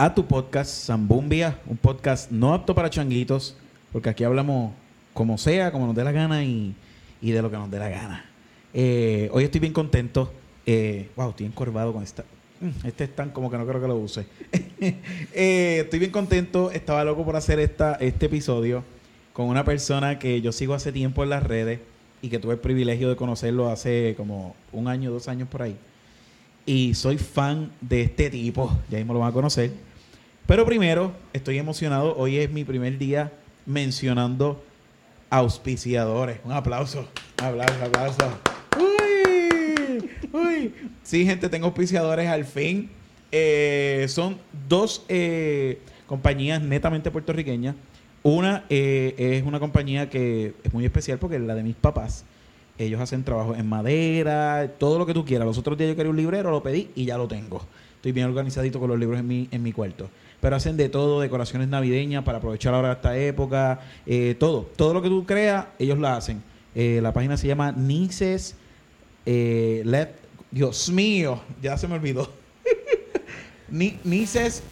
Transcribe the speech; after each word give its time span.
A 0.00 0.14
tu 0.14 0.24
podcast 0.24 0.86
Zambumbia, 0.86 1.58
un 1.66 1.76
podcast 1.76 2.30
no 2.30 2.54
apto 2.54 2.74
para 2.74 2.88
changuitos, 2.88 3.54
porque 3.92 4.08
aquí 4.08 4.24
hablamos 4.24 4.72
como 5.12 5.36
sea, 5.36 5.70
como 5.72 5.86
nos 5.86 5.94
dé 5.94 6.02
la 6.02 6.10
gana 6.10 6.42
y, 6.42 6.74
y 7.20 7.32
de 7.32 7.42
lo 7.42 7.50
que 7.50 7.58
nos 7.58 7.70
dé 7.70 7.78
la 7.78 7.90
gana. 7.90 8.24
Eh, 8.72 9.28
hoy 9.30 9.44
estoy 9.44 9.60
bien 9.60 9.74
contento. 9.74 10.32
Eh, 10.64 11.10
wow, 11.16 11.28
estoy 11.28 11.44
encorvado 11.44 11.92
con 11.92 12.02
esta. 12.02 12.24
Mm, 12.62 12.86
Este 12.86 13.04
es 13.04 13.14
tan 13.14 13.28
como 13.28 13.50
que 13.50 13.58
no 13.58 13.66
creo 13.66 13.78
que 13.78 13.88
lo 13.88 13.96
use. 13.96 14.24
Eh, 15.34 15.80
estoy 15.84 15.98
bien 15.98 16.12
contento. 16.12 16.70
Estaba 16.70 17.04
loco 17.04 17.22
por 17.22 17.36
hacer 17.36 17.60
esta, 17.60 17.96
este 17.96 18.24
episodio 18.24 18.82
con 19.34 19.48
una 19.48 19.64
persona 19.66 20.18
que 20.18 20.40
yo 20.40 20.50
sigo 20.52 20.72
hace 20.72 20.92
tiempo 20.92 21.24
en 21.24 21.28
las 21.28 21.42
redes 21.42 21.78
y 22.22 22.30
que 22.30 22.38
tuve 22.38 22.54
el 22.54 22.60
privilegio 22.60 23.10
de 23.10 23.16
conocerlo 23.16 23.68
hace 23.68 24.14
como 24.16 24.56
un 24.72 24.88
año, 24.88 25.10
dos 25.10 25.28
años 25.28 25.46
por 25.50 25.60
ahí. 25.60 25.76
Y 26.64 26.94
soy 26.94 27.18
fan 27.18 27.70
de 27.82 28.00
este 28.00 28.30
tipo. 28.30 28.74
Ya 28.88 28.96
mismo 28.96 29.12
lo 29.12 29.20
van 29.20 29.28
a 29.28 29.32
conocer. 29.34 29.89
Pero 30.50 30.66
primero, 30.66 31.12
estoy 31.32 31.58
emocionado. 31.58 32.16
Hoy 32.16 32.38
es 32.38 32.50
mi 32.50 32.64
primer 32.64 32.98
día 32.98 33.30
mencionando 33.66 34.60
auspiciadores. 35.30 36.40
Un 36.42 36.50
aplauso. 36.50 37.06
Un 37.38 37.44
aplauso, 37.44 37.84
aplauso. 37.84 38.40
Uy, 38.76 40.10
uy. 40.32 40.74
Sí, 41.04 41.24
gente, 41.24 41.48
tengo 41.48 41.66
auspiciadores 41.66 42.26
al 42.26 42.44
fin. 42.44 42.90
Eh, 43.30 44.06
son 44.08 44.38
dos 44.68 45.04
eh, 45.08 45.78
compañías 46.08 46.60
netamente 46.60 47.12
puertorriqueñas. 47.12 47.76
Una 48.24 48.64
eh, 48.70 49.14
es 49.16 49.44
una 49.44 49.60
compañía 49.60 50.10
que 50.10 50.54
es 50.64 50.74
muy 50.74 50.84
especial 50.84 51.20
porque 51.20 51.36
es 51.36 51.42
la 51.42 51.54
de 51.54 51.62
mis 51.62 51.76
papás. 51.76 52.24
Ellos 52.76 53.00
hacen 53.00 53.22
trabajo 53.22 53.54
en 53.54 53.68
madera, 53.68 54.68
todo 54.78 54.98
lo 54.98 55.06
que 55.06 55.14
tú 55.14 55.24
quieras. 55.24 55.46
Los 55.46 55.58
otros 55.58 55.78
días 55.78 55.90
yo 55.90 55.96
quería 55.96 56.10
un 56.10 56.16
librero, 56.16 56.50
lo 56.50 56.60
pedí 56.60 56.90
y 56.96 57.04
ya 57.04 57.16
lo 57.18 57.28
tengo. 57.28 57.62
Estoy 57.94 58.10
bien 58.12 58.26
organizadito 58.26 58.80
con 58.80 58.88
los 58.88 58.98
libros 58.98 59.20
en 59.20 59.28
mi, 59.28 59.46
en 59.52 59.62
mi 59.62 59.72
cuarto. 59.72 60.08
Pero 60.40 60.56
hacen 60.56 60.76
de 60.76 60.88
todo, 60.88 61.20
decoraciones 61.20 61.68
navideñas 61.68 62.24
para 62.24 62.38
aprovechar 62.38 62.72
ahora 62.74 62.92
esta 62.92 63.16
época, 63.18 63.80
eh, 64.06 64.34
todo. 64.38 64.62
Todo 64.76 64.94
lo 64.94 65.02
que 65.02 65.08
tú 65.08 65.26
creas, 65.26 65.66
ellos 65.78 65.98
lo 65.98 66.08
hacen. 66.08 66.42
Eh, 66.74 67.00
la 67.02 67.12
página 67.12 67.36
se 67.36 67.46
llama 67.46 67.72
Nices 67.72 68.56
eh, 69.26 69.82
Let... 69.84 70.08
Dios 70.50 70.88
mío, 70.90 71.40
ya 71.62 71.76
se 71.76 71.86
me 71.86 71.94
olvidó. 71.94 72.32
Ni- 73.70 73.98
Nices... 74.04 74.62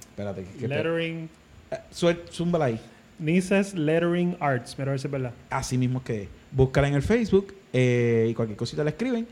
Espérate. 0.00 0.44
que- 0.44 0.58
que- 0.58 0.68
Lettering. 0.68 1.28
eh, 1.70 1.76
suel- 1.92 2.20
zúmbala 2.30 2.66
ahí. 2.66 2.80
Nices 3.18 3.74
Lettering 3.74 4.36
Arts. 4.40 4.76
Mira 4.78 4.90
a 4.90 4.92
ver 4.92 5.00
si 5.00 5.06
es 5.06 5.10
verdad. 5.10 5.32
Así 5.50 5.78
mismo 5.78 6.02
que 6.04 6.22
es. 6.24 6.28
Búscala 6.52 6.88
en 6.88 6.94
el 6.94 7.02
Facebook 7.02 7.54
eh, 7.72 8.28
y 8.30 8.34
cualquier 8.34 8.56
cosita 8.56 8.84
la 8.84 8.90
escriben. 8.90 9.26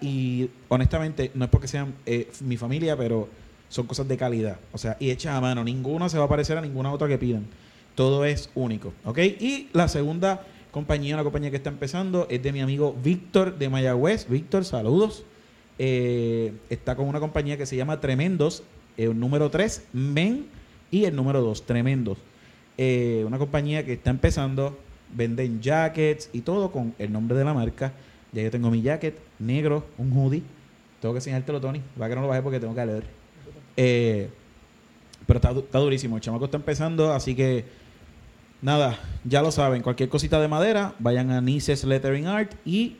y 0.00 0.50
honestamente, 0.68 1.30
no 1.34 1.44
es 1.44 1.50
porque 1.50 1.68
sean 1.68 1.94
eh, 2.06 2.28
mi 2.42 2.56
familia, 2.56 2.96
pero 2.96 3.28
son 3.68 3.86
cosas 3.86 4.08
de 4.08 4.16
calidad. 4.16 4.58
O 4.72 4.78
sea, 4.78 4.96
y 5.00 5.10
hechas 5.10 5.34
a 5.34 5.40
mano. 5.40 5.64
Ninguna 5.64 6.08
se 6.08 6.18
va 6.18 6.24
a 6.24 6.28
parecer 6.28 6.56
a 6.58 6.60
ninguna 6.60 6.92
otra 6.92 7.08
que 7.08 7.18
pidan. 7.18 7.46
Todo 7.94 8.24
es 8.24 8.50
único. 8.54 8.92
¿Ok? 9.04 9.18
Y 9.18 9.68
la 9.72 9.88
segunda 9.88 10.44
compañía, 10.70 11.14
una 11.14 11.24
compañía 11.24 11.50
que 11.50 11.56
está 11.56 11.70
empezando, 11.70 12.26
es 12.30 12.42
de 12.42 12.52
mi 12.52 12.60
amigo 12.60 12.96
Víctor 13.02 13.58
de 13.58 13.68
Mayagüez. 13.68 14.28
Víctor, 14.28 14.64
saludos. 14.64 15.24
Eh, 15.78 16.52
está 16.70 16.96
con 16.96 17.08
una 17.08 17.20
compañía 17.20 17.56
que 17.56 17.66
se 17.66 17.76
llama 17.76 18.00
Tremendos. 18.00 18.62
El 18.96 19.18
número 19.18 19.50
3, 19.50 19.88
Men. 19.92 20.46
Y 20.90 21.04
el 21.04 21.14
número 21.14 21.40
2, 21.42 21.66
Tremendos. 21.66 22.18
Eh, 22.78 23.24
una 23.26 23.38
compañía 23.38 23.84
que 23.84 23.94
está 23.94 24.10
empezando, 24.10 24.78
venden 25.12 25.60
jackets 25.60 26.30
y 26.32 26.42
todo 26.42 26.70
con 26.70 26.94
el 26.98 27.12
nombre 27.12 27.36
de 27.36 27.44
la 27.44 27.52
marca. 27.52 27.92
Ya 28.32 28.42
yo 28.42 28.50
tengo 28.50 28.70
mi 28.70 28.82
jacket 28.82 29.18
negro, 29.38 29.84
un 29.98 30.12
hoodie. 30.12 30.42
Tengo 31.00 31.14
que 31.14 31.18
enseñártelo, 31.18 31.60
Tony. 31.60 31.82
Va 32.00 32.08
que 32.08 32.14
no 32.14 32.22
lo 32.22 32.28
bajé 32.28 32.42
porque 32.42 32.60
tengo 32.60 32.74
que 32.74 32.86
leer. 32.86 33.17
Eh, 33.80 34.28
pero 35.26 35.38
está, 35.38 35.52
du- 35.52 35.60
está 35.60 35.78
durísimo. 35.78 36.16
El 36.16 36.22
chamaco 36.22 36.46
está 36.46 36.56
empezando, 36.56 37.12
así 37.12 37.34
que 37.36 37.64
nada, 38.60 38.98
ya 39.24 39.40
lo 39.40 39.52
saben. 39.52 39.82
Cualquier 39.82 40.08
cosita 40.08 40.40
de 40.40 40.48
madera, 40.48 40.94
vayan 40.98 41.30
a 41.30 41.40
Nices 41.40 41.84
Lettering 41.84 42.26
Art 42.26 42.52
y 42.64 42.96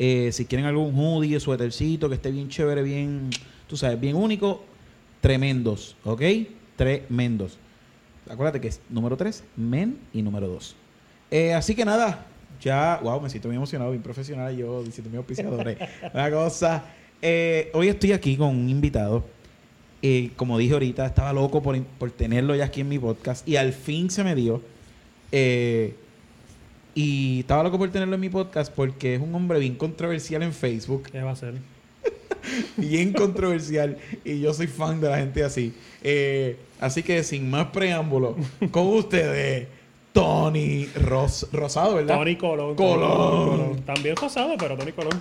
eh, 0.00 0.30
si 0.32 0.46
quieren 0.46 0.66
algún 0.66 0.94
hoodie, 0.98 1.38
suétercito 1.38 2.08
que 2.08 2.16
esté 2.16 2.30
bien 2.32 2.48
chévere, 2.48 2.82
bien, 2.82 3.30
tú 3.68 3.76
sabes, 3.76 4.00
bien 4.00 4.16
único, 4.16 4.64
tremendos, 5.20 5.96
¿ok? 6.04 6.22
Tremendos. 6.76 7.58
Acuérdate 8.28 8.60
que 8.60 8.68
es 8.68 8.80
número 8.88 9.16
3, 9.16 9.44
men 9.56 9.98
y 10.12 10.22
número 10.22 10.48
2. 10.48 10.74
así 11.54 11.74
que 11.74 11.84
nada, 11.84 12.26
ya, 12.60 12.98
wow, 13.02 13.20
me 13.20 13.28
siento 13.30 13.48
muy 13.48 13.56
emocionado, 13.56 13.90
bien 13.90 14.02
profesional 14.02 14.56
yo 14.56 14.82
diciendo 14.82 15.10
mis 15.10 15.18
auspiciadores. 15.18 15.78
Una 16.14 16.30
cosa. 16.30 16.84
eh, 17.22 17.70
hoy 17.74 17.88
estoy 17.88 18.12
aquí 18.12 18.36
con 18.36 18.48
un 18.56 18.68
invitado. 18.68 19.24
Eh, 20.02 20.30
como 20.36 20.58
dije 20.58 20.72
ahorita, 20.72 21.06
estaba 21.06 21.32
loco 21.32 21.62
por, 21.62 21.80
por 21.82 22.10
tenerlo 22.10 22.54
ya 22.54 22.66
aquí 22.66 22.80
en 22.80 22.88
mi 22.88 22.98
podcast 22.98 23.46
y 23.46 23.56
al 23.56 23.72
fin 23.72 24.10
se 24.10 24.24
me 24.24 24.34
dio. 24.34 24.62
Eh, 25.32 25.94
y 26.94 27.40
estaba 27.40 27.62
loco 27.62 27.78
por 27.78 27.90
tenerlo 27.90 28.14
en 28.14 28.20
mi 28.20 28.28
podcast 28.28 28.72
porque 28.72 29.14
es 29.14 29.20
un 29.20 29.34
hombre 29.34 29.60
bien 29.60 29.76
controversial 29.76 30.42
en 30.42 30.52
Facebook 30.52 31.08
¿Qué 31.12 31.22
va 31.22 31.30
a 31.30 31.36
ser? 31.36 31.54
bien 32.76 33.12
controversial 33.12 33.96
y 34.24 34.40
yo 34.40 34.52
soy 34.54 34.66
fan 34.66 35.00
de 35.00 35.08
la 35.08 35.18
gente 35.18 35.44
así. 35.44 35.74
Eh, 36.02 36.56
así 36.80 37.02
que 37.02 37.22
sin 37.22 37.50
más 37.50 37.66
preámbulo, 37.66 38.36
con 38.70 38.86
ustedes, 38.88 39.68
Tony 40.12 40.86
Ros 40.96 41.46
Rosado, 41.52 41.96
¿verdad? 41.96 42.16
Tony 42.16 42.36
Colón. 42.36 42.74
Colón. 42.74 43.82
También 43.84 44.16
Rosado, 44.16 44.54
pero 44.58 44.76
Tony 44.76 44.92
Colón. 44.92 45.20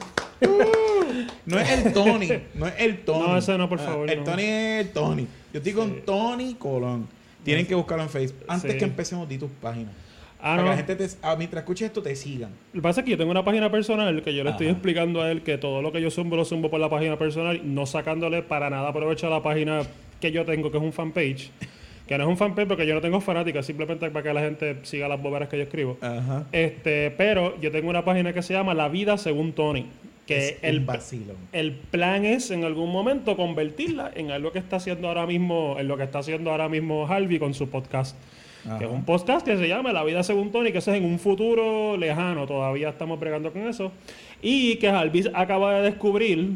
No 1.45 1.59
es 1.59 1.69
el 1.71 1.93
Tony, 1.93 2.29
no 2.55 2.67
es 2.67 2.73
el 2.77 2.99
Tony. 2.99 3.27
No, 3.27 3.37
ese 3.37 3.57
no, 3.57 3.69
por 3.69 3.79
Ah, 3.79 3.83
favor, 3.83 4.09
el 4.09 4.19
no. 4.19 4.23
Tony 4.25 4.43
es 4.43 4.85
el 4.85 4.89
Tony. 4.91 5.27
Yo 5.53 5.57
estoy 5.59 5.73
con 5.73 5.89
Sí. 5.89 6.01
Tony 6.05 6.53
Colón. 6.55 7.07
Tienen 7.43 7.65
que 7.65 7.75
buscarlo 7.75 8.03
en 8.03 8.09
Facebook. 8.09 8.43
Antes 8.47 8.73
Sí. 8.73 8.77
que 8.77 8.83
empecemos, 8.85 9.27
di 9.27 9.37
tus 9.37 9.49
páginas. 9.61 9.93
Ah, 10.41 10.55
para 10.55 10.55
no. 10.57 10.63
que 10.63 10.69
la 10.69 10.77
gente 10.77 10.95
te, 10.95 11.07
ah, 11.21 11.35
mientras 11.37 11.63
escuches 11.63 11.87
esto 11.87 12.01
te 12.01 12.15
sigan. 12.15 12.51
Lo 12.73 12.79
que 12.79 12.83
pasa 12.83 13.01
es 13.01 13.05
que 13.05 13.11
yo 13.11 13.17
tengo 13.17 13.31
una 13.31 13.43
página 13.43 13.69
personal 13.69 14.21
que 14.21 14.33
yo 14.33 14.43
le 14.43 14.51
estoy 14.51 14.67
explicando 14.67 15.21
a 15.21 15.29
él 15.31 15.41
que 15.41 15.57
todo 15.57 15.81
lo 15.81 15.91
que 15.91 16.01
yo 16.01 16.09
zumbo 16.11 16.35
lo 16.37 16.45
zumbo 16.45 16.69
por 16.69 16.79
la 16.79 16.89
página 16.89 17.17
personal, 17.17 17.59
no 17.63 17.85
sacándole 17.85 18.41
para 18.41 18.69
nada 18.69 18.93
provecho 18.93 19.27
a 19.27 19.29
la 19.29 19.43
página 19.43 19.81
que 20.21 20.31
yo 20.31 20.45
tengo, 20.45 20.71
que 20.71 20.77
es 20.77 20.83
un 20.83 20.93
fanpage. 20.93 21.51
Que 22.07 22.17
no 22.17 22.23
es 22.23 22.29
un 22.29 22.37
fanpage 22.37 22.67
porque 22.67 22.87
yo 22.87 22.95
no 22.95 23.01
tengo 23.01 23.19
fanáticos, 23.21 23.65
simplemente 23.65 24.09
para 24.09 24.23
que 24.23 24.33
la 24.33 24.41
gente 24.41 24.77
siga 24.83 25.07
las 25.09 25.21
boberas 25.21 25.47
que 25.49 25.57
yo 25.57 25.63
escribo. 25.63 25.97
Ajá. 26.01 26.45
Este, 26.53 27.11
pero 27.11 27.59
yo 27.61 27.69
tengo 27.71 27.89
una 27.89 28.03
página 28.05 28.31
que 28.33 28.41
se 28.41 28.53
llama 28.53 28.73
La 28.73 28.87
Vida 28.87 29.17
Según 29.17 29.51
Tony. 29.53 29.87
Que 30.29 30.47
Es 30.49 30.57
el, 30.61 30.79
un 30.79 30.85
vacilo. 30.85 31.33
el 31.51 31.71
plan 31.71 32.23
es 32.25 32.51
en 32.51 32.63
algún 32.63 32.91
momento 32.91 33.35
convertirla 33.35 34.11
en 34.15 34.31
algo 34.31 34.51
que 34.51 34.59
está 34.59 34.75
haciendo 34.75 35.07
ahora 35.07 35.25
mismo, 35.25 35.75
en 35.79 35.87
lo 35.87 35.97
que 35.97 36.03
está 36.03 36.19
haciendo 36.19 36.51
ahora 36.51 36.69
mismo 36.69 37.07
Harvey 37.07 37.39
con 37.39 37.53
su 37.53 37.67
podcast. 37.69 38.15
Ajá. 38.65 38.77
Que 38.77 38.85
es 38.85 38.91
un 38.91 39.05
podcast 39.05 39.45
que 39.45 39.57
se 39.57 39.67
llama 39.67 39.91
La 39.93 40.03
Vida 40.03 40.21
Según 40.21 40.51
Tony, 40.51 40.71
que 40.71 40.77
eso 40.77 40.91
es 40.91 40.97
en 40.97 41.05
un 41.05 41.17
futuro 41.17 41.97
lejano, 41.97 42.45
todavía 42.45 42.89
estamos 42.89 43.19
bregando 43.19 43.51
con 43.51 43.67
eso. 43.67 43.91
Y 44.41 44.75
que 44.75 44.89
Harvey 44.89 45.23
acaba 45.33 45.75
de 45.75 45.83
descubrir 45.83 46.51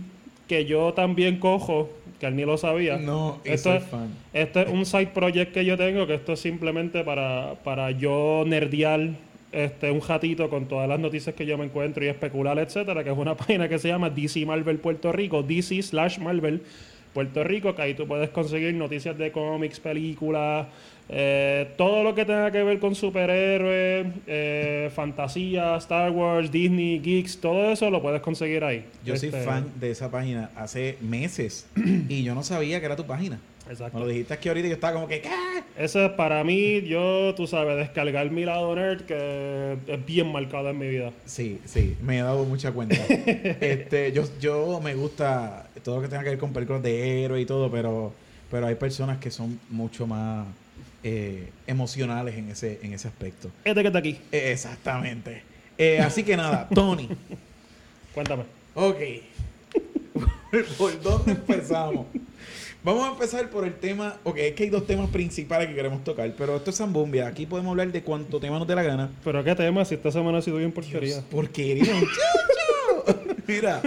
que 0.48 0.66
yo 0.66 0.94
también 0.94 1.40
cojo, 1.40 1.90
que 2.20 2.28
él 2.28 2.36
ni 2.36 2.44
lo 2.46 2.58
sabía. 2.58 2.98
No, 2.98 3.40
esto 3.44 3.74
es, 3.74 3.84
fan. 3.86 4.10
esto 4.34 4.60
es 4.60 4.70
un 4.70 4.86
side 4.86 5.08
project 5.08 5.54
que 5.54 5.66
yo 5.66 5.78
tengo, 5.78 6.06
que 6.06 6.16
esto 6.16 6.34
es 6.34 6.40
simplemente 6.40 7.04
para, 7.04 7.56
para 7.64 7.92
yo 7.92 8.44
nerdear 8.46 9.10
este, 9.54 9.92
un 9.92 10.02
ratito 10.02 10.50
con 10.50 10.66
todas 10.66 10.90
las 10.90 11.00
noticias 11.00 11.36
que 11.36 11.46
yo 11.46 11.58
me 11.58 11.66
encuentro 11.66 12.04
y 12.04 12.08
especular, 12.08 12.58
etcétera, 12.60 13.04
que 13.04 13.12
es 13.12 13.18
una 13.18 13.36
página 13.38 13.70
que 13.70 13.80
se 13.80 13.88
llama 13.88 14.10
DC 14.10 14.46
Marvel 14.46 14.80
Puerto 14.80 15.12
Rico, 15.12 15.44
DC 15.44 15.82
slash 15.84 16.18
Marvel 16.20 16.62
Puerto 17.14 17.44
Rico, 17.44 17.76
que 17.76 17.82
ahí 17.84 17.94
tú 17.94 18.08
puedes 18.08 18.30
conseguir 18.32 18.74
noticias 18.74 19.16
de 19.18 19.32
cómics, 19.32 19.80
películas, 19.80 20.66
eh, 21.10 21.68
todo 21.78 22.02
lo 22.04 22.16
que 22.16 22.26
tenga 22.26 22.50
que 22.52 22.64
ver 22.64 22.80
con 22.80 22.96
superhéroes, 22.96 24.08
eh, 24.26 24.90
fantasía, 24.96 25.76
Star 25.78 26.10
Wars, 26.12 26.52
Disney, 26.52 27.00
geeks, 27.00 27.40
todo 27.40 27.72
eso 27.72 27.92
lo 27.92 28.02
puedes 28.02 28.22
conseguir 28.22 28.64
ahí. 28.64 28.86
Yo 29.06 29.16
soy 29.16 29.30
Este, 29.30 29.42
fan 29.44 29.68
de 29.80 29.92
esa 29.92 30.10
página 30.10 30.50
hace 30.56 30.98
meses 31.02 31.68
y 32.10 32.24
yo 32.24 32.34
no 32.34 32.42
sabía 32.42 32.80
que 32.80 32.86
era 32.88 32.96
tu 32.96 33.06
página. 33.06 33.40
Exacto. 33.70 33.98
Me 33.98 34.04
lo 34.04 34.10
dijiste 34.10 34.34
aquí 34.34 34.50
ahorita 34.50 34.68
y 34.68 34.70
yo 34.72 34.76
estaba 34.76 34.94
como 34.94 35.08
que, 35.08 35.22
¿qué? 35.22 35.32
Ese 35.78 36.06
es 36.06 36.12
para 36.12 36.44
mí, 36.44 36.82
yo, 36.82 37.34
tú 37.36 37.48
sabes, 37.48 37.78
descargar 37.78 38.30
mi 38.30 38.44
lado 38.46 38.76
nerd 38.76 39.02
que 39.06 39.78
es 39.88 40.06
bien 40.06 40.32
marcado 40.32 40.70
en 40.70 40.78
mi 40.78 40.88
vida. 40.88 41.12
Sí, 41.26 41.60
sí, 41.66 41.96
me 42.02 42.20
he 42.20 42.22
dado 42.22 42.44
mucha 42.46 42.72
cuenta. 42.72 42.96
este, 43.08 44.12
yo, 44.12 44.24
yo 44.40 44.80
me 44.82 44.94
gusta 44.96 45.68
todo 45.84 45.96
lo 45.98 46.02
que 46.02 46.08
tenga 46.10 46.24
que 46.24 46.30
ver 46.32 46.40
con 46.40 46.52
películas 46.54 46.84
de 46.84 47.24
héroes 47.24 47.44
y 47.44 47.46
todo, 47.46 47.72
pero, 47.72 48.14
pero 48.52 48.68
hay 48.68 48.76
personas 48.76 49.18
que 49.20 49.32
son 49.32 49.60
mucho 49.70 50.06
más 50.06 50.46
eh, 51.04 51.50
emocionales 51.66 52.36
en 52.36 52.50
ese, 52.50 52.80
en 52.84 52.94
ese 52.94 53.08
aspecto. 53.08 53.50
Este 53.64 53.82
que 53.82 53.88
está 53.88 54.00
aquí, 54.00 54.18
Eh, 54.32 54.52
exactamente. 54.52 55.42
Eh, 55.78 56.00
así 56.00 56.24
que 56.24 56.36
nada, 56.38 56.68
Tony. 56.76 57.10
cuéntame. 58.14 58.44
Ok. 58.76 58.98
¿Por 60.78 61.02
dónde 61.02 61.32
empezamos? 61.32 62.06
Vamos 62.84 63.06
a 63.06 63.12
empezar 63.12 63.50
por 63.50 63.64
el 63.66 63.74
tema. 63.76 64.18
Ok, 64.24 64.38
es 64.40 64.54
que 64.54 64.64
hay 64.64 64.70
dos 64.70 64.86
temas 64.86 65.10
principales 65.10 65.70
que 65.70 65.76
queremos 65.76 66.04
tocar, 66.04 66.30
pero 66.38 66.58
esto 66.58 66.70
es 66.70 66.78
Zambumbia. 66.78 67.28
Aquí 67.28 67.46
podemos 67.46 67.72
hablar 67.72 67.92
de 67.92 68.04
cuánto 68.04 68.40
tema 68.42 68.60
nos 68.60 68.68
dé 68.68 68.76
la 68.76 68.84
gana. 68.84 69.10
Pero 69.24 69.42
qué 69.44 69.56
tema, 69.56 69.86
si 69.86 69.96
esta 69.96 70.12
semana 70.12 70.40
ha 70.40 70.42
sido 70.42 70.58
bien 70.58 70.72
porquería. 70.74 71.00
Dios, 71.16 71.24
porquería. 71.32 71.94
Mira, 73.48 73.82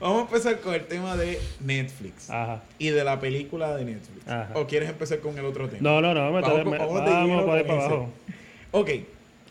vamos 0.00 0.18
a 0.18 0.22
empezar 0.22 0.60
con 0.60 0.74
el 0.74 0.84
tema 0.86 1.16
de 1.16 1.38
Netflix 1.64 2.30
Ajá. 2.30 2.62
y 2.78 2.88
de 2.88 3.04
la 3.04 3.20
película 3.20 3.76
de 3.76 3.84
Netflix. 3.84 4.26
Ajá. 4.28 4.50
¿O 4.54 4.66
quieres 4.66 4.88
empezar 4.88 5.18
con 5.20 5.36
el 5.38 5.44
otro 5.44 5.68
tema? 5.68 5.80
No, 5.82 6.00
no, 6.00 6.14
no, 6.14 6.32
Vamos 6.32 6.42
me- 6.64 6.78
con- 6.78 6.94
vamos 6.94 7.04
vamos, 7.04 7.44
para 7.44 7.60
abajo. 7.84 8.08
Ok, 8.72 8.90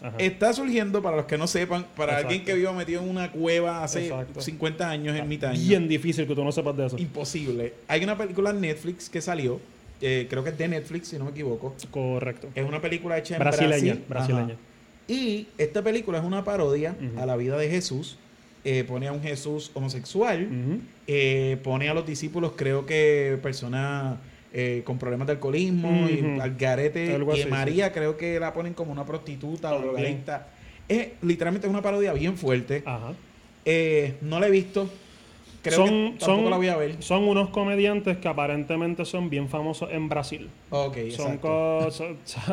Ajá. 0.02 0.16
está 0.20 0.54
surgiendo, 0.54 1.02
para 1.02 1.18
los 1.18 1.26
que 1.26 1.38
no 1.38 1.48
sepan, 1.48 1.86
para 1.96 2.14
Exacto. 2.14 2.28
alguien 2.30 2.46
que 2.46 2.54
viva 2.54 2.72
metido 2.74 3.02
en 3.02 3.10
una 3.10 3.32
cueva 3.32 3.84
hace 3.84 4.08
Exacto. 4.08 4.42
50 4.42 4.90
años, 4.90 5.16
en 5.18 5.28
mitad 5.28 5.52
año. 5.52 5.60
Bien 5.60 5.88
difícil 5.88 6.28
que 6.28 6.36
tú 6.36 6.44
no 6.44 6.52
sepas 6.52 6.76
de 6.78 6.86
eso. 6.88 6.98
Imposible. 6.98 7.74
Hay 7.88 8.04
una 8.04 8.18
película 8.18 8.52
en 8.52 8.62
Netflix 8.62 9.10
que 9.10 9.22
salió, 9.22 9.60
eh, 10.02 10.28
creo 10.30 10.44
que 10.44 10.52
es 10.52 10.58
de 10.58 10.68
Netflix, 10.68 11.08
si 11.08 11.18
no 11.18 11.26
me 11.26 11.32
equivoco. 11.32 11.76
Correcto. 11.92 12.50
Es 12.54 12.66
una 12.66 12.82
película 12.82 13.18
hecha 13.18 13.36
en 13.36 13.40
Brasileña, 13.40 13.94
Brasil. 13.94 14.04
brasileña. 14.08 14.54
Ajá. 14.54 14.58
Y 15.08 15.48
esta 15.58 15.82
película 15.82 16.18
es 16.20 16.24
una 16.26 16.44
parodia 16.44 16.96
a 17.18 17.26
la 17.26 17.36
vida 17.38 17.58
de 17.58 17.70
Jesús. 17.70 18.18
Eh, 18.66 18.84
pone 18.84 19.08
a 19.08 19.14
un 19.14 19.22
Jesús 19.22 19.72
homosexual. 19.74 20.48
Eh, 21.08 21.58
pone 21.64 21.88
a 21.90 21.94
los 21.94 22.06
discípulos, 22.06 22.52
creo 22.58 22.86
que 22.86 23.40
personas 23.42 24.18
eh, 24.54 24.82
con 24.86 24.98
problemas 24.98 25.28
de 25.28 25.34
alcoholismo 25.34 26.08
y 26.10 26.40
al 26.40 26.56
garete. 26.56 27.14
Algo 27.14 27.36
y 27.36 27.42
así, 27.42 27.50
María 27.50 27.92
creo 27.92 28.18
que 28.18 28.40
la 28.40 28.54
ponen 28.54 28.74
como 28.74 28.92
una 28.92 29.06
prostituta 29.06 29.74
o 29.76 29.80
drogadicta. 29.82 30.48
Es 30.88 31.10
literalmente 31.22 31.68
una 31.68 31.82
parodia 31.82 32.14
bien 32.14 32.38
fuerte. 32.38 32.84
Ajá. 32.86 33.14
Eh, 33.66 34.16
no 34.22 34.40
la 34.40 34.48
he 34.48 34.52
visto. 34.52 34.90
Creo 35.64 35.84
que 35.84 35.90
son, 35.90 36.18
tampoco 36.18 36.42
son, 36.44 36.50
la 36.52 36.56
voy 36.58 36.68
a 36.70 36.78
ver. 36.78 36.96
son 37.04 37.24
unos 37.28 37.50
comediantes 37.50 38.18
que 38.20 38.28
aparentemente 38.30 39.04
son 39.04 39.30
bien 39.30 39.50
famosos 39.50 39.90
en 39.92 40.08
Brasil. 40.08 40.50
Ok, 40.70 40.96
Son 41.10 41.34
exacto. 41.34 41.90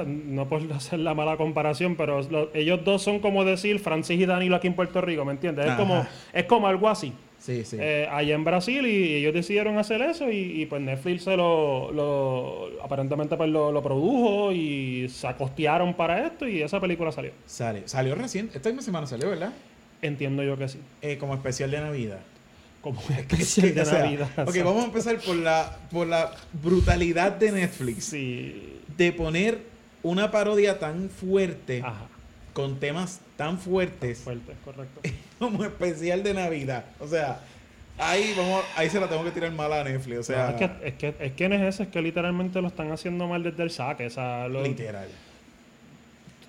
no 0.06 0.48
por 0.48 0.72
hacer 0.72 0.98
la 0.98 1.14
mala 1.14 1.36
comparación, 1.36 1.94
pero 1.94 2.22
lo- 2.22 2.50
ellos 2.54 2.80
dos 2.84 3.02
son 3.02 3.20
como 3.20 3.44
decir 3.44 3.78
Francis 3.78 4.18
y 4.18 4.26
Danilo 4.26 4.56
aquí 4.56 4.66
en 4.66 4.74
Puerto 4.74 5.00
Rico, 5.00 5.24
¿me 5.24 5.32
entiendes? 5.32 5.66
Es 5.66 5.70
Ajá. 5.72 5.80
como, 5.80 6.06
es 6.32 6.44
como 6.46 6.66
algo 6.66 6.88
así. 6.88 7.12
Sí, 7.44 7.62
sí. 7.66 7.76
Eh, 7.78 8.08
allá 8.10 8.34
en 8.34 8.42
Brasil 8.42 8.86
y 8.86 9.16
ellos 9.16 9.34
decidieron 9.34 9.76
hacer 9.76 10.00
eso 10.00 10.30
y, 10.30 10.62
y, 10.62 10.64
pues 10.64 10.80
Netflix 10.80 11.24
se 11.24 11.36
lo, 11.36 11.92
lo- 11.92 12.70
aparentemente 12.82 13.36
pues 13.36 13.50
lo, 13.50 13.70
lo 13.70 13.82
produjo 13.82 14.50
y 14.50 15.10
se 15.10 15.26
acostearon 15.26 15.92
para 15.92 16.26
esto 16.26 16.48
y 16.48 16.62
esa 16.62 16.80
película 16.80 17.12
salió. 17.12 17.32
Sale. 17.44 17.82
Salió 17.86 18.14
recién. 18.14 18.48
Esta 18.54 18.70
misma 18.70 18.80
semana 18.80 19.06
salió, 19.06 19.28
¿verdad? 19.28 19.52
Entiendo 20.00 20.42
yo 20.42 20.56
que 20.56 20.68
sí. 20.70 20.78
Eh, 21.02 21.18
como 21.18 21.34
especial 21.34 21.70
de 21.70 21.80
Navidad. 21.80 22.20
Como 22.80 22.98
una 23.08 23.18
especie 23.18 23.72
de 23.72 23.82
O 23.82 23.84
sea, 23.84 23.98
Navidad. 24.04 24.28
ok, 24.36 24.38
exacto. 24.48 24.64
vamos 24.64 24.82
a 24.82 24.86
empezar 24.86 25.18
por 25.18 25.36
la, 25.36 25.76
por 25.90 26.06
la 26.06 26.32
brutalidad 26.62 27.32
de 27.32 27.52
Netflix. 27.52 28.04
Sí. 28.06 28.78
De 28.96 29.12
poner 29.12 29.58
una 30.02 30.30
parodia 30.30 30.78
tan 30.78 31.10
fuerte, 31.10 31.82
Ajá. 31.84 32.06
Con 32.54 32.80
temas 32.80 33.20
tan 33.36 33.58
fuertes, 33.58 34.20
Fuerte, 34.20 34.52
correcto. 34.64 35.00
como 35.38 35.62
especial 35.64 36.22
de 36.22 36.32
Navidad. 36.34 36.84
O 37.00 37.06
sea, 37.06 37.40
ahí 37.98 38.32
vamos, 38.36 38.64
ahí 38.76 38.88
se 38.88 38.98
la 39.00 39.08
tengo 39.08 39.22
que 39.24 39.32
tirar 39.32 39.52
mal 39.52 39.72
a 39.72 39.84
Netflix. 39.84 40.18
O 40.20 40.22
sea, 40.22 40.50
No, 40.50 40.50
es, 40.50 40.70
que, 40.70 40.88
es, 40.88 40.94
que, 40.94 41.14
es 41.26 41.32
que 41.32 41.48
no 41.48 41.54
es 41.56 41.62
eso, 41.74 41.82
es 41.82 41.88
que 41.90 42.00
literalmente 42.00 42.62
lo 42.62 42.68
están 42.68 42.90
haciendo 42.92 43.26
mal 43.28 43.42
desde 43.42 43.62
el 43.62 43.70
saque. 43.70 44.06
O 44.06 44.10
sea, 44.10 44.48
lo- 44.48 44.62
literal. 44.62 45.08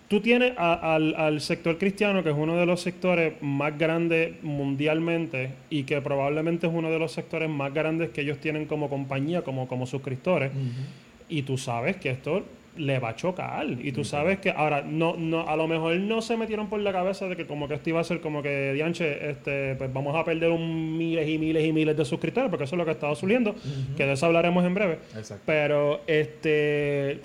Tú 0.07 0.21
tienes 0.21 0.53
a- 0.57 0.93
al, 0.95 1.15
al 1.15 1.41
sector 1.41 1.79
cristiano, 1.79 2.21
que 2.23 2.29
es 2.29 2.35
uno 2.37 2.55
de 2.55 2.67
los 2.67 2.79
sectores 2.81 3.33
más 3.41 3.75
grandes 3.75 4.35
mundialmente 4.43 5.53
y 5.71 5.83
que 5.83 5.99
probablemente 5.99 6.67
es 6.67 6.73
uno 6.73 6.91
de 6.91 6.99
los 6.99 7.11
sectores 7.11 7.49
más 7.49 7.73
grandes 7.73 8.11
que 8.11 8.21
ellos 8.21 8.37
tienen 8.37 8.67
como 8.67 8.87
compañía, 8.87 9.41
como, 9.41 9.67
como 9.67 9.87
suscriptores. 9.87 10.51
Y 11.27 11.41
tú 11.41 11.57
sabes 11.57 11.95
que 11.97 12.11
esto 12.11 12.45
le 12.77 12.99
va 12.99 13.09
a 13.09 13.15
chocar. 13.15 13.65
Y 13.67 13.91
tú 13.91 14.03
sabes 14.03 14.39
que, 14.39 14.49
ahora, 14.51 14.81
no, 14.85 15.15
no, 15.17 15.47
a 15.47 15.55
lo 15.55 15.67
mejor 15.67 15.95
no 15.97 16.21
se 16.21 16.35
metieron 16.37 16.67
por 16.67 16.79
la 16.79 16.91
cabeza 16.91 17.27
de 17.27 17.35
que 17.35 17.45
como 17.45 17.67
que 17.67 17.75
esto 17.75 17.89
iba 17.89 18.01
a 18.01 18.03
ser 18.03 18.21
como 18.21 18.41
que, 18.41 18.73
dianche, 18.73 19.29
este, 19.29 19.75
pues 19.75 19.91
vamos 19.93 20.15
a 20.15 20.23
perder 20.25 20.49
un 20.51 20.97
miles 20.97 21.27
y 21.27 21.37
miles 21.37 21.65
y 21.65 21.71
miles 21.73 21.95
de 21.97 22.05
suscriptores, 22.05 22.49
porque 22.49 22.65
eso 22.65 22.75
es 22.75 22.77
lo 22.77 22.83
que 22.85 22.91
ha 22.91 22.93
estado 22.95 23.15
subiendo, 23.15 23.55
que 23.95 24.05
de 24.05 24.13
eso 24.13 24.25
hablaremos 24.25 24.65
en 24.65 24.73
breve. 24.73 24.99
Exacto. 25.15 25.43
Pero 25.45 26.01
este 26.07 27.19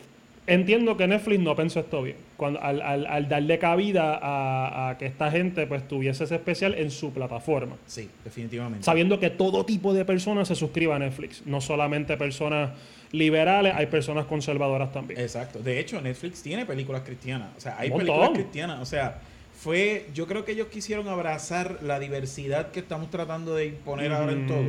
entiendo 0.47 0.97
que 0.97 1.07
Netflix 1.07 1.39
no 1.41 1.55
pensó 1.55 1.81
esto 1.81 2.03
bien. 2.03 2.17
Cuando, 2.37 2.61
al, 2.61 2.81
al- 2.83 3.07
al 3.07 3.29
darle 3.29 3.59
cabida 3.59 4.19
a, 4.21 4.89
a 4.91 4.99
que 4.99 5.07
esta 5.07 5.31
gente 5.31 5.67
pues 5.67 5.87
tuviese 5.87 6.25
ese 6.25 6.35
especial 6.37 6.75
en 6.75 6.91
su 6.91 7.13
plataforma. 7.13 7.77
Sí, 7.87 8.09
definitivamente. 8.25 8.83
Sabiendo 8.85 9.21
que 9.21 9.31
todo 9.31 9.65
tipo 9.65 9.93
de 9.95 10.05
personas 10.05 10.49
se 10.49 10.55
suscriban 10.57 11.03
a 11.03 11.05
Netflix. 11.07 11.47
No 11.47 11.61
solamente 11.61 12.17
personas 12.17 12.71
liberales, 13.13 13.75
hay 13.75 13.87
personas 13.87 14.27
conservadoras 14.27 14.93
también. 14.93 15.21
Exacto. 15.21 15.59
De 15.59 15.79
hecho, 15.81 16.01
Netflix 16.01 16.43
tiene 16.43 16.65
películas 16.67 17.03
cristianas. 17.03 17.49
O 17.57 17.61
sea, 17.61 17.77
hay 17.79 17.91
películas 17.91 18.31
cristianas. 18.31 18.81
O 18.81 18.87
sea, 18.87 19.19
fue. 19.59 20.07
Yo 20.15 20.27
creo 20.27 20.45
que 20.45 20.53
ellos 20.53 20.69
quisieron 20.69 21.09
abrazar 21.09 21.79
la 21.83 21.99
diversidad 21.99 22.71
que 22.71 22.81
estamos 22.81 23.11
tratando 23.11 23.55
de 23.55 23.67
imponer 23.67 24.13
ahora 24.13 24.33
en 24.33 24.47
todo. 24.47 24.63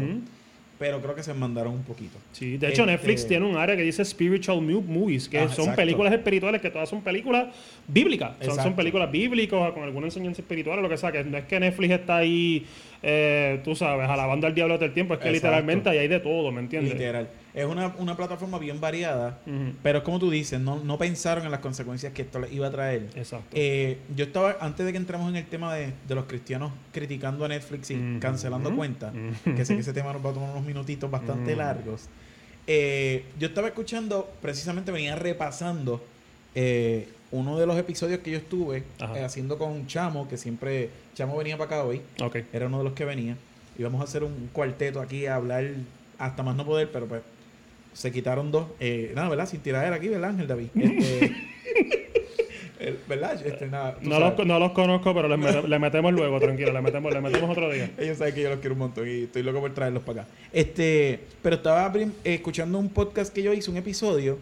Pero 0.80 1.00
creo 1.00 1.14
que 1.14 1.22
se 1.22 1.32
mandaron 1.36 1.74
un 1.74 1.84
poquito. 1.84 2.18
Sí, 2.32 2.58
de 2.58 2.70
hecho 2.70 2.82
Este- 2.82 2.92
Netflix 2.94 3.28
tiene 3.28 3.46
un 3.46 3.56
área 3.56 3.76
que 3.78 3.84
dice 3.84 4.04
Spiritual 4.04 4.60
Movies, 4.64 5.30
que 5.30 5.38
Ah, 5.38 5.42
son 5.44 5.52
exacto. 5.66 5.76
películas 5.76 6.12
espirituales 6.12 6.60
que 6.60 6.72
todas 6.72 6.90
son 6.90 7.02
películas 7.04 7.50
bíblicas. 7.88 8.32
Son, 8.42 8.56
son 8.56 8.76
películas 8.76 9.12
bíblicas 9.12 9.74
con 9.74 9.84
alguna 9.84 10.08
enseñanza 10.08 10.42
espiritual 10.42 10.80
o 10.80 10.82
lo 10.82 10.90
que 10.90 10.98
sea. 10.98 11.12
Que 11.12 11.24
no 11.24 11.38
es 11.38 11.46
que 11.46 11.60
Netflix 11.60 11.92
está 11.94 12.18
ahí, 12.18 12.66
eh, 13.04 13.62
tú 13.64 13.76
sabes, 13.76 14.10
alabando 14.10 14.48
al 14.48 14.56
diablo 14.56 14.74
todo 14.78 14.86
el 14.86 14.94
tiempo. 14.94 15.14
Es 15.14 15.20
que 15.20 15.28
Exacto. 15.30 15.46
literalmente 15.50 15.90
ahí 15.92 16.00
hay 16.00 16.08
de 16.08 16.20
todo, 16.20 16.52
¿me 16.52 16.62
entiendes? 16.62 16.94
Literal. 16.94 17.30
Es 17.54 17.66
una, 17.66 17.94
una 17.98 18.16
plataforma 18.16 18.58
bien 18.60 18.80
variada. 18.80 19.40
Pero 19.84 20.00
es 20.00 20.04
como 20.04 20.20
tú 20.20 20.30
dices, 20.30 20.60
no, 20.60 20.80
no 20.84 20.98
pensaron 20.98 21.46
en 21.46 21.52
las 21.52 21.60
consecuencias 21.60 22.14
que 22.14 22.22
esto 22.22 22.40
les 22.40 22.52
iba 22.54 22.68
a 22.68 22.72
traer. 22.72 23.10
Exacto. 23.16 23.48
Eh, 23.52 23.98
yo 24.16 24.26
estaba, 24.26 24.58
antes 24.62 24.86
de 24.86 24.92
que 24.92 24.98
entremos 24.98 25.30
en 25.30 25.36
el 25.36 25.46
tema 25.46 25.74
de, 25.74 25.94
de 26.08 26.16
los 26.16 26.26
cristianos 26.26 26.72
criticando 26.94 27.44
a 27.46 27.48
Netflix 27.50 27.92
y 27.92 28.18
cancelando 28.20 28.76
cuentas, 28.76 29.14
que 29.44 29.66
sé 29.66 29.76
que 29.76 29.82
ese 29.82 29.94
tema 29.94 30.14
nos 30.14 30.26
va 30.26 30.30
a 30.30 30.34
tomar 30.34 30.52
unos 30.52 30.64
minutitos 30.64 31.12
bastante 31.12 31.56
largos, 31.56 32.08
eh, 32.68 33.26
yo 33.40 33.48
estaba 33.48 33.68
escuchando, 33.68 34.30
precisamente 34.42 34.92
venía 34.92 35.16
repasando 35.16 36.02
eh, 36.54 37.10
uno 37.32 37.58
de 37.58 37.66
los 37.66 37.78
episodios 37.78 38.20
que 38.20 38.32
yo 38.32 38.38
estuve 38.38 38.84
eh, 39.00 39.24
haciendo 39.24 39.58
con 39.58 39.88
Chamo, 39.88 40.28
que 40.28 40.38
siempre, 40.38 40.90
Chamo 41.16 41.36
venía 41.38 41.58
para 41.58 41.80
acá 41.80 41.84
hoy, 41.84 42.02
ok. 42.22 42.38
era 42.54 42.68
uno 42.68 42.80
de 42.80 42.84
los 42.84 42.94
que 42.94 43.06
venía, 43.06 43.36
íbamos 43.78 44.02
a 44.02 44.04
hacer 44.04 44.24
un 44.24 44.50
cuarteto 44.54 45.02
aquí 45.02 45.26
a 45.26 45.36
hablar 45.36 45.66
hasta 46.18 46.44
más 46.44 46.56
no 46.56 46.66
poder, 46.66 46.92
pero 46.92 47.08
pues 47.08 47.22
se 47.94 48.12
quitaron 48.12 48.52
dos. 48.52 48.68
Eh, 48.80 49.12
nada, 49.16 49.30
¿verdad? 49.30 49.48
Sin 49.48 49.62
tiradera 49.62 49.96
aquí, 49.96 50.10
¿verdad, 50.10 50.32
Ángel 50.32 50.48
David? 50.48 50.68
Este, 50.76 51.36
el- 52.90 52.98
¿Verdad? 53.08 53.46
Este, 53.46 53.68
nada, 53.68 53.98
No 54.02 54.20
los, 54.20 54.46
no 54.46 54.58
los 54.58 54.72
conozco, 54.72 55.14
pero 55.14 55.28
les 55.28 55.38
mete- 55.38 55.68
le 55.68 55.80
metemos 55.80 56.12
luego, 56.14 56.40
tranquilo, 56.40 56.74
le 56.74 56.82
metemos, 56.82 57.14
le 57.14 57.22
metemos 57.22 57.50
otro 57.52 57.72
día. 57.72 57.92
Ellos 58.00 58.18
saben 58.18 58.34
que 58.34 58.42
yo 58.42 58.50
los 58.50 58.60
quiero 58.60 58.74
un 58.74 58.80
montón 58.80 59.08
y 59.08 59.24
estoy 59.26 59.44
loco 59.44 59.60
por 59.62 59.74
traerlos 59.74 60.02
para 60.04 60.24
acá. 60.24 60.32
Este, 60.52 61.20
pero 61.44 61.58
estaba 61.58 61.92
eh, 62.00 62.10
escuchando 62.24 62.80
un 62.80 62.90
podcast 62.90 63.32
que 63.34 63.44
yo 63.44 63.54
hice, 63.54 63.70
un 63.70 63.78
episodio, 63.78 64.40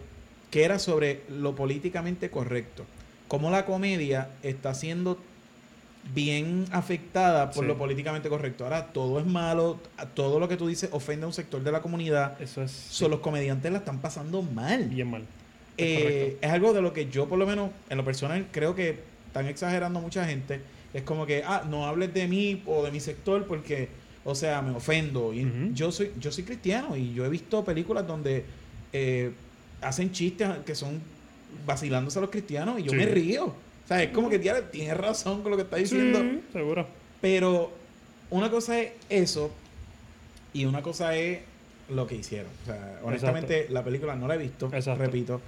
que 0.51 0.63
era 0.63 0.79
sobre 0.79 1.21
lo 1.29 1.53
políticamente 1.55 2.29
correcto. 2.29 2.85
Cómo 3.27 3.51
la 3.51 3.65
comedia 3.65 4.29
está 4.41 4.73
siendo 4.73 5.19
bien 6.13 6.65
afectada 6.71 7.51
por 7.51 7.63
Sí. 7.63 7.67
lo 7.67 7.77
políticamente 7.77 8.29
correcto. 8.29 8.63
Ahora 8.63 8.87
todo 8.87 9.19
es 9.19 9.25
malo, 9.25 9.79
todo 10.15 10.39
lo 10.39 10.47
que 10.47 10.57
tú 10.57 10.67
dices 10.67 10.89
ofende 10.91 11.25
a 11.25 11.27
un 11.27 11.33
sector 11.33 11.61
de 11.63 11.71
la 11.71 11.81
comunidad. 11.81 12.41
Eso 12.41 12.61
es 12.63 12.71
So, 12.71 13.07
los 13.07 13.19
comediantes 13.19 13.71
la 13.71 13.79
están 13.79 13.99
pasando 13.99 14.41
mal. 14.41 14.85
bien 14.85 15.11
mal. 15.11 15.21
Es 15.77 15.85
Eh, 16.01 16.37
es 16.41 16.49
algo 16.51 16.73
de 16.73 16.81
lo 16.81 16.93
que 16.93 17.09
yo, 17.09 17.27
por 17.29 17.37
lo 17.37 17.45
menos, 17.45 17.69
en 17.89 17.97
lo 17.97 18.03
personal, 18.05 18.47
creo 18.51 18.75
que 18.75 18.99
están 19.27 19.47
exagerando 19.47 19.99
mucha 20.01 20.25
gente. 20.25 20.61
Es 20.93 21.03
como 21.03 21.25
que, 21.25 21.43
ah, 21.45 21.63
no 21.69 21.85
hables 21.85 22.13
de 22.13 22.27
mí 22.27 22.63
o 22.65 22.83
de 22.83 22.91
mi 22.91 22.99
sector 22.99 23.45
porque, 23.45 23.89
o 24.25 24.33
sea, 24.33 24.61
me 24.63 24.75
ofendo. 24.75 25.33
Y 25.33 25.71
yo 25.73 25.91
soy 25.91 26.11
yo 26.19 26.31
soy 26.31 26.43
cristiano 26.43 26.97
y 26.97 27.13
yo 27.13 27.23
he 27.25 27.29
visto 27.29 27.63
películas 27.63 28.07
donde 28.07 28.43
eh, 28.91 29.31
hacen 29.81 30.11
chistes 30.11 30.49
que 30.65 30.73
son 30.73 30.99
vacilándose 31.67 32.17
a 32.17 32.21
los 32.21 32.31
cristianos 32.31 32.79
y 32.79 32.83
yo 32.83 32.91
Sí. 32.91 32.97
me 32.97 33.05
río. 33.05 33.53
O 33.89 33.91
sea, 33.91 34.03
es 34.03 34.11
como 34.11 34.29
que 34.29 34.37
tía, 34.37 34.69
tienes 34.69 34.95
razón 34.95 35.41
con 35.41 35.49
lo 35.49 35.57
que 35.57 35.63
está 35.63 35.77
diciendo. 35.77 36.19
Sí, 36.19 36.43
seguro. 36.53 36.85
Pero 37.21 37.71
una 38.29 38.51
cosa 38.51 38.79
es 38.79 38.91
eso 39.09 39.49
y 40.53 40.65
una 40.65 40.83
cosa 40.83 41.15
es 41.15 41.39
lo 41.89 42.05
que 42.05 42.13
hicieron. 42.13 42.51
O 42.61 42.65
sea, 42.67 42.99
honestamente, 43.03 43.65
la 43.71 43.83
película 43.83 44.15
no 44.15 44.27
la 44.27 44.35
he 44.35 44.37
visto, 44.37 44.69
Exacto. 44.71 45.03
repito, 45.03 45.41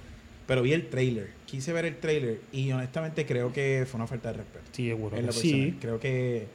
pero 0.48 0.60
vi 0.60 0.72
el 0.72 0.88
trailer. 0.90 1.30
Quise 1.46 1.72
ver 1.72 1.84
el 1.84 1.98
trailer 1.98 2.40
y 2.50 2.72
honestamente 2.72 3.26
creo 3.26 3.52
que 3.52 3.86
fue 3.88 3.98
una 3.98 4.08
falta 4.08 4.32
de 4.32 4.38
respeto. 4.38 4.64
Sí, 4.72 4.88
seguro. 4.88 5.16
En 5.16 5.26
lo 5.26 5.32
sí. 5.32 5.78
Creo 5.80 6.00
que 6.00 6.48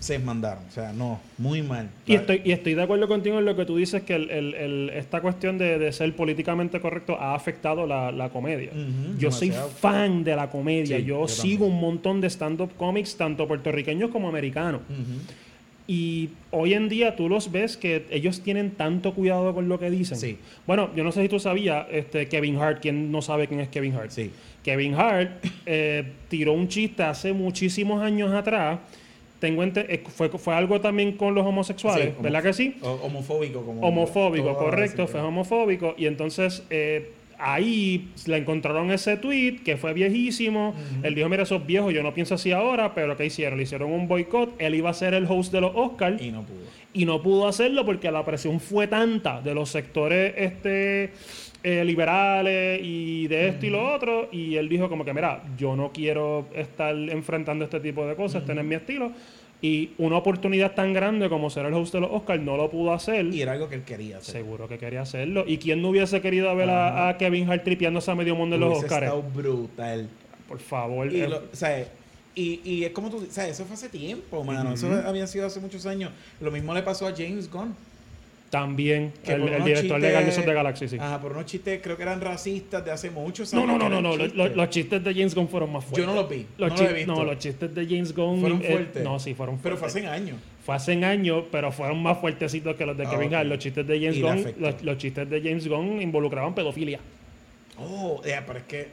se 0.00 0.12
desmandaron. 0.14 0.62
O 0.68 0.70
sea, 0.70 0.92
no, 0.92 1.20
muy 1.38 1.60
mal. 1.62 1.88
Y 2.06 2.14
estoy, 2.14 2.40
y 2.44 2.52
estoy 2.52 2.74
de 2.74 2.82
acuerdo 2.82 3.08
contigo 3.08 3.38
en 3.38 3.44
lo 3.44 3.56
que 3.56 3.64
tú 3.64 3.76
dices, 3.76 4.02
que 4.02 4.14
el- 4.14 4.30
el- 4.30 4.54
el- 4.54 4.90
esta 4.94 5.20
cuestión 5.20 5.58
de, 5.58 5.78
de 5.78 5.92
ser 5.92 6.14
políticamente 6.14 6.80
correcto 6.80 7.16
ha 7.20 7.34
afectado 7.34 7.86
la, 7.86 8.12
la 8.12 8.28
comedia. 8.28 8.70
Yo 9.18 9.30
soy 9.32 9.50
fan 9.80 10.22
de 10.24 10.36
la 10.36 10.50
comedia. 10.50 10.98
Sí, 10.98 11.04
yo, 11.04 11.22
yo 11.22 11.28
sigo 11.28 11.64
también. 11.64 11.72
un 11.74 11.80
montón 11.80 12.20
de 12.20 12.28
stand-up 12.30 12.70
comics, 12.76 13.16
tanto 13.16 13.48
puertorriqueños 13.48 14.10
como 14.10 14.28
americanos. 14.28 14.82
Y 15.90 16.28
hoy 16.50 16.74
en 16.74 16.90
día 16.90 17.16
tú 17.16 17.30
los 17.30 17.50
ves 17.50 17.78
que 17.78 18.04
ellos 18.10 18.42
tienen 18.42 18.72
tanto 18.72 19.14
cuidado 19.14 19.54
con 19.54 19.70
lo 19.70 19.78
que 19.80 19.88
dicen. 19.90 20.18
Sí. 20.18 20.36
Bueno, 20.66 20.90
yo 20.94 21.02
no 21.02 21.12
sé 21.12 21.22
si 21.22 21.28
tú 21.30 21.40
sabías, 21.40 21.86
este, 21.90 22.28
Kevin 22.28 22.56
Hart, 22.56 22.80
¿quién 22.82 23.10
no 23.10 23.22
sabe 23.22 23.48
quién 23.48 23.60
es 23.60 23.68
Kevin 23.68 23.94
Hart? 23.94 24.10
Sí. 24.10 24.30
Kevin 24.62 24.94
Hart 24.94 25.42
eh, 25.64 26.04
tiró 26.28 26.52
un 26.52 26.68
chiste 26.68 27.02
hace 27.02 27.32
muchísimos 27.32 28.02
años 28.02 28.34
atrás. 28.34 28.80
Tengo 29.38 29.62
ente- 29.62 29.86
eh, 29.88 30.02
fue, 30.08 30.28
fue 30.30 30.54
algo 30.54 30.80
también 30.80 31.12
con 31.12 31.34
los 31.34 31.46
homosexuales, 31.46 32.08
Sí, 32.08 32.14
¿verdad 32.20 32.42
que 32.42 32.52
sí? 32.52 32.76
Homofóbico. 32.82 33.62
Como 33.64 33.80
Homofóbico, 33.86 34.56
correcto, 34.56 35.06
fue 35.06 35.20
homofóbico. 35.20 35.94
Y 35.96 36.06
entonces 36.06 36.64
eh, 36.70 37.12
ahí 37.38 38.08
le 38.26 38.36
encontraron 38.38 38.90
ese 38.90 39.16
tweet 39.16 39.58
que 39.64 39.76
fue 39.76 39.92
viejísimo. 39.92 40.74
Él 41.04 41.14
dijo, 41.14 41.28
mira, 41.28 41.44
esos 41.44 41.64
viejos, 41.64 41.94
yo 41.94 42.02
no 42.02 42.12
pienso 42.14 42.34
así 42.34 42.50
ahora, 42.50 42.94
pero 42.94 43.16
¿qué 43.16 43.26
hicieron? 43.26 43.58
Le 43.58 43.62
hicieron 43.64 43.92
un 43.92 44.08
boicot. 44.08 44.54
Él 44.58 44.74
iba 44.74 44.90
a 44.90 44.94
ser 44.94 45.14
el 45.14 45.24
host 45.26 45.52
de 45.52 45.60
los 45.60 45.70
Oscars 45.74 46.20
Y 46.20 46.32
no 46.32 46.42
pudo. 46.42 46.58
y 46.92 47.04
no 47.04 47.22
pudo 47.22 47.46
hacerlo 47.46 47.84
porque 47.86 48.10
la 48.10 48.24
presión 48.24 48.58
fue 48.58 48.88
tanta 48.88 49.40
de 49.40 49.54
los 49.54 49.68
sectores 49.70 50.34
este 50.36 51.10
eh, 51.62 51.84
liberales 51.84 52.80
y 52.82 53.26
de 53.26 53.48
esto 53.48 53.66
y 53.66 53.70
lo 53.70 53.92
otro 53.94 54.28
y 54.30 54.54
él 54.56 54.68
dijo 54.68 54.88
como 54.88 55.04
que 55.04 55.12
mira 55.12 55.42
yo 55.58 55.74
no 55.76 55.90
quiero 55.92 56.46
estar 56.54 56.94
enfrentando 56.94 57.64
este 57.64 57.80
tipo 57.80 58.06
de 58.06 58.14
cosas 58.14 58.42
este 58.42 58.54
no 58.54 58.60
es 58.60 58.66
mi 58.66 58.74
estilo 58.76 59.10
y 59.60 59.90
una 59.98 60.16
oportunidad 60.18 60.72
tan 60.76 60.92
grande 60.92 61.28
como 61.28 61.50
ser 61.50 61.66
el 61.66 61.74
host 61.74 61.92
de 61.94 62.00
los 62.00 62.10
Oscars 62.12 62.40
no 62.40 62.56
lo 62.56 62.70
pudo 62.70 62.92
hacer 62.92 63.26
Y 63.26 63.42
era 63.42 63.52
algo 63.52 63.68
que 63.68 63.74
él 63.74 63.82
quería 63.82 64.18
hacer. 64.18 64.34
seguro 64.34 64.68
que 64.68 64.78
quería 64.78 65.02
hacerlo 65.02 65.44
y 65.48 65.58
quién 65.58 65.82
no 65.82 65.88
hubiese 65.88 66.20
querido 66.20 66.54
ver 66.54 66.70
a, 66.70 67.08
a 67.08 67.18
Kevin 67.18 67.50
Hart 67.50 67.64
tripeándose 67.64 68.08
a 68.10 68.14
medio 68.14 68.36
mundo 68.36 68.54
en 68.54 68.60
los 68.60 68.78
Oscars 68.78 69.02
estado 69.02 69.22
brutal. 69.34 70.08
por 70.46 70.60
favor 70.60 71.12
Y, 71.12 71.22
eh, 71.22 71.28
lo- 71.28 71.38
o 71.38 71.56
sea, 71.56 71.84
y, 72.36 72.60
y 72.64 72.84
es 72.84 72.92
como 72.92 73.10
tú 73.10 73.18
dices, 73.20 73.48
eso 73.48 73.64
fue 73.64 73.74
hace 73.74 73.88
tiempo, 73.88 74.44
mano. 74.44 74.72
Eso 74.72 74.88
había 75.04 75.26
sido 75.26 75.46
hace 75.46 75.58
muchos 75.58 75.84
años. 75.86 76.12
Lo 76.40 76.52
mismo 76.52 76.72
le 76.72 76.82
pasó 76.82 77.08
a 77.08 77.10
James 77.12 77.50
Gunn. 77.50 77.74
También 78.50 79.12
que 79.24 79.32
el, 79.32 79.42
director 79.64 80.00
de 80.00 80.16
of 80.16 80.44
the 80.44 80.54
Galaxy 80.54 80.88
sí. 80.88 80.96
Ajá, 80.98 81.20
por 81.20 81.32
unos 81.32 81.44
chistes, 81.46 81.80
creo 81.82 81.96
que 81.96 82.02
eran 82.02 82.20
racistas 82.20 82.82
de 82.84 82.90
hace 82.90 83.10
muchos 83.10 83.52
no 83.52 83.64
años. 83.64 83.78
no 83.78 83.88
no 83.88 83.88
no 83.88 84.00
no 84.00 84.08
los, 84.16 84.18
chistes. 84.18 84.36
los- 84.36 84.56
los 84.56 84.70
chistes 84.70 85.04
de 85.04 85.14
James 85.14 85.34
Gunn 85.34 85.48
fueron 85.48 85.72
más 85.72 85.84
fuertes 85.84 86.06
Yo 86.06 86.10
no 86.10 86.14
los 86.20 86.30
vi, 86.30 86.46
Los 86.56 86.70
no 86.70 86.76
los 86.76 86.90
he 86.90 86.94
visto. 86.94 87.14
no, 87.14 87.24
los 87.24 87.38
chistes 87.38 87.74
de 87.74 87.86
James 87.86 88.14
Gunn. 88.14 88.40
Fueron 88.40 88.62
eh, 88.62 88.70
fuertes. 88.70 89.04
no, 89.04 89.18
sí, 89.18 89.34
fueron 89.34 89.58
Pero 89.58 89.76
fuertes. 89.76 89.92
fue 90.00 90.00
hace 90.08 90.14
años. 90.22 90.36
Fue 90.64 90.74
hace 90.74 91.04
años, 91.04 91.44
pero 91.52 91.72
fueron 91.72 92.02
más 92.02 92.18
fuertecitos 92.18 92.74
que 92.76 92.86
los 92.86 92.96
de 92.96 93.06
Ah, 93.06 93.10
Kevin. 93.10 93.34
Hart. 93.34 93.46
Los 93.48 93.58
chistes 93.58 93.86
de 93.86 93.98
James 94.00 94.20
Gunn, 94.22 94.54
los, 94.58 94.82
los 94.82 94.98
chistes 94.98 95.28
de 95.28 95.40
James 95.42 95.66
Gunn 95.68 96.00
involucraban 96.00 96.54
pedofilia. 96.54 97.00
Oh, 97.78 98.20
ya, 98.26 98.44
pero 98.46 98.58
es 98.60 98.64
que. 98.64 98.88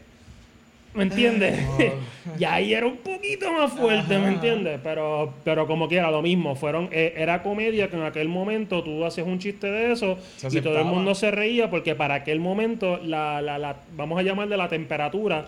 ¿Me 0.96 1.04
entiendes? 1.04 1.60
Oh. 2.26 2.40
y 2.40 2.44
ahí 2.44 2.74
era 2.74 2.88
un 2.88 2.98
poquito 2.98 3.52
más 3.54 3.72
fuerte, 3.72 4.18
¿me 4.18 4.30
entiendes? 4.30 4.80
Pero, 4.84 5.32
pero 5.44 5.68
como 5.68 5.88
quiera, 5.88 6.10
lo 6.10 6.24
mismo. 6.24 6.56
Fueron, 6.56 6.90
eh, 6.92 7.14
era 7.16 7.44
comedia 7.44 7.88
que 7.88 7.98
en 7.98 8.02
aquel 8.02 8.30
momento 8.30 8.84
tú 8.84 9.06
hacías 9.06 9.28
un 9.28 9.38
chiste 9.38 9.68
de 9.70 9.92
eso 9.92 10.18
y 10.50 10.60
todo 10.62 10.80
el 10.80 10.86
mundo 10.86 11.14
se 11.14 11.30
reía 11.30 11.70
porque 11.70 11.94
para 11.94 12.16
aquel 12.16 12.40
momento, 12.40 12.98
la, 13.04 13.44
la, 13.44 13.60
la, 13.60 13.76
vamos 13.96 14.18
a 14.20 14.24
llamarle 14.24 14.58
la 14.58 14.68
temperatura 14.68 15.46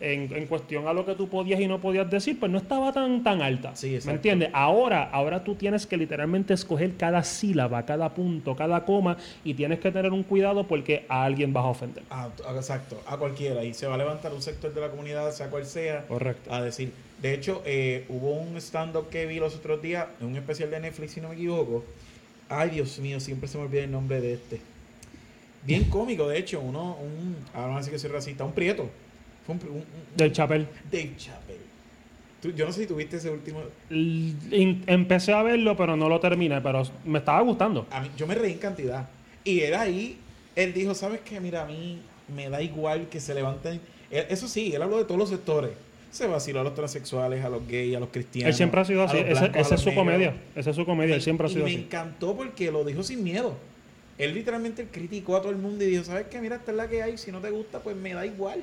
en, 0.00 0.30
en 0.34 0.46
cuestión 0.46 0.86
a 0.86 0.92
lo 0.92 1.06
que 1.06 1.14
tú 1.14 1.28
podías 1.28 1.60
y 1.60 1.66
no 1.66 1.80
podías 1.80 2.10
decir, 2.10 2.38
pues 2.38 2.52
no 2.52 2.58
estaba 2.58 2.92
tan, 2.92 3.22
tan 3.22 3.40
alta. 3.40 3.74
Sí, 3.74 3.98
¿Me 4.04 4.12
entiendes? 4.12 4.50
Ahora, 4.52 5.08
ahora 5.10 5.42
tú 5.42 5.54
tienes 5.54 5.86
que 5.86 5.96
literalmente 5.96 6.52
escoger 6.52 6.96
cada 6.96 7.22
sílaba, 7.22 7.86
cada 7.86 8.10
punto, 8.10 8.54
cada 8.54 8.84
coma 8.84 9.16
y 9.44 9.54
tienes 9.54 9.80
que 9.80 9.90
tener 9.90 10.12
un 10.12 10.24
cuidado 10.24 10.64
porque 10.64 11.06
a 11.08 11.24
alguien 11.24 11.54
vas 11.54 11.64
a 11.64 11.68
ofender. 11.68 12.04
Exacto, 12.54 13.00
a 13.06 13.16
cualquiera. 13.16 13.64
Y 13.64 13.72
se 13.72 13.86
va 13.86 13.94
a 13.94 13.98
levantar 13.98 14.32
un 14.34 14.42
sector 14.42 14.74
de 14.74 14.80
la 14.80 14.87
comunidad, 14.90 15.32
sea 15.32 15.48
cual 15.50 15.66
sea, 15.66 16.06
Correcto. 16.06 16.52
a 16.52 16.62
decir. 16.62 16.92
De 17.22 17.34
hecho, 17.34 17.62
eh, 17.66 18.04
hubo 18.08 18.32
un 18.32 18.56
stand-up 18.58 19.08
que 19.10 19.26
vi 19.26 19.38
los 19.40 19.54
otros 19.56 19.82
días, 19.82 20.06
en 20.20 20.28
un 20.28 20.36
especial 20.36 20.70
de 20.70 20.80
Netflix, 20.80 21.12
si 21.12 21.20
no 21.20 21.28
me 21.30 21.34
equivoco. 21.34 21.84
Ay, 22.48 22.70
Dios 22.70 22.98
mío, 23.00 23.18
siempre 23.20 23.48
se 23.48 23.58
me 23.58 23.64
olvida 23.64 23.84
el 23.84 23.90
nombre 23.90 24.20
de 24.20 24.34
este. 24.34 24.60
Bien 25.64 25.84
cómico, 25.90 26.28
de 26.28 26.38
hecho, 26.38 26.60
uno, 26.60 26.96
un, 26.96 27.36
ahora 27.54 27.74
no 27.74 27.82
sé 27.82 27.90
que 27.90 27.98
soy 27.98 28.10
racista, 28.10 28.44
un 28.44 28.52
prieto. 28.52 28.88
Fue 29.44 29.54
un, 29.56 29.60
un- 29.68 29.76
un- 29.78 29.84
Del 30.16 30.32
Chapel. 30.32 30.66
Dave 30.90 31.12
Chappelle. 31.16 31.58
Tú- 32.40 32.52
yo 32.52 32.66
no 32.66 32.72
sé 32.72 32.82
si 32.82 32.86
tuviste 32.86 33.16
ese 33.16 33.30
último. 33.30 33.62
Empecé 34.86 35.32
a 35.32 35.42
verlo, 35.42 35.76
pero 35.76 35.96
no 35.96 36.08
lo 36.08 36.20
terminé, 36.20 36.60
pero 36.60 36.82
me 37.04 37.18
estaba 37.18 37.40
gustando. 37.40 37.86
A 37.90 38.00
mí, 38.00 38.10
yo 38.16 38.26
me 38.26 38.34
reí 38.34 38.52
en 38.52 38.58
cantidad. 38.58 39.08
Y 39.44 39.60
era 39.60 39.80
ahí, 39.82 40.18
él 40.54 40.72
dijo, 40.72 40.94
¿sabes 40.94 41.20
qué? 41.24 41.40
Mira, 41.40 41.62
a 41.62 41.66
mí 41.66 42.00
me 42.34 42.48
da 42.48 42.62
igual 42.62 43.08
que 43.08 43.18
se 43.20 43.34
levanten. 43.34 43.80
Él- 44.10 44.26
eso 44.30 44.48
sí, 44.48 44.72
él 44.74 44.82
habló 44.82 44.98
de 44.98 45.04
todos 45.04 45.18
los 45.18 45.28
sectores. 45.28 45.70
Se 46.10 46.26
vaciló 46.26 46.60
a 46.60 46.64
los 46.64 46.74
transexuales, 46.74 47.44
a 47.44 47.48
los 47.50 47.66
gays, 47.68 47.94
a 47.96 48.00
los 48.00 48.08
cristianos. 48.08 48.48
Él 48.50 48.56
siempre 48.56 48.80
ha 48.80 48.84
sido 48.84 49.02
así. 49.02 49.22
blancos, 49.22 49.56
Esa 49.56 49.74
es 49.74 49.80
su 49.82 49.88
negros. 49.90 50.04
comedia. 50.06 50.34
Esa 50.56 50.70
es 50.70 50.76
su 50.76 50.86
comedia. 50.86 51.14
Él 51.14 51.22
siempre 51.22 51.46
ha 51.46 51.50
Y 51.50 51.52
sido 51.52 51.64
me 51.66 51.70
así. 51.70 51.80
encantó 51.82 52.34
porque 52.36 52.70
lo 52.72 52.82
dijo 52.84 53.02
sin 53.02 53.22
miedo. 53.22 53.54
Él 54.16 54.34
literalmente 54.34 54.86
criticó 54.90 55.36
a 55.36 55.42
todo 55.42 55.50
el 55.52 55.58
mundo 55.58 55.84
y 55.84 55.88
dijo, 55.88 56.04
¿sabes 56.04 56.26
qué? 56.30 56.40
Mira, 56.40 56.56
esta 56.56 56.70
es 56.70 56.76
la 56.76 56.88
que 56.88 57.02
hay. 57.02 57.18
Si 57.18 57.30
no 57.30 57.40
te 57.40 57.50
gusta, 57.50 57.80
pues 57.80 57.94
me 57.94 58.14
da 58.14 58.24
igual. 58.26 58.60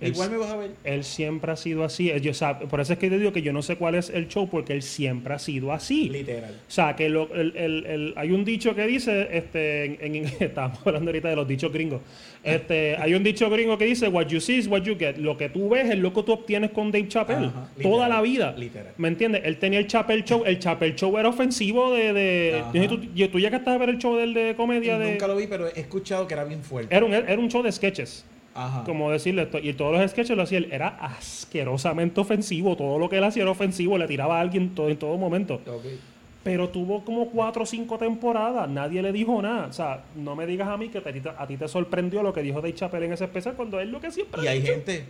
Él- 0.00 0.12
igual 0.12 0.30
me 0.30 0.36
vas 0.38 0.50
a 0.50 0.56
ver. 0.56 0.70
Él 0.84 1.04
siempre 1.04 1.52
ha 1.52 1.56
sido 1.56 1.84
así. 1.84 2.10
Yo, 2.22 2.30
o 2.30 2.34
sea, 2.34 2.58
por 2.58 2.80
eso 2.80 2.92
es 2.94 2.98
que 2.98 3.10
te 3.10 3.18
digo 3.18 3.32
que 3.32 3.42
yo 3.42 3.52
no 3.52 3.62
sé 3.62 3.76
cuál 3.76 3.94
es 3.96 4.08
el 4.10 4.28
show, 4.28 4.48
porque 4.48 4.72
él 4.72 4.82
siempre 4.82 5.34
ha 5.34 5.38
sido 5.38 5.72
así. 5.72 6.08
Literal. 6.08 6.50
O 6.52 6.70
sea, 6.70 6.96
que 6.96 7.08
lo- 7.08 7.32
el- 7.34 7.56
el- 7.56 7.86
el- 7.86 8.14
hay 8.16 8.30
un 8.30 8.44
dicho 8.44 8.74
que 8.74 8.86
dice, 8.86 9.28
este, 9.32 9.84
en, 10.06 10.14
en- 10.16 10.24
estábamos 10.40 10.78
hablando 10.86 11.10
ahorita 11.10 11.28
de 11.28 11.36
los 11.36 11.46
dichos 11.46 11.72
gringos. 11.72 12.00
Este, 12.42 12.96
hay 12.96 13.12
un 13.12 13.22
dicho 13.22 13.50
gringo 13.50 13.76
que 13.76 13.84
dice, 13.84 14.08
what 14.08 14.26
you 14.28 14.40
see 14.40 14.56
is 14.56 14.66
what 14.66 14.82
you 14.82 14.96
get. 14.98 15.16
Lo 15.18 15.36
que 15.36 15.50
tú 15.50 15.68
ves 15.68 15.90
es 15.90 15.98
lo 15.98 16.12
que 16.14 16.22
tú 16.22 16.32
obtienes 16.32 16.70
con 16.70 16.90
Dave 16.90 17.06
Chappelle. 17.08 17.46
Ajá, 17.48 17.68
Toda 17.82 18.08
la 18.08 18.22
vida. 18.22 18.54
literal. 18.56 18.94
¿Me 18.96 19.08
entiendes? 19.08 19.42
Él 19.44 19.58
tenía 19.58 19.78
el 19.78 19.86
Chappelle 19.86 20.24
Show. 20.24 20.44
El 20.46 20.58
Chappelle 20.58 20.94
Show 20.96 21.18
era 21.18 21.28
ofensivo 21.28 21.92
de... 21.92 22.12
de 22.14 22.62
yo 22.72 22.88
tú, 22.88 23.00
yo- 23.14 23.28
tú 23.28 23.38
llegaste 23.38 23.68
a 23.68 23.76
ver 23.76 23.90
el 23.90 23.98
show 23.98 24.16
del 24.16 24.32
de 24.32 24.54
comedia 24.56 24.98
de... 24.98 25.10
Nunca 25.12 25.26
lo 25.28 25.36
vi, 25.36 25.46
pero 25.48 25.66
he 25.66 25.78
escuchado 25.80 26.26
que 26.26 26.32
era 26.32 26.44
bien 26.44 26.62
fuerte. 26.62 26.94
Era 26.96 27.04
un, 27.04 27.12
era 27.12 27.38
un 27.38 27.48
show 27.50 27.62
de 27.62 27.70
sketches. 27.72 28.24
Ajá. 28.66 28.84
Como 28.84 29.10
decirle 29.10 29.42
esto. 29.42 29.58
Y 29.58 29.72
todos 29.74 29.98
los 29.98 30.10
sketches 30.10 30.36
lo 30.36 30.42
hacía 30.42 30.58
él. 30.58 30.68
Era 30.70 30.88
asquerosamente 31.00 32.20
ofensivo. 32.20 32.76
Todo 32.76 32.98
lo 32.98 33.08
que 33.08 33.18
él 33.18 33.24
hacía 33.24 33.42
era 33.42 33.50
ofensivo. 33.52 33.96
Le 33.98 34.06
tiraba 34.06 34.38
a 34.38 34.40
alguien 34.40 34.74
todo, 34.74 34.88
en 34.88 34.96
todo 34.98 35.16
momento. 35.16 35.60
Pero 36.42 36.70
tuvo 36.70 37.04
como 37.04 37.26
cuatro 37.30 37.64
o 37.64 37.66
cinco 37.66 37.98
temporadas. 37.98 38.68
Nadie 38.68 39.02
le 39.02 39.12
dijo 39.12 39.40
nada. 39.42 39.66
O 39.66 39.72
sea, 39.72 40.04
no 40.16 40.34
me 40.34 40.46
digas 40.46 40.68
a 40.68 40.76
mí 40.76 40.88
que 40.88 41.00
te- 41.00 41.22
a 41.36 41.46
ti 41.46 41.56
te, 41.56 41.68
sorprendió 41.68 42.22
lo 42.22 42.32
que 42.32 42.42
dijo 42.42 42.60
Dave 42.62 42.74
Chappelle 42.74 43.06
en 43.06 43.12
ese 43.12 43.24
especial 43.24 43.54
cuando 43.56 43.78
es 43.80 43.88
lo 43.88 44.00
que 44.00 44.10
siempre 44.10 44.42
Y 44.42 44.46
ha 44.46 44.50
hay 44.52 44.60
dicho. 44.60 44.72
gente 44.72 45.04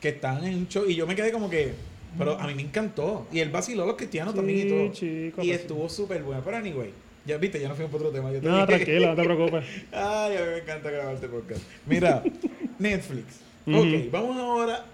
que 0.00 0.08
están 0.10 0.44
en 0.44 0.54
un 0.58 0.68
show 0.68 0.84
y 0.86 0.94
yo 0.94 1.06
me 1.06 1.14
quedé 1.16 1.32
como 1.32 1.48
que, 1.48 1.72
pero 2.18 2.38
a 2.38 2.46
mí 2.46 2.54
me 2.54 2.60
encantó. 2.62 3.26
Y 3.32 3.38
él 3.38 3.48
vaciló 3.50 3.84
a 3.84 3.86
los 3.86 3.96
cristianos 3.96 4.34
Sí, 4.34 4.38
también 4.38 4.66
y 4.66 4.70
todo. 4.70 4.92
chico, 4.92 5.42
y 5.42 5.46
pues 5.48 5.60
estuvo 5.60 5.88
súper 5.88 6.22
bueno. 6.22 6.42
Pero 6.44 6.56
anyway, 6.58 6.90
ya 7.26 7.36
viste, 7.38 7.60
ya 7.60 7.68
no 7.68 7.74
fuimos 7.74 7.90
por 7.90 8.00
otro 8.00 8.12
tema. 8.12 8.30
Yo 8.32 8.40
te 8.40 8.46
No, 8.46 8.54
dije. 8.56 8.66
tranquilo, 8.66 9.08
no 9.08 9.16
te 9.16 9.24
preocupes. 9.24 9.64
Ay, 9.92 10.36
a 10.36 10.40
mí 10.40 10.46
me 10.52 10.58
encanta 10.58 10.90
grabar 10.90 11.14
este 11.14 11.28
podcast. 11.28 11.62
Mira, 11.86 12.22
Netflix. 12.78 13.40
Ok, 13.66 14.10
vamos 14.10 14.36
ahora 14.36 14.84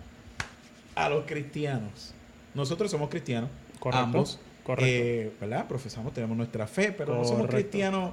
a 0.94 1.08
los 1.08 1.24
cristianos. 1.24 2.14
Nosotros 2.54 2.90
somos 2.90 3.08
cristianos. 3.10 3.50
Correcto, 3.78 4.04
Ambos. 4.04 4.40
correcto. 4.64 4.86
Eh, 4.92 5.32
¿Verdad? 5.40 5.66
Profesamos, 5.66 6.12
tenemos 6.12 6.36
nuestra 6.36 6.66
fe, 6.66 6.92
pero 6.96 7.16
no 7.16 7.24
somos 7.24 7.48
cristianos. 7.48 8.12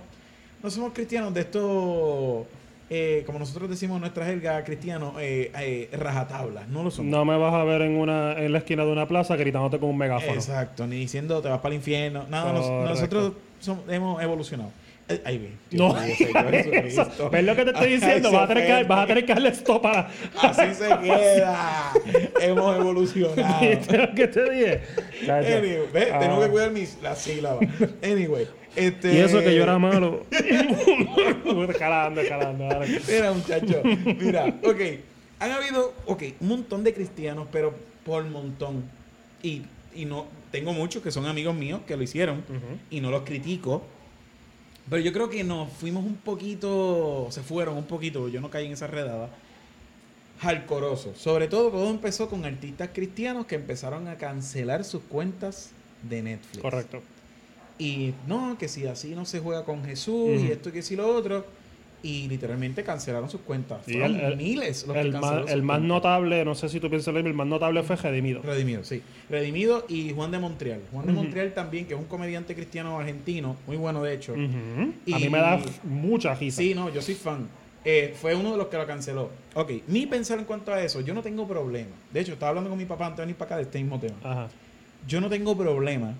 No 0.63 0.71
somos 0.71 0.93
cristianos 0.93 1.33
de 1.33 1.41
estos. 1.41 2.47
Eh, 2.89 3.23
como 3.25 3.39
nosotros 3.39 3.69
decimos 3.69 3.95
en 3.95 4.01
nuestra 4.01 4.25
jerga 4.25 4.63
cristiano, 4.63 5.15
eh, 5.19 5.51
eh, 5.59 5.89
rajatablas. 5.97 6.67
No 6.69 6.83
lo 6.83 6.91
somos. 6.91 7.11
No 7.11 7.25
me 7.25 7.37
vas 7.37 7.53
a 7.53 7.63
ver 7.63 7.81
en 7.81 7.97
una 7.97 8.33
en 8.33 8.51
la 8.51 8.59
esquina 8.59 8.85
de 8.85 8.91
una 8.91 9.07
plaza 9.07 9.35
gritándote 9.35 9.79
con 9.79 9.89
un 9.89 9.97
megáfono. 9.97 10.33
Exacto, 10.33 10.87
ni 10.87 10.97
diciendo 10.97 11.41
te 11.41 11.49
vas 11.49 11.59
para 11.59 11.69
el 11.73 11.79
infierno. 11.79 12.25
Nada, 12.29 12.53
nos- 12.53 12.69
nosotros 12.69 13.33
somos- 13.59 13.83
hemos 13.89 14.21
evolucionado. 14.23 14.71
Eh, 15.09 15.21
ahí 15.23 15.37
vi. 15.37 15.77
No. 15.77 15.93
¿ves 17.31 17.43
lo 17.45 17.55
que 17.55 17.63
te 17.63 17.71
estoy 17.71 17.91
diciendo? 17.93 18.29
Vas 18.29 18.43
a, 18.43 18.47
tener 18.47 18.67
que, 18.67 18.83
vas 18.83 19.03
a 19.03 19.07
tener 19.07 19.25
que 19.25 19.33
darle 19.33 19.49
stop 19.49 19.81
para... 19.81 20.09
Así 20.41 20.73
se 20.75 20.87
queda. 21.01 21.93
hemos 22.41 22.75
evolucionado. 22.75 23.61
¿Viste 23.69 23.97
lo 23.97 24.13
que 24.13 24.27
te 24.27 24.49
dije? 24.51 24.81
Anyway, 25.29 25.79
ve, 25.93 26.09
Ah. 26.11 26.19
tengo 26.19 26.41
que 26.41 26.47
cuidar 26.49 26.71
mis, 26.71 26.97
las 27.01 27.19
sílabas. 27.21 27.65
Anyway, 28.03 28.47
este. 28.77 29.13
Y 29.13 29.17
eso 29.17 29.39
que 29.39 29.55
yo 29.55 29.63
era 29.63 29.77
malo. 29.79 30.25
escalando, 31.69 32.21
escalando. 32.21 32.65
dale. 32.65 33.01
Mira, 33.07 33.33
muchacho. 33.33 33.81
Mira, 33.83 34.45
ok. 34.63 34.81
Han 35.39 35.51
habido, 35.51 35.93
ok, 36.05 36.23
un 36.39 36.47
montón 36.47 36.83
de 36.83 36.93
cristianos, 36.93 37.47
pero 37.51 37.73
por 38.05 38.23
montón. 38.25 38.83
Y, 39.43 39.63
y 39.93 40.05
no, 40.05 40.25
tengo 40.51 40.73
muchos 40.73 41.03
que 41.03 41.11
son 41.11 41.25
amigos 41.25 41.55
míos 41.55 41.81
que 41.85 41.95
lo 41.97 42.03
hicieron 42.03 42.43
y 42.89 43.01
no 43.01 43.11
los 43.11 43.23
critico. 43.23 43.83
Pero 44.89 45.03
yo 45.03 45.11
creo 45.11 45.29
que 45.29 45.43
nos 45.43 45.71
fuimos 45.73 46.05
un 46.05 46.15
poquito, 46.15 47.27
se 47.29 47.41
fueron 47.41 47.77
un 47.77 47.85
poquito, 47.85 48.29
yo 48.29 48.39
no 48.39 48.49
caí 48.49 48.67
en 48.67 48.71
esa 48.71 48.87
redada, 48.87 49.29
hardcoreoso. 50.39 51.13
Sobre 51.15 51.49
todo, 51.49 51.71
todo 51.71 51.89
empezó 51.89 52.29
con 52.29 52.45
artistas 52.45 52.91
cristianos 52.93 53.45
que 53.45 53.55
empezaron 53.55 54.07
a 54.07 54.15
cancelar 54.15 54.85
sus 54.85 55.01
cuentas 55.03 55.71
de 56.03 56.21
Netflix. 56.21 56.61
Correcto. 56.61 57.01
Y 57.79 58.13
no, 58.27 58.57
que 58.57 58.67
si 58.67 58.85
así 58.87 59.09
no 59.15 59.25
se 59.25 59.39
juega 59.39 59.63
con 59.63 59.83
Jesús 59.85 60.41
y 60.41 60.51
esto 60.51 60.71
que 60.71 60.81
si 60.81 60.95
lo 60.95 61.07
otro. 61.07 61.45
Y 62.03 62.27
literalmente 62.27 62.83
cancelaron 62.83 63.27
sus 63.29 63.41
cuentas. 63.41 63.79
Y 63.87 63.93
Fueron 63.93 64.15
el- 64.15 64.21
el- 64.21 64.37
miles 64.37 64.85
los 64.85 64.93
que 64.95 65.01
El 65.01 65.11
cancelaron 65.11 65.43
más, 65.45 65.51
el 65.51 65.63
más 65.63 65.81
notable, 65.81 66.45
no 66.45 66.53
sé 66.53 66.69
si 66.69 66.79
tú 66.79 66.89
piensas 66.89 67.07
lo 67.11 67.15
mismo, 67.15 67.29
el 67.29 67.35
más 67.35 67.47
notable 67.47 67.81
fue 67.81 67.95
Redimido. 67.95 68.41
Redimido, 68.43 68.83
sí. 68.83 69.01
Redimido 69.31 69.83
y 69.89 70.13
Juan 70.13 70.29
de 70.29 70.37
Montreal. 70.37 70.79
Juan 70.91 71.07
de. 71.07 71.13
Montreal 71.13 71.53
también, 71.55 71.87
que 71.87 71.95
es 71.95 71.99
un 71.99 72.05
comediante 72.05 72.53
cristiano 72.53 72.99
argentino, 72.99 73.57
muy 73.65 73.77
bueno 73.77 74.03
de 74.03 74.13
hecho. 74.13 74.35
Y- 75.05 75.13
A 75.13 75.17
mí 75.19 75.27
me 75.29 75.39
da 75.39 75.59
mucha 75.83 76.35
risa. 76.35 76.61
Sí, 76.61 76.75
no, 76.75 76.93
yo 76.93 77.01
soy 77.01 77.15
fan. 77.15 77.47
Eh, 77.83 78.13
fue 78.19 78.35
uno 78.35 78.51
de 78.51 78.57
los 78.57 78.67
que 78.67 78.77
lo 78.77 78.85
canceló. 78.85 79.31
Ok, 79.55 79.71
mi 79.87 80.05
pensar 80.05 80.37
en 80.37 80.45
cuanto 80.45 80.71
a 80.71 80.81
eso, 80.83 81.01
yo 81.01 81.13
no 81.15 81.23
tengo 81.23 81.47
problema. 81.47 81.89
De 82.13 82.19
hecho, 82.19 82.33
estaba 82.33 82.49
hablando 82.49 82.69
con 82.69 82.77
mi 82.77 82.85
papá 82.85 83.07
antes 83.07 83.17
de 83.17 83.23
venir 83.23 83.35
para 83.37 83.47
acá 83.47 83.55
de 83.57 83.63
este 83.63 83.79
mismo 83.79 83.99
tema. 83.99 84.15
Ajá. 84.23 84.49
Yo 85.07 85.19
no 85.19 85.29
tengo 85.29 85.57
problema 85.57 86.13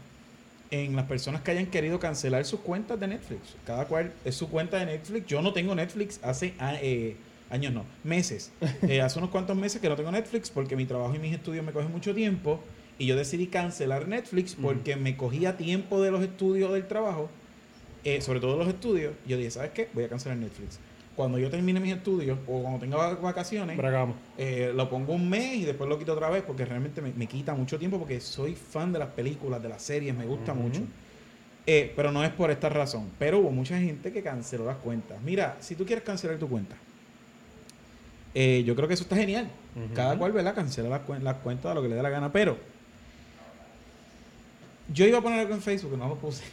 en 0.71 0.95
las 0.95 1.05
personas 1.05 1.41
que 1.41 1.51
hayan 1.51 1.67
querido 1.67 1.99
cancelar 1.99 2.45
sus 2.45 2.59
cuentas 2.59 2.99
de 2.99 3.07
Netflix. 3.07 3.55
Cada 3.65 3.85
cual 3.85 4.13
es 4.25 4.35
su 4.35 4.49
cuenta 4.49 4.77
de 4.77 4.85
Netflix. 4.85 5.27
Yo 5.27 5.41
no 5.41 5.53
tengo 5.53 5.75
Netflix 5.75 6.19
hace 6.23 6.53
eh, 6.59 7.15
años, 7.49 7.73
no, 7.73 7.85
meses. 8.03 8.51
Eh, 8.87 9.01
hace 9.01 9.19
unos 9.19 9.31
cuantos 9.31 9.55
meses 9.55 9.81
que 9.81 9.89
no 9.89 9.95
tengo 9.95 10.11
Netflix 10.11 10.49
porque 10.49 10.75
mi 10.75 10.85
trabajo 10.85 11.15
y 11.15 11.19
mis 11.19 11.33
estudios 11.33 11.65
me 11.65 11.71
cogen 11.71 11.91
mucho 11.91 12.13
tiempo. 12.13 12.59
Y 12.99 13.05
yo 13.05 13.15
decidí 13.15 13.47
cancelar 13.47 14.07
Netflix 14.07 14.55
porque 14.55 14.95
me 14.95 15.15
cogía 15.15 15.55
tiempo 15.55 16.01
de 16.01 16.09
los 16.09 16.23
estudios 16.23 16.73
del 16.73 16.87
trabajo, 16.87 17.29
eh, 18.03 18.21
sobre 18.21 18.39
todo 18.39 18.53
de 18.53 18.57
los 18.57 18.67
estudios. 18.67 19.13
Yo 19.27 19.37
dije, 19.37 19.51
¿sabes 19.51 19.71
qué? 19.71 19.89
Voy 19.93 20.03
a 20.03 20.09
cancelar 20.09 20.37
Netflix. 20.37 20.79
Cuando 21.17 21.37
yo 21.39 21.49
termine 21.49 21.79
mis 21.79 21.93
estudios 21.93 22.37
o 22.47 22.61
cuando 22.61 22.79
tenga 22.79 22.95
vac- 22.95 23.19
vacaciones, 23.19 23.75
eh, 24.37 24.71
lo 24.73 24.87
pongo 24.89 25.13
un 25.13 25.27
mes 25.27 25.55
y 25.55 25.65
después 25.65 25.89
lo 25.89 25.97
quito 25.97 26.13
otra 26.13 26.29
vez 26.29 26.43
porque 26.43 26.63
realmente 26.63 27.01
me, 27.01 27.11
me 27.11 27.25
quita 27.27 27.55
mucho 27.55 27.77
tiempo 27.79 27.97
porque 27.97 28.21
soy 28.21 28.53
fan 28.55 28.93
de 28.93 28.99
las 28.99 29.09
películas, 29.09 29.61
de 29.63 29.67
las 29.67 29.81
series, 29.81 30.15
me 30.15 30.25
gusta 30.25 30.53
mucho. 30.53 30.81
Eh, 31.65 31.91
pero 31.95 32.11
no 32.11 32.23
es 32.23 32.29
por 32.29 32.51
esta 32.51 32.69
razón. 32.69 33.09
Pero 33.19 33.39
hubo 33.39 33.49
mucha 33.51 33.77
gente 33.79 34.13
que 34.13 34.21
canceló 34.21 34.65
las 34.65 34.77
cuentas. 34.77 35.19
Mira, 35.23 35.57
si 35.59 35.75
tú 35.75 35.85
quieres 35.87 36.05
cancelar 36.05 36.37
tu 36.37 36.47
cuenta, 36.47 36.75
eh, 38.35 38.63
yo 38.63 38.75
creo 38.75 38.87
que 38.87 38.93
eso 38.93 39.03
está 39.03 39.15
genial. 39.15 39.49
Cada 39.95 40.17
cual, 40.19 40.31
¿verdad? 40.33 40.53
Cancela 40.53 40.87
las 40.87 41.23
las 41.23 41.37
cuentas 41.37 41.71
de 41.71 41.75
lo 41.75 41.81
que 41.81 41.89
le 41.89 41.95
dé 41.95 42.03
la 42.03 42.09
gana. 42.11 42.31
Pero 42.31 42.57
yo 44.93 45.05
iba 45.07 45.17
a 45.17 45.21
poner 45.21 45.39
algo 45.39 45.55
en 45.55 45.61
Facebook 45.61 45.97
no 45.97 46.07
lo 46.07 46.15
puse. 46.15 46.43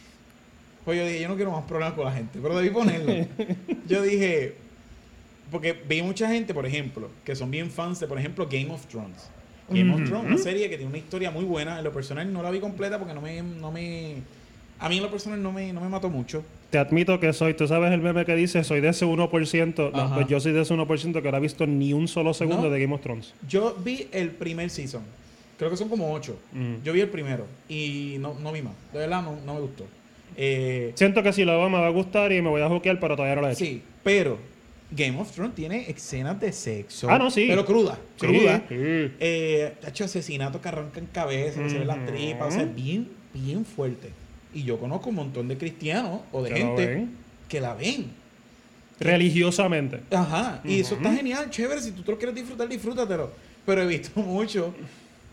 Pues 0.85 0.99
yo 0.99 1.05
dije, 1.05 1.21
yo 1.21 1.27
no 1.27 1.35
quiero 1.35 1.51
más 1.51 1.65
problemas 1.65 1.95
con 1.95 2.05
la 2.05 2.11
gente, 2.11 2.39
pero 2.41 2.55
debí 2.55 2.69
ponerlo. 2.69 3.27
yo 3.87 4.03
dije, 4.03 4.55
porque 5.51 5.73
vi 5.73 6.01
mucha 6.01 6.29
gente, 6.29 6.53
por 6.53 6.65
ejemplo, 6.65 7.09
que 7.23 7.35
son 7.35 7.49
bien 7.49 7.71
fans 7.71 7.99
de, 7.99 8.07
por 8.07 8.19
ejemplo, 8.19 8.47
Game 8.49 8.71
of 8.71 8.85
Thrones. 8.85 9.29
Game 9.67 9.91
of 9.91 10.01
Ujú. 10.01 10.09
Thrones, 10.09 10.27
una 10.27 10.37
serie 10.37 10.69
que 10.69 10.77
tiene 10.77 10.89
una 10.89 10.99
historia 10.99 11.31
muy 11.31 11.43
buena. 11.43 11.79
En 11.79 11.83
lo 11.83 11.91
personal 11.91 12.31
no 12.31 12.43
la 12.43 12.51
vi 12.51 12.59
completa 12.59 12.99
porque 12.99 13.13
no 13.13 13.21
me... 13.21 13.41
No 13.41 13.71
me 13.71 14.17
a 14.77 14.89
mí 14.89 14.97
en 14.97 15.03
lo 15.03 15.09
personal 15.09 15.41
no 15.41 15.53
me, 15.53 15.71
no 15.71 15.79
me 15.79 15.87
mató 15.87 16.09
mucho. 16.09 16.43
Te 16.69 16.77
admito 16.77 17.17
que 17.19 17.31
soy, 17.31 17.53
tú 17.53 17.65
sabes 17.65 17.93
el 17.93 18.01
meme 18.01 18.25
que 18.25 18.35
dice, 18.35 18.63
soy 18.63 18.81
de 18.81 18.89
ese 18.89 19.05
1%. 19.05 19.91
No, 19.91 20.13
pues 20.13 20.27
yo 20.27 20.39
soy 20.41 20.51
de 20.51 20.61
ese 20.61 20.73
1% 20.73 21.21
que 21.21 21.31
no 21.31 21.37
ha 21.37 21.39
visto 21.39 21.65
ni 21.65 21.93
un 21.93 22.09
solo 22.09 22.33
segundo 22.33 22.63
¿No? 22.63 22.69
de 22.69 22.81
Game 22.81 22.93
of 22.93 23.01
Thrones. 23.01 23.33
Yo 23.47 23.73
vi 23.75 24.09
el 24.11 24.31
primer 24.31 24.69
season. 24.69 25.01
Creo 25.57 25.69
que 25.69 25.77
son 25.77 25.87
como 25.87 26.13
ocho. 26.13 26.37
Mm. 26.51 26.83
Yo 26.83 26.91
vi 26.91 26.99
el 26.99 27.07
primero 27.07 27.45
y 27.69 28.17
no, 28.19 28.33
no 28.33 28.51
vi 28.51 28.61
más. 28.61 28.73
De 28.91 28.99
verdad 28.99 29.23
no, 29.23 29.37
no 29.45 29.53
me 29.53 29.61
gustó. 29.61 29.85
Eh, 30.37 30.91
Siento 30.95 31.23
que 31.23 31.31
si 31.33 31.45
lo 31.45 31.57
veo 31.57 31.69
me 31.69 31.77
va 31.79 31.87
a 31.87 31.91
gustar 31.91 32.31
y 32.31 32.41
me 32.41 32.49
voy 32.49 32.61
a 32.61 32.69
juquear, 32.69 32.99
pero 32.99 33.15
todavía 33.15 33.35
no 33.35 33.41
lo 33.41 33.47
he 33.49 33.51
hecho. 33.53 33.63
sí, 33.65 33.81
pero 34.03 34.37
Game 34.91 35.19
of 35.19 35.31
Thrones 35.31 35.55
tiene 35.55 35.89
escenas 35.89 36.39
de 36.39 36.51
sexo. 36.51 37.09
Ah, 37.09 37.17
no, 37.17 37.31
sí. 37.31 37.45
Pero 37.47 37.65
cruda. 37.65 37.97
Sí, 38.19 38.27
Cruda. 38.27 38.59
sí. 38.69 38.75
Eh, 38.77 39.73
ha 39.83 39.89
hecho 39.89 40.05
asesinatos 40.05 40.61
que 40.61 40.67
arrancan 40.67 41.07
cabeza, 41.11 41.61
que 41.63 41.69
se 41.69 41.79
ven 41.79 41.87
las 41.87 42.05
tripas, 42.05 42.47
o 42.49 42.51
sea, 42.51 42.65
bien, 42.65 43.09
bien 43.33 43.65
fuerte. 43.65 44.09
Y 44.53 44.63
yo 44.63 44.77
conozco 44.79 45.09
un 45.09 45.15
montón 45.15 45.47
de 45.47 45.57
cristianos 45.57 46.21
o 46.31 46.41
de 46.43 46.51
gente 46.55 47.07
que 47.49 47.59
la 47.61 47.73
ven. 47.73 48.11
Religiosamente. 48.99 49.99
Ajá, 50.11 50.61
y 50.63 50.79
eso 50.79 50.95
está 50.95 51.13
genial, 51.13 51.49
chévere. 51.49 51.81
Si 51.81 51.91
tú 51.91 52.01
te 52.03 52.11
lo 52.11 52.17
quieres 52.17 52.35
disfrutar, 52.35 52.67
disfrútatelo. 52.69 53.31
Pero 53.65 53.81
he 53.81 53.87
visto 53.87 54.19
muchos 54.21 54.67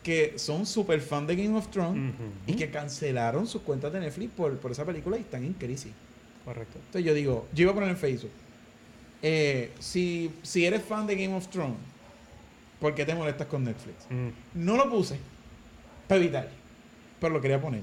que 0.02 0.34
son 0.36 0.66
súper 0.66 1.00
fan 1.00 1.26
de 1.26 1.36
Game 1.36 1.56
of 1.56 1.68
Thrones 1.68 2.14
y 2.46 2.54
que 2.54 2.70
cancelaron 2.70 3.46
sus 3.46 3.62
cuentas 3.62 3.92
de 3.92 4.00
Netflix 4.00 4.32
por, 4.36 4.58
por 4.58 4.72
esa 4.72 4.84
película 4.84 5.16
y 5.16 5.20
están 5.20 5.44
en 5.44 5.52
crisis. 5.52 5.92
Correcto. 6.44 6.78
Entonces 6.78 7.04
yo 7.04 7.14
digo, 7.14 7.46
yo 7.54 7.62
iba 7.62 7.70
a 7.70 7.74
poner 7.74 7.90
en 7.90 7.96
Facebook, 7.96 8.30
eh, 9.22 9.70
si, 9.78 10.30
si 10.42 10.64
eres 10.64 10.82
fan 10.82 11.06
de 11.06 11.14
Game 11.14 11.34
of 11.36 11.46
Thrones, 11.48 11.76
¿por 12.80 12.94
qué 12.94 13.04
te 13.04 13.14
molestas 13.14 13.46
con 13.46 13.62
Netflix? 13.62 14.06
Mm. 14.10 14.64
No 14.64 14.76
lo 14.76 14.90
puse 14.90 15.18
para 16.08 16.20
evitar, 16.20 16.48
pero 17.20 17.32
lo 17.32 17.40
quería 17.40 17.60
poner. 17.60 17.82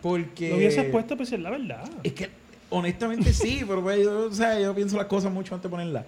Porque... 0.00 0.50
Lo 0.50 0.56
hubieses 0.56 0.84
puesto, 0.86 1.16
pues 1.16 1.32
es 1.32 1.40
la 1.40 1.50
verdad. 1.50 1.90
Es 2.04 2.12
que 2.12 2.30
honestamente 2.70 3.32
sí, 3.32 3.64
pero 3.66 3.82
pues, 3.82 4.02
yo, 4.02 4.26
o 4.26 4.32
sea, 4.32 4.58
yo 4.60 4.72
pienso 4.74 4.96
las 4.96 5.06
cosas 5.06 5.32
mucho 5.32 5.54
antes 5.54 5.68
de 5.68 5.70
ponerlas. 5.70 6.04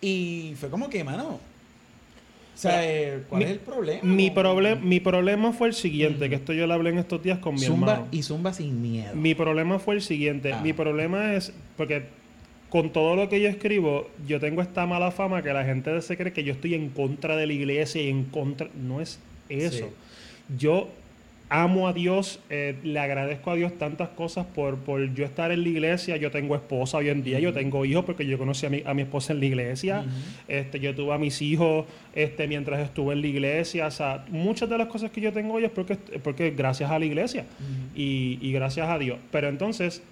Y 0.00 0.54
fue 0.60 0.70
como 0.70 0.88
que, 0.88 1.02
mano, 1.02 1.40
o 2.54 2.56
sea, 2.56 2.80
Pero, 2.80 3.16
eh, 3.18 3.22
¿cuál 3.28 3.38
mi- 3.40 3.44
es 3.44 3.50
el 3.50 3.58
problema? 3.58 4.00
Mi, 4.04 4.28
No, 4.28 4.34
problem- 4.34 4.80
mi 4.82 5.00
problema 5.00 5.52
fue 5.52 5.68
el 5.68 5.74
siguiente, 5.74 6.28
que 6.28 6.36
esto 6.36 6.52
yo 6.52 6.66
lo 6.66 6.74
hablé 6.74 6.90
en 6.90 6.98
estos 6.98 7.22
días 7.22 7.38
con 7.40 7.54
mi 7.54 7.60
Zumba 7.60 7.92
hermano. 7.92 8.08
y 8.12 8.22
zumba 8.22 8.52
sin 8.52 8.80
miedo. 8.80 9.14
Mi 9.14 9.34
problema 9.34 9.78
fue 9.78 9.96
el 9.96 10.02
siguiente. 10.02 10.52
Ah. 10.52 10.60
Mi 10.62 10.72
problema 10.72 11.34
es 11.34 11.52
porque 11.76 12.04
con 12.70 12.90
todo 12.90 13.14
lo 13.16 13.28
que 13.28 13.40
yo 13.40 13.48
escribo, 13.48 14.08
yo 14.26 14.40
tengo 14.40 14.60
esta 14.62 14.86
mala 14.86 15.10
fama 15.10 15.42
que 15.42 15.52
la 15.52 15.64
gente 15.64 16.00
se 16.02 16.16
cree 16.16 16.32
que 16.32 16.42
yo 16.44 16.52
estoy 16.52 16.74
en 16.74 16.88
contra 16.90 17.36
de 17.36 17.46
la 17.46 17.52
iglesia 17.52 18.02
y 18.02 18.08
en 18.08 18.24
contra. 18.24 18.68
No 18.74 19.00
es 19.00 19.18
eso. 19.48 19.90
Yo 20.58 20.88
amo 21.48 21.86
a 21.88 21.92
Dios, 21.92 22.40
eh, 22.50 22.76
le 22.82 22.98
agradezco 22.98 23.50
a 23.50 23.54
Dios 23.54 23.76
tantas 23.78 24.08
cosas 24.10 24.46
por, 24.46 24.78
por 24.78 25.14
yo 25.14 25.24
estar 25.24 25.52
en 25.52 25.62
la 25.62 25.68
iglesia. 25.68 26.16
Yo 26.16 26.30
tengo 26.30 26.54
esposa 26.54 26.98
hoy 26.98 27.08
en 27.08 27.22
día, 27.22 27.38
yo 27.38 27.52
tengo 27.52 27.84
hijos 27.84 28.04
porque 28.04 28.26
yo 28.26 28.38
conocí 28.38 28.66
a 28.66 28.70
mi, 28.70 28.82
a 28.84 28.94
mi 28.94 29.02
esposa 29.02 29.32
en 29.32 29.40
la 29.40 29.46
iglesia. 29.46 30.04
Este, 30.48 30.80
yo 30.80 30.94
tuve 30.94 31.14
a 31.14 31.18
mis 31.18 31.40
hijos 31.42 31.86
este, 32.14 32.46
mientras 32.48 32.80
estuve 32.80 33.14
en 33.14 33.20
la 33.20 33.26
iglesia. 33.26 33.86
O 33.86 33.90
sea, 33.90 34.24
muchas 34.28 34.68
de 34.68 34.78
las 34.78 34.88
cosas 34.88 35.10
que 35.10 35.20
yo 35.20 35.32
tengo 35.32 35.54
hoy 35.54 35.64
es 35.64 35.70
porque, 35.70 35.96
porque 36.22 36.50
gracias 36.50 36.90
a 36.90 36.98
la 36.98 37.04
iglesia 37.04 37.44
y, 37.94 38.38
y 38.40 38.52
gracias 38.52 38.88
a 38.88 38.98
Dios. 38.98 39.18
Pero 39.30 39.48
entonces, 39.48 40.02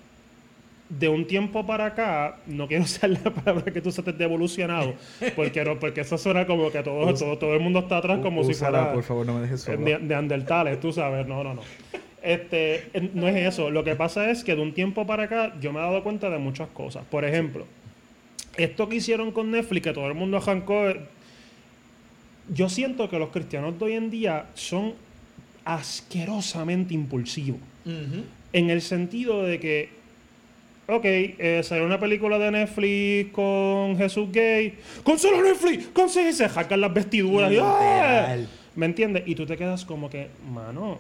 de 0.99 1.09
un 1.09 1.27
tiempo 1.27 1.65
para 1.65 1.87
acá, 1.87 2.39
no 2.47 2.69
quiero 2.69 2.85
usar 2.85 3.11
la 3.11 3.31
palabra 3.31 3.73
que 3.73 3.81
tú 3.81 3.89
usaste 3.89 4.13
de 4.13 4.25
evolucionado, 4.25 4.95
porque 5.35 5.65
no, 5.65 5.79
porque 5.79 6.03
eso 6.03 6.19
suena 6.19 6.47
como 6.47 6.71
que 6.71 6.83
todo, 6.83 7.15
todo, 7.15 7.39
todo 7.39 7.55
el 7.55 7.61
mundo 7.61 7.81
está 7.81 7.99
atrás 7.99 8.19
como 8.21 8.45
si 8.45 8.55
fuera 8.55 8.93
por 8.93 9.03
favor, 9.03 9.27
no 9.27 9.35
me 9.35 9.43
dejes 9.43 9.63
solo. 9.63 9.85
de, 9.85 9.99
neandertales, 9.99 10.81
tú 10.81 10.93
sabes, 10.93 11.27
no, 11.27 11.43
no, 11.43 11.55
no. 11.55 11.63
Este, 12.23 12.89
no 13.15 13.27
es 13.27 13.35
eso. 13.35 13.71
Lo 13.71 13.83
que 13.83 13.97
pasa 13.97 14.31
es 14.31 14.45
que 14.45 14.55
de 14.55 14.63
un 14.63 14.73
tiempo 14.75 15.07
para 15.07 15.25
acá 15.25 15.55
yo 15.61 15.73
me 15.73 15.81
he 15.81 15.83
dado 15.83 16.05
cuenta 16.05 16.31
de 16.31 16.39
muchas 16.39 16.69
cosas. 16.69 17.05
Por 17.11 17.25
ejemplo, 17.25 17.67
esto 18.57 18.89
que 18.89 18.97
hicieron 18.97 19.33
con 19.33 19.51
Netflix, 19.51 19.83
que 19.83 19.93
todo 19.93 20.07
el 20.07 20.15
mundo 20.15 20.37
arrancó. 20.37 20.85
Yo 22.49 22.69
siento 22.69 23.09
que 23.09 23.19
los 23.19 23.31
cristianos 23.31 23.79
de 23.79 23.85
hoy 23.85 23.93
en 23.95 24.11
día 24.11 24.47
son 24.55 24.95
asquerosamente 25.65 26.95
impulsivos. 26.95 27.61
En 28.53 28.71
el 28.71 28.83
sentido 28.83 29.43
de 29.43 29.59
que, 29.59 30.02
ok, 30.87 31.05
eh, 31.05 31.61
salió 31.63 31.85
una 31.85 31.99
película 31.99 32.39
de 32.39 32.51
Netflix 32.51 33.33
con 33.33 33.97
Jesús 33.97 34.31
Gay. 34.33 34.75
¡Con 35.03 35.19
solo 35.19 35.43
Netflix! 35.43 35.89
¡Con 35.89 36.09
seis! 36.09 36.37
Se 36.37 36.49
jacan 36.49 36.81
las 36.81 36.93
vestiduras. 36.93 37.53
y, 37.53 37.59
¡ah! 37.61 38.37
¿Me 38.75 38.87
entiendes? 38.87 39.25
Y 39.27 39.35
tú 39.35 39.45
te 39.47 39.57
quedas 39.57 39.85
como 39.85 40.09
que, 40.09 40.29
mano, 40.51 40.99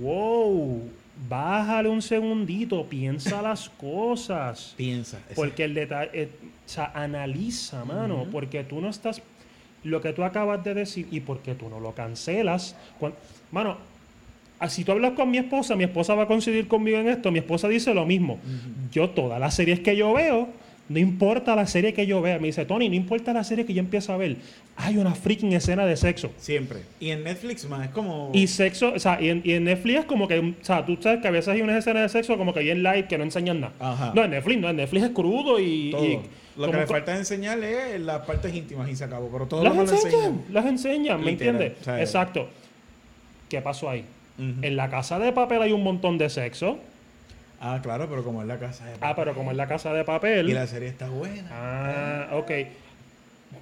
wow, 0.00 0.82
bájale 1.28 1.88
un 1.88 2.02
segundito, 2.02 2.84
piensa 2.86 3.40
las 3.40 3.68
cosas. 3.80 4.74
Piensa. 4.76 5.18
Porque 5.34 5.64
el 5.64 5.74
detalle, 5.74 6.10
eh, 6.12 6.28
o 6.66 6.68
sea, 6.68 6.92
analiza, 6.94 7.84
mano, 7.84 8.26
porque 8.30 8.64
tú 8.64 8.80
no 8.80 8.88
estás, 8.88 9.22
lo 9.84 10.00
que 10.00 10.12
tú 10.12 10.22
acabas 10.24 10.64
de 10.64 10.74
decir 10.74 11.08
y 11.10 11.20
porque 11.20 11.54
tú 11.54 11.68
no 11.68 11.80
lo 11.80 11.92
cancelas. 11.92 12.76
Mano, 13.50 13.76
si 14.68 14.84
tú 14.84 14.92
hablas 14.92 15.12
con 15.12 15.30
mi 15.30 15.38
esposa, 15.38 15.76
mi 15.76 15.84
esposa 15.84 16.14
va 16.14 16.24
a 16.24 16.26
coincidir 16.26 16.68
conmigo 16.68 16.98
en 16.98 17.08
esto, 17.08 17.30
mi 17.30 17.38
esposa 17.38 17.68
dice 17.68 17.94
lo 17.94 18.06
mismo. 18.06 18.38
Yo 18.92 19.10
todas 19.10 19.40
las 19.40 19.54
series 19.54 19.80
que 19.80 19.96
yo 19.96 20.12
veo, 20.12 20.48
no 20.88 20.98
importa 20.98 21.56
la 21.56 21.66
serie 21.66 21.94
que 21.94 22.06
yo 22.06 22.20
vea, 22.20 22.38
me 22.38 22.48
dice, 22.48 22.64
Tony, 22.66 22.88
no 22.88 22.94
importa 22.94 23.32
la 23.32 23.42
serie 23.42 23.64
que 23.64 23.72
yo 23.72 23.80
empiezo 23.80 24.12
a 24.12 24.16
ver, 24.18 24.36
hay 24.76 24.98
una 24.98 25.14
freaking 25.14 25.52
escena 25.52 25.86
de 25.86 25.96
sexo. 25.96 26.30
Siempre. 26.36 26.80
Y 27.00 27.10
en 27.10 27.24
Netflix 27.24 27.66
más, 27.68 27.86
es 27.86 27.92
como... 27.92 28.30
Y 28.34 28.46
sexo, 28.48 28.92
o 28.94 28.98
sea, 28.98 29.20
y 29.20 29.30
en, 29.30 29.40
y 29.44 29.52
en 29.52 29.64
Netflix 29.64 30.00
es 30.00 30.04
como 30.04 30.28
que, 30.28 30.38
o 30.38 30.54
sea, 30.64 30.84
tú 30.84 30.98
sabes 31.00 31.22
que 31.22 31.28
a 31.28 31.30
veces 31.30 31.48
hay 31.48 31.62
unas 31.62 31.78
escenas 31.78 32.02
de 32.02 32.08
sexo 32.18 32.36
como 32.36 32.52
que 32.52 32.60
bien 32.60 32.82
light 32.82 33.06
que 33.06 33.16
no 33.16 33.24
enseñan 33.24 33.60
nada. 33.60 33.72
Ajá. 33.80 34.12
No, 34.14 34.24
en 34.24 34.32
Netflix, 34.32 34.60
no, 34.60 34.68
en 34.68 34.76
Netflix 34.76 35.04
es 35.04 35.10
crudo 35.10 35.58
y... 35.58 35.90
todo. 35.90 36.04
y 36.04 36.20
Lo 36.56 36.70
que 36.70 36.76
le 36.76 36.86
falta 36.86 37.16
enseñarle 37.16 37.94
es 37.94 38.00
las 38.00 38.26
partes 38.26 38.54
íntimas 38.54 38.90
y 38.90 38.96
se 38.96 39.04
acabó. 39.04 39.28
Pero 39.32 39.46
todo 39.46 39.64
las 39.64 39.74
lo 39.74 39.82
enseñan, 39.82 40.04
enseñan. 40.04 40.44
las 40.50 40.66
enseñan, 40.66 41.24
¿me 41.24 41.30
entiendes? 41.30 41.72
o 41.80 41.84
sea, 41.84 42.00
Exacto. 42.00 42.48
¿Qué 43.48 43.62
pasó 43.62 43.88
ahí? 43.88 44.04
En 44.38 44.76
la 44.76 44.90
casa 44.90 45.18
de 45.18 45.32
papel 45.32 45.62
hay 45.62 45.72
un 45.72 45.82
montón 45.82 46.18
de 46.18 46.28
sexo. 46.28 46.78
Ah, 47.60 47.78
claro, 47.82 48.08
pero 48.08 48.24
como 48.24 48.42
es 48.42 48.48
la 48.48 48.58
casa 48.58 48.84
de 48.84 48.92
Ah, 49.00 49.14
pero 49.14 49.32
como 49.34 49.50
es 49.50 49.56
la 49.56 49.66
casa 49.68 49.92
de 49.92 50.04
papel. 50.04 50.50
Y 50.50 50.52
la 50.52 50.66
serie 50.66 50.88
está 50.88 51.08
buena. 51.08 51.48
Ah, 51.52 52.28
ok. 52.32 52.50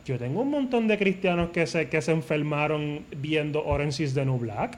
Yo 0.05 0.19
tengo 0.19 0.41
un 0.41 0.51
montón 0.51 0.89
de 0.89 0.99
cristianos 0.99 1.51
que 1.51 1.67
se, 1.67 1.89
que 1.89 2.01
se 2.03 2.13
enfermaron 2.13 3.05
viendo 3.17 3.65
Orange 3.65 4.03
is 4.05 4.15
the 4.15 4.25
New 4.25 4.39
Black. 4.39 4.77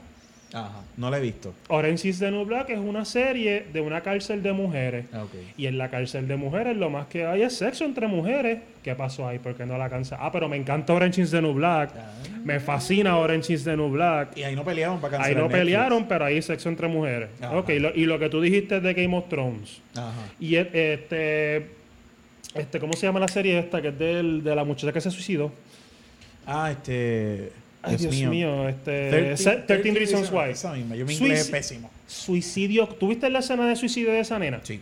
Ajá. 0.53 0.81
No 0.95 1.09
la 1.09 1.17
he 1.17 1.21
visto. 1.21 1.53
Orange 1.67 2.07
is 2.07 2.19
the 2.19 2.31
New 2.31 2.45
Black 2.45 2.69
es 2.69 2.79
una 2.79 3.03
serie 3.03 3.65
de 3.73 3.81
una 3.81 4.01
cárcel 4.01 4.41
de 4.41 4.53
mujeres. 4.53 5.05
Ah, 5.11 5.23
ok. 5.23 5.33
Y 5.57 5.65
en 5.67 5.77
la 5.77 5.89
cárcel 5.89 6.27
de 6.27 6.35
mujeres 6.37 6.77
lo 6.77 6.89
más 6.89 7.07
que 7.07 7.25
hay 7.25 7.41
es 7.41 7.57
sexo 7.57 7.83
entre 7.83 8.07
mujeres. 8.07 8.59
¿Qué 8.83 8.95
pasó 8.95 9.27
ahí? 9.27 9.39
¿Por 9.39 9.55
qué 9.55 9.65
no 9.65 9.77
la 9.77 9.89
cansa? 9.89 10.17
Ah, 10.19 10.31
pero 10.31 10.47
me 10.47 10.55
encanta 10.55 10.93
Orange 10.93 11.21
is 11.23 11.31
the 11.31 11.41
New 11.41 11.53
Black. 11.53 11.91
Ah. 11.97 12.11
Me 12.43 12.59
fascina 12.59 13.17
Orange 13.17 13.53
is 13.53 13.63
the 13.63 13.75
New 13.75 13.89
Black. 13.89 14.37
Y 14.37 14.43
ahí 14.43 14.55
no 14.55 14.63
pelearon 14.63 15.01
para 15.01 15.17
Ahí 15.17 15.21
cancelar 15.23 15.37
no 15.43 15.47
Netflix. 15.49 15.59
pelearon, 15.65 16.07
pero 16.07 16.25
ahí 16.25 16.41
sexo 16.41 16.69
entre 16.69 16.87
mujeres. 16.87 17.29
Ajá. 17.41 17.57
Ok, 17.57 17.69
lo- 17.79 17.93
y 17.95 18.05
lo 18.05 18.17
que 18.19 18.29
tú 18.29 18.39
dijiste 18.39 18.79
de 18.79 18.93
Game 18.93 19.17
of 19.17 19.27
Thrones. 19.27 19.81
Ajá. 19.95 20.11
Y 20.39 20.55
e- 20.55 20.93
este, 20.93 21.69
este, 22.53 22.79
¿cómo 22.79 22.93
se 22.93 23.07
llama 23.07 23.19
la 23.19 23.27
serie 23.27 23.57
esta? 23.59 23.81
Que 23.81 23.89
es 23.89 23.99
del, 23.99 24.43
de 24.43 24.55
la 24.55 24.63
muchacha 24.63 24.93
que 24.93 25.01
se 25.01 25.11
suicidó. 25.11 25.51
Ah, 26.45 26.69
este. 26.71 27.51
Ay, 27.85 27.95
Dios, 27.97 28.15
mío, 28.29 28.67
este. 28.69 29.09
13 29.09 29.43
se- 29.43 29.55
13 29.57 29.91
Reasons 29.99 30.31
Why. 30.31 30.51
Esa 30.51 30.73
misma. 30.73 30.95
Yo 30.95 31.05
mi 31.05 31.13
inglés 31.13 31.41
es 31.41 31.47
pésimo. 31.49 31.89
Suicidio. 32.07 32.87
¿Tuviste 32.87 33.29
la 33.29 33.39
escena 33.39 33.67
de 33.67 33.75
suicidio 33.75 34.11
de 34.11 34.19
esa 34.19 34.37
nena? 34.39 34.59
Sí. 34.63 34.81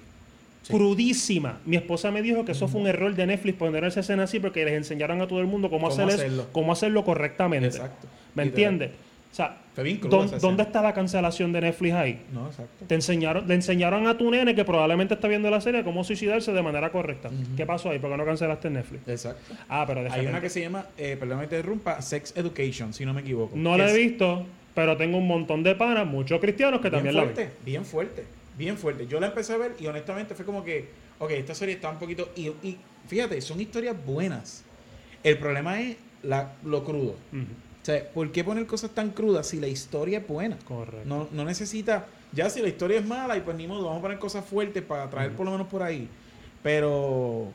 Sí. 0.63 0.71
Crudísima. 0.71 1.59
Mi 1.65 1.75
esposa 1.75 2.09
me 2.11 2.21
dijo 2.21 2.45
que 2.45 2.53
eso 2.53 2.69
fue 2.69 2.79
un 2.79 2.87
error 2.87 3.13
de 3.13 3.25
Netflix 3.27 3.57
poner 3.57 3.83
esa 3.83 3.99
escena 3.99 4.23
así 4.23 4.39
porque 4.39 4.63
les 4.63 4.75
enseñaron 4.75 5.21
a 5.21 5.27
todo 5.27 5.41
el 5.41 5.47
mundo 5.47 5.69
cómo, 5.69 5.89
Cómo 5.89 5.93
hacer 5.93 6.07
eso- 6.07 6.17
hacerlo. 6.23 6.47
cómo 6.53 6.71
hacerlo 6.71 7.03
correctamente. 7.03 7.67
Exacto. 7.67 8.07
¿Me 8.33 8.43
entiendes? 8.43 8.91
O 9.33 9.35
sea, 9.35 9.57
Fue 9.73 9.83
bien 9.83 9.97
cruda 9.97 10.17
¿dó- 10.17 10.23
esa 10.25 10.37
¿dónde 10.37 10.61
está 10.61 10.79
la 10.83 10.93
cancelación 10.93 11.51
de 11.51 11.61
Netflix 11.61 11.93
ahí? 11.95 12.21
No, 12.31 12.45
exacto. 12.45 12.85
Te 12.85 12.93
enseñaron, 12.93 13.47
le 13.47 13.55
enseñaron 13.55 14.05
a 14.05 14.15
tu 14.15 14.29
nene 14.29 14.53
que 14.53 14.63
probablemente 14.63 15.15
está 15.15 15.27
viendo 15.27 15.49
la 15.49 15.59
serie 15.59 15.83
cómo 15.83 16.03
suicidarse 16.03 16.51
de 16.53 16.61
manera 16.61 16.91
correcta. 16.91 17.31
¿Qué 17.57 17.65
pasó 17.65 17.89
ahí? 17.89 17.97
¿Por 17.97 18.11
qué 18.11 18.17
no 18.17 18.25
cancelaste 18.25 18.69
Netflix? 18.69 19.07
Exacto. 19.07 19.55
Ah, 19.67 19.85
pero 19.87 20.01
Hay 20.11 20.27
una 20.27 20.39
que 20.39 20.51
se 20.51 20.61
llama, 20.61 20.85
eh, 20.99 21.17
perdón 21.19 21.39
te 21.39 21.45
interrumpa, 21.45 21.99
Sex 22.03 22.37
Education, 22.37 22.93
si 22.93 23.05
no 23.05 23.13
me 23.15 23.21
equivoco. 23.21 23.55
No 23.57 23.75
la 23.75 23.87
Es 23.87 23.95
he 23.95 23.97
visto, 23.97 24.45
pero 24.75 24.95
tengo 24.97 25.17
un 25.17 25.27
montón 25.27 25.63
de 25.63 25.73
panas, 25.73 26.05
muchos 26.05 26.39
cristianos 26.39 26.79
que 26.79 26.91
Bien 26.91 27.03
también 27.03 27.15
la 27.15 27.33
ven. 27.33 27.49
bien 27.65 27.85
fuerte, 27.85 28.23
bien 28.55 28.77
fuerte. 28.77 29.07
Yo 29.07 29.19
la 29.19 29.25
empecé 29.27 29.53
a 29.53 29.57
ver 29.57 29.71
y 29.79 29.87
honestamente 29.87 30.35
fue 30.35 30.45
como 30.45 30.63
que, 30.63 30.89
ok, 31.17 31.31
esta 31.31 31.55
serie 31.55 31.73
está 31.73 31.89
un 31.89 31.97
poquito... 31.97 32.29
Y, 32.35 32.49
y 32.67 32.77
fíjate, 33.07 33.41
son 33.41 33.59
historias 33.59 33.95
buenas. 34.05 34.63
El 35.23 35.39
problema 35.39 35.81
es 35.81 35.95
la, 36.21 36.51
lo 36.63 36.83
crudo. 36.83 37.15
O 37.83 37.85
sea, 37.85 38.09
¿por 38.11 38.31
qué 38.31 38.43
poner 38.45 38.65
cosas 38.65 38.91
tan 38.91 39.09
crudas 39.11 39.45
si 39.47 39.59
la 39.59 39.67
historia 39.67 40.19
es 40.19 40.27
buena? 40.27 40.57
Correcto. 40.65 41.01
No, 41.05 41.27
no 41.31 41.43
necesita. 41.45 42.07
Ya 42.31 42.49
si 42.49 42.61
la 42.61 42.69
historia 42.69 42.97
es 42.97 43.05
mala, 43.05 43.37
y 43.37 43.41
pues 43.41 43.55
ni 43.57 43.67
modo, 43.67 43.83
vamos 43.83 43.99
a 43.99 44.01
poner 44.01 44.19
cosas 44.19 44.43
fuertes 44.45 44.81
para 44.81 45.09
traer 45.09 45.33
por 45.33 45.45
lo 45.45 45.51
menos 45.51 45.67
por 45.67 45.83
ahí. 45.83 46.07
Pero, 46.63 47.49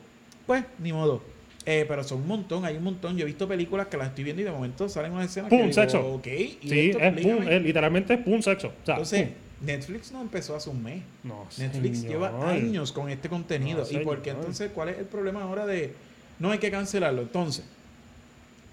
pues, 0.45 0.63
ni 0.79 0.93
modo. 0.93 1.21
Eh, 1.65 1.85
pero 1.87 2.03
son 2.03 2.21
un 2.21 2.27
montón, 2.27 2.63
hay 2.63 2.77
un 2.77 2.83
montón. 2.83 3.17
Yo 3.17 3.23
he 3.23 3.25
visto 3.25 3.47
películas 3.47 3.87
que 3.87 3.97
las 3.97 4.09
estoy 4.09 4.23
viendo 4.23 4.41
y 4.41 4.45
de 4.45 4.51
momento 4.51 4.87
salen 4.87 5.11
unas 5.11 5.25
escenas 5.29 5.49
¡Pum! 5.49 5.59
que 5.59 5.63
digo, 5.65 5.73
Sexo. 5.81 6.13
Ok, 6.13 6.27
y 6.27 6.57
Sí, 6.69 6.79
esto, 6.91 6.99
es 6.99 7.21
pum, 7.21 7.47
es- 7.47 7.61
literalmente 7.61 8.13
es 8.13 8.19
pum 8.21 8.41
sexo. 8.41 8.67
O 8.67 8.85
sea, 8.85 8.95
Entonces, 8.95 9.23
pum. 9.27 9.35
Netflix 9.67 10.11
no 10.11 10.21
empezó 10.21 10.55
hace 10.55 10.69
un 10.69 10.81
mes. 10.81 11.01
No, 11.23 11.45
Netflix 11.57 11.97
señor. 11.99 12.11
lleva 12.13 12.49
años 12.49 12.91
con 12.93 13.09
este 13.09 13.27
contenido. 13.29 13.83
No, 13.91 13.99
¿Y 13.99 14.03
por 14.05 14.21
qué 14.21 14.29
entonces 14.29 14.71
cuál 14.73 14.89
es 14.89 14.99
el 14.99 15.05
problema 15.05 15.41
ahora 15.43 15.65
de 15.65 15.93
no 16.39 16.51
hay 16.51 16.59
que 16.59 16.71
cancelarlo? 16.71 17.23
Entonces, 17.23 17.65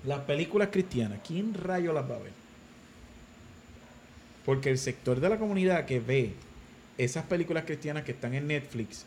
las 0.07 0.21
películas 0.21 0.69
cristianas, 0.71 1.19
¿quién 1.27 1.53
rayo 1.55 1.93
las 1.93 2.09
va 2.09 2.17
a 2.17 2.21
ver? 2.21 2.33
Porque 4.45 4.71
el 4.71 4.79
sector 4.79 5.21
de 5.21 5.29
la 5.29 5.39
comunidad 5.39 5.85
que 5.85 6.01
ve 6.01 6.33
esas 6.97 7.25
películas 7.25 7.65
cristianas 7.65 8.05
que 8.05 8.13
están 8.13 8.33
en 8.35 8.47
Netflix 8.47 9.05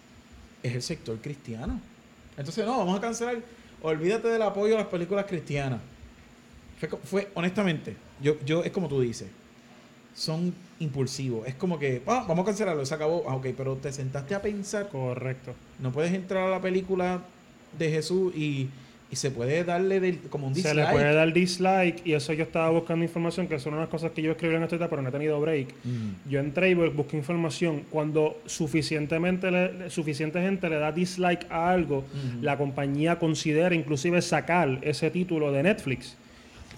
es 0.62 0.76
el 0.76 0.82
sector 0.82 1.18
cristiano. 1.20 1.80
Entonces, 2.38 2.66
no, 2.66 2.78
vamos 2.78 2.98
a 2.98 3.02
cancelar. 3.02 3.38
Olvídate 3.82 4.28
del 4.28 4.42
apoyo 4.42 4.76
a 4.76 4.80
las 4.80 4.88
películas 4.88 5.26
cristianas. 5.26 5.80
Fue, 6.80 6.90
fue 6.90 7.32
honestamente, 7.34 7.96
yo, 8.22 8.38
yo 8.46 8.64
es 8.64 8.72
como 8.72 8.90
tú 8.90 9.00
dices, 9.00 9.30
son 10.14 10.54
impulsivos. 10.80 11.48
Es 11.48 11.56
como 11.56 11.80
que, 11.80 12.02
ah, 12.08 12.26
vamos 12.28 12.44
a 12.44 12.48
cancelarlo, 12.48 12.86
se 12.86 12.94
acabó. 12.94 13.24
Ah, 13.28 13.36
ok, 13.36 13.48
pero 13.56 13.78
te 13.78 13.92
sentaste 13.94 14.36
a 14.36 14.42
pensar. 14.42 14.90
Correcto. 14.90 15.54
No 15.80 15.92
puedes 15.92 16.14
entrar 16.14 16.48
a 16.48 16.50
la 16.50 16.62
película 16.62 17.22
de 17.78 17.90
Jesús 17.90 18.36
y, 18.36 18.70
y 19.12 19.16
se 19.16 19.32
puede 19.32 19.64
darle 19.64 20.00
del- 20.00 20.20
como 20.30 20.48
un 20.48 20.54
Se 20.54 20.62
dislike. 20.62 20.86
le 20.88 20.92
puede 20.92 21.14
dar 21.14 21.34
dislike 21.34 22.02
y 22.06 22.14
eso 22.14 22.32
yo 22.34 22.44
estaba 22.44 22.70
buscando 22.70 23.04
información, 23.04 23.48
que 23.48 23.58
son 23.58 23.74
unas 23.74 23.90
cosas 23.90 24.12
que 24.12 24.22
yo 24.22 24.32
escribí 24.32 24.54
en 24.56 24.64
esta 24.64 24.88
pero 24.90 25.02
no 25.02 25.10
he 25.10 25.12
tenido 25.12 25.40
break. 25.42 25.70
Mm. 25.84 26.30
Yo 26.30 26.40
entré 26.40 26.70
y 26.70 26.74
bu- 26.76 26.94
busqué 26.94 27.18
información. 27.18 27.84
Cuando 27.90 28.38
suficientemente 28.46 29.50
le- 29.52 29.90
suficiente 29.90 30.40
gente 30.42 30.70
le 30.70 30.76
da 30.78 30.92
dislike 30.92 31.48
a 31.50 31.72
algo, 31.72 32.00
Ujú. 32.00 32.42
la 32.44 32.58
compañía 32.58 33.18
considera 33.18 33.74
inclusive 33.74 34.22
sacar 34.22 34.78
ese 34.84 35.10
título 35.10 35.52
de 35.52 35.64
Netflix. 35.64 36.16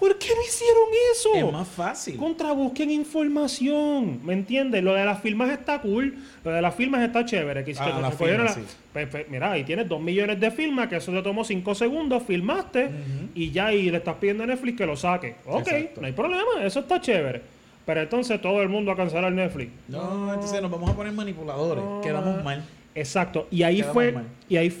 ¿Por 0.02 0.18
qué 0.18 0.30
no 0.34 0.42
hicieron 0.42 0.84
eso? 1.14 1.28
Es 1.46 1.52
más 1.52 1.68
fácil. 1.68 2.16
Contra 2.16 2.50
busquen 2.50 2.90
información, 2.90 4.18
¿me 4.24 4.32
entiendes? 4.32 4.82
Lo 4.82 4.94
de 4.94 5.04
las 5.04 5.20
firmas 5.22 5.48
está 5.50 5.80
cool, 5.80 6.16
lo 6.44 6.50
de 6.50 6.60
las 6.60 6.74
firmas 6.74 7.02
está 7.02 7.24
chévere. 7.24 7.62
Que, 7.62 7.72
que 7.72 7.78
Ah, 7.78 7.92
te 7.94 8.02
las 8.02 8.14
firmas, 8.16 8.56
la- 8.56 8.62
sí. 8.64 8.68
Pues, 8.92 9.06
pues, 9.08 9.28
mira, 9.28 9.52
ahí 9.52 9.62
tienes 9.62 9.88
dos 9.88 10.00
millones 10.00 10.40
de 10.40 10.50
firmas, 10.50 10.88
que 10.88 10.96
eso 10.96 11.12
te 11.12 11.22
tomó 11.22 11.44
cinco 11.44 11.72
segundos, 11.76 12.24
filmaste 12.24 12.86
Ujú. 12.86 13.28
y 13.36 13.52
ya 13.52 13.72
y 13.72 13.90
le 13.92 13.98
estás 13.98 14.16
pidiendo 14.16 14.42
a 14.42 14.46
Netflix 14.48 14.76
que 14.76 14.86
lo 14.86 14.96
saque. 14.96 15.36
Ok, 15.46 15.68
Exacto. 15.68 16.00
no 16.00 16.06
hay 16.08 16.12
problema, 16.12 16.50
eso 16.64 16.80
está 16.80 17.00
chévere. 17.00 17.40
Pero 17.86 18.00
entonces 18.00 18.40
todo 18.42 18.60
el 18.60 18.68
mundo 18.68 18.90
a 18.90 18.96
cancelar 18.96 19.30
Netflix. 19.32 19.70
No, 19.86 20.34
entonces 20.34 20.60
nos 20.60 20.70
vamos 20.70 20.90
a 20.90 20.94
poner 20.96 21.12
manipuladores. 21.12 21.84
No. 21.84 22.00
Quedamos 22.00 22.42
mal. 22.42 22.64
Exacto. 22.96 23.46
Y 23.52 23.62
ahí 23.62 23.76
Quedamos 23.76 23.92
fue, 23.94 24.12
mal. 24.12 24.24
y 24.48 24.56
ahí, 24.56 24.76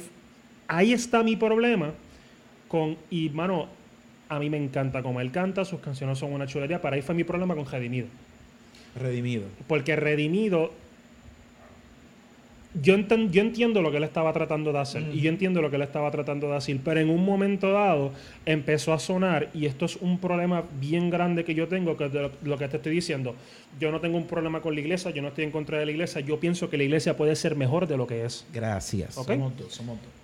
ahí 0.66 0.92
está 0.92 1.22
mi 1.22 1.36
problema 1.36 1.92
con, 2.66 2.96
y 3.08 3.28
mano, 3.30 3.68
a 4.34 4.38
mí 4.38 4.48
me 4.50 4.56
encanta 4.56 5.02
como 5.02 5.20
él 5.20 5.30
canta, 5.30 5.64
sus 5.64 5.80
canciones 5.80 6.18
son 6.18 6.32
una 6.32 6.46
chulería, 6.46 6.80
pero 6.80 6.94
ahí 6.94 7.02
fue 7.02 7.14
mi 7.14 7.24
problema 7.24 7.54
con 7.54 7.66
Redimido. 7.66 8.06
Redimido. 9.00 9.44
Porque 9.68 9.96
Redimido, 9.96 10.72
yo, 12.82 12.94
enten- 12.96 13.30
yo 13.30 13.42
entiendo 13.42 13.82
lo 13.82 13.90
que 13.90 13.98
él 13.98 14.04
estaba 14.04 14.32
tratando 14.32 14.72
de 14.72 14.78
hacer 14.78 15.02
y 15.12 15.20
yo 15.20 15.28
entiendo 15.28 15.60
lo 15.60 15.68
que 15.68 15.76
él 15.76 15.82
estaba 15.82 16.10
tratando 16.10 16.48
de 16.48 16.54
decir, 16.54 16.80
pero 16.82 17.00
en 17.00 17.10
un 17.10 17.22
momento 17.24 17.70
dado 17.72 18.12
empezó 18.46 18.94
a 18.94 18.98
sonar 18.98 19.50
y 19.52 19.66
esto 19.66 19.84
es 19.84 19.96
un 19.96 20.18
problema 20.18 20.62
bien 20.80 21.10
grande 21.10 21.44
que 21.44 21.54
yo 21.54 21.68
tengo, 21.68 21.96
que 21.98 22.06
es 22.06 22.12
de 22.12 22.22
lo, 22.22 22.30
lo 22.42 22.56
que 22.56 22.68
te 22.68 22.78
estoy 22.78 22.92
diciendo. 22.94 23.34
Yo 23.78 23.90
no 23.90 24.00
tengo 24.00 24.16
un 24.16 24.26
problema 24.26 24.60
con 24.62 24.74
la 24.74 24.80
iglesia, 24.80 25.10
yo 25.10 25.20
no 25.20 25.28
estoy 25.28 25.44
en 25.44 25.50
contra 25.50 25.78
de 25.78 25.84
la 25.86 25.90
iglesia, 25.92 26.20
yo 26.22 26.40
pienso 26.40 26.70
que 26.70 26.78
la 26.78 26.84
iglesia 26.84 27.16
puede 27.16 27.36
ser 27.36 27.56
mejor 27.56 27.86
de 27.86 27.96
lo 27.98 28.06
que 28.06 28.24
es. 28.24 28.46
Gracias. 28.54 29.18
Ok. 29.18 29.28
Somos 29.28 29.56
dos, 29.58 29.72
somos 29.74 29.98
dos. 29.98 30.21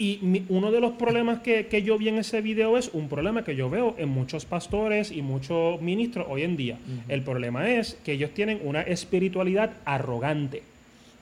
Y 0.00 0.18
mi- 0.22 0.46
uno 0.48 0.72
de 0.72 0.80
los 0.80 0.92
problemas 0.92 1.40
que, 1.40 1.66
que 1.66 1.82
yo 1.82 1.98
vi 1.98 2.08
en 2.08 2.16
ese 2.16 2.40
video 2.40 2.78
es 2.78 2.88
un 2.94 3.10
problema 3.10 3.44
que 3.44 3.54
yo 3.54 3.68
veo 3.68 3.94
en 3.98 4.08
muchos 4.08 4.46
pastores 4.46 5.12
y 5.12 5.20
muchos 5.20 5.80
ministros 5.82 6.26
hoy 6.30 6.42
en 6.42 6.56
día. 6.56 6.78
El 7.08 7.20
problema 7.22 7.68
es 7.70 7.98
que 8.02 8.12
ellos 8.12 8.30
tienen 8.30 8.60
una 8.64 8.80
espiritualidad 8.80 9.72
arrogante, 9.84 10.62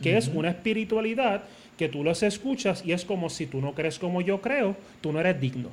que 0.01 0.17
es 0.17 0.29
una 0.29 0.51
espiritualidad 0.51 1.43
que 1.77 1.89
tú 1.89 2.05
los 2.05 2.23
escuchas 2.23 2.85
y 2.87 2.93
es 2.93 3.05
como 3.05 3.31
si 3.31 3.47
tú 3.47 3.61
no 3.61 3.75
crees 3.75 3.99
como 3.99 4.21
yo 4.21 4.41
creo, 4.41 4.77
tú 5.01 5.13
no 5.13 5.19
eres 5.19 5.41
digno. 5.41 5.71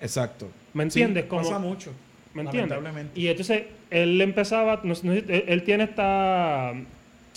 Exacto. 0.00 0.50
¿Me 0.72 0.82
entiendes? 0.82 1.22
Sí, 1.24 1.28
Como- 1.28 1.42
pasa 1.42 1.58
mucho. 1.60 1.92
¿Me 2.34 2.42
entiendes? 2.42 2.78
Y 3.14 3.28
entonces 3.28 3.62
él 3.90 4.20
empezaba, 4.20 4.80
no 4.82 4.96
sé, 4.96 5.06
él, 5.06 5.44
él 5.46 5.62
tiene 5.62 5.84
esta, 5.84 6.72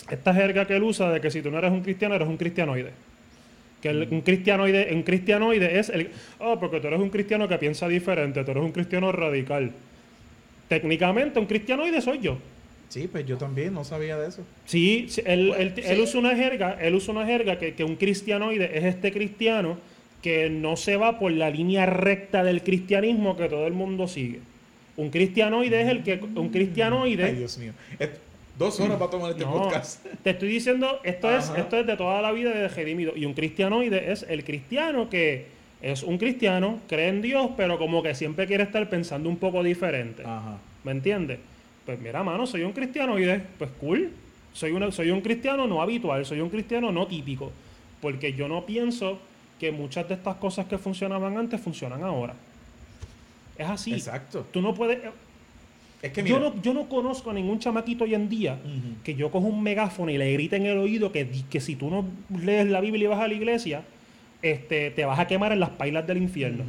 esta 0.10 0.34
jerga 0.34 0.66
que 0.66 0.76
él 0.76 0.82
usa 0.82 1.12
de 1.12 1.22
que 1.22 1.30
si 1.30 1.44
tú 1.44 1.52
no 1.52 1.60
eres 1.60 1.72
un 1.72 1.82
cristiano, 1.82 2.16
eres 2.16 2.28
un 2.28 2.38
cristianoide. 2.38 2.94
Que 3.82 3.90
el- 3.90 4.08
un 4.10 4.22
cristianoide, 4.22 4.90
un 4.94 5.04
cristianoide 5.04 5.80
es 5.80 5.90
el, 5.90 6.10
oh, 6.40 6.60
porque 6.60 6.80
tú 6.80 6.88
eres 6.88 7.00
un 7.00 7.10
cristiano 7.10 7.48
que 7.48 7.58
piensa 7.58 7.88
diferente, 7.88 8.44
tú 8.44 8.52
eres 8.52 8.64
un 8.64 8.72
cristiano 8.72 9.12
radical. 9.12 9.72
Técnicamente, 10.68 11.40
un 11.40 11.46
cristianoide 11.46 12.02
soy 12.02 12.20
yo. 12.20 12.38
Sí, 12.90 13.08
pues 13.12 13.26
yo 13.26 13.38
también 13.38 13.74
no 13.74 13.84
sabía 13.84 14.18
de 14.18 14.30
eso. 14.30 14.44
Sí, 14.66 15.08
él, 15.26 15.54
él- 15.58 15.74
sí. 15.76 15.82
él 15.86 16.00
usa 16.00 16.20
una 16.20 16.36
jerga, 16.36 16.78
él 16.82 16.96
usa 16.96 17.14
una 17.14 17.26
jerga 17.26 17.60
que, 17.60 17.74
que 17.74 17.84
un 17.84 17.96
cristianoide 17.96 18.78
es 18.78 18.86
este 18.86 19.12
cristiano 19.12 19.78
que 20.22 20.50
no 20.50 20.76
se 20.78 20.96
va 20.98 21.20
por 21.20 21.32
la 21.32 21.50
línea 21.50 21.86
recta 21.86 22.44
del 22.44 22.64
cristianismo 22.64 23.38
que 23.38 23.48
todo 23.50 23.68
el 23.68 23.74
mundo 23.74 24.08
sigue. 24.08 24.40
Un 24.96 25.10
cristianoide 25.12 25.82
es 25.82 25.88
el 25.90 26.04
que 26.04 26.20
un 26.36 26.50
cristianoide 26.50 27.24
Ay, 27.26 27.36
Dios 27.36 27.58
mío. 27.60 27.74
Dos 28.58 28.80
horas 28.80 28.98
para 28.98 29.12
tomar 29.12 29.32
este 29.32 29.46
No, 29.46 29.52
podcast. 29.52 30.04
Te 30.24 30.32
estoy 30.32 30.50
diciendo, 30.50 31.00
esto 31.04 31.30
es, 31.30 31.52
esto 31.56 31.78
es 31.78 31.86
de 31.86 31.96
toda 31.96 32.22
la 32.22 32.32
vida 32.32 32.52
de 32.52 32.68
redimido. 32.68 33.14
Y 33.16 33.26
un 33.26 33.34
cristianoide 33.34 34.12
es 34.12 34.26
el 34.28 34.44
cristiano 34.44 35.10
que 35.10 35.46
es 35.82 36.02
un 36.02 36.18
cristiano, 36.18 36.80
cree 36.88 37.10
en 37.10 37.22
Dios, 37.22 37.52
pero 37.56 37.78
como 37.78 38.02
que 38.02 38.16
siempre 38.16 38.48
quiere 38.48 38.64
estar 38.64 38.90
pensando 38.90 39.30
un 39.30 39.38
poco 39.38 39.62
diferente. 39.62 40.24
Ajá. 40.26 40.58
¿Me 40.84 40.92
entiendes? 40.92 41.40
Pues 41.86 42.00
mira, 42.00 42.24
mano, 42.24 42.48
soy 42.48 42.64
un 42.64 42.72
cristianoide. 42.72 43.44
Pues 43.60 43.70
cool. 43.80 44.12
Soy, 44.54 44.72
una, 44.72 44.92
soy 44.92 45.12
un 45.12 45.22
cristiano 45.22 45.68
no 45.68 45.82
habitual, 45.82 46.26
soy 46.26 46.42
un 46.42 46.50
cristiano 46.50 46.92
no 46.92 47.06
típico. 47.06 47.52
Porque 48.02 48.34
yo 48.34 48.48
no 48.48 48.66
pienso 48.66 49.20
que 49.60 49.72
muchas 49.72 50.08
de 50.08 50.16
estas 50.16 50.36
cosas 50.38 50.66
que 50.66 50.80
funcionaban 50.80 51.38
antes 51.38 51.62
funcionan 51.62 52.04
ahora. 52.04 52.34
Es 53.58 53.68
así. 53.68 53.94
Exacto. 53.94 54.46
Tú 54.52 54.62
no 54.62 54.74
puedes. 54.74 55.00
Es 56.02 56.12
que 56.12 56.24
yo, 56.24 56.40
no, 56.40 56.62
yo 56.62 56.74
no 56.74 56.88
conozco 56.88 57.32
a 57.32 57.34
ningún 57.34 57.58
chamaquito 57.60 58.04
hoy 58.04 58.14
en 58.14 58.30
día 58.30 58.60
que 59.04 59.16
yo 59.16 59.32
cojo 59.32 59.48
un 59.48 59.64
megáfono 59.64 60.12
y 60.12 60.18
le 60.18 60.32
grite 60.34 60.56
en 60.58 60.66
el 60.68 60.78
oído 60.78 61.12
que, 61.12 61.28
que 61.50 61.60
si 61.60 61.76
tú 61.76 61.90
no 61.90 62.06
lees 62.40 62.68
la 62.68 62.82
Biblia 62.82 63.06
y 63.06 63.08
vas 63.08 63.20
a 63.20 63.28
la 63.28 63.34
iglesia, 63.34 63.82
este, 64.44 64.92
te 64.92 65.06
vas 65.06 65.18
a 65.20 65.26
quemar 65.28 65.52
en 65.54 65.60
las 65.60 65.72
pailas 65.72 66.06
del 66.06 66.18
infierno. 66.18 66.64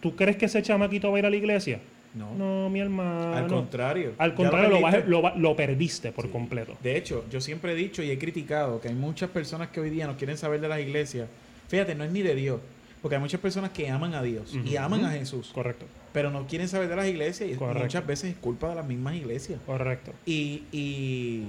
¿Tú 0.00 0.16
crees 0.16 0.36
que 0.36 0.46
ese 0.46 0.62
chamaquito 0.62 1.10
va 1.10 1.16
a 1.16 1.20
ir 1.20 1.26
a 1.26 1.30
la 1.30 1.36
iglesia? 1.36 1.80
No. 2.14 2.34
No, 2.34 2.70
mi 2.70 2.78
hermano. 2.80 3.34
Al 3.34 3.46
contrario. 3.46 4.12
Al 4.18 4.34
contrario, 4.34 4.70
lo, 4.70 4.80
perdiste. 4.82 5.10
lo 5.10 5.22
va- 5.22 5.34
lo 5.36 5.56
perdiste 5.56 6.12
por 6.12 6.26
Sí. 6.26 6.30
completo. 6.30 6.76
De 6.82 6.96
hecho, 6.96 7.24
yo 7.30 7.40
siempre 7.40 7.72
he 7.72 7.74
dicho 7.74 8.02
y 8.02 8.10
he 8.10 8.18
criticado 8.18 8.80
que 8.80 8.88
hay 8.88 8.94
muchas 8.94 9.30
personas 9.30 9.68
que 9.68 9.80
hoy 9.80 9.90
día 9.90 10.06
no 10.06 10.16
quieren 10.16 10.36
saber 10.38 10.60
de 10.60 10.68
las 10.68 10.80
iglesias. 10.80 11.28
Fíjate, 11.68 11.94
no 11.94 12.04
es 12.04 12.12
ni 12.12 12.22
de 12.22 12.34
Dios. 12.36 12.60
Porque 13.04 13.16
hay 13.16 13.20
muchas 13.20 13.38
personas 13.38 13.70
que 13.70 13.90
aman 13.90 14.14
a 14.14 14.22
Dios 14.22 14.54
y 14.64 14.76
aman 14.76 15.04
a 15.04 15.10
Jesús. 15.10 15.50
Correcto, 15.52 15.84
Pero 16.14 16.30
no 16.30 16.46
quieren 16.46 16.68
saber 16.68 16.88
de 16.88 16.96
las 16.96 17.06
iglesias 17.06 17.50
y 17.50 17.54
Correcto. 17.54 17.82
muchas 17.82 18.06
veces 18.06 18.30
es 18.30 18.36
culpa 18.38 18.70
de 18.70 18.76
las 18.76 18.86
mismas 18.86 19.14
iglesias. 19.16 19.60
correcto. 19.66 20.12
Y, 20.24 20.62
y 20.72 21.44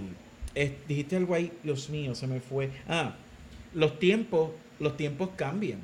dijiste 0.85 1.15
algo 1.15 1.33
ahí, 1.33 1.53
Dios 1.63 1.89
mío, 1.89 2.13
se 2.13 2.27
me 2.27 2.41
fue. 2.41 2.71
Ah, 2.89 3.15
los 3.73 3.99
tiempos, 3.99 4.51
los 4.81 4.97
tiempos 4.97 5.29
cambian. 5.37 5.79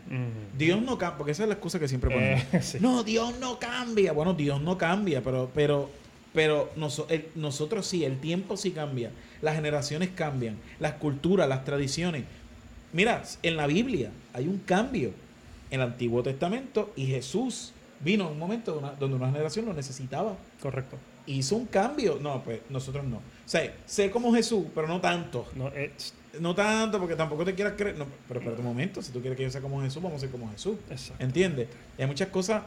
Dios 0.58 0.82
no 0.82 0.98
cambia, 0.98 1.18
porque 1.20 1.32
esa 1.32 1.44
es 1.44 1.48
la 1.48 1.54
excusa 1.54 1.80
que 1.80 1.88
siempre 1.88 2.10
ponemos. 2.14 2.44
Eh, 2.54 2.62
sí. 2.62 2.78
No, 2.82 3.04
Dios 3.06 3.40
no 3.40 3.58
cambia. 3.58 4.12
Bueno, 4.12 4.34
Dios 4.34 4.62
no 4.62 4.78
cambia, 4.78 5.24
pero, 5.24 5.50
pero, 5.56 5.90
pero 6.34 6.70
noso- 6.76 7.06
el- 7.10 7.28
nosotros 7.36 7.88
sí, 7.88 8.04
el 8.04 8.20
tiempo 8.20 8.58
sí 8.58 8.72
cambia. 8.72 9.12
Las 9.42 9.56
generaciones 9.56 10.10
cambian, 10.14 10.58
las 10.82 10.96
culturas, 10.96 11.48
las 11.48 11.64
tradiciones. 11.64 12.26
Mira, 12.92 13.24
en 13.42 13.56
la 13.56 13.68
Biblia 13.68 14.12
hay 14.34 14.50
un 14.50 14.58
cambio 14.58 15.12
el 15.72 15.82
Antiguo 15.82 16.22
Testamento 16.22 16.92
y 16.96 17.08
Jesús 17.08 17.74
vino 18.02 18.26
en 18.28 18.32
un 18.34 18.40
momento 18.40 18.78
una- 18.78 18.92
donde 18.92 19.16
una 19.16 19.28
generación 19.32 19.66
lo 19.66 19.74
necesitaba. 19.74 20.36
Correcto. 20.62 20.98
Hizo 21.26 21.56
un 21.56 21.66
cambio. 21.68 22.18
No, 22.22 22.44
pues 22.44 22.62
nosotros 22.70 23.06
no. 23.06 23.18
O 23.18 23.22
sea, 23.46 23.74
sé 23.86 24.10
como 24.12 24.34
Jesús, 24.34 24.66
pero 24.76 24.88
no 24.88 25.00
tanto. 25.02 25.48
No, 25.56 25.68
es- 25.70 26.14
No 26.40 26.56
tanto, 26.56 26.98
porque 26.98 27.18
tampoco 27.18 27.44
te 27.44 27.54
quieras 27.54 27.74
creer. 27.78 27.98
No, 27.98 28.06
pero 28.30 28.40
espérate 28.40 28.62
un 28.62 28.68
momento, 28.70 29.02
si 29.02 29.12
tú 29.12 29.20
quieres 29.20 29.36
que 29.36 29.44
yo 29.44 29.50
sea 29.52 29.60
como 29.60 29.82
Jesús, 29.82 30.02
vamos 30.02 30.16
a 30.18 30.20
ser 30.22 30.30
como 30.30 30.50
Jesús. 30.50 30.78
exacto. 30.90 31.22
¿Entiendes? 31.22 31.68
Y 31.98 32.02
hay 32.02 32.08
muchas 32.08 32.30
cosas. 32.30 32.64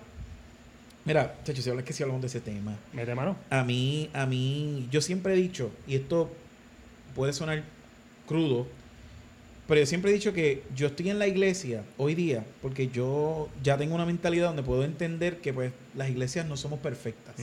Mira, 1.06 1.36
chacho, 1.44 1.62
si 1.62 1.70
hablas 1.70 1.84
que 1.84 1.92
si 1.94 2.02
hablamos 2.02 2.20
de 2.22 2.26
ese 2.28 2.40
tema. 2.40 2.76
Mete 2.92 3.14
mano. 3.14 3.36
A 3.50 3.64
mí, 3.64 4.10
a 4.12 4.26
mí, 4.26 4.86
yo 4.90 5.00
siempre 5.00 5.32
he 5.32 5.36
dicho, 5.36 5.70
y 5.86 5.96
esto 5.96 6.30
puede 7.14 7.32
sonar 7.32 7.62
crudo, 8.26 8.66
pero 9.66 9.80
yo 9.80 9.86
siempre 9.86 10.10
he 10.10 10.14
dicho 10.14 10.32
que 10.32 10.62
yo 10.76 10.88
estoy 10.88 11.10
en 11.10 11.18
la 11.18 11.26
iglesia 11.26 11.82
hoy 11.96 12.14
día 12.14 12.44
porque 12.60 12.88
yo 12.88 13.48
ya 13.62 13.76
tengo 13.78 13.94
una 13.94 14.04
mentalidad 14.06 14.48
donde 14.48 14.62
puedo 14.62 14.84
entender 14.84 15.38
que 15.38 15.52
pues 15.52 15.72
las 15.94 16.10
iglesias 16.10 16.46
no 16.46 16.56
somos 16.56 16.78
perfectas. 16.80 17.34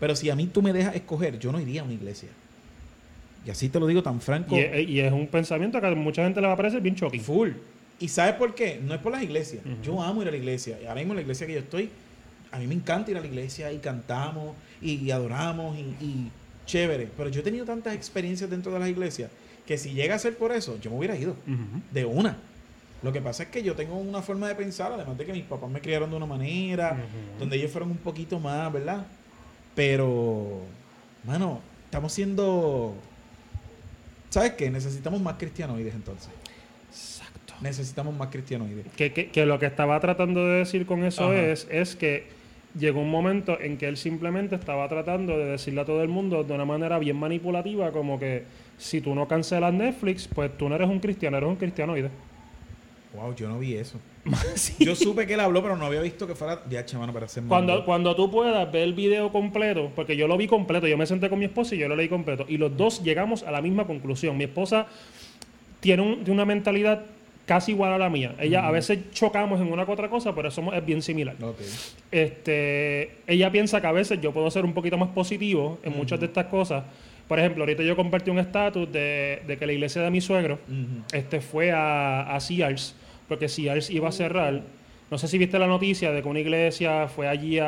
Pero 0.00 0.16
si 0.16 0.30
a 0.30 0.34
mí 0.36 0.46
tú 0.46 0.62
me 0.62 0.72
dejas 0.72 0.94
escoger, 0.96 1.38
yo 1.38 1.52
no 1.52 1.60
iría 1.60 1.82
a 1.82 1.84
una 1.84 1.92
iglesia. 1.94 2.28
Y 3.46 3.50
así 3.50 3.68
te 3.68 3.78
lo 3.78 3.86
digo 3.86 4.02
tan 4.02 4.20
franco. 4.20 4.56
Y, 4.56 4.60
es- 4.60 4.88
y 4.88 5.00
es 5.00 5.12
un 5.12 5.26
pensamiento 5.26 5.80
que 5.80 5.86
a 5.86 5.94
mucha 5.94 6.24
gente 6.24 6.40
le 6.40 6.46
va 6.46 6.54
a 6.54 6.56
parecer 6.56 6.80
bien 6.80 6.94
shocking. 6.94 7.20
Full. 7.20 7.50
¿Y 8.00 8.08
sabes 8.08 8.34
por 8.34 8.54
qué? 8.54 8.80
No 8.82 8.94
es 8.94 9.00
por 9.00 9.12
las 9.12 9.22
iglesias. 9.22 9.62
Yo 9.82 10.02
amo 10.02 10.22
ir 10.22 10.28
a 10.28 10.30
la 10.30 10.36
iglesia. 10.36 10.78
Y 10.82 10.86
ahora 10.86 10.96
mismo 11.00 11.12
en 11.12 11.16
la 11.16 11.22
iglesia 11.22 11.46
que 11.46 11.52
yo 11.52 11.60
estoy, 11.60 11.90
a 12.50 12.58
mí 12.58 12.66
me 12.66 12.74
encanta 12.74 13.10
ir 13.10 13.16
a 13.16 13.20
la 13.20 13.26
iglesia 13.26 13.70
y 13.72 13.78
cantamos 13.78 14.54
y, 14.82 15.10
adoramos 15.10 15.76
y, 15.78 16.04
y 16.04 16.30
chévere. 16.66 17.08
Pero 17.16 17.28
yo 17.28 17.40
he 17.40 17.44
tenido 17.44 17.64
tantas 17.64 17.94
experiencias 17.94 18.48
dentro 18.50 18.72
de 18.72 18.78
las 18.80 18.88
iglesias 18.88 19.30
que 19.66 19.78
si 19.78 19.92
llega 19.94 20.14
a 20.14 20.18
ser 20.18 20.36
por 20.36 20.52
eso, 20.52 20.78
yo 20.80 20.90
me 20.90 20.98
hubiera 20.98 21.16
ido. 21.16 21.36
De 21.92 22.04
una. 22.04 22.36
Lo 23.02 23.12
que 23.12 23.20
pasa 23.20 23.42
es 23.44 23.48
que 23.50 23.62
yo 23.62 23.74
tengo 23.74 23.96
una 23.96 24.22
forma 24.22 24.48
de 24.48 24.54
pensar, 24.54 24.90
además 24.92 25.18
de 25.18 25.26
que 25.26 25.32
mis 25.32 25.44
papás 25.44 25.68
me 25.70 25.80
criaron 25.80 26.10
de 26.10 26.16
una 26.16 26.26
manera, 26.26 26.96
donde 27.38 27.56
ellos 27.56 27.70
fueron 27.70 27.90
un 27.90 27.98
poquito 27.98 28.38
más, 28.38 28.72
¿verdad? 28.72 29.06
Pero, 29.74 30.60
mano, 31.24 31.60
estamos 31.84 32.12
siendo... 32.12 32.94
¿Sabes 34.30 34.52
qué? 34.52 34.70
Necesitamos 34.70 35.20
más 35.20 35.34
cristianoides 35.36 35.94
entonces. 35.94 36.28
Exacto. 36.90 37.54
Necesitamos 37.60 38.14
más 38.16 38.28
cristianoides. 38.28 38.86
Que, 38.96 39.12
que- 39.12 39.28
que 39.30 39.46
lo 39.46 39.58
que 39.58 39.66
estaba 39.66 39.98
tratando 40.00 40.46
de 40.46 40.58
decir 40.58 40.86
con 40.86 41.04
eso 41.04 41.24
Ajá. 41.30 41.40
es, 41.40 41.66
es 41.70 41.94
que 41.96 42.26
llegó 42.78 43.00
un 43.00 43.10
momento 43.10 43.60
en 43.60 43.76
que 43.78 43.86
él 43.86 43.96
simplemente 43.96 44.56
estaba 44.56 44.88
tratando 44.88 45.38
de 45.38 45.44
decirle 45.44 45.82
a 45.82 45.84
todo 45.84 46.02
el 46.02 46.08
mundo 46.08 46.42
de 46.42 46.52
una 46.52 46.64
manera 46.64 46.98
bien 46.98 47.16
manipulativa, 47.16 47.92
como 47.92 48.18
que 48.18 48.44
si 48.78 49.00
tú 49.00 49.14
no 49.14 49.26
cancelas 49.28 49.72
Netflix, 49.72 50.28
pues 50.28 50.56
tú 50.56 50.68
no 50.68 50.74
eres 50.74 50.88
un 50.88 51.00
cristiano, 51.00 51.36
eres 51.36 51.48
un 51.48 51.56
cristianoide. 51.56 52.10
Wow, 53.14 53.34
yo 53.36 53.48
no 53.48 53.58
vi 53.58 53.74
eso. 53.74 53.98
Sí. 54.56 54.84
Yo 54.84 54.96
supe 54.96 55.26
que 55.26 55.34
él 55.34 55.40
habló, 55.40 55.62
pero 55.62 55.76
no 55.76 55.84
había 55.86 56.00
visto 56.00 56.26
que 56.26 56.34
fuera. 56.34 56.62
Ya, 56.68 56.84
chamano, 56.84 57.12
para 57.12 57.26
hacer 57.26 57.42
Cuando, 57.44 57.84
cuando 57.84 58.16
tú 58.16 58.30
puedas 58.30 58.70
ver 58.72 58.82
el 58.82 58.94
video 58.94 59.30
completo, 59.30 59.90
porque 59.94 60.16
yo 60.16 60.26
lo 60.26 60.36
vi 60.36 60.46
completo, 60.46 60.86
yo 60.86 60.96
me 60.96 61.06
senté 61.06 61.28
con 61.28 61.38
mi 61.38 61.44
esposa 61.44 61.74
y 61.74 61.78
yo 61.78 61.88
lo 61.88 61.94
leí 61.96 62.08
completo, 62.08 62.44
y 62.48 62.56
los 62.56 62.76
dos 62.76 63.02
llegamos 63.04 63.42
a 63.42 63.50
la 63.50 63.60
misma 63.60 63.86
conclusión. 63.86 64.36
Mi 64.36 64.44
esposa 64.44 64.86
tiene, 65.80 66.02
un- 66.02 66.16
tiene 66.24 66.32
una 66.32 66.44
mentalidad 66.46 67.02
casi 67.46 67.72
igual 67.72 67.92
a 67.92 67.98
la 67.98 68.08
mía. 68.08 68.34
Ella 68.40 68.66
a 68.66 68.70
veces 68.70 68.98
chocamos 69.12 69.60
en 69.60 69.70
una 69.70 69.84
que 69.84 69.92
otra 69.92 70.08
cosa, 70.08 70.34
pero 70.34 70.50
somos, 70.50 70.74
es 70.74 70.84
bien 70.84 71.02
similar. 71.02 71.36
Ok. 71.42 71.58
Este, 72.10 73.16
ella 73.26 73.52
piensa 73.52 73.80
que 73.80 73.86
a 73.86 73.92
veces 73.92 74.20
yo 74.20 74.32
puedo 74.32 74.50
ser 74.50 74.64
un 74.64 74.72
poquito 74.72 74.96
más 74.96 75.10
positivo 75.10 75.78
en 75.82 75.94
muchas 75.96 76.18
de 76.20 76.26
estas 76.26 76.46
cosas. 76.46 76.84
Por 77.28 77.38
ejemplo, 77.38 77.62
ahorita 77.62 77.82
yo 77.82 77.96
compartí 77.96 78.30
un 78.30 78.38
estatus 78.38 78.90
de, 78.92 79.42
de 79.46 79.56
que 79.56 79.66
la 79.66 79.72
iglesia 79.72 80.02
de 80.02 80.10
mi 80.10 80.20
suegro 80.20 80.58
este, 81.12 81.40
fue 81.40 81.72
a, 81.72 82.34
a 82.34 82.40
Sears, 82.40 82.94
porque 83.28 83.48
Sears 83.48 83.90
iba 83.90 84.08
a 84.08 84.12
cerrar. 84.12 84.62
No 85.14 85.18
sé 85.18 85.28
si 85.28 85.38
viste 85.38 85.60
la 85.60 85.68
noticia 85.68 86.10
de 86.10 86.22
que 86.22 86.28
una 86.28 86.40
iglesia 86.40 87.06
fue 87.06 87.28
allí 87.28 87.60
a, 87.60 87.66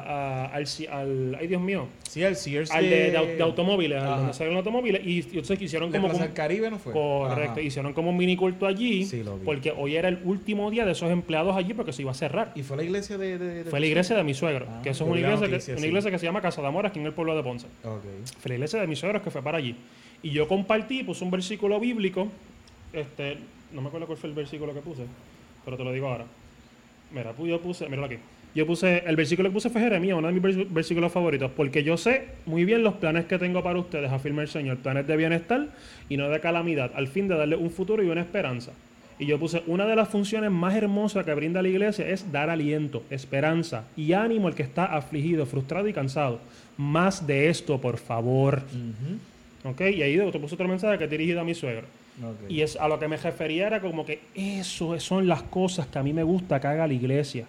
a- 0.00 0.46
al, 0.46 0.64
al- 0.90 1.36
Ay, 1.38 1.46
Dios 1.46 1.62
mío. 1.62 1.86
Sí, 2.02 2.24
el 2.24 2.34
Sears 2.34 2.72
Al 2.72 2.90
de, 2.90 3.12
de 3.12 3.36
de 3.36 3.42
automóviles, 3.44 4.02
al 4.02 4.16
donde 4.16 4.34
salen 4.34 4.56
automóviles. 4.56 5.06
Y, 5.06 5.18
y 5.20 5.20
entonces 5.20 5.62
hicieron 5.62 5.92
¿De 5.92 6.00
como... 6.00 6.12
Un- 6.12 6.20
del 6.20 6.32
Caribe 6.32 6.68
no 6.72 6.78
fue? 6.80 6.92
correcto. 6.92 7.52
Ajá. 7.52 7.60
Hicieron 7.60 7.92
como 7.92 8.10
un 8.10 8.16
mini 8.16 8.34
culto 8.34 8.66
allí. 8.66 9.04
Sí, 9.04 9.22
lo 9.22 9.38
vi. 9.38 9.44
Porque 9.44 9.70
hoy 9.70 9.94
era 9.94 10.08
el 10.08 10.18
último 10.24 10.72
día 10.72 10.84
de 10.84 10.90
esos 10.90 11.08
empleados 11.12 11.54
allí 11.56 11.72
porque 11.72 11.92
se 11.92 12.02
iba 12.02 12.10
a 12.10 12.14
cerrar. 12.14 12.50
¿Y 12.56 12.64
fue 12.64 12.76
la 12.76 12.82
iglesia 12.82 13.16
de.? 13.16 13.38
de- 13.38 13.64
Fue 13.70 13.78
la 13.78 13.86
iglesia 13.86 14.16
de 14.16 14.24
mi 14.24 14.34
suegro, 14.34 14.66
Ah, 14.68 14.80
que 14.82 14.90
eso 14.90 15.04
es 15.04 15.10
una 15.10 15.20
iglesia, 15.20 15.46
que, 15.46 15.52
noticia, 15.52 15.74
una 15.74 15.80
sí. 15.82 15.86
iglesia 15.86 16.10
que 16.10 16.18
se 16.18 16.26
llama 16.26 16.40
Casa 16.40 16.60
de 16.62 16.66
Amor 16.66 16.84
aquí 16.84 16.98
en 16.98 17.06
el 17.06 17.12
pueblo 17.12 17.36
de 17.36 17.44
Ponce. 17.44 17.68
Ok. 17.84 18.02
Fue 18.40 18.48
la 18.48 18.54
iglesia 18.56 18.80
de 18.80 18.88
mis 18.88 18.98
suegros 18.98 19.22
que 19.22 19.30
fue 19.30 19.40
para 19.40 19.58
allí. 19.58 19.76
Y 20.20 20.30
yo 20.30 20.48
compartí, 20.48 21.04
puse 21.04 21.22
un 21.22 21.30
versículo 21.30 21.78
bíblico. 21.78 22.26
Este, 22.92 23.36
no 23.72 23.82
me 23.82 23.86
acuerdo 23.86 24.08
cuál 24.08 24.18
fue 24.18 24.30
el 24.30 24.34
versículo 24.34 24.74
que 24.74 24.80
puse, 24.80 25.02
pero 25.64 25.76
te 25.76 25.84
lo 25.84 25.92
digo 25.92 26.08
ahora. 26.08 26.24
Mira, 27.12 27.34
yo 27.38 27.60
puse, 27.60 27.86
míralo 27.86 28.06
aquí. 28.06 28.16
Yo 28.54 28.66
puse, 28.66 29.02
el 29.06 29.14
versículo 29.14 29.48
que 29.50 29.52
puse 29.54 29.70
fue 29.70 29.80
Jeremías, 29.82 30.16
uno 30.18 30.26
de 30.28 30.32
mis 30.32 30.42
vers- 30.42 30.66
versículos 30.70 31.12
favoritos, 31.12 31.50
porque 31.54 31.84
yo 31.84 31.96
sé 31.96 32.24
muy 32.46 32.64
bien 32.64 32.82
los 32.82 32.94
planes 32.94 33.26
que 33.26 33.38
tengo 33.38 33.62
para 33.62 33.78
ustedes, 33.78 34.10
afirma 34.10 34.42
el 34.42 34.48
Señor, 34.48 34.78
planes 34.78 35.06
de 35.06 35.16
bienestar 35.16 35.68
y 36.08 36.16
no 36.16 36.28
de 36.28 36.40
calamidad, 36.40 36.90
al 36.94 37.08
fin 37.08 37.28
de 37.28 37.36
darle 37.36 37.56
un 37.56 37.70
futuro 37.70 38.02
y 38.02 38.08
una 38.08 38.22
esperanza. 38.22 38.72
Y 39.18 39.26
yo 39.26 39.38
puse, 39.38 39.62
una 39.66 39.84
de 39.86 39.96
las 39.96 40.08
funciones 40.08 40.50
más 40.50 40.74
hermosas 40.74 41.24
que 41.24 41.34
brinda 41.34 41.60
la 41.60 41.68
iglesia 41.68 42.08
es 42.08 42.30
dar 42.32 42.50
aliento, 42.50 43.02
esperanza 43.10 43.84
y 43.96 44.12
ánimo 44.12 44.48
al 44.48 44.54
que 44.54 44.62
está 44.62 44.84
afligido, 44.86 45.44
frustrado 45.44 45.88
y 45.88 45.92
cansado. 45.92 46.40
Más 46.76 47.26
de 47.26 47.48
esto, 47.48 47.80
por 47.80 47.98
favor. 47.98 48.62
¿Ok? 49.64 49.80
Y 49.80 50.02
ahí 50.02 50.16
te 50.30 50.38
puse 50.38 50.54
otro 50.54 50.68
mensaje 50.68 50.98
que 50.98 51.04
es 51.04 51.10
dirigido 51.10 51.40
a 51.40 51.44
mi 51.44 51.54
suegro. 51.54 51.84
Y 52.48 52.62
es 52.62 52.76
a 52.76 52.88
lo 52.88 52.98
que 52.98 53.08
me 53.08 53.16
refería 53.16 53.66
era 53.66 53.80
como 53.80 54.04
que 54.04 54.20
eso 54.34 54.98
son 55.00 55.28
las 55.28 55.42
cosas 55.44 55.86
que 55.86 55.98
a 55.98 56.02
mí 56.02 56.12
me 56.12 56.22
gusta 56.22 56.60
que 56.60 56.66
haga 56.66 56.86
la 56.86 56.94
iglesia. 56.94 57.46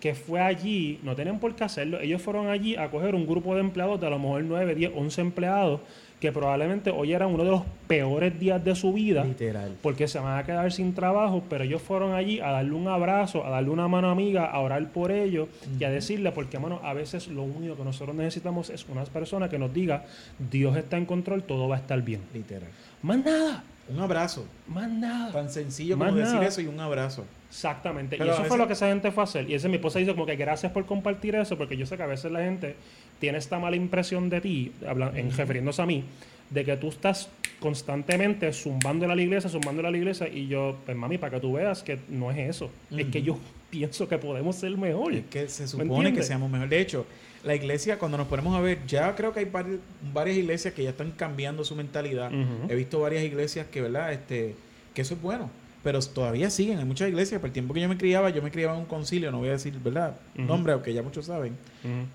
Que 0.00 0.14
fue 0.14 0.40
allí, 0.40 0.98
no 1.02 1.14
tenían 1.14 1.38
por 1.38 1.54
qué 1.54 1.64
hacerlo, 1.64 1.98
ellos 2.00 2.20
fueron 2.20 2.48
allí 2.48 2.76
a 2.76 2.90
coger 2.90 3.14
un 3.14 3.26
grupo 3.26 3.54
de 3.54 3.60
empleados 3.60 4.00
de 4.00 4.06
a 4.06 4.10
lo 4.10 4.18
mejor 4.18 4.44
9, 4.44 4.74
10, 4.74 4.92
11 4.94 5.20
empleados 5.20 5.80
que 6.24 6.32
probablemente 6.32 6.90
hoy 6.90 7.12
eran 7.12 7.34
uno 7.34 7.44
de 7.44 7.50
los 7.50 7.62
peores 7.86 8.40
días 8.40 8.64
de 8.64 8.74
su 8.74 8.94
vida 8.94 9.24
Literal. 9.24 9.76
porque 9.82 10.08
se 10.08 10.18
van 10.18 10.38
a 10.38 10.44
quedar 10.44 10.72
sin 10.72 10.94
trabajo, 10.94 11.42
pero 11.50 11.64
ellos 11.64 11.82
fueron 11.82 12.14
allí 12.14 12.40
a 12.40 12.50
darle 12.50 12.72
un 12.72 12.88
abrazo, 12.88 13.44
a 13.44 13.50
darle 13.50 13.68
una 13.68 13.88
mano 13.88 14.10
amiga, 14.10 14.46
a 14.46 14.58
orar 14.60 14.90
por 14.90 15.10
ellos 15.10 15.48
y 15.78 15.84
a 15.84 15.90
decirle, 15.90 16.32
porque 16.32 16.58
mano, 16.58 16.80
a 16.82 16.94
veces 16.94 17.28
lo 17.28 17.42
único 17.42 17.76
que 17.76 17.84
nosotros 17.84 18.16
necesitamos 18.16 18.70
es 18.70 18.86
una 18.88 19.04
persona 19.04 19.50
que 19.50 19.58
nos 19.58 19.74
diga, 19.74 20.04
Dios 20.50 20.74
está 20.78 20.96
en 20.96 21.04
control, 21.04 21.42
todo 21.42 21.68
va 21.68 21.76
a 21.76 21.80
estar 21.80 22.00
bien. 22.00 22.22
Literal. 22.32 22.70
Más 23.02 23.22
nada, 23.22 23.64
Un 23.88 24.00
abrazo. 24.00 24.46
más 24.66 24.88
nada. 24.90 25.32
Tan 25.32 25.50
sencillo 25.50 25.96
Más 25.96 26.10
como 26.10 26.20
decir 26.20 26.42
eso 26.42 26.60
y 26.60 26.66
un 26.66 26.80
abrazo. 26.80 27.24
Exactamente. 27.48 28.16
Pero 28.16 28.30
y 28.30 28.32
eso 28.32 28.44
fue 28.44 28.58
lo 28.58 28.66
que 28.66 28.72
esa 28.72 28.88
gente 28.88 29.10
fue 29.12 29.22
a 29.22 29.24
hacer. 29.24 29.48
Y 29.48 29.54
ese 29.54 29.68
mi 29.68 29.76
esposa 29.76 29.98
dice 29.98 30.12
como 30.12 30.26
que 30.26 30.36
gracias 30.36 30.72
por 30.72 30.86
compartir 30.86 31.34
eso, 31.34 31.56
porque 31.56 31.76
yo 31.76 31.86
sé 31.86 31.96
que 31.96 32.02
a 32.02 32.06
veces 32.06 32.32
la 32.32 32.40
gente 32.40 32.76
tiene 33.20 33.38
esta 33.38 33.58
mala 33.58 33.76
impresión 33.76 34.28
de 34.28 34.40
ti, 34.40 34.72
en, 35.14 35.30
refiriéndose 35.30 35.82
a 35.82 35.86
mí, 35.86 36.04
de 36.50 36.64
que 36.64 36.76
tú 36.76 36.88
estás 36.88 37.28
constantemente 37.60 38.52
zumbando 38.52 39.06
a 39.06 39.14
la 39.14 39.22
iglesia, 39.22 39.48
zumbando 39.48 39.86
a 39.86 39.90
la 39.90 39.96
iglesia, 39.96 40.28
y 40.28 40.48
yo, 40.48 40.76
pues 40.84 40.96
mami, 40.96 41.18
para 41.18 41.36
que 41.36 41.40
tú 41.40 41.52
veas 41.52 41.82
que 41.82 41.98
no 42.08 42.30
es 42.30 42.38
eso. 42.38 42.70
Es 42.90 43.06
que 43.06 43.22
yo 43.22 43.38
pienso 43.70 44.08
que 44.08 44.18
podemos 44.18 44.56
ser 44.56 44.76
mejor. 44.76 45.14
Es 45.14 45.26
que 45.26 45.48
se 45.48 45.62
¿Me 45.76 45.84
supone 45.84 46.12
que 46.12 46.22
seamos 46.22 46.50
mejor. 46.50 46.68
De 46.68 46.80
hecho, 46.80 47.06
la 47.44 47.54
iglesia, 47.54 47.98
cuando 47.98 48.16
nos 48.18 48.26
ponemos 48.26 48.54
a 48.56 48.60
ver, 48.60 48.78
ya 48.86 49.14
creo 49.14 49.32
que 49.32 49.40
hay 49.40 49.46
vari- 49.46 49.78
varias 50.12 50.36
iglesias 50.36 50.72
que 50.74 50.82
ya 50.82 50.90
están 50.90 51.10
cambiando 51.12 51.64
su 51.64 51.74
mentalidad. 51.76 52.30
He 52.70 52.74
visto 52.74 53.00
varias 53.00 53.22
iglesias 53.24 53.66
que, 53.70 53.80
¿verdad? 53.82 54.12
Este, 54.12 54.54
que 54.94 55.02
eso 55.02 55.14
es 55.14 55.22
bueno. 55.22 55.50
Pero 55.82 56.00
todavía 56.00 56.48
siguen, 56.48 56.78
hay 56.78 56.86
muchas 56.86 57.10
iglesias. 57.10 57.38
Por 57.40 57.48
el 57.48 57.52
tiempo 57.52 57.74
que 57.74 57.80
yo 57.82 57.88
me 57.90 57.98
criaba, 57.98 58.30
yo 58.30 58.40
me 58.40 58.50
criaba 58.50 58.72
en 58.72 58.80
un 58.80 58.86
concilio, 58.86 59.30
no 59.30 59.38
voy 59.40 59.50
a 59.50 59.52
decir, 59.52 59.78
¿verdad? 59.84 60.16
Nombre, 60.34 60.72
aunque 60.72 60.94
ya 60.94 61.02
muchos 61.02 61.26
saben. 61.26 61.54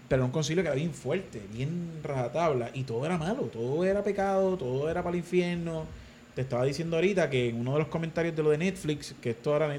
Pero 0.08 0.26
un 0.26 0.32
concilio 0.32 0.64
que 0.64 0.70
era 0.70 0.76
bien 0.76 0.92
fuerte, 0.92 1.40
bien 1.54 1.92
rajatabla. 2.04 2.72
Y 2.74 2.82
todo 2.84 3.06
era 3.06 3.20
malo, 3.20 3.44
todo 3.44 3.86
era 3.86 4.04
pecado, 4.04 4.58
todo 4.58 4.90
era 4.90 5.04
para 5.04 5.14
el 5.16 5.20
infierno. 5.20 5.86
Te 6.34 6.42
estaba 6.42 6.66
diciendo 6.66 6.96
ahorita 6.96 7.30
que 7.30 7.50
en 7.50 7.60
uno 7.60 7.74
de 7.74 7.80
los 7.80 7.88
comentarios 7.90 8.36
de 8.36 8.42
lo 8.42 8.50
de 8.50 8.58
Netflix, 8.58 9.14
que 9.22 9.30
esto 9.32 9.54
ahora, 9.54 9.78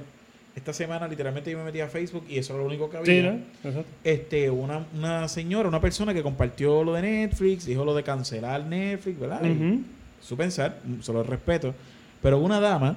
esta 0.57 0.73
semana 0.73 1.07
literalmente 1.09 1.51
yo 1.51 1.59
me 1.59 1.65
metí 1.65 1.81
a 1.81 1.89
Facebook 1.89 2.25
y 2.29 2.39
eso 2.39 2.53
era 2.55 2.63
lo 2.63 2.69
único 2.69 2.91
que 2.91 2.97
había. 2.97 3.15
Sí, 3.15 3.23
¿no? 3.63 3.69
Exacto. 3.69 3.91
Este, 4.05 4.51
una, 4.51 4.85
una 4.95 5.29
señora, 5.29 5.69
una 5.69 5.81
persona 5.81 6.13
que 6.13 6.23
compartió 6.23 6.83
lo 6.85 6.93
de 6.95 7.03
Netflix, 7.03 7.67
dijo 7.67 7.85
lo 7.85 7.95
de 7.95 8.03
cancelar 8.03 8.65
Netflix, 8.65 9.19
¿verdad? 9.21 9.41
Su 10.21 10.37
pensar, 10.37 10.81
mm, 10.85 11.01
se 11.03 11.13
lo 11.13 11.23
respeto. 11.23 11.75
Pero 12.23 12.39
una 12.39 12.61
dama 12.61 12.97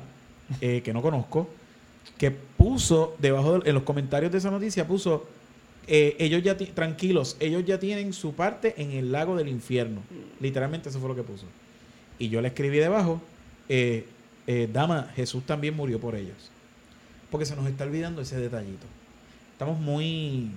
eh, 0.62 0.82
que 0.84 0.92
no 0.94 1.02
conozco, 1.02 1.48
que 2.18 2.32
puso 2.32 3.16
debajo, 3.20 3.60
de- 3.60 3.70
en 3.70 3.76
los 3.76 3.84
comentarios 3.84 4.32
de 4.32 4.38
esa 4.40 4.52
noticia, 4.52 4.86
puso, 4.88 5.26
eh, 5.88 6.16
ellos 6.20 6.44
ya, 6.44 6.58
tranquilos, 6.58 7.38
ellos 7.40 7.64
ya 7.66 7.80
tienen 7.80 8.12
su 8.14 8.34
parte 8.34 8.74
en 8.82 8.92
el 8.92 9.12
lago 9.12 9.36
del 9.38 9.48
infierno. 9.48 10.02
Literalmente 10.42 10.90
eso 10.90 11.00
fue 11.00 11.08
lo 11.10 11.16
que 11.16 11.24
puso. 11.24 11.46
Y 12.20 12.30
yo 12.30 12.42
le 12.42 12.50
escribí 12.50 12.78
debajo, 12.78 13.22
eh, 13.70 14.06
eh, 14.48 14.68
dama, 14.72 15.10
Jesús 15.16 15.44
también 15.46 15.76
murió 15.76 16.00
por 16.00 16.16
ellos. 16.16 16.52
Porque 17.34 17.48
se 17.48 17.56
nos 17.56 17.66
está 17.66 17.86
olvidando 17.86 18.22
ese 18.22 18.40
detallito. 18.40 18.86
Estamos 19.54 19.80
muy... 19.80 20.52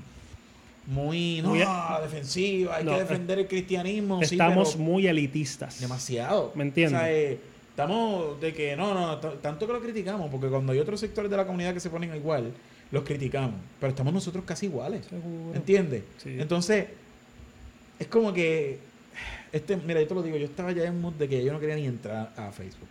Muy, 0.86 1.40
no, 1.40 1.48
Muy- 1.54 1.64
defensiva, 2.02 2.76
hay 2.76 2.84
No, 2.84 2.92
que 2.92 2.98
defender 2.98 3.38
el 3.38 3.48
cristianismo. 3.48 4.20
Estamos 4.20 4.76
muy 4.76 5.06
elitistas. 5.06 5.80
Demasiado. 5.80 6.52
¿Me 6.54 6.64
entiendes? 6.64 7.00
O 7.00 7.02
sea, 7.02 7.10
eh, 7.10 7.40
estamos 7.70 8.38
de 8.42 8.52
que 8.52 8.76
no, 8.76 8.92
no, 8.92 9.16
tanto 9.18 9.66
que 9.66 9.72
lo 9.72 9.80
criticamos, 9.80 10.30
porque 10.30 10.48
cuando 10.48 10.74
hay 10.74 10.78
otros 10.78 11.00
sectores 11.00 11.30
de 11.30 11.38
la 11.38 11.46
comunidad 11.46 11.72
que 11.72 11.80
se 11.80 11.88
ponen 11.88 12.14
igual, 12.14 12.52
los 12.90 13.04
criticamos. 13.04 13.58
Pero 13.80 13.90
estamos 13.90 14.12
nosotros 14.12 14.44
casi 14.44 14.66
iguales. 14.66 15.06
Seguro. 15.06 15.54
¿Entiendes? 15.54 16.02
Sí. 16.18 16.36
Entonces, 16.38 16.88
es 17.98 18.06
como 18.08 18.34
que. 18.34 18.80
Este, 19.50 19.78
mira, 19.78 20.02
yo 20.02 20.06
te 20.08 20.14
lo 20.14 20.22
digo, 20.22 20.36
yo 20.36 20.44
estaba 20.44 20.72
ya 20.72 20.84
en 20.84 21.00
mood 21.00 21.14
de 21.14 21.26
que 21.26 21.42
yo 21.42 21.54
no 21.54 21.58
quería 21.58 21.76
ni 21.76 21.86
entrar 21.86 22.34
a 22.36 22.52
Facebook. 22.52 22.88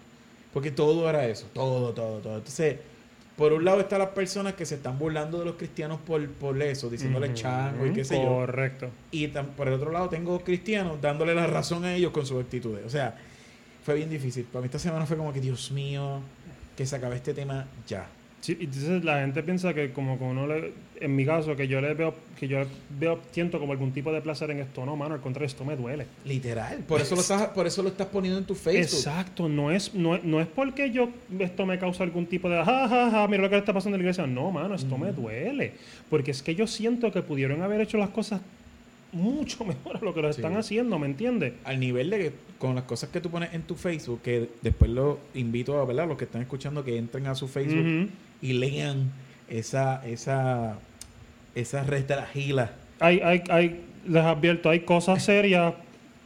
Porque 0.51 0.71
todo 0.71 1.07
era 1.07 1.27
eso, 1.27 1.45
todo, 1.53 1.93
todo, 1.93 2.17
todo. 2.17 2.37
Entonces, 2.37 2.77
por 3.35 3.51
un 3.51 3.65
lado 3.65 3.81
están 3.81 3.99
las 3.99 4.09
personas 4.09 4.53
que 4.53 4.65
se 4.65 4.75
están 4.75 4.97
burlando 4.97 5.39
de 5.39 5.45
los 5.45 5.55
cristianos 5.55 5.99
por, 6.05 6.25
por 6.29 6.61
eso, 6.61 6.89
diciéndoles 6.89 7.31
Ujú. 7.31 7.39
chango 7.39 7.85
y 7.85 7.91
qué 7.91 8.05
sé 8.05 8.21
yo. 8.21 8.29
Correcto. 8.29 8.89
Y 9.11 9.27
por 9.27 9.67
el 9.67 9.73
otro 9.73 9.91
lado 9.91 10.07
tengo 10.09 10.39
cristianos 10.39 11.01
dándole 11.01 11.35
la 11.35 11.45
razón 11.47 11.83
a 11.83 11.93
ellos 11.93 12.11
con 12.11 12.25
sus 12.25 12.41
actitudes. 12.41 12.85
O 12.85 12.89
sea, 12.89 13.17
fue 13.83 13.95
bien 13.95 14.09
difícil. 14.09 14.45
Para 14.45 14.61
mí 14.61 14.67
esta 14.67 14.79
semana 14.79 15.05
fue 15.05 15.17
como 15.17 15.33
que, 15.33 15.41
Dios 15.41 15.71
mío, 15.71 16.21
que 16.77 16.85
se 16.85 16.95
acabe 16.95 17.17
este 17.17 17.33
tema 17.33 17.65
ya. 17.87 18.07
Sí, 18.39 18.57
y 18.59 18.65
entonces 18.65 19.03
la 19.03 19.19
gente 19.21 19.43
piensa 19.43 19.73
que 19.73 19.91
como 19.91 20.17
que 20.17 20.23
uno 20.23 20.47
le, 20.47 20.73
en 21.01 21.15
mi 21.15 21.25
caso, 21.25 21.55
que 21.55 21.67
yo 21.67 21.81
le 21.81 21.93
veo, 21.93 22.13
que 22.39 22.47
yo 22.47 22.59
veo, 22.99 23.19
siento 23.31 23.59
como 23.59 23.71
algún 23.73 23.91
tipo 23.91 24.11
de 24.13 24.21
placer 24.21 24.49
en 24.51 24.59
esto. 24.59 24.85
No, 24.85 24.95
mano, 24.95 25.15
al 25.15 25.21
contrario, 25.21 25.47
esto 25.47 25.65
me 25.65 25.75
duele. 25.75 26.05
Literal. 26.25 26.79
Por 26.87 27.01
eso 27.01 27.15
lo 27.15 27.21
estás, 27.21 27.47
por 27.49 27.67
eso 27.67 27.83
lo 27.83 27.89
estás 27.89 28.07
poniendo 28.07 28.39
en 28.39 28.45
tu 28.45 28.55
Facebook. 28.55 28.81
Exacto, 28.99 29.49
no 29.49 29.71
es, 29.71 29.93
no, 29.93 30.17
no 30.23 30.39
es 30.41 30.47
porque 30.47 30.91
yo 30.91 31.09
esto 31.39 31.65
me 31.65 31.77
causa 31.79 32.03
algún 32.03 32.25
tipo 32.25 32.49
de 32.49 32.57
ja, 32.63 32.87
ja, 32.87 33.11
ja, 33.11 33.27
mira 33.27 33.43
lo 33.43 33.49
que 33.49 33.55
le 33.55 33.59
está 33.59 33.73
pasando 33.73 33.95
en 33.95 34.01
la 34.01 34.09
iglesia. 34.09 34.25
No, 34.27 34.51
mano, 34.51 34.75
esto 34.75 34.97
me 34.97 35.11
duele. 35.11 35.73
Porque 36.09 36.31
es 36.31 36.41
que 36.41 36.55
yo 36.55 36.67
siento 36.67 37.11
que 37.11 37.21
pudieron 37.21 37.61
haber 37.61 37.81
hecho 37.81 37.97
las 37.97 38.09
cosas 38.09 38.41
mucho 39.11 39.63
mejor 39.65 39.97
a 39.97 39.99
lo 39.99 40.13
que 40.13 40.21
lo 40.21 40.31
Sí. 40.33 40.41
están 40.41 40.57
haciendo, 40.57 40.99
¿me 40.99 41.07
entiendes? 41.07 41.53
Al 41.63 41.79
nivel 41.79 42.09
de 42.09 42.17
que 42.19 42.31
con 42.59 42.75
las 42.75 42.83
cosas 42.85 43.09
que 43.09 43.21
tú 43.21 43.29
pones 43.29 43.53
en 43.53 43.61
tu 43.63 43.75
Facebook, 43.75 44.21
que 44.21 44.49
después 44.61 44.89
lo 44.91 45.19
invito 45.33 45.79
a, 45.79 45.85
¿verdad? 45.85 46.07
Los 46.07 46.17
que 46.17 46.25
están 46.25 46.41
escuchando 46.41 46.83
que 46.83 46.97
entren 46.97 47.27
a 47.27 47.35
su 47.35 47.47
Facebook 47.47 48.09
y 48.41 48.53
lean 48.53 49.11
esa, 49.49 50.05
esa, 50.05 50.77
esa 51.55 51.83
retragila. 51.83 52.71
hay, 52.99 53.19
hay, 53.19 53.43
hay, 53.49 53.81
les 54.07 54.23
advierto, 54.23 54.69
hay 54.69 54.81
cosas 54.81 55.23
serias 55.25 55.73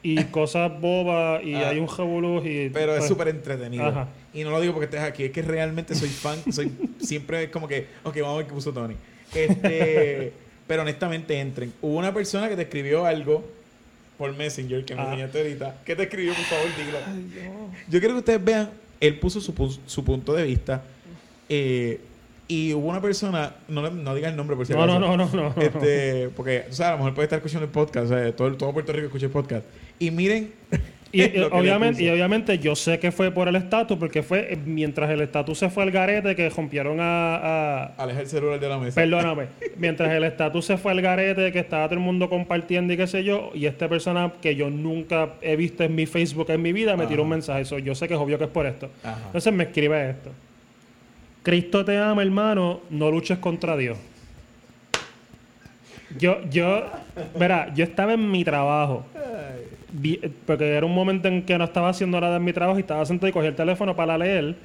y 0.01 0.23
cosas 0.25 0.71
bobas 0.79 1.43
y 1.43 1.55
Ah. 1.55 1.69
hay 1.69 1.79
un 1.79 1.88
revolú 1.88 2.38
y... 2.45 2.69
Pero 2.69 2.93
es 2.93 2.99
pues, 2.99 3.10
súper 3.10 3.27
entretenido. 3.29 3.86
Ajá. 3.86 4.08
Y 4.34 4.43
no 4.43 4.51
lo 4.51 4.62
digo 4.62 4.73
porque 4.73 4.86
estés 4.86 5.01
aquí, 5.01 5.23
es 5.25 5.32
que 5.32 5.41
realmente 5.41 5.95
soy 5.95 6.10
fan, 6.10 6.39
soy 6.53 6.71
siempre 7.01 7.43
es 7.43 7.49
como 7.49 7.67
que, 7.67 7.88
ok, 8.03 8.15
vamos 8.21 8.36
a 8.36 8.38
ver 8.38 8.47
qué 8.47 8.53
puso 8.53 8.71
Tony. 8.71 8.95
Este, 9.36 10.32
pero 10.67 10.84
honestamente 10.84 11.38
entren. 11.39 11.73
Hubo 11.82 11.97
una 11.97 12.13
persona 12.13 12.47
que 12.47 12.55
te 12.55 12.62
escribió 12.63 13.05
algo 13.05 13.43
por 14.17 14.34
Messenger 14.36 14.86
que 14.86 14.95
me 14.95 15.01
Ah. 15.01 15.05
enseñaste 15.05 15.38
ahorita. 15.39 15.77
¿Qué 15.86 15.95
te 15.95 16.03
escribió, 16.03 16.34
por 16.34 16.43
favor? 16.45 16.67
Dilo. 16.77 16.97
Yo 17.89 17.99
quiero 17.99 18.13
que 18.15 18.19
ustedes 18.19 18.43
vean, 18.43 18.69
él 18.99 19.17
puso 19.19 19.41
su, 19.41 19.79
su 19.86 20.03
punto 20.05 20.34
de 20.34 20.43
vista. 20.43 20.84
eh, 21.49 21.99
y 22.50 22.74
hubo 22.74 22.90
una 22.90 23.00
persona, 23.00 23.54
no, 23.70 23.90
no 23.90 24.14
diga 24.16 24.28
el 24.28 24.36
nombre 24.36 24.58
por 24.58 24.66
si 24.66 24.74
No, 24.74 24.84
acaso. 24.84 25.00
no, 25.00 25.16
no, 25.16 25.26
no, 25.28 25.54
no. 25.56 25.62
Este, 25.62 26.28
porque, 26.36 26.66
o 26.70 26.74
sea, 26.74 26.90
a 26.90 26.92
lo 26.92 26.98
mejor 26.98 27.14
puede 27.14 27.28
estar 27.28 27.38
escuchando 27.38 27.64
el 27.66 27.72
podcast, 27.72 28.12
o 28.12 28.18
sea, 28.18 28.36
todo, 28.36 28.52
todo 28.58 28.74
Puerto 28.74 28.92
Rico 28.92 29.06
escucha 29.06 29.28
el 29.28 29.32
podcast. 29.32 29.66
Y 30.00 30.12
miren. 30.12 30.52
Y, 31.12 31.24
obviamente, 31.52 32.04
y 32.04 32.10
obviamente 32.12 32.60
yo 32.60 32.76
sé 32.76 33.00
que 33.00 33.12
fue 33.12 33.32
por 33.32 33.48
el 33.48 33.56
estatus, 33.56 33.98
porque 33.98 34.22
fue 34.22 34.54
eh, 34.54 34.58
mientras 34.64 35.10
el 35.10 35.22
estatus 35.22 35.58
se 35.58 35.72
fue 35.72 35.82
al 35.82 35.90
garete 35.90 36.36
que 36.36 36.48
rompieron 36.52 37.00
a, 37.00 37.36
a- 37.38 37.86
Aleja 37.98 38.20
el 38.20 38.28
celular 38.28 38.60
de 38.60 38.70
la 38.70 38.78
mesa. 38.78 38.94
Perdóname, 39.02 39.48
mientras 39.78 40.12
el 40.12 40.24
estatus 40.24 40.66
se 40.66 40.78
fue 40.78 40.92
al 40.92 41.02
garete, 41.02 41.52
que 41.52 41.58
estaba 41.58 41.86
todo 41.88 41.96
el 41.96 42.02
mundo 42.06 42.30
compartiendo 42.30 42.94
y 42.94 42.98
qué 42.98 43.08
sé 43.08 43.24
yo, 43.24 43.50
y 43.56 43.66
esta 43.66 43.90
persona 43.90 44.34
que 44.40 44.56
yo 44.56 44.70
nunca 44.70 45.34
he 45.42 45.56
visto 45.56 45.84
en 45.84 45.96
mi 45.96 46.06
Facebook 46.06 46.52
en 46.52 46.62
mi 46.62 46.74
vida 46.74 46.96
me 46.96 47.08
tiró 47.08 47.24
un 47.24 47.30
Ajá. 47.30 47.36
mensaje. 47.38 47.62
Eso, 47.62 47.80
yo 47.80 47.96
sé 47.96 48.08
que 48.08 48.14
es 48.14 48.20
obvio 48.20 48.38
que 48.38 48.44
es 48.44 48.52
por 48.52 48.68
esto. 48.68 48.92
Ajá. 49.04 49.20
Entonces 49.26 49.52
me 49.52 49.64
escribe 49.64 50.12
esto. 50.12 50.30
Cristo 51.50 51.84
te 51.84 51.98
ama, 51.98 52.22
hermano, 52.22 52.82
no 52.92 53.10
luches 53.10 53.40
contra 53.40 53.76
Dios. 53.76 53.98
Yo, 56.20 56.38
yo, 56.52 56.84
verá, 57.40 57.74
yo 57.74 57.86
estaba 57.86 58.14
en 58.14 58.30
mi 58.30 58.44
trabajo. 58.44 59.04
Porque 60.46 60.76
era 60.76 60.86
un 60.86 60.94
momento 60.94 61.28
en 61.28 61.42
que 61.42 61.58
no 61.58 61.64
estaba 61.64 61.90
haciendo 61.90 62.22
nada 62.22 62.38
en 62.38 62.44
mi 62.44 62.54
trabajo 62.54 62.78
y 62.78 62.82
estaba 62.82 63.04
sentado 63.04 63.30
y 63.30 63.32
cogí 63.32 63.48
el 63.48 63.56
teléfono 63.56 63.96
para 63.96 64.16
leer. 64.16 64.58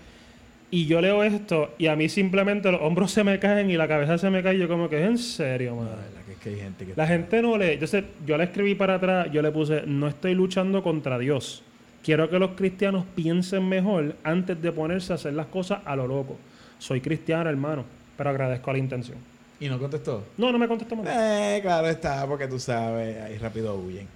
Y 0.71 0.85
yo 0.85 1.01
leo 1.01 1.25
esto 1.25 1.73
y 1.79 1.87
a 1.87 1.97
mí 1.97 2.11
simplemente 2.11 2.71
los 2.71 2.83
hombros 2.83 3.13
se 3.13 3.25
me 3.25 3.39
caen 3.39 3.71
y 3.71 3.79
la 3.79 3.89
cabeza 3.89 4.19
se 4.19 4.29
me 4.29 4.43
cae. 4.43 4.57
Y 4.57 4.59
yo 4.59 4.69
como 4.69 4.91
que 4.91 5.01
es 5.03 5.09
en 5.09 5.17
serio, 5.17 5.71
La 5.71 5.77
mano. 5.77 5.91
verdad 5.97 6.23
que 6.27 6.33
es 6.33 6.39
que 6.39 6.49
hay 6.51 6.57
gente 6.57 6.85
que 6.85 6.93
La 6.97 7.07
gente 7.07 7.41
no 7.41 7.57
lee. 7.57 7.79
Yo, 7.81 7.87
sé, 7.87 8.05
yo 8.27 8.37
le 8.37 8.45
escribí 8.45 8.75
para 8.75 8.97
atrás, 8.97 9.29
yo 9.33 9.41
le 9.41 9.51
puse, 9.51 9.85
no 9.87 10.07
estoy 10.07 10.35
luchando 10.35 10.83
contra 10.83 11.19
Dios. 11.19 11.63
Quiero 12.03 12.29
que 12.29 12.39
los 12.39 12.51
cristianos 12.51 13.07
piensen 13.15 13.67
mejor 13.67 14.17
antes 14.23 14.61
de 14.61 14.71
ponerse 14.71 15.15
a 15.15 15.17
hacer 15.17 15.33
las 15.33 15.47
cosas 15.47 15.81
a 15.87 15.97
lo 15.97 16.07
loco. 16.07 16.37
Soy 16.79 17.01
cristiano, 17.01 17.49
hermano, 17.51 17.85
pero 18.17 18.31
agradezco 18.31 18.73
la 18.73 18.79
intención. 18.79 19.19
¿Y 19.61 19.69
no 19.69 19.79
contestó? 19.79 20.25
No, 20.37 20.51
no 20.53 20.59
me 20.59 20.69
contestó 20.69 20.97
más. 20.97 21.07
Eh, 21.09 21.61
claro 21.63 21.89
está, 21.89 22.27
porque 22.27 22.47
tú 22.49 22.59
sabes, 22.59 23.21
ahí 23.23 23.39
rápido 23.39 23.77
huyen. 23.77 24.07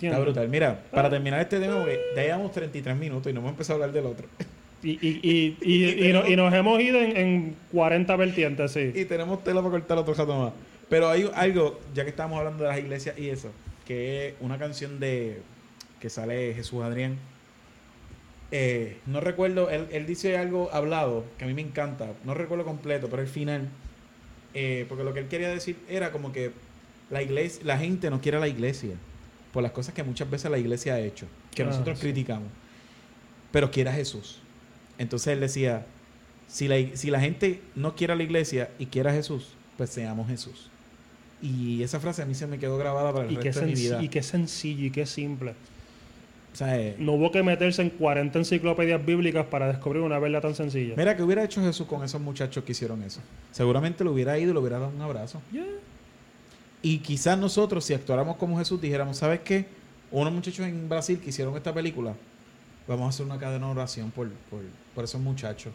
Está 0.00 0.18
brutal. 0.18 0.48
Mira, 0.48 0.80
para 0.90 1.10
terminar 1.10 1.40
este 1.40 1.60
tema, 1.60 1.76
porque 1.76 2.00
ya 2.14 2.22
llevamos 2.22 2.52
33 2.52 2.96
minutos 2.96 3.30
y 3.30 3.34
no 3.34 3.40
hemos 3.40 3.50
empezado 3.52 3.80
a 3.80 3.84
hablar 3.84 3.94
del 3.94 4.06
otro. 4.10 4.26
Y, 4.82 4.90
y, 4.90 5.20
y, 5.22 5.56
y, 5.62 6.08
y 6.10 6.12
no- 6.12 6.28
y 6.28 6.36
nos 6.36 6.52
hemos 6.54 6.78
ido 6.80 7.00
en, 7.00 7.16
en 7.16 7.56
40 7.72 8.14
vertientes, 8.14 8.70
sí. 8.70 8.92
y 8.94 9.04
tenemos 9.06 9.42
tela 9.42 9.60
para 9.60 9.70
cortar 9.72 9.98
otro 9.98 10.14
jato 10.14 10.38
más. 10.38 10.52
Pero 10.88 11.08
hay 11.08 11.28
algo, 11.34 11.80
ya 11.94 12.04
que 12.04 12.10
estamos 12.10 12.38
hablando 12.38 12.62
de 12.62 12.68
las 12.68 12.78
iglesias 12.78 13.18
y 13.18 13.30
eso, 13.30 13.50
que 13.86 14.28
es 14.28 14.34
una 14.38 14.58
canción 14.58 15.00
de 15.00 15.40
que 15.98 16.08
sale 16.08 16.52
Jesús 16.54 16.84
Adrián. 16.84 17.16
Eh, 18.52 18.98
no 19.06 19.20
recuerdo, 19.20 19.70
él, 19.70 19.86
él 19.90 20.06
dice 20.06 20.36
algo 20.38 20.70
hablado 20.72 21.24
que 21.38 21.44
a 21.44 21.48
mí 21.48 21.54
me 21.54 21.62
encanta. 21.62 22.08
No 22.24 22.34
recuerdo 22.34 22.64
completo, 22.64 23.08
pero 23.10 23.22
el 23.22 23.28
final. 23.28 23.68
eh, 24.54 24.86
porque 24.88 25.04
lo 25.04 25.12
que 25.12 25.20
él 25.20 25.28
quería 25.28 25.50
decir 25.50 25.76
era 25.88 26.12
como 26.12 26.32
que 26.32 26.50
la 27.10 27.22
iglesia, 27.22 27.60
la 27.64 27.76
gente 27.78 28.08
no 28.08 28.20
quiere 28.22 28.38
a 28.38 28.40
la 28.40 28.48
iglesia 28.48 28.94
por 29.52 29.62
las 29.62 29.72
cosas 29.72 29.92
que 29.94 30.02
muchas 30.02 30.30
veces 30.30 30.50
la 30.50 30.58
iglesia 30.58 30.94
ha 30.94 31.00
hecho, 31.00 31.26
que 31.54 31.62
Ah, 31.62 31.66
nosotros 31.66 31.98
sí. 31.98 32.04
criticamos, 32.06 32.48
pero 33.52 33.70
quiere 33.70 33.90
a 33.90 33.92
Jesús. 33.92 34.38
Entonces 34.98 35.28
él 35.34 35.40
decía, 35.40 35.84
si 36.48 36.68
la, 36.68 36.76
si 36.96 37.10
la 37.10 37.20
gente 37.20 37.60
no 37.74 37.94
quiere 37.96 38.14
a 38.14 38.16
la 38.16 38.22
iglesia 38.22 38.70
y 38.78 38.86
quiere 38.86 39.10
a 39.10 39.12
Jesús, 39.12 39.48
pues 39.76 39.90
seamos 39.90 40.26
Jesús. 40.28 40.70
Y 41.42 41.82
esa 41.82 42.00
frase 42.00 42.22
a 42.22 42.26
mí 42.26 42.34
se 42.34 42.46
me 42.46 42.58
quedó 42.58 42.78
grabada 42.78 43.12
para 43.12 43.26
el 43.26 43.32
Y 43.32 43.36
resto 43.36 43.60
de 43.60 43.66
mi 43.66 43.74
vida. 43.74 44.02
y 44.02 44.08
qué 44.08 44.22
sencillo 44.22 44.86
y 44.86 44.90
qué 44.90 45.04
simple. 45.04 45.52
Eh, 46.60 46.96
No 46.98 47.12
hubo 47.12 47.30
que 47.30 47.42
meterse 47.42 47.82
en 47.82 47.90
40 47.90 48.38
enciclopedias 48.38 49.04
bíblicas 49.04 49.46
para 49.46 49.68
descubrir 49.68 50.02
una 50.02 50.18
verdad 50.18 50.40
tan 50.42 50.54
sencilla. 50.54 50.94
Mira, 50.96 51.16
¿qué 51.16 51.22
hubiera 51.22 51.44
hecho 51.44 51.60
Jesús 51.62 51.86
con 51.86 52.02
esos 52.04 52.20
muchachos 52.20 52.64
que 52.64 52.72
hicieron 52.72 53.02
eso? 53.02 53.20
Seguramente 53.52 54.04
lo 54.04 54.12
hubiera 54.12 54.38
ido 54.38 54.50
y 54.50 54.54
le 54.54 54.60
hubiera 54.60 54.78
dado 54.78 54.92
un 54.94 55.00
abrazo. 55.00 55.40
Yeah. 55.52 55.64
Y 56.82 56.98
quizás 56.98 57.38
nosotros, 57.38 57.84
si 57.84 57.94
actuáramos 57.94 58.36
como 58.36 58.58
Jesús, 58.58 58.80
dijéramos, 58.80 59.16
¿sabes 59.16 59.40
qué? 59.40 59.66
Unos 60.10 60.32
muchachos 60.32 60.66
en 60.66 60.88
Brasil 60.88 61.18
que 61.18 61.30
hicieron 61.30 61.56
esta 61.56 61.74
película, 61.74 62.14
vamos 62.86 63.06
a 63.06 63.08
hacer 63.08 63.26
una 63.26 63.38
cadena 63.38 63.66
de 63.66 63.72
oración 63.72 64.10
por, 64.10 64.28
por, 64.50 64.60
por 64.94 65.04
esos 65.04 65.20
muchachos. 65.20 65.72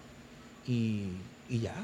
Y, 0.68 1.08
y 1.50 1.60
ya. 1.60 1.76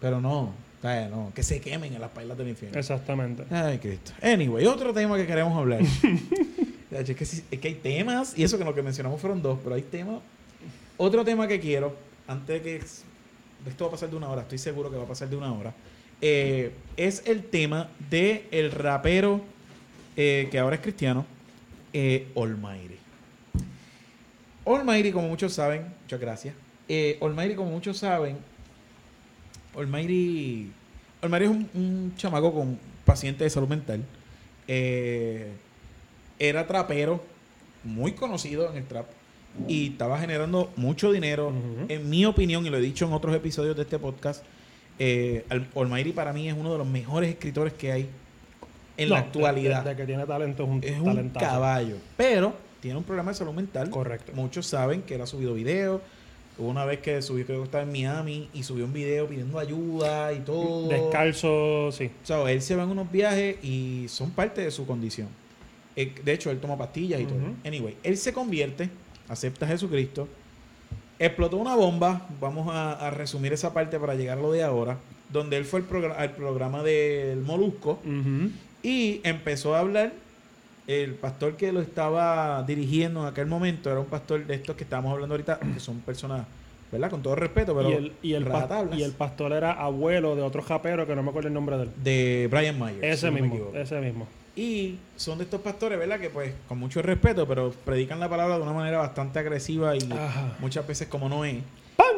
Pero 0.00 0.20
no, 0.20 0.52
no, 0.82 1.32
que 1.34 1.42
se 1.42 1.60
quemen 1.60 1.94
en 1.94 2.00
las 2.00 2.10
pailas 2.10 2.36
del 2.38 2.48
infierno. 2.48 2.78
Exactamente. 2.78 3.44
Ay, 3.50 3.78
Cristo. 3.78 4.12
Anyway, 4.22 4.66
otro 4.66 4.92
tema 4.92 5.16
que 5.16 5.26
queremos 5.26 5.56
hablar. 5.56 5.80
Es, 6.90 7.04
que, 7.14 7.24
es 7.24 7.60
que 7.60 7.68
hay 7.68 7.74
temas, 7.74 8.36
y 8.36 8.42
eso 8.42 8.56
que 8.58 8.64
lo 8.64 8.74
que 8.74 8.82
mencionamos 8.82 9.20
fueron 9.20 9.42
dos, 9.42 9.58
pero 9.62 9.74
hay 9.74 9.82
temas. 9.82 10.20
Otro 10.96 11.24
tema 11.24 11.46
que 11.46 11.60
quiero, 11.60 11.94
antes 12.26 12.62
de 12.62 12.62
que 12.62 12.76
esto 13.68 13.84
va 13.84 13.88
a 13.88 13.90
pasar 13.92 14.10
de 14.10 14.16
una 14.16 14.28
hora, 14.28 14.42
estoy 14.42 14.58
seguro 14.58 14.90
que 14.90 14.96
va 14.96 15.04
a 15.04 15.08
pasar 15.08 15.28
de 15.28 15.36
una 15.36 15.52
hora. 15.52 15.74
Eh, 16.20 16.72
es 16.96 17.22
el 17.26 17.44
tema 17.44 17.90
de 18.10 18.46
el 18.50 18.72
rapero 18.72 19.42
eh, 20.16 20.48
que 20.50 20.58
ahora 20.58 20.76
es 20.76 20.82
cristiano, 20.82 21.26
eh, 21.92 22.28
Almighty. 22.34 22.96
Almighty, 24.64 25.12
como 25.12 25.28
muchos 25.28 25.52
saben, 25.52 25.86
muchas 26.02 26.20
gracias. 26.20 26.54
Eh, 26.88 27.18
Almighty, 27.20 27.54
como 27.54 27.70
muchos 27.70 27.98
saben, 27.98 28.38
Almighty, 29.76 30.72
Almighty 31.20 31.44
es 31.44 31.50
un, 31.50 31.70
un 31.74 32.14
chamaco 32.16 32.52
con 32.52 32.78
paciente 33.04 33.44
de 33.44 33.50
salud 33.50 33.68
mental. 33.68 34.02
Eh, 34.66 35.52
era 36.38 36.66
trapero, 36.66 37.22
muy 37.84 38.12
conocido 38.12 38.70
en 38.70 38.76
el 38.76 38.84
trap, 38.84 39.06
y 39.66 39.88
estaba 39.88 40.18
generando 40.18 40.70
mucho 40.76 41.10
dinero. 41.10 41.52
En 41.88 42.08
mi 42.08 42.24
opinión, 42.24 42.64
y 42.66 42.70
lo 42.70 42.76
he 42.76 42.80
dicho 42.80 43.06
en 43.06 43.12
otros 43.12 43.34
episodios 43.34 43.76
de 43.76 43.82
este 43.82 43.98
podcast, 43.98 44.44
eh, 44.98 45.44
Almighty 45.74 46.12
para 46.12 46.32
mí 46.32 46.48
es 46.48 46.54
uno 46.56 46.72
de 46.72 46.78
los 46.78 46.86
mejores 46.86 47.30
escritores 47.30 47.72
que 47.72 47.92
hay 47.92 48.08
en 48.96 49.08
No, 49.08 49.14
la 49.14 49.20
actualidad. 49.20 49.84
De, 49.84 49.90
de 49.90 49.96
que 49.96 50.06
tiene 50.06 50.26
talento 50.26 50.64
es 50.64 50.68
un 50.68 50.84
es 50.84 51.00
un 51.00 51.28
caballo, 51.30 51.96
pero 52.16 52.52
tiene 52.80 52.98
un 52.98 53.04
problema 53.04 53.30
de 53.30 53.36
salud 53.36 53.52
mental. 53.52 53.90
Correcto. 53.90 54.32
Muchos 54.34 54.66
saben 54.66 55.02
que 55.02 55.14
él 55.14 55.20
ha 55.20 55.26
subido 55.26 55.54
videos. 55.54 56.00
Hubo 56.58 56.68
una 56.68 56.84
vez 56.84 56.98
que 56.98 57.22
subió, 57.22 57.46
creo 57.46 57.58
que 57.58 57.66
estaba 57.66 57.84
en 57.84 57.92
Miami, 57.92 58.48
y 58.52 58.64
subió 58.64 58.84
un 58.84 58.92
video 58.92 59.28
pidiendo 59.28 59.60
ayuda 59.60 60.32
y 60.32 60.40
todo. 60.40 60.88
Descalzo, 60.88 61.92
sí. 61.92 62.10
O 62.22 62.26
sea, 62.26 62.50
él 62.50 62.60
se 62.60 62.74
va 62.74 62.82
en 62.82 62.90
unos 62.90 63.10
viajes 63.12 63.64
y 63.64 64.06
son 64.08 64.32
parte 64.32 64.62
de 64.62 64.72
su 64.72 64.84
condición. 64.84 65.28
Eh, 66.00 66.14
de 66.24 66.32
hecho, 66.32 66.50
él 66.52 66.58
toma 66.60 66.76
pastillas 66.78 67.20
y 67.20 67.24
todo. 67.24 67.38
Anyway, 67.66 67.96
él 68.04 68.16
se 68.16 68.32
convierte, 68.32 68.88
acepta 69.28 69.66
a 69.66 69.68
Jesucristo, 69.68 70.28
explotó 71.18 71.56
una 71.56 71.74
bomba, 71.74 72.26
vamos 72.40 72.68
a, 72.72 72.92
a 72.92 73.10
resumir 73.10 73.52
esa 73.52 73.72
parte 73.74 73.98
para 73.98 74.14
llegar 74.14 74.38
a 74.38 74.40
lo 74.40 74.52
de 74.52 74.62
ahora, 74.62 74.98
donde 75.32 75.56
él 75.56 75.64
fue 75.64 75.80
al, 75.80 75.88
progr- 75.88 76.14
al 76.16 76.30
programa 76.32 76.82
del 76.84 77.40
Molusco 77.40 77.98
y 78.82 79.20
empezó 79.24 79.74
a 79.74 79.80
hablar. 79.80 80.12
El 80.86 81.14
pastor 81.16 81.56
que 81.56 81.70
lo 81.72 81.82
estaba 81.82 82.62
dirigiendo 82.62 83.20
en 83.20 83.26
aquel 83.26 83.46
momento 83.46 83.90
era 83.90 84.00
un 84.00 84.06
pastor 84.06 84.46
de 84.46 84.54
estos 84.54 84.74
que 84.76 84.84
estamos 84.84 85.12
hablando 85.12 85.34
ahorita, 85.34 85.58
que 85.74 85.80
son 85.80 85.98
personas, 86.00 86.46
¿verdad? 86.90 87.10
Con 87.10 87.20
todo 87.22 87.34
respeto, 87.34 87.74
pero 87.76 87.90
y, 87.90 87.92
el, 87.92 88.12
y, 88.22 88.32
el 88.32 88.44
y 88.96 89.02
el 89.02 89.12
pastor 89.12 89.52
era 89.52 89.72
abuelo 89.72 90.34
de 90.34 90.40
otro 90.42 90.62
japero 90.62 91.06
que 91.06 91.14
no 91.14 91.22
me 91.22 91.28
acuerdo 91.28 91.48
el 91.48 91.54
nombre 91.54 91.76
de 91.76 91.82
él. 91.82 91.90
de 92.02 92.48
Brian 92.50 92.78
Myers. 92.78 93.02
Ese 93.02 93.30
mismo, 93.30 93.48
ese 93.82 94.00
mismo. 94.00 94.26
Y 94.58 94.98
son 95.14 95.38
de 95.38 95.44
estos 95.44 95.60
pastores, 95.60 95.96
¿verdad? 95.96 96.18
Que 96.18 96.30
pues, 96.30 96.52
con 96.66 96.78
mucho 96.80 97.00
respeto, 97.00 97.46
pero 97.46 97.70
predican 97.84 98.18
la 98.18 98.28
palabra 98.28 98.56
de 98.56 98.62
una 98.64 98.72
manera 98.72 98.98
bastante 98.98 99.38
agresiva 99.38 99.94
y 99.94 100.00
Ajá. 100.12 100.56
muchas 100.58 100.84
veces 100.84 101.06
como 101.06 101.28
no 101.28 101.44
es. 101.44 101.62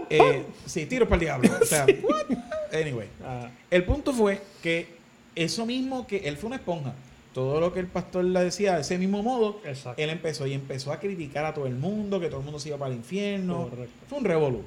Eh, 0.09 0.47
sí, 0.64 0.86
tiros 0.86 1.07
para 1.07 1.16
el 1.16 1.20
diablo. 1.20 1.51
O 1.61 1.66
sea, 1.66 1.84
what? 2.03 2.24
Anyway. 2.72 3.09
Ah, 3.22 3.51
El 3.70 3.84
punto 3.84 4.14
fue 4.14 4.41
que 4.62 4.88
eso 5.34 5.66
mismo 5.66 6.07
que 6.07 6.16
él 6.28 6.38
fue 6.38 6.47
una 6.47 6.57
esponja. 6.57 6.95
Todo 7.34 7.61
lo 7.61 7.74
que 7.74 7.80
el 7.80 7.86
pastor 7.88 8.24
le 8.24 8.43
decía 8.43 8.76
de 8.76 8.80
ese 8.80 8.97
mismo 8.97 9.22
modo, 9.22 9.61
exacto. 9.66 10.03
él 10.03 10.09
empezó 10.09 10.47
y 10.47 10.55
empezó 10.55 10.93
a 10.93 10.99
criticar 10.99 11.45
a 11.45 11.53
todo 11.53 11.66
el 11.66 11.74
mundo, 11.74 12.20
que 12.20 12.28
todo 12.28 12.38
el 12.41 12.45
mundo 12.45 12.59
se 12.59 12.70
iba 12.70 12.78
para 12.78 12.91
el 12.91 12.97
infierno. 12.97 13.68
Correcto. 13.68 13.93
Fue 14.09 14.18
un 14.18 14.24
revolú. 14.24 14.64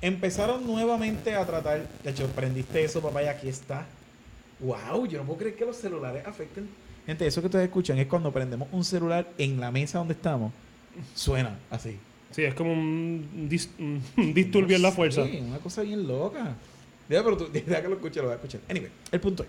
Empezaron 0.00 0.64
nuevamente 0.64 1.34
a 1.34 1.44
tratar, 1.44 1.88
de 2.04 2.10
hecho, 2.10 2.28
prendiste 2.28 2.84
eso, 2.84 3.00
papá, 3.02 3.24
y 3.24 3.26
aquí 3.26 3.48
está. 3.48 3.84
Wow, 4.62 5.06
yo 5.06 5.18
no 5.18 5.24
puedo 5.24 5.38
creer 5.40 5.56
que 5.56 5.64
los 5.64 5.76
celulares 5.76 6.24
afecten. 6.26 6.68
Gente, 7.06 7.26
eso 7.26 7.40
que 7.40 7.46
ustedes 7.46 7.64
escuchan 7.66 7.98
es 7.98 8.06
cuando 8.06 8.30
prendemos 8.32 8.68
un 8.72 8.84
celular 8.84 9.28
en 9.38 9.58
la 9.60 9.70
mesa 9.72 9.98
donde 9.98 10.14
estamos, 10.14 10.52
suena 11.14 11.58
así. 11.70 11.98
Sí, 12.30 12.44
es 12.44 12.54
como 12.54 12.72
un, 12.72 13.48
dis- 13.50 13.68
un 13.78 14.32
disturbio 14.32 14.76
en 14.76 14.82
la 14.82 14.92
fuerza. 14.92 15.26
Sí, 15.26 15.38
una 15.46 15.58
cosa 15.58 15.82
bien 15.82 16.06
loca. 16.06 16.54
Deja, 17.08 17.24
pero 17.24 17.36
tú, 17.36 17.48
deja 17.52 17.82
que 17.82 17.88
lo 17.88 17.94
escuche, 17.96 18.20
lo 18.20 18.26
voy 18.26 18.32
a 18.32 18.36
escuchar. 18.36 18.60
Anyway, 18.70 18.90
el 19.10 19.20
punto 19.20 19.42
es. 19.42 19.48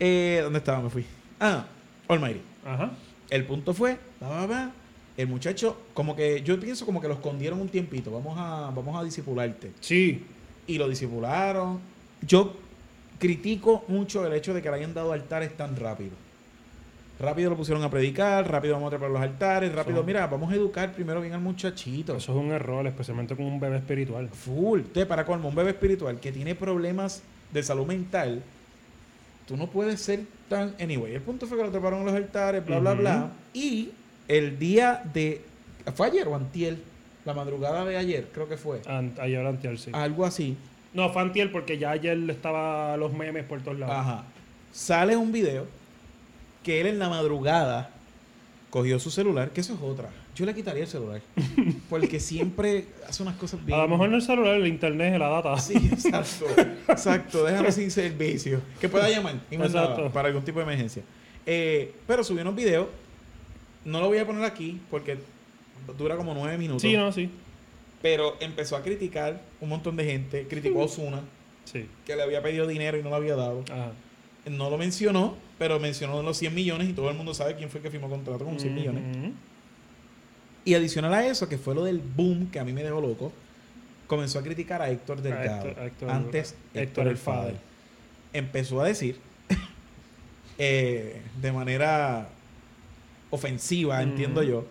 Eh, 0.00 0.40
¿Dónde 0.42 0.58
estaba? 0.58 0.82
Me 0.82 0.90
fui. 0.90 1.04
Ah, 1.40 1.64
Almighty. 2.08 2.40
Ajá. 2.64 2.92
El 3.30 3.44
punto 3.46 3.72
fue, 3.72 3.98
pa, 4.20 4.28
pa, 4.28 4.48
pa, 4.48 4.72
el 5.16 5.28
muchacho, 5.28 5.80
como 5.94 6.14
que 6.16 6.42
yo 6.42 6.58
pienso 6.60 6.84
como 6.84 7.00
que 7.00 7.08
lo 7.08 7.14
escondieron 7.14 7.60
un 7.60 7.68
tiempito. 7.68 8.10
Vamos 8.10 8.36
a, 8.36 8.70
vamos 8.74 9.00
a 9.00 9.04
disipularte. 9.04 9.72
Sí. 9.80 10.24
Y 10.66 10.76
lo 10.76 10.88
disipularon. 10.88 11.78
Yo 12.20 12.54
critico 13.18 13.84
mucho 13.88 14.26
el 14.26 14.32
hecho 14.32 14.52
de 14.54 14.62
que 14.62 14.70
le 14.70 14.76
hayan 14.76 14.94
dado 14.94 15.12
altares 15.12 15.56
tan 15.56 15.76
rápido. 15.76 16.12
Rápido 17.20 17.50
lo 17.50 17.56
pusieron 17.56 17.82
a 17.84 17.90
predicar, 17.90 18.50
rápido 18.50 18.74
vamos 18.74 18.88
a 18.88 18.90
trepar 18.90 19.10
los 19.10 19.20
altares, 19.22 19.72
rápido, 19.72 20.02
mira, 20.02 20.26
vamos 20.26 20.52
a 20.52 20.56
educar 20.56 20.92
primero 20.92 21.20
bien 21.20 21.32
al 21.32 21.40
muchachito. 21.40 22.16
Eso 22.16 22.32
es 22.32 22.38
un 22.44 22.50
error, 22.50 22.84
especialmente 22.88 23.36
con 23.36 23.46
un 23.46 23.60
bebé 23.60 23.76
espiritual. 23.76 24.28
Full. 24.30 24.80
Entonces, 24.80 25.06
para 25.06 25.24
colmo, 25.24 25.48
un 25.48 25.54
bebé 25.54 25.70
espiritual 25.70 26.18
que 26.18 26.32
tiene 26.32 26.56
problemas 26.56 27.22
de 27.52 27.62
salud 27.62 27.86
mental, 27.86 28.42
tú 29.46 29.56
no 29.56 29.68
puedes 29.68 30.00
ser 30.00 30.22
tan. 30.48 30.74
Anyway, 30.80 31.14
el 31.14 31.22
punto 31.22 31.46
fue 31.46 31.56
que 31.56 31.62
lo 31.62 31.70
treparon 31.70 32.00
en 32.00 32.06
los 32.06 32.14
altares, 32.16 32.66
bla, 32.66 32.80
bla, 32.80 32.94
bla. 32.94 33.30
Y 33.52 33.90
el 34.26 34.58
día 34.58 35.02
de. 35.14 35.40
¿Fue 35.94 36.08
ayer 36.08 36.26
o 36.26 36.34
antier? 36.34 36.78
La 37.24 37.32
madrugada 37.32 37.84
de 37.84 37.96
ayer, 37.96 38.28
creo 38.34 38.48
que 38.48 38.56
fue. 38.56 38.82
Ant- 38.82 39.18
ayer 39.20 39.46
antier, 39.46 39.78
sí. 39.78 39.90
Algo 39.94 40.26
así. 40.26 40.56
No, 40.94 41.12
fue 41.12 41.22
antier 41.22 41.50
porque 41.52 41.76
ya 41.76 41.90
ayer 41.90 42.18
estaba 42.30 42.96
los 42.96 43.12
memes 43.12 43.44
por 43.44 43.60
todos 43.60 43.78
lados. 43.78 43.96
Ajá. 43.96 44.24
Sale 44.72 45.16
un 45.16 45.32
video 45.32 45.66
que 46.62 46.80
él 46.80 46.86
en 46.86 46.98
la 46.98 47.08
madrugada 47.08 47.90
cogió 48.70 48.98
su 48.98 49.10
celular, 49.10 49.50
que 49.50 49.60
eso 49.60 49.74
es 49.74 49.80
otra. 49.80 50.08
Yo 50.34 50.46
le 50.46 50.54
quitaría 50.54 50.82
el 50.82 50.88
celular. 50.88 51.20
Porque 51.90 52.18
siempre 52.18 52.86
hace 53.08 53.22
unas 53.22 53.36
cosas 53.36 53.64
bien. 53.64 53.78
A 53.78 53.82
lo 53.82 53.88
mejor 53.88 54.08
no 54.08 54.16
el 54.16 54.22
celular, 54.22 54.54
el 54.54 54.66
internet, 54.66 55.16
la 55.18 55.28
data. 55.28 55.56
Sí, 55.58 55.74
exacto. 55.76 56.46
Exacto, 56.88 57.44
déjame 57.44 57.70
sin 57.70 57.90
servicio. 57.90 58.60
Que 58.80 58.88
pueda 58.88 59.08
llamar 59.08 59.36
Exacto. 59.50 60.10
para 60.10 60.28
algún 60.28 60.44
tipo 60.44 60.58
de 60.58 60.64
emergencia. 60.64 61.02
Eh, 61.46 61.92
pero 62.06 62.24
subió 62.24 62.42
unos 62.42 62.56
videos. 62.56 62.88
No 63.84 64.00
lo 64.00 64.08
voy 64.08 64.18
a 64.18 64.26
poner 64.26 64.44
aquí 64.44 64.80
porque 64.90 65.18
dura 65.98 66.16
como 66.16 66.34
nueve 66.34 66.56
minutos. 66.58 66.82
Sí, 66.82 66.96
no, 66.96 67.12
sí. 67.12 67.30
Pero 68.04 68.36
empezó 68.40 68.76
a 68.76 68.82
criticar 68.82 69.40
un 69.62 69.70
montón 69.70 69.96
de 69.96 70.04
gente. 70.04 70.46
Criticó 70.46 70.82
a 70.82 70.84
Osuna, 70.84 71.22
Sí. 71.64 71.88
que 72.04 72.14
le 72.14 72.22
había 72.22 72.42
pedido 72.42 72.66
dinero 72.66 72.98
y 72.98 73.02
no 73.02 73.08
lo 73.08 73.16
había 73.16 73.34
dado. 73.34 73.64
Ajá. 73.72 73.92
No 74.44 74.68
lo 74.68 74.76
mencionó, 74.76 75.38
pero 75.58 75.80
mencionó 75.80 76.22
los 76.22 76.36
100 76.36 76.54
millones 76.54 76.90
y 76.90 76.92
todo 76.92 77.08
el 77.08 77.16
mundo 77.16 77.32
sabe 77.32 77.54
quién 77.56 77.70
fue 77.70 77.80
que 77.80 77.90
firmó 77.90 78.10
contrato 78.10 78.44
con 78.44 78.60
100 78.60 78.74
millones. 78.74 79.02
Y 80.66 80.74
adicional 80.74 81.14
a 81.14 81.26
eso, 81.26 81.48
que 81.48 81.56
fue 81.56 81.74
lo 81.74 81.82
del 81.84 81.98
boom 81.98 82.50
que 82.50 82.58
a 82.60 82.64
mí 82.64 82.74
me 82.74 82.82
dejó 82.82 83.00
loco, 83.00 83.32
comenzó 84.06 84.38
a 84.38 84.42
criticar 84.42 84.82
a 84.82 84.90
Héctor 84.90 85.22
Delgado. 85.22 85.68
Héctor- 85.70 85.82
Héctor- 85.86 86.10
antes 86.10 86.50
Héctor 86.74 86.82
Héctor 86.82 87.08
el 87.08 87.16
Fader. 87.16 87.56
Empezó 88.34 88.82
a 88.82 88.84
decir 88.86 89.16
eh, 90.58 91.22
de 91.40 91.52
manera 91.52 92.28
ofensiva, 93.30 94.02
entiendo 94.02 94.42
yo. 94.42 94.66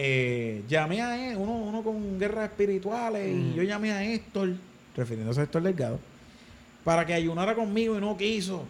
Eh, 0.00 0.62
llamé 0.68 1.02
a 1.02 1.30
él, 1.32 1.36
uno, 1.36 1.52
uno 1.54 1.82
con 1.82 2.20
guerras 2.20 2.50
espirituales, 2.50 3.34
y 3.34 3.54
yo 3.56 3.64
llamé 3.64 3.90
a 3.90 4.04
Héctor, 4.04 4.50
refiriéndose 4.96 5.40
a 5.40 5.42
Héctor 5.44 5.62
Delgado, 5.62 5.98
para 6.84 7.04
que 7.04 7.14
ayunara 7.14 7.56
conmigo 7.56 7.96
y 7.98 8.00
no 8.00 8.16
quiso. 8.16 8.64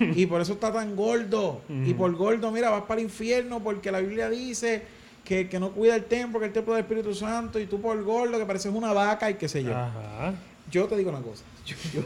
Y 0.00 0.24
por 0.26 0.40
eso 0.40 0.54
está 0.54 0.72
tan 0.72 0.96
gordo. 0.96 1.60
Y 1.84 1.92
por 1.92 2.10
gordo, 2.16 2.50
mira, 2.50 2.70
vas 2.70 2.84
para 2.84 3.00
el 3.00 3.06
infierno 3.06 3.60
porque 3.62 3.92
la 3.92 4.00
Biblia 4.00 4.30
dice 4.30 4.82
que, 5.26 5.46
que 5.48 5.60
no 5.60 5.72
cuida 5.72 5.94
el 5.94 6.04
templo, 6.04 6.40
que 6.40 6.46
el 6.46 6.52
templo 6.52 6.72
del 6.74 6.82
Espíritu 6.84 7.14
Santo, 7.14 7.60
y 7.60 7.66
tú 7.66 7.78
por 7.80 8.02
gordo, 8.02 8.38
que 8.38 8.46
pareces 8.46 8.72
una 8.74 8.94
vaca 8.94 9.28
y 9.30 9.34
qué 9.34 9.48
sé 9.48 9.62
yo. 9.62 9.76
Ajá. 9.76 10.32
Yo 10.70 10.86
te 10.86 10.96
digo 10.96 11.10
una 11.10 11.20
cosa. 11.20 11.44
Yo, 11.66 11.76
yo- 11.92 12.02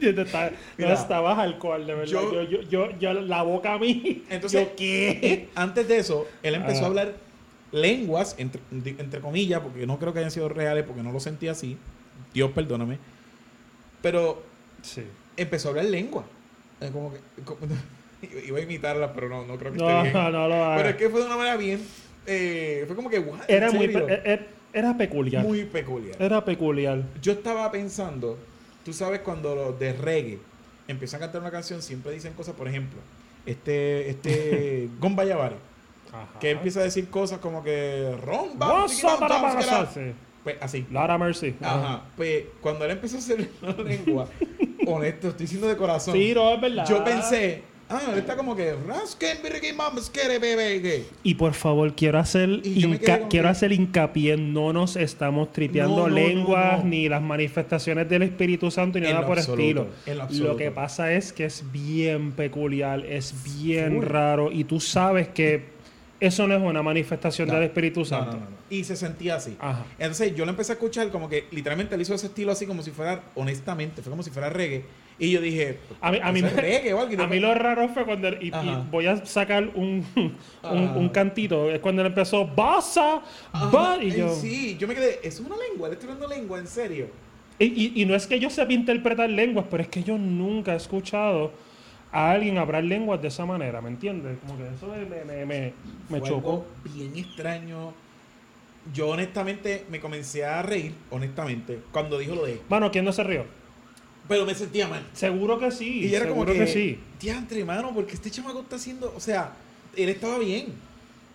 Yo 0.00 0.14
te 0.14 0.22
estaba- 0.22 0.50
Mira, 0.78 0.90
no 0.90 0.94
estabas 0.94 1.38
alcohol, 1.38 1.84
de 1.86 1.94
verdad. 1.94 2.12
yo- 2.12 2.42
Yo, 2.44 2.60
yo, 2.62 2.98
yo, 3.00 3.12
la 3.14 3.42
boca 3.42 3.74
a 3.74 3.78
mí. 3.78 4.22
entonces, 4.30 4.68
¿qué? 4.76 5.48
antes 5.56 5.88
de 5.88 5.98
eso, 5.98 6.26
él 6.42 6.54
empezó 6.54 6.84
a 6.84 6.86
hablar 6.86 7.14
lenguas, 7.72 8.34
entre, 8.38 8.60
entre 8.70 9.20
comillas, 9.20 9.60
porque 9.60 9.86
no 9.86 9.98
creo 9.98 10.12
que 10.12 10.20
hayan 10.20 10.30
sido 10.30 10.48
reales, 10.48 10.84
porque 10.84 11.02
no 11.02 11.12
lo 11.12 11.20
sentí 11.20 11.48
así. 11.48 11.76
Dios 12.32 12.50
perdóname. 12.52 12.98
Pero 14.02 14.42
Sí. 14.82 15.02
empezó 15.36 15.68
a 15.68 15.70
hablar 15.70 15.86
lengua. 15.86 16.24
Como 16.92 17.12
que. 17.12 17.20
como- 17.44 17.58
iba 18.46 18.58
a 18.58 18.62
imitarla, 18.62 19.12
pero 19.12 19.28
no, 19.28 19.44
no 19.46 19.56
creo 19.58 19.72
que 19.72 19.78
No, 19.78 19.88
esté 19.88 20.02
bien. 20.02 20.14
no, 20.14 20.30
no 20.30 20.48
lo 20.48 20.54
hagas. 20.64 20.76
Pero 20.78 20.88
es 20.90 20.96
que 20.96 21.08
fue 21.10 21.20
de 21.20 21.26
una 21.26 21.36
manera 21.36 21.56
bien. 21.56 21.80
eh, 22.26 22.84
fue 22.86 22.96
como 22.96 23.08
que. 23.10 23.18
"What? 23.18 23.40
¿En 23.48 23.56
Era 23.56 23.70
muy, 23.70 23.86
serio?". 23.86 24.06
pe- 24.06 24.22
er- 24.24 24.46
era 24.72 24.96
peculiar. 24.96 25.42
Muy 25.44 25.64
peculiar. 25.64 26.20
Era 26.20 26.44
peculiar. 26.44 27.02
Yo 27.22 27.32
estaba 27.32 27.70
pensando, 27.72 28.38
tú 28.84 28.92
sabes, 28.92 29.20
cuando 29.20 29.54
los 29.54 29.78
de 29.78 29.92
reggae 29.94 30.38
empiezan 30.88 31.18
a 31.18 31.24
cantar 31.26 31.40
una 31.40 31.50
canción, 31.50 31.82
siempre 31.82 32.12
dicen 32.12 32.34
cosas, 32.34 32.54
por 32.54 32.68
ejemplo, 32.68 32.98
este, 33.46 34.10
este 34.10 34.88
Gon 35.00 35.16
Bayavari, 35.16 35.56
Ajá. 36.22 36.38
que 36.38 36.50
empieza 36.50 36.80
a 36.80 36.84
decir 36.84 37.08
cosas 37.10 37.38
como 37.38 37.62
que 37.62 38.14
ron, 38.24 38.58
bam, 38.58 38.82
Vos 38.82 38.90
tiki, 38.92 39.02
tam, 39.06 39.18
para 39.20 39.34
tam, 39.34 39.42
para 39.42 39.62
skala". 39.62 39.90
sí. 39.92 40.00
Pues 40.44 40.56
así. 40.60 40.86
Lara 40.92 41.18
Mercy. 41.18 41.54
Ajá. 41.60 42.02
Pues 42.16 42.44
cuando 42.60 42.84
él 42.84 42.92
empezó 42.92 43.16
a 43.16 43.18
hacer 43.18 43.48
la 43.60 43.72
lengua, 43.82 44.28
honesto, 44.86 45.28
estoy 45.28 45.44
diciendo 45.44 45.66
de 45.66 45.76
corazón. 45.76 46.14
Sí, 46.14 46.32
no, 46.34 46.54
es 46.54 46.60
verdad. 46.60 46.86
Yo 46.88 47.02
pensé 47.04 47.62
Ah, 47.88 48.00
él 48.12 48.18
está 48.18 48.36
como 48.36 48.56
que. 48.56 48.74
Y 51.22 51.34
por 51.34 51.54
favor, 51.54 51.94
quiero 51.94 52.18
hacer, 52.18 52.48
hinca- 52.64 53.28
quiero 53.28 53.46
que- 53.46 53.50
hacer 53.50 53.72
hincapié, 53.72 54.36
no 54.36 54.72
nos 54.72 54.96
estamos 54.96 55.52
tripeando 55.52 55.96
No, 55.96 56.08
no, 56.08 56.14
lenguas 56.14 56.80
no, 56.82 56.90
ni 56.90 57.08
las 57.08 57.22
manifestaciones 57.22 58.08
del 58.08 58.22
Espíritu 58.22 58.70
Santo 58.70 58.98
ni 58.98 59.06
En 59.06 59.14
nada 59.14 59.26
por 59.26 59.38
absoluto, 59.38 59.88
estilo. 60.04 60.48
lo 60.48 60.56
que 60.56 60.70
pasa 60.70 61.12
es 61.12 61.32
que 61.32 61.44
es 61.44 61.64
bien 61.72 62.32
peculiar, 62.32 63.04
es 63.06 63.34
bien 63.62 63.96
Full. 63.96 64.04
raro 64.04 64.50
y 64.52 64.64
tú 64.64 64.80
sabes 64.80 65.28
que 65.28 65.75
eso 66.20 66.46
no 66.48 66.54
es 66.56 66.62
una 66.62 66.82
manifestación 66.82 67.48
No, 67.48 67.54
del 67.54 67.64
Espíritu 67.64 68.04
Santo. 68.04 68.32
no, 68.32 68.38
no, 68.44 68.50
no. 68.50 68.56
Y 68.70 68.84
se 68.84 68.96
sentía 68.96 69.36
así. 69.36 69.56
Ajá. 69.60 69.84
Entonces 69.98 70.34
yo 70.34 70.44
lo 70.44 70.50
empecé 70.50 70.72
a 70.72 70.74
escuchar 70.74 71.08
como 71.10 71.28
que 71.28 71.46
literalmente 71.50 71.94
él 71.94 72.00
hizo 72.00 72.14
ese 72.14 72.26
estilo 72.26 72.52
así 72.52 72.66
como 72.66 72.82
si 72.82 72.90
fuera, 72.90 73.22
honestamente, 73.34 74.02
fue 74.02 74.10
como 74.10 74.22
si 74.22 74.30
fuera 74.30 74.48
reggae. 74.50 74.84
Y 75.18 75.30
yo 75.30 75.40
dije, 75.40 75.78
A 76.02 76.10
mí, 76.12 76.18
a 76.22 76.30
mí, 76.30 76.40
¿eso 76.40 76.48
es 76.48 76.54
me- 76.56 76.60
reggae 76.60 76.92
o 76.92 77.00
algo? 77.00 77.22
A 77.22 77.26
mí 77.26 77.40
lo 77.40 77.54
raro 77.54 77.88
fue 77.88 78.04
cuando... 78.04 78.28
él- 78.28 78.38
y, 78.42 78.48
y 78.48 78.52
Ajá. 78.52 78.84
voy 78.90 79.06
a 79.06 79.24
sacar 79.24 79.70
un, 79.74 80.04
un, 80.62 80.78
un 80.96 81.08
cantito. 81.08 81.70
Es 81.70 81.78
cuando 81.80 82.02
él 82.02 82.08
empezó... 82.08 82.46
¡Basa! 82.46 83.22
Ba-", 83.72 83.98
Y 84.02 84.10
yo... 84.12 84.34
Sí, 84.34 84.76
yo 84.78 84.86
me 84.86 84.94
quedé, 84.94 85.20
¿es 85.22 85.40
una 85.40 85.56
lengua? 85.56 85.88
¿Le 85.88 85.94
estoy 85.94 86.10
hablando 86.10 86.34
lengua? 86.34 86.58
¿En 86.58 86.66
serio? 86.66 87.08
Y, 87.58 87.64
y- 87.64 87.92
y 88.02 88.04
no 88.04 88.14
es 88.14 88.26
que 88.26 88.38
yo 88.38 88.50
sepa 88.50 88.72
interpretar 88.74 89.30
lenguas, 89.30 89.64
pero 89.70 89.82
es 89.82 89.88
que 89.88 90.02
yo 90.02 90.18
nunca 90.18 90.74
he 90.74 90.76
escuchado 90.76 91.52
a 92.16 92.30
alguien 92.30 92.56
hablar 92.56 92.82
lenguas 92.82 93.20
de 93.20 93.28
esa 93.28 93.44
manera, 93.44 93.82
¿me 93.82 93.90
entiendes? 93.90 94.38
Como 94.38 94.56
que 94.56 94.66
eso 94.74 94.86
me, 94.86 95.04
me, 95.04 95.44
me, 95.44 95.72
me- 96.08 96.22
chocó. 96.22 96.64
bien 96.94 97.14
extraño. 97.14 97.92
Yo 98.94 99.10
honestamente 99.10 99.84
me 99.90 100.00
comencé 100.00 100.42
a 100.42 100.62
reír, 100.62 100.94
honestamente, 101.10 101.78
cuando 101.92 102.18
dijo 102.18 102.34
lo 102.34 102.46
de... 102.46 102.62
Mano, 102.70 102.90
¿quién 102.90 103.04
no 103.04 103.12
se 103.12 103.22
rió? 103.22 103.44
Pero 104.28 104.46
me 104.46 104.54
sentía 104.54 104.88
mal. 104.88 105.02
Seguro 105.12 105.58
que 105.58 105.70
sí. 105.70 106.06
Y 106.06 106.14
era 106.14 106.26
como 106.26 106.46
seguro 106.46 106.52
que, 106.54 106.60
que, 106.60 106.66
sí. 106.72 106.98
diantre, 107.20 107.62
mano, 107.66 107.92
porque 107.94 108.14
este 108.14 108.30
chamaco 108.30 108.60
está 108.60 108.76
haciendo, 108.76 109.12
o 109.14 109.20
sea, 109.20 109.52
él 109.94 110.08
estaba 110.08 110.38
bien. 110.38 110.68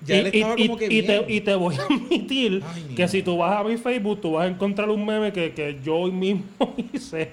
Ya 0.04 0.16
y, 0.16 0.20
él 0.20 0.26
estaba 0.34 0.56
y- 0.58 0.68
como 0.68 0.78
que 0.80 0.86
y 0.86 1.02
bien. 1.02 1.06
te, 1.26 1.34
y 1.34 1.42
te 1.42 1.54
voy 1.56 1.76
a 1.76 1.82
admitir 1.94 2.64
Ay, 2.66 2.96
que 2.96 3.08
si 3.08 3.22
tú 3.22 3.38
vas 3.38 3.60
a 3.60 3.64
mi 3.64 3.78
Facebook, 3.78 4.20
tú 4.22 4.32
vas 4.34 4.46
a 4.46 4.48
encontrar 4.48 4.90
un 4.90 5.06
meme 5.06 5.32
que, 5.32 5.52
que 5.54 5.78
yo 5.84 5.96
hoy 5.96 6.12
mismo 6.12 6.44
hice, 6.94 7.30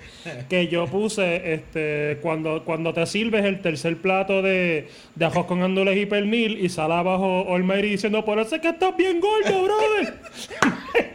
que 0.51 0.69
yo 0.69 0.87
puse 0.87 1.55
este 1.55 2.19
cuando, 2.21 2.65
cuando 2.65 2.93
te 2.93 3.07
sirves 3.07 3.45
el 3.47 3.61
tercer 3.63 3.97
plato 3.97 4.43
de, 4.43 4.89
de 5.15 5.25
arroz 5.25 5.47
con 5.47 5.63
ándules 5.63 5.97
y 5.97 6.05
pernil 6.07 6.59
y 6.63 6.69
sale 6.69 6.93
abajo 6.95 7.43
Olmeiri 7.43 7.89
diciendo, 7.91 8.25
por 8.25 8.39
eso 8.39 8.57
es 8.57 8.61
que 8.61 8.69
estás 8.69 8.95
bien 8.97 9.21
gordo, 9.21 9.63
brother. 9.63 10.15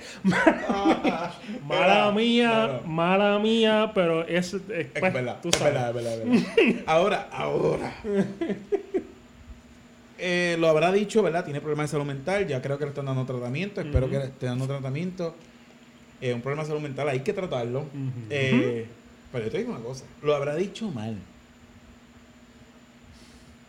Ah, 0.70 1.34
mala 1.68 2.12
mía, 2.12 2.80
mala 2.86 3.40
mía, 3.40 3.92
pero 3.94 4.26
es, 4.26 4.54
es, 4.54 4.62
Es 4.70 4.88
pues, 5.00 5.14
verdad, 5.14 5.38
tú 5.42 5.50
es 5.50 5.56
sabes. 5.58 5.74
verdad, 5.74 5.90
es 5.90 5.96
verdad, 5.96 6.14
es 6.14 6.56
verdad. 6.66 6.84
Ahora, 6.86 7.28
ahora. 7.32 7.94
Eh, 10.26 10.56
lo 10.58 10.70
habrá 10.70 10.94
dicho, 10.94 11.22
¿verdad? 11.22 11.44
Tiene 11.44 11.60
problemas 11.60 11.90
de 11.90 11.98
salud 11.98 12.06
mental. 12.06 12.48
Ya 12.48 12.62
creo 12.62 12.78
que 12.78 12.86
le 12.86 12.92
están 12.92 13.08
dando 13.08 13.26
tratamiento. 13.26 13.82
Espero 13.82 14.10
que 14.10 14.20
le 14.20 14.26
esté 14.26 14.46
dando 14.46 14.66
tratamiento. 14.66 15.36
Eh, 16.22 16.34
un 16.34 16.40
problema 16.40 16.64
de 16.64 16.70
salud 16.70 16.82
mental, 16.82 17.10
hay 17.10 17.20
que 17.20 17.34
tratarlo. 17.34 17.88
Eh, 18.30 18.86
pero 19.34 19.44
yo 19.44 19.52
te 19.52 19.58
digo 19.58 19.72
una 19.72 19.82
cosa. 19.82 20.06
Lo 20.22 20.34
habrá 20.34 20.56
dicho 20.56 20.90
mal. 20.90 21.18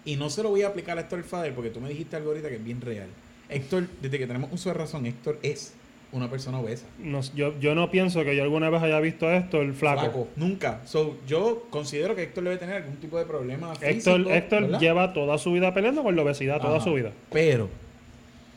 Y 0.05 0.15
no 0.15 0.31
se 0.31 0.45
lo 0.45 0.51
voy 0.51 0.63
a 0.63 0.69
aplicar 0.69 0.97
a 0.97 1.01
Héctor 1.01 1.25
Fader 1.25 1.53
porque 1.57 1.71
tú 1.71 1.81
me 1.81 1.89
dijiste 1.89 2.15
algo 2.15 2.31
ahorita 2.31 2.49
que 2.49 2.55
es 2.55 2.65
bien 2.65 2.81
real. 2.81 3.09
Héctor, 3.49 3.89
desde 4.01 4.17
que 4.21 4.27
tenemos 4.29 4.53
uso 4.53 4.69
de 4.69 4.75
razón, 4.75 5.07
Héctor 5.07 5.41
es 5.43 5.73
una 6.15 6.31
persona 6.31 6.61
obesa. 6.61 6.87
No, 6.99 7.21
yo, 7.35 7.59
yo 7.59 7.75
no 7.75 7.91
pienso 7.91 8.23
que 8.25 8.37
yo 8.37 8.43
alguna 8.45 8.71
vez 8.71 8.83
haya 8.83 9.01
visto 9.01 9.31
esto, 9.31 9.61
el 9.61 9.75
flaco. 9.75 10.29
Nunca. 10.37 10.81
So, 10.87 11.17
yo 11.27 11.67
considero 11.71 12.15
que 12.15 12.23
Héctor 12.23 12.45
debe 12.45 12.57
tener 12.57 12.77
algún 12.77 12.97
tipo 12.97 13.19
de 13.19 13.27
problema 13.27 13.73
Héctor, 13.81 14.19
físico, 14.19 14.31
Héctor 14.31 14.63
¿verdad? 14.63 14.81
lleva 14.81 15.13
toda 15.13 15.37
su 15.39 15.53
vida 15.53 15.75
peleando 15.75 16.03
con 16.05 16.15
la 16.15 16.23
obesidad, 16.23 16.61
toda 16.61 16.77
Ajá. 16.77 16.85
su 16.85 16.95
vida. 16.95 17.11
Pero, 17.33 17.69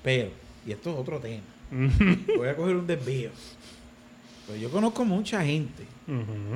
pero, 0.04 0.30
y 0.66 0.72
esto 0.72 0.92
es 0.92 0.98
otro 0.98 1.18
tema. 1.20 1.42
Voy 2.38 2.48
a 2.48 2.56
coger 2.56 2.76
un 2.76 2.88
desvío. 2.88 3.32
Pero 4.46 4.60
yo 4.60 4.70
conozco 4.70 5.04
mucha 5.04 5.44
gente. 5.44 5.84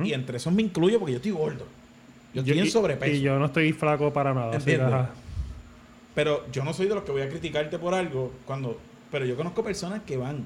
Y 0.04 0.12
entre 0.12 0.36
esos 0.38 0.52
me 0.52 0.62
incluyo 0.62 0.98
porque 0.98 1.12
yo 1.12 1.16
estoy 1.16 1.32
gordo. 1.32 1.66
Yo 2.32 2.40
estoy 2.42 2.60
en 2.60 2.70
sobrepeso. 2.70 3.12
Y 3.12 3.20
yo 3.20 3.38
no 3.38 3.46
estoy 3.46 3.72
flaco 3.72 4.12
para 4.12 4.32
nada. 4.32 5.10
Pero 6.14 6.46
yo 6.52 6.64
no 6.64 6.72
soy 6.72 6.86
de 6.86 6.94
los 6.94 7.04
que 7.04 7.12
voy 7.12 7.22
a 7.22 7.28
criticarte 7.28 7.78
por 7.78 7.92
algo. 7.94 8.32
cuando 8.46 8.78
Pero 9.10 9.24
yo 9.26 9.36
conozco 9.36 9.62
personas 9.64 10.02
que 10.06 10.16
van 10.16 10.44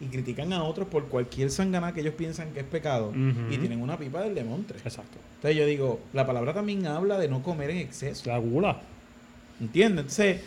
y 0.00 0.06
critican 0.06 0.52
a 0.52 0.64
otros 0.64 0.88
por 0.88 1.06
cualquier 1.08 1.50
sangana 1.50 1.92
que 1.92 2.00
ellos 2.00 2.14
piensan 2.14 2.52
que 2.52 2.60
es 2.60 2.66
pecado. 2.66 3.12
Y 3.50 3.58
tienen 3.58 3.82
una 3.82 3.98
pipa 3.98 4.22
del 4.22 4.34
demontre. 4.34 4.78
Exacto. 4.78 5.18
Entonces 5.36 5.56
yo 5.56 5.66
digo, 5.66 6.00
la 6.12 6.26
palabra 6.26 6.54
también 6.54 6.86
habla 6.86 7.18
de 7.18 7.28
no 7.28 7.42
comer 7.42 7.70
en 7.70 7.78
exceso. 7.78 8.28
La 8.28 8.38
gula. 8.38 8.80
¿Entiendes? 9.60 10.02
Entonces, 10.02 10.40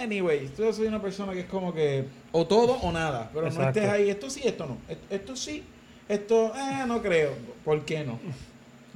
anyway, 0.00 0.50
yo 0.58 0.72
soy 0.72 0.86
una 0.86 1.00
persona 1.00 1.32
que 1.32 1.40
es 1.40 1.46
como 1.46 1.72
que 1.72 2.06
o 2.32 2.46
todo 2.46 2.74
o 2.74 2.92
nada, 2.92 3.30
pero 3.32 3.50
no 3.50 3.68
estés 3.68 3.88
ahí, 3.88 4.10
esto 4.10 4.28
sí, 4.30 4.40
esto 4.44 4.66
no, 4.66 4.78
esto, 4.88 5.06
esto 5.14 5.36
sí, 5.36 5.62
esto, 6.08 6.52
eh, 6.56 6.84
no 6.86 7.00
creo, 7.00 7.32
¿por 7.64 7.84
qué 7.84 8.04
no? 8.04 8.18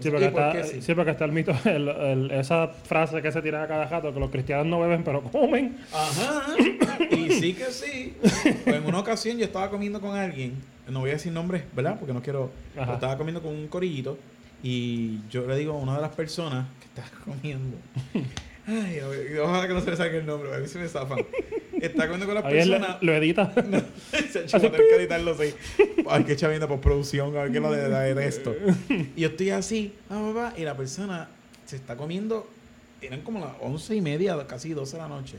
Sí, 0.01 0.09
¿Y 0.09 0.11
porque, 0.11 0.29
por 0.29 0.43
está, 0.43 0.65
sí? 0.65 0.83
sí, 0.83 0.95
porque 0.95 1.11
está 1.13 1.25
el 1.25 1.33
mito, 1.33 1.53
el- 1.65 1.89
el- 1.89 2.31
esa 2.33 2.69
frase 2.69 3.23
que 3.23 3.33
se 3.33 3.41
tira 3.41 3.63
a 3.63 3.67
cada 3.69 3.87
jato, 3.89 4.13
que 4.13 4.21
los 4.21 4.31
cristianos 4.31 4.67
no 4.67 4.81
beben, 4.81 5.03
pero 5.05 5.23
comen. 5.23 5.79
Ajá, 5.93 6.43
y 7.11 7.31
sí 7.33 7.55
que 7.55 7.65
sí. 7.67 8.15
Pues 8.65 8.77
en 8.77 8.85
una 8.87 8.99
ocasión 8.99 9.39
yo 9.39 9.45
estaba 9.47 9.71
comiendo 9.71 10.01
con 10.01 10.15
alguien, 10.17 10.53
no 10.89 11.01
voy 11.01 11.11
a 11.11 11.13
decir 11.15 11.33
nombres, 11.33 11.65
¿verdad? 11.75 11.97
Porque 11.99 12.13
no 12.13 12.21
quiero, 12.23 12.51
pero 12.75 12.93
estaba 12.95 13.17
comiendo 13.17 13.41
con 13.43 13.55
un 13.55 13.69
corillito 13.69 14.19
y 14.63 15.21
yo 15.31 15.47
le 15.47 15.57
digo 15.57 15.73
a 15.73 15.77
una 15.77 15.97
de 15.97 16.03
las 16.03 16.15
personas 16.15 16.67
que 16.81 16.87
está 16.87 17.17
comiendo, 17.25 17.77
ay, 18.67 19.01
ver, 19.01 19.41
ojalá 19.41 19.69
que 19.69 19.75
no 19.75 19.81
se 19.81 19.91
le 19.91 19.97
saque 19.97 20.19
el 20.19 20.27
nombre, 20.27 20.55
a 20.55 20.59
mí 20.59 20.69
se 20.69 20.79
me 20.79 20.89
zafan. 20.89 21.19
Está 21.81 22.05
comiendo 22.05 22.27
con 22.27 22.35
las 22.35 22.45
personas. 22.45 23.03
lo 23.03 23.15
edita. 23.15 23.53
No, 23.69 23.81
se 24.31 24.39
ha 24.39 24.43
hecho 24.43 24.61
tener 24.61 24.81
que 24.81 24.97
editarlo 24.97 25.33
así. 25.33 25.55
Ay, 26.09 26.25
que 26.25 26.37
chavienda 26.37 26.67
por 26.67 26.81
producción, 26.81 27.37
a 27.37 27.43
ver 27.43 27.53
qué 27.53 27.61
lo 27.61 27.71
de, 27.71 28.27
esto. 28.27 28.55
Y 28.89 29.21
yo 29.21 29.29
estoy 29.29 29.51
así, 29.51 29.95
ah, 30.09 30.33
papá, 30.33 30.55
y 30.57 30.63
la 30.63 30.77
persona 30.77 31.29
se 31.65 31.77
está 31.77 31.97
comiendo, 31.97 32.49
eran 33.03 33.23
como 33.23 33.41
las 33.41 33.53
once 33.61 33.95
y 33.95 34.01
media, 34.01 34.37
casi 34.47 34.71
12 34.71 34.97
de 34.97 35.03
la 35.03 35.09
noche. 35.09 35.37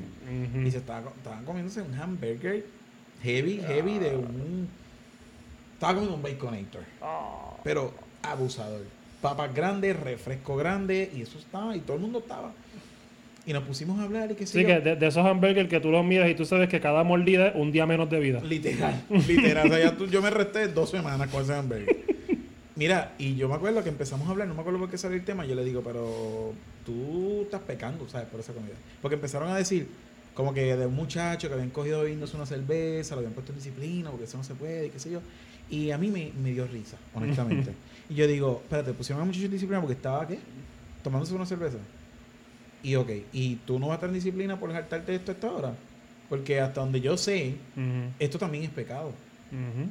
Y 0.65 0.71
se 0.71 0.77
estaba, 0.77 1.11
estaban 1.17 1.43
comiéndose 1.45 1.81
un 1.81 1.93
hamburger 1.93 2.65
heavy, 3.23 3.61
heavy 3.61 3.99
de 3.99 4.15
un. 4.15 4.69
Estaba 5.73 5.93
comiendo 5.93 6.15
un 6.15 6.23
baconator. 6.23 6.83
Ah. 7.01 7.55
Pero 7.63 7.93
abusador. 8.23 8.85
Papas 9.21 9.53
grandes, 9.53 9.99
refresco 9.99 10.55
grande, 10.55 11.11
y 11.15 11.21
eso 11.21 11.39
estaba, 11.39 11.75
y 11.75 11.79
todo 11.79 11.97
el 11.97 12.03
mundo 12.03 12.19
estaba. 12.19 12.51
Y 13.47 13.53
nos 13.53 13.63
pusimos 13.63 13.97
a 13.99 14.03
hablar 14.03 14.29
y 14.31 14.35
qué 14.35 14.45
sé 14.45 14.53
Sí, 14.53 14.61
yo. 14.61 14.67
que 14.67 14.79
de, 14.81 14.95
de 14.97 15.07
esos 15.07 15.25
hamburgers 15.25 15.69
que 15.69 15.79
tú 15.79 15.89
los 15.89 16.05
miras 16.05 16.29
y 16.29 16.35
tú 16.35 16.45
sabes 16.45 16.67
que 16.69 16.79
cada 16.81 17.03
mordida 17.03 17.47
es 17.47 17.55
un 17.55 17.71
día 17.71 17.85
menos 17.87 18.09
de 18.09 18.19
vida. 18.19 18.41
Literal, 18.41 19.01
literal. 19.27 19.67
O 19.67 19.69
sea, 19.73 19.79
ya 19.79 19.95
tú- 19.97 20.07
yo 20.07 20.21
me 20.21 20.29
resté 20.29 20.67
dos 20.67 20.89
semanas 20.91 21.29
con 21.29 21.41
ese 21.43 21.53
hamburger. 21.55 21.95
Mira, 22.75 23.13
y 23.17 23.35
yo 23.35 23.49
me 23.49 23.55
acuerdo 23.55 23.81
que 23.83 23.89
empezamos 23.89 24.27
a 24.27 24.31
hablar, 24.31 24.47
no 24.47 24.53
me 24.53 24.59
acuerdo 24.59 24.79
por 24.79 24.89
qué 24.89 24.97
salió 24.97 25.17
el 25.17 25.23
tema. 25.25 25.45
Yo 25.45 25.55
le 25.55 25.63
digo, 25.63 25.81
pero 25.81 26.53
tú 26.85 27.41
estás 27.43 27.61
pecando, 27.61 28.07
¿sabes? 28.09 28.27
Por 28.27 28.39
esa 28.41 28.53
comida. 28.53 28.75
Porque 29.01 29.15
empezaron 29.15 29.49
a 29.49 29.55
decir, 29.55 29.87
como 30.35 30.53
que 30.53 30.75
de 30.75 30.85
un 30.85 30.93
muchacho 30.93 31.47
que 31.47 31.53
habían 31.55 31.69
cogido 31.71 32.01
bebiéndose 32.01 32.35
una 32.35 32.45
cerveza, 32.45 33.15
lo 33.15 33.19
habían 33.19 33.33
puesto 33.33 33.51
en 33.53 33.57
disciplina, 33.59 34.11
porque 34.11 34.25
eso 34.25 34.37
no 34.37 34.43
se 34.43 34.53
puede, 34.53 34.87
y 34.87 34.89
qué 34.91 34.99
sé 34.99 35.09
yo. 35.09 35.21
Y 35.69 35.89
a 35.91 35.97
mí 35.97 36.09
me, 36.11 36.31
me 36.43 36.51
dio 36.51 36.67
risa, 36.67 36.97
honestamente. 37.15 37.71
y 38.09 38.13
yo 38.13 38.27
digo, 38.27 38.59
espérate, 38.63 38.91
pusieron 38.93 39.21
a 39.21 39.23
un 39.23 39.29
muchacho 39.29 39.45
en 39.45 39.51
disciplina 39.53 39.79
porque 39.81 39.95
estaba, 39.95 40.27
¿qué? 40.27 40.37
Tomándose 41.01 41.33
una 41.33 41.45
cerveza. 41.45 41.77
Y 42.87 42.95
ok, 42.95 43.09
¿y 43.33 43.55
tú 43.65 43.79
no 43.79 43.87
vas 43.87 43.95
a 43.95 43.97
estar 43.97 44.09
en 44.09 44.15
disciplina 44.15 44.57
por 44.57 44.71
saltarte 44.71 45.13
esto 45.13 45.31
a 45.31 45.35
esta 45.35 45.51
hora? 45.51 45.73
Porque 46.29 46.61
hasta 46.61 46.79
donde 46.79 47.01
yo 47.01 47.17
sé, 47.17 47.55
esto 48.17 48.39
también 48.39 48.63
es 48.63 48.69
pecado. 48.69 49.07
Ujú. 49.07 49.89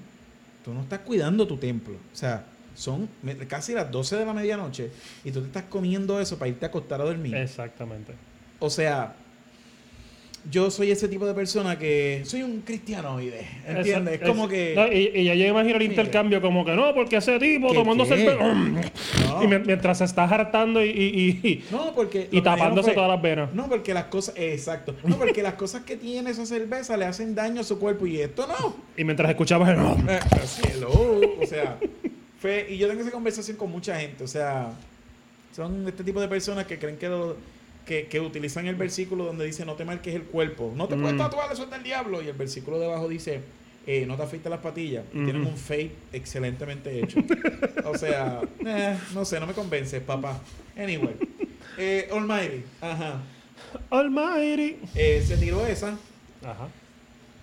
Tú 0.64 0.72
no 0.72 0.80
estás 0.80 1.00
cuidando 1.00 1.46
tu 1.46 1.58
templo. 1.58 1.92
O 1.92 2.16
sea, 2.16 2.46
son 2.74 3.06
casi 3.48 3.74
las 3.74 3.90
12 3.90 4.16
de 4.16 4.24
la 4.24 4.32
medianoche 4.32 4.90
y 5.24 5.30
tú 5.30 5.40
te 5.42 5.48
estás 5.48 5.64
comiendo 5.64 6.18
eso 6.18 6.38
para 6.38 6.48
irte 6.48 6.64
a 6.64 6.68
acostar 6.68 7.02
a 7.02 7.04
dormir. 7.04 7.36
Exactamente. 7.36 8.14
O 8.60 8.70
sea, 8.70 9.14
yo 10.50 10.70
soy 10.70 10.90
ese 10.90 11.08
tipo 11.08 11.26
de 11.26 11.34
persona 11.34 11.78
que 11.78 12.22
soy 12.24 12.42
un 12.42 12.60
cristianoide. 12.60 13.46
¿Entiendes? 13.66 14.20
Es 14.22 14.28
como 14.28 14.44
es- 14.44 14.50
que. 14.50 14.74
no, 14.76 14.86
y, 14.92 15.10
y 15.14 15.24
ya 15.24 15.34
yo 15.34 15.46
imagino 15.46 15.76
el 15.76 15.82
intercambio 15.82 16.40
como 16.40 16.64
que 16.64 16.74
no, 16.74 16.94
porque 16.94 17.16
ese 17.16 17.38
tipo 17.38 17.68
¿Qué 17.68 17.74
tomándose 17.74 18.14
qué? 18.14 18.26
el 18.26 18.36
pe- 18.38 18.44
No. 19.26 19.42
Y 19.42 19.46
mien- 19.48 19.64
mientras 19.66 19.98
se 19.98 20.04
está 20.04 20.24
hartando 20.24 20.84
y, 20.84 20.88
y, 20.90 21.48
y- 21.48 21.64
No, 21.70 21.92
porque. 21.94 22.28
y 22.30 22.40
tapándose 22.42 22.86
fue- 22.90 22.94
todas 22.94 23.10
las 23.10 23.20
venas. 23.22 23.52
No, 23.54 23.68
porque 23.68 23.92
las 23.92 24.04
cosas. 24.04 24.34
Exacto. 24.36 24.94
No, 25.04 25.16
porque 25.16 25.42
las 25.42 25.54
cosas 25.54 25.82
que 25.82 25.96
tiene 25.96 26.30
esa 26.30 26.46
cerveza 26.46 26.96
le 26.96 27.04
hacen 27.06 27.34
daño 27.34 27.60
a 27.60 27.64
su 27.64 27.78
cuerpo 27.78 28.06
y 28.06 28.20
esto 28.20 28.46
no. 28.46 28.76
Y 28.96 29.04
mientras 29.04 29.28
escuchabas 29.30 29.70
el... 29.70 29.76
Eh, 30.08 30.20
cielo, 30.46 30.90
o 31.42 31.46
sea, 31.46 31.78
fue, 32.38 32.66
y 32.70 32.76
yo 32.78 32.86
tengo 32.88 33.00
esa 33.02 33.10
conversación 33.10 33.56
con 33.56 33.70
mucha 33.70 33.98
gente, 33.98 34.22
o 34.22 34.28
sea, 34.28 34.70
son 35.54 35.86
este 35.88 36.04
tipo 36.04 36.20
de 36.20 36.28
personas 36.28 36.66
que 36.66 36.78
creen 36.78 36.96
que, 36.98 37.08
lo- 37.08 37.36
que, 37.86 38.06
que 38.08 38.20
utilizan 38.20 38.66
el 38.66 38.74
versículo 38.74 39.24
donde 39.24 39.46
dice 39.46 39.64
no 39.64 39.74
te 39.74 39.84
marques 39.84 40.14
el 40.14 40.22
cuerpo, 40.24 40.72
no 40.76 40.88
te 40.88 40.96
puedes 40.96 41.14
Mm. 41.14 41.18
tatuar, 41.18 41.52
eso 41.52 41.64
es 41.64 41.70
del 41.70 41.82
diablo, 41.82 42.20
y 42.22 42.26
el 42.28 42.36
versículo 42.36 42.78
debajo 42.78 43.08
dice 43.08 43.40
eh, 43.86 44.04
no 44.04 44.16
te 44.16 44.24
afeites 44.24 44.50
las 44.50 44.58
patillas, 44.60 45.04
y 45.12 45.22
tienen 45.24 45.42
Ujú. 45.42 45.50
un 45.50 45.56
fade 45.56 45.92
excelentemente 46.12 46.98
hecho. 47.00 47.20
o 47.84 47.96
sea, 47.96 48.40
eh, 48.66 48.96
no 49.14 49.24
sé, 49.24 49.38
no 49.38 49.46
me 49.46 49.52
convences, 49.52 50.02
papá. 50.02 50.40
Anyway, 50.76 51.14
Eh, 51.78 52.08
Almighty. 52.12 52.64
Ajá. 52.80 53.20
Almighty. 53.90 54.76
Eh, 54.94 55.22
se 55.24 55.36
tiró 55.36 55.64
esa 55.66 55.96
Ajá. 56.42 56.68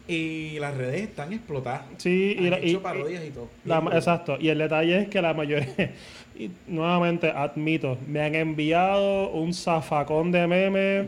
y 0.08 0.58
las 0.60 0.76
redes 0.76 1.02
están 1.04 1.32
explotadas. 1.34 1.84
Sí, 1.98 2.36
y, 2.38 2.44
Han 2.46 2.50
la- 2.52 2.58
hecho 2.60 2.68
y- 2.68 2.76
parodias 2.78 3.24
y 3.26 3.30
todo. 3.30 3.50
La- 3.66 3.80
exacto. 3.94 4.38
Y 4.40 4.50
el 4.50 4.58
detalle 4.58 5.00
es 5.04 5.08
que 5.08 5.22
la 5.22 5.34
mayoría, 5.34 5.94
y 6.38 6.52
nuevamente 6.68 7.30
admito, 7.30 7.98
me 8.08 8.22
han 8.22 8.36
enviado 8.36 9.30
un 9.32 9.54
zafacón 9.54 10.32
de 10.32 10.48
memes. 10.48 11.08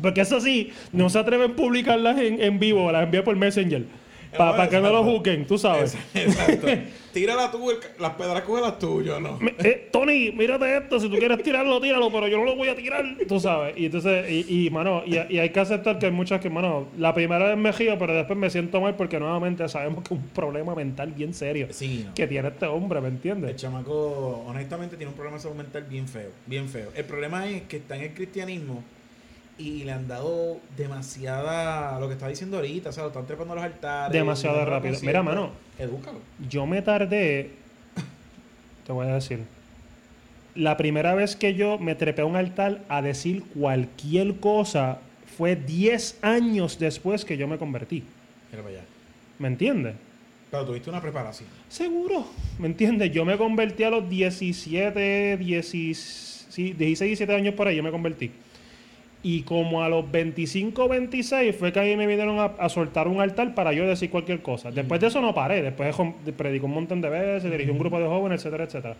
Porque 0.00 0.20
eso 0.20 0.40
sí, 0.40 0.72
no 0.92 1.10
se 1.10 1.18
atreven 1.18 1.52
a 1.52 1.56
publicarlas 1.56 2.18
en, 2.18 2.40
en 2.40 2.58
vivo, 2.58 2.92
las 2.92 3.04
envío 3.04 3.24
por 3.24 3.34
Messenger. 3.36 3.84
Para 4.36 4.52
bueno, 4.52 4.70
que 4.70 4.80
no 4.80 4.90
lo 4.90 5.04
juzguen, 5.04 5.46
tú 5.46 5.58
sabes. 5.58 5.96
Exacto. 6.14 6.66
Tírala 7.12 7.50
tú, 7.50 7.68
el 7.70 7.78
las 7.98 8.12
pedras 8.12 8.44
las 8.48 8.78
tuyas, 8.78 9.20
¿no? 9.20 9.38
Eh, 9.58 9.88
Tony, 9.90 10.30
mírate 10.30 10.76
esto, 10.76 11.00
si 11.00 11.08
tú 11.08 11.16
quieres 11.16 11.42
tirarlo, 11.42 11.80
tíralo, 11.80 12.10
pero 12.12 12.28
yo 12.28 12.38
no 12.38 12.44
lo 12.44 12.54
voy 12.54 12.68
a 12.68 12.76
tirar, 12.76 13.04
tú 13.26 13.40
sabes. 13.40 13.76
Y 13.76 13.86
entonces, 13.86 14.30
y, 14.30 14.66
y 14.66 14.70
mano, 14.70 15.02
y, 15.04 15.16
y 15.34 15.38
hay 15.40 15.50
que 15.50 15.58
aceptar 15.58 15.98
que 15.98 16.06
hay 16.06 16.12
muchas 16.12 16.40
que, 16.40 16.48
mano, 16.48 16.86
la 16.96 17.12
primera 17.12 17.48
vez 17.48 17.56
me 17.56 17.72
río, 17.72 17.98
pero 17.98 18.14
después 18.14 18.38
me 18.38 18.48
siento 18.48 18.80
mal 18.80 18.94
porque 18.94 19.18
nuevamente 19.18 19.68
sabemos 19.68 20.04
que 20.04 20.14
es 20.14 20.20
un 20.20 20.28
problema 20.28 20.74
mental 20.76 21.10
bien 21.12 21.34
serio 21.34 21.66
Sí, 21.70 22.04
no. 22.06 22.14
que 22.14 22.28
tiene 22.28 22.48
este 22.48 22.66
hombre, 22.66 23.00
¿me 23.00 23.08
El 23.08 23.14
entiendes? 23.14 23.56
chamaco, 23.56 24.44
honestamente, 24.46 24.96
tiene 24.96 25.10
un 25.10 25.16
problema 25.16 25.38
de 25.38 25.42
salud 25.42 25.56
mental 25.56 25.82
bien 25.90 26.06
feo, 26.06 26.30
bien 26.46 26.68
feo. 26.68 26.90
El 26.94 27.04
problema 27.06 27.48
es 27.48 27.62
que 27.62 27.78
está 27.78 27.96
en 27.96 28.02
el 28.02 28.14
cristianismo 28.14 28.84
y 29.60 29.84
le 29.84 29.92
han 29.92 30.08
dado 30.08 30.58
demasiada, 30.76 32.00
lo 32.00 32.08
que 32.08 32.14
está 32.14 32.28
diciendo 32.28 32.56
ahorita, 32.56 32.88
o 32.88 32.92
sea, 32.92 33.02
lo 33.02 33.10
están 33.10 33.26
trepando 33.26 33.52
a 33.52 33.56
los 33.56 33.64
altares. 33.64 34.12
Demasiado 34.12 34.64
rápido. 34.64 34.96
Mira, 35.02 35.22
mano. 35.22 35.50
Edúcalo. 35.78 36.18
Yo 36.48 36.66
me 36.66 36.80
tardé, 36.80 37.50
te 38.86 38.92
voy 38.92 39.06
a 39.06 39.14
decir, 39.14 39.40
la 40.54 40.76
primera 40.76 41.14
vez 41.14 41.36
que 41.36 41.54
yo 41.54 41.78
me 41.78 41.94
trepé 41.94 42.22
a 42.22 42.24
un 42.24 42.36
altar 42.36 42.80
a 42.88 43.02
decir 43.02 43.44
cualquier 43.54 44.36
cosa 44.36 44.98
fue 45.36 45.56
10 45.56 46.18
años 46.22 46.78
después 46.78 47.24
que 47.24 47.36
yo 47.36 47.46
me 47.46 47.58
convertí. 47.58 48.02
Mira 48.50 48.62
para 48.62 48.76
allá. 48.76 48.84
¿Me 49.38 49.48
entiendes? 49.48 49.94
Pero 50.50 50.64
tuviste 50.64 50.90
una 50.90 51.00
preparación. 51.00 51.48
Seguro, 51.68 52.26
¿me 52.58 52.66
entiendes? 52.66 53.12
Yo 53.12 53.24
me 53.24 53.36
convertí 53.36 53.84
a 53.84 53.90
los 53.90 54.08
17, 54.08 55.36
16, 55.36 56.46
sí, 56.48 56.72
16, 56.72 56.98
17 57.18 57.34
años 57.34 57.54
por 57.54 57.68
ahí, 57.68 57.76
yo 57.76 57.82
me 57.82 57.90
convertí. 57.92 58.32
Y 59.22 59.42
como 59.42 59.82
a 59.82 59.88
los 59.90 60.10
25, 60.10 60.88
26 60.88 61.54
fue 61.54 61.72
que 61.72 61.80
a 61.80 61.82
mí 61.82 61.94
me 61.94 62.06
vinieron 62.06 62.38
a, 62.38 62.44
a 62.44 62.68
soltar 62.70 63.06
un 63.06 63.20
altar 63.20 63.54
para 63.54 63.72
yo 63.72 63.86
decir 63.86 64.08
cualquier 64.08 64.40
cosa. 64.40 64.70
Después 64.70 65.00
de 65.00 65.08
eso 65.08 65.20
no 65.20 65.34
paré, 65.34 65.60
después 65.60 65.94
predicó 66.36 66.66
un 66.66 66.74
montón 66.74 67.02
de 67.02 67.10
veces, 67.10 67.50
dirigí 67.50 67.70
un 67.70 67.78
grupo 67.78 67.98
de 68.00 68.06
jóvenes, 68.06 68.40
etcétera, 68.40 68.64
etcétera. 68.64 68.96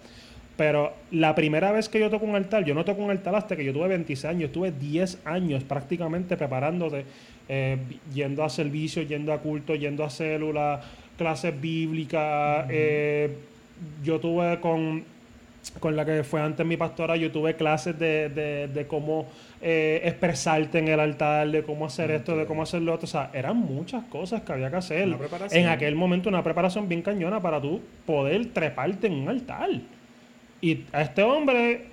Pero 0.59 0.93
la 1.11 1.35
primera 1.35 1.73
vez 1.73 1.89
que 1.89 1.99
yo 1.99 2.11
toco 2.11 2.27
un 2.27 2.35
altar, 2.37 2.66
yo 2.66 2.75
no 2.75 2.85
toco 2.85 3.03
un 3.03 3.11
altar 3.11 3.35
hasta 3.35 3.57
que 3.57 3.64
yo 3.64 3.73
tuve 3.73 3.89
26 3.89 4.25
años, 4.27 4.45
estuve 4.49 4.71
10 4.73 5.21
años 5.25 5.64
prácticamente 5.64 6.37
preparándote, 6.37 7.07
eh, 7.49 7.79
yendo 8.12 8.45
a 8.45 8.51
servicios, 8.51 9.09
yendo 9.09 9.33
a 9.33 9.39
culto, 9.39 9.75
yendo 9.75 10.05
a 10.05 10.11
células, 10.11 10.85
clases 11.16 11.59
bíblicas. 11.59 12.66
eh, 12.68 13.31
yo 14.05 14.21
tuve 14.21 14.61
con, 14.61 15.03
con 15.79 15.97
la 15.97 16.05
que 16.05 16.25
fue 16.25 16.43
antes 16.43 16.66
mi 16.66 16.77
pastora, 16.77 17.16
yo 17.16 17.31
tuve 17.31 17.57
clases 17.57 17.99
de, 17.99 18.29
de, 18.29 18.68
de 18.68 18.87
cómo 18.87 19.27
eh, 19.63 20.01
expresarte 20.05 20.79
en 20.79 20.89
el 20.89 21.01
altar, 21.01 21.51
de 21.51 21.63
cómo 21.63 21.87
hacer 21.87 22.11
esto, 22.11 22.37
de 22.37 22.47
cómo 22.47 22.63
hacer 22.63 22.83
lo 22.83 22.95
otro. 22.95 23.05
O 23.05 23.09
sea, 23.09 23.31
eran 23.35 23.57
muchas 23.57 24.05
cosas 24.05 24.43
que 24.43 24.53
había 24.53 24.71
que 24.71 24.77
hacer. 24.77 25.07
Una 25.07 25.19
preparación. 25.19 25.61
En 25.61 25.69
aquel 25.69 25.95
momento, 25.95 26.29
una 26.29 26.43
preparación 26.43 26.89
bien 26.89 27.03
cañona 27.03 27.41
para 27.41 27.61
tú 27.61 27.81
poder 28.07 28.47
treparte 28.53 29.07
en 29.07 29.15
un 29.15 29.29
altar. 29.29 29.69
Y 30.63 30.85
a 30.93 31.03
este 31.03 31.23
hombre, 31.23 31.87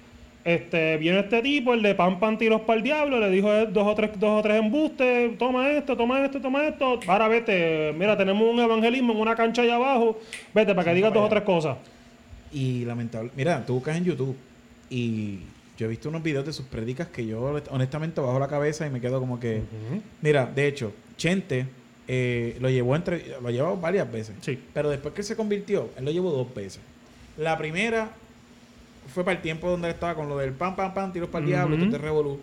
este, 0.47 0.95
viene 0.95 1.20
este 1.20 1.41
tipo, 1.41 1.74
el 1.74 1.82
de 1.82 1.93
pan, 1.93 2.20
pan, 2.20 2.38
tiros 2.38 2.61
para 2.61 2.78
el 2.78 2.84
diablo, 2.84 3.20
le 3.20 3.30
dijo 3.30 3.53
eh, 3.53 3.68
dos 3.70 3.86
o 3.86 3.95
tres, 3.95 4.11
dos 4.18 4.39
o 4.39 4.41
tres 4.41 4.59
embustes, 4.59 5.38
toma 5.38 5.70
esto, 5.72 5.97
toma 5.97 6.24
esto, 6.24 6.39
toma 6.39 6.65
esto, 6.65 7.01
ahora 7.05 7.28
vete, 7.28 7.93
mira, 7.97 8.18
tenemos 8.18 8.43
un 8.49 8.59
evangelismo 8.59 9.11
en 9.11 9.20
una 9.20 9.36
cancha 9.36 9.63
allá 9.63 9.76
abajo, 9.76 10.20
vete 10.53 10.74
para 10.74 10.89
que 10.89 10.95
digas 10.95 11.13
dos 11.13 11.26
o 11.26 11.30
tres 11.30 11.43
cosas. 11.43 11.78
Y 12.53 12.86
lamentable. 12.86 13.30
Mira, 13.36 13.65
tú 13.65 13.74
buscas 13.74 13.97
en 13.97 14.05
YouTube 14.05 14.38
y 14.89 15.39
yo 15.78 15.86
he 15.86 15.89
visto 15.89 16.09
unos 16.09 16.23
videos 16.23 16.45
de 16.45 16.53
sus 16.53 16.65
prédicas 16.65 17.07
que 17.07 17.25
yo 17.25 17.41
honestamente 17.69 18.19
bajo 18.19 18.39
la 18.39 18.47
cabeza 18.47 18.88
y 18.88 18.89
me 18.89 18.99
quedo 18.99 19.19
como 19.19 19.39
que... 19.39 19.61
Mira, 20.21 20.45
de 20.47 20.67
hecho, 20.67 20.91
Chente 21.17 21.67
eh, 22.07 22.57
lo 22.59 22.69
llevó 22.69 22.95
entre, 22.95 23.39
lo 23.41 23.49
llevó 23.51 23.78
varias 23.78 24.11
veces. 24.11 24.36
Sí. 24.41 24.59
Pero 24.73 24.89
después 24.89 25.13
que 25.13 25.23
se 25.23 25.36
convirtió, 25.36 25.89
él 25.97 26.05
lo 26.05 26.11
llevó 26.11 26.32
dos 26.32 26.53
veces. 26.53 26.82
La 27.38 27.57
primera 27.57 28.11
fue 29.13 29.23
para 29.23 29.38
el 29.38 29.41
tiempo 29.43 29.69
donde 29.69 29.88
él 29.89 29.93
estaba 29.93 30.15
con 30.15 30.28
lo 30.28 30.38
del 30.38 30.51
pan, 30.53 30.75
pan, 30.75 30.93
pan, 30.93 31.13
tiros 31.13 31.30
para 31.30 31.43
el 31.43 31.51
diablo, 31.51 31.75
Ujú. 31.75 31.86
todo 31.86 31.95
este 31.95 32.03
revolú. 32.07 32.39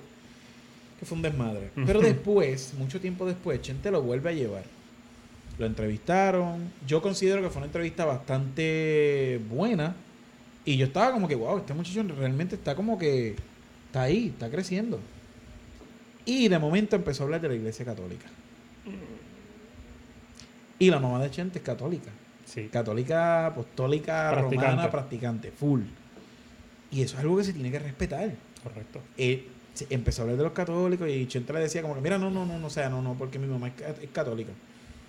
Que 1.00 1.04
fue 1.06 1.16
un 1.16 1.22
desmadre. 1.22 1.70
Pero 1.86 2.00
después, 2.00 2.72
mucho 2.78 3.00
tiempo 3.00 3.26
después, 3.26 3.60
Chente 3.60 3.90
lo 3.90 4.00
vuelve 4.00 4.30
a 4.30 4.32
llevar. 4.32 4.62
Lo 5.58 5.66
entrevistaron. 5.66 6.70
Yo 6.86 7.02
considero 7.02 7.42
que 7.42 7.48
fue 7.48 7.58
una 7.58 7.66
entrevista 7.66 8.04
bastante 8.04 9.40
buena. 9.50 9.96
Y 10.64 10.76
yo 10.76 10.86
estaba 10.86 11.12
como 11.12 11.28
que, 11.28 11.34
wow, 11.34 11.58
este 11.58 11.74
muchacho 11.74 12.02
realmente 12.16 12.56
está 12.56 12.74
como 12.74 12.98
que 12.98 13.36
está 13.86 14.02
ahí, 14.02 14.28
está 14.28 14.50
creciendo. 14.50 14.98
Y 16.24 16.48
de 16.48 16.58
momento 16.58 16.96
empezó 16.96 17.22
a 17.22 17.26
hablar 17.26 17.40
de 17.40 17.48
la 17.48 17.54
iglesia 17.54 17.84
católica. 17.84 18.26
Y 20.78 20.90
la 20.90 20.98
mamá 20.98 21.22
de 21.22 21.30
Chente 21.30 21.58
es 21.58 21.64
católica. 21.64 22.10
Sí. 22.46 22.68
Católica, 22.72 23.46
apostólica, 23.46 24.30
Practicante. 24.32 24.70
romana, 24.70 24.90
practicante, 24.90 25.50
full. 25.50 25.82
Y 26.90 27.02
eso 27.02 27.16
es 27.16 27.20
algo 27.22 27.36
que 27.36 27.44
se 27.44 27.52
tiene 27.52 27.70
que 27.70 27.78
respetar. 27.78 28.30
Correcto. 28.62 29.00
Eh, 29.18 29.48
empezó 29.90 30.22
a 30.22 30.24
hablar 30.24 30.38
de 30.38 30.44
los 30.44 30.52
católicos 30.52 31.08
y 31.08 31.26
Chente 31.26 31.52
le 31.52 31.60
decía 31.60 31.82
como 31.82 31.94
que, 31.94 32.00
mira, 32.00 32.18
no, 32.18 32.30
no, 32.30 32.46
no, 32.46 32.58
no, 32.58 32.66
o 32.66 32.70
sea, 32.70 32.88
no, 32.88 33.02
no, 33.02 33.14
porque 33.14 33.38
mi 33.38 33.46
mamá 33.46 33.68
es 33.68 34.10
católica. 34.12 34.52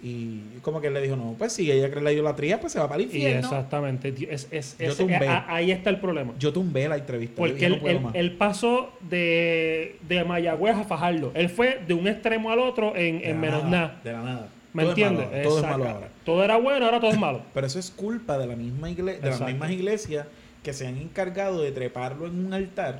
Y 0.08 0.60
como 0.62 0.82
que 0.82 0.88
él 0.88 0.94
le 0.94 1.02
dijo, 1.02 1.16
no, 1.16 1.34
pues 1.36 1.52
si 1.54 1.72
ella 1.72 1.90
cree 1.90 2.04
la 2.04 2.12
idolatría, 2.12 2.60
pues 2.60 2.74
se 2.74 2.80
va 2.80 2.88
para 2.88 3.02
el 3.02 3.10
Y 3.10 3.14
infierno. 3.16 3.40
exactamente, 3.40 4.12
di- 4.12 4.28
es, 4.30 4.48
es, 4.52 4.76
es- 4.78 4.98
tumbé. 4.98 5.28
a- 5.28 5.46
ahí 5.52 5.72
está 5.72 5.90
el 5.90 6.00
problema. 6.00 6.34
Yo 6.38 6.54
tumbé 6.54 6.88
la 6.88 6.98
entrevista. 6.98 7.38
Porque 7.38 7.66
él, 7.66 7.80
no 7.82 7.90
él- 7.90 8.02
él 8.14 8.32
pasó 8.34 8.92
de, 9.10 9.96
de 10.08 10.24
Mayagüez 10.24 10.76
a 10.76 10.84
Fajardo. 10.84 11.32
Él 11.34 11.50
fue 11.50 11.80
de 11.88 11.96
un 11.96 12.08
extremo 12.08 12.52
al 12.52 12.60
otro 12.60 12.96
en, 12.96 13.20
en 13.24 13.40
menos 13.40 13.64
nada. 13.64 14.00
De 14.04 14.12
la 14.12 14.22
nada. 14.22 14.50
¿Me 14.74 14.84
Todo 14.84 14.92
es 14.92 14.98
entiendes? 15.00 15.26
ahora, 15.28 15.44
todo 15.44 15.58
es 15.60 15.64
malo 15.66 15.90
ahora. 15.90 16.08
Todo 16.24 16.44
era 16.44 16.58
bueno, 16.58 16.86
ahora 16.86 17.00
todo 17.00 17.10
es 17.12 17.20
malo. 17.20 17.42
Pero 17.56 17.66
eso 17.66 17.80
es 17.80 17.90
culpa 17.90 18.38
de 18.38 18.46
la 18.46 18.56
misma 18.56 18.90
iglesia, 18.92 19.22
de 19.24 19.30
las 19.32 19.42
mismas 19.42 19.72
iglesias 19.72 20.28
que 20.62 20.72
se 20.74 20.86
han 20.86 20.98
encargado 20.98 21.62
de 21.64 21.72
treparlo 21.72 22.28
en 22.28 22.46
un 22.46 22.54
altar 22.54 23.00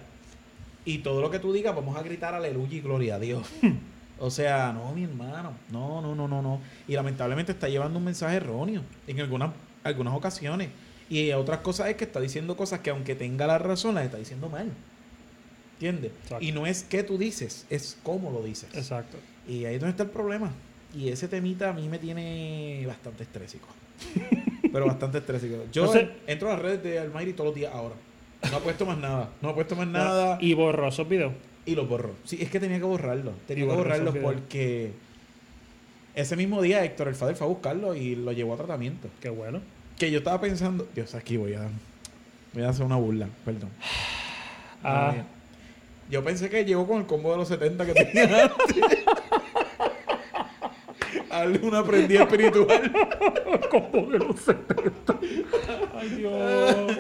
y 0.86 1.00
todo 1.00 1.22
lo 1.22 1.30
que 1.30 1.38
tú 1.40 1.52
digas 1.54 1.76
vamos 1.76 1.98
a 1.98 2.02
gritar 2.02 2.34
aleluya 2.34 2.78
y 2.78 2.82
gloria 2.82 3.16
a 3.16 3.20
Dios. 3.20 3.48
o 4.20 4.30
sea, 4.30 4.72
no, 4.74 4.92
mi 4.94 5.04
hermano, 5.04 5.54
no, 5.72 6.02
no, 6.02 6.16
no, 6.16 6.28
no, 6.28 6.42
no. 6.42 6.62
Y 6.88 6.94
lamentablemente 6.94 7.52
está 7.52 7.68
llevando 7.70 8.00
un 8.00 8.06
mensaje 8.06 8.38
erróneo 8.38 8.82
en 9.08 9.20
algunas, 9.20 9.52
algunas 9.84 10.14
ocasiones. 10.14 10.70
Y 11.10 11.32
otras 11.34 11.60
cosas 11.60 11.90
es 11.90 11.96
que 11.96 12.06
está 12.06 12.20
diciendo 12.20 12.56
cosas 12.58 12.80
que 12.80 12.90
aunque 12.90 13.16
tenga 13.16 13.46
la 13.48 13.58
razón, 13.58 13.96
las 13.96 14.06
está 14.06 14.18
diciendo 14.18 14.50
mal. 14.50 14.72
¿Entiendes? 15.74 16.12
Exacto. 16.24 16.44
Y 16.46 16.52
no 16.52 16.66
es 16.66 16.84
qué 16.84 17.04
tú 17.04 17.18
dices, 17.18 17.66
es 17.70 17.98
cómo 18.04 18.32
lo 18.32 18.42
dices. 18.42 18.70
Exacto. 18.74 19.18
Y 19.48 19.66
ahí 19.66 19.76
es 19.76 19.82
donde 19.82 19.92
está 19.92 20.04
el 20.04 20.10
problema. 20.10 20.52
Y 20.96 21.10
ese 21.10 21.28
temita 21.28 21.70
a 21.70 21.74
mí 21.74 21.90
me 21.90 22.00
tiene 22.00 22.84
bastante 22.88 23.24
estrésico. 23.24 23.68
Pero 24.72 24.88
bastante 24.88 25.18
estrésico. 25.20 25.58
Yo 25.72 25.86
Entonces- 25.86 26.10
entro 26.28 26.50
a 26.50 26.54
las 26.54 26.62
redes 26.62 26.84
de 26.84 27.00
Almighty 27.00 27.34
todos 27.34 27.50
los 27.50 27.56
días 27.56 27.74
ahora. 27.74 27.96
No 28.50 28.58
he 28.58 28.62
puesto 28.62 28.86
más 28.86 28.98
nada. 28.98 29.30
No 29.42 29.50
he 29.50 29.54
puesto 29.54 29.76
más 29.76 29.88
nada. 29.88 30.38
Y, 30.40 30.52
Y 30.52 30.54
borró 30.54 30.88
esos 30.88 31.08
videos. 31.08 31.34
Lo 31.74 31.88
borro. 31.88 32.12
Sí, 32.26 32.38
es 32.40 32.52
que 32.52 32.60
tenía 32.60 32.78
que 32.78 32.84
borrarlo. 32.84 33.32
Tenía 33.48 33.64
Y 33.64 33.68
que 33.68 33.74
borró 33.74 33.90
borrarlo 33.90 34.14
porque 34.14 34.92
ese 36.14 36.36
mismo 36.36 36.62
día 36.62 36.84
Héctor 36.84 37.08
el 37.08 37.16
Fader 37.16 37.36
fue 37.36 37.48
a 37.48 37.50
buscarlo 37.50 37.96
y 37.96 38.16
lo 38.16 38.32
llevó 38.32 38.54
a 38.54 38.58
tratamiento. 38.58 39.10
Qué 39.20 39.30
bueno. 39.30 39.62
Que 39.98 40.12
yo 40.12 40.20
estaba 40.20 40.40
pensando. 40.40 40.88
Dios, 40.94 41.16
aquí 41.16 41.38
voy 41.38 41.54
a. 41.54 41.68
Voy 42.54 42.64
a 42.64 42.70
hacer 42.70 42.86
una 42.86 42.96
burla. 42.96 43.28
Perdón. 43.44 43.70
Ah. 44.84 45.14
Yo 46.10 46.24
pensé 46.24 46.50
que 46.50 46.64
llegó 46.64 46.88
con 46.88 47.00
el 47.00 47.06
combo 47.08 47.32
de 47.32 47.38
los 47.38 47.48
70 47.48 47.86
que 47.86 47.94
tenía 47.94 48.44
antes. 48.44 48.84
Hazle 51.32 51.60
una 51.64 51.84
prendida 51.84 52.24
espiritual. 52.24 52.92
como 53.72 54.12
de 54.12 54.20
los 54.20 54.40
70. 54.40 55.20
Ay, 56.12 56.18
Dios. 56.18 56.98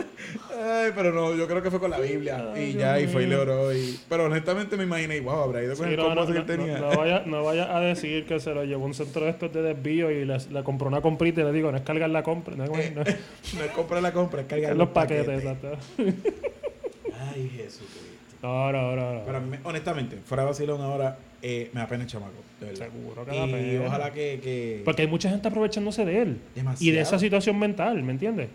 Ay, 0.58 0.92
pero 0.96 1.12
no, 1.12 1.36
yo 1.36 1.48
creo 1.48 1.62
que 1.62 1.70
fue 1.70 1.80
con 1.80 1.92
la 1.92 2.00
Biblia. 2.00 2.52
Ay, 2.54 2.64
y 2.64 2.66
Dios 2.74 2.80
ya, 2.80 3.00
y 3.00 3.08
fue 3.08 3.24
y 3.24 3.28
le 3.28 3.36
oró. 3.36 3.74
Y... 3.74 4.00
Pero 4.10 4.26
honestamente 4.26 4.78
me 4.78 4.84
imaginé, 4.84 5.20
wow, 5.20 5.44
habrá 5.44 5.64
ido 5.64 5.76
con 5.76 5.88
Sí, 5.88 5.94
el 5.94 5.98
no, 6.00 6.26
que 6.26 6.32
él 6.38 6.46
tenía. 6.46 6.80
no- 6.80 6.92
no 6.92 6.98
vaya, 6.98 7.24
no 7.26 7.44
vaya 7.44 7.76
a 7.76 7.80
decir 7.82 8.26
que 8.26 8.40
se 8.40 8.54
lo 8.54 8.64
llevó 8.64 8.86
un 8.86 8.94
centro 8.94 9.26
de 9.26 9.32
estos 9.32 9.52
de 9.54 9.62
desvío 9.62 10.10
y 10.12 10.26
le, 10.26 10.38
le 10.52 10.64
compró 10.64 10.88
una 10.88 11.02
comprita 11.02 11.42
y 11.42 11.44
le 11.44 11.52
digo, 11.52 11.72
no 11.72 11.78
es 11.78 11.84
cargar 11.84 12.10
la 12.10 12.24
compra, 12.24 12.56
no 12.56 12.64
es, 12.64 12.70
no 12.96 13.04
no 13.58 13.64
es 13.64 13.72
comprar 13.76 14.02
la 14.02 14.12
compra, 14.14 14.42
es 14.42 14.48
cargar 14.48 14.76
los 14.78 14.90
paquetes, 14.90 15.28
exacto. 15.44 15.72
Ay, 15.98 17.50
Jesucristo. 17.56 18.02
No, 18.42 18.72
no, 18.72 18.96
no, 18.96 19.14
no. 19.16 19.22
Pero 19.26 19.42
honestamente, 19.64 20.18
fuera 20.24 20.44
de 20.44 20.50
vacilón 20.50 20.80
ahora, 20.82 21.18
eh, 21.42 21.70
me 21.74 21.80
da 21.82 21.88
pena 21.88 22.04
el 22.04 22.10
chamaco. 22.10 22.34
De 22.60 22.68
verdad. 22.68 22.88
Seguro 22.92 23.26
que 23.26 23.32
da 23.32 23.48
Y 23.48 23.52
pena. 23.52 23.86
ojalá 23.88 24.12
que. 24.14 24.40
que... 24.44 24.82
Porque 24.86 25.02
hay 25.02 25.08
mucha 25.08 25.30
gente 25.30 25.48
aprovechándose 25.48 26.06
de 26.06 26.22
él. 26.22 26.38
Y 26.80 26.92
de 26.92 27.00
esa 27.02 27.18
situación 27.18 27.58
mental, 27.58 28.04
¿me 28.04 28.12
entiendes? 28.12 28.50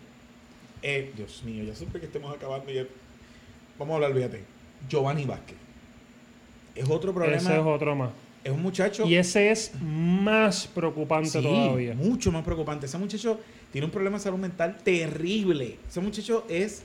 Eh, 0.82 1.12
Dios 1.16 1.42
mío, 1.44 1.64
ya 1.64 1.74
siempre 1.74 2.00
que 2.00 2.06
estemos 2.06 2.34
acabando 2.34 2.70
ya... 2.72 2.86
Vamos 3.78 3.92
a 3.92 3.96
hablar, 3.96 4.14
fíjate. 4.14 4.44
Giovanni 4.88 5.24
Vázquez. 5.24 5.56
Es 6.74 6.88
otro 6.88 7.12
problema. 7.12 7.36
Ese 7.36 7.52
es 7.54 7.64
otro 7.64 7.94
más. 7.96 8.10
Es 8.42 8.50
un 8.52 8.62
muchacho. 8.62 9.06
Y 9.06 9.16
ese 9.16 9.50
es 9.50 9.72
más 9.82 10.66
preocupante 10.66 11.28
Sí, 11.30 11.42
todavía. 11.42 11.94
mucho 11.94 12.32
más 12.32 12.42
preocupante. 12.44 12.86
Ese 12.86 12.96
muchacho 12.96 13.38
tiene 13.72 13.84
un 13.84 13.90
problema 13.90 14.16
de 14.18 14.24
salud 14.24 14.38
mental 14.38 14.78
terrible. 14.82 15.76
Ese 15.88 16.00
muchacho 16.00 16.44
es 16.48 16.82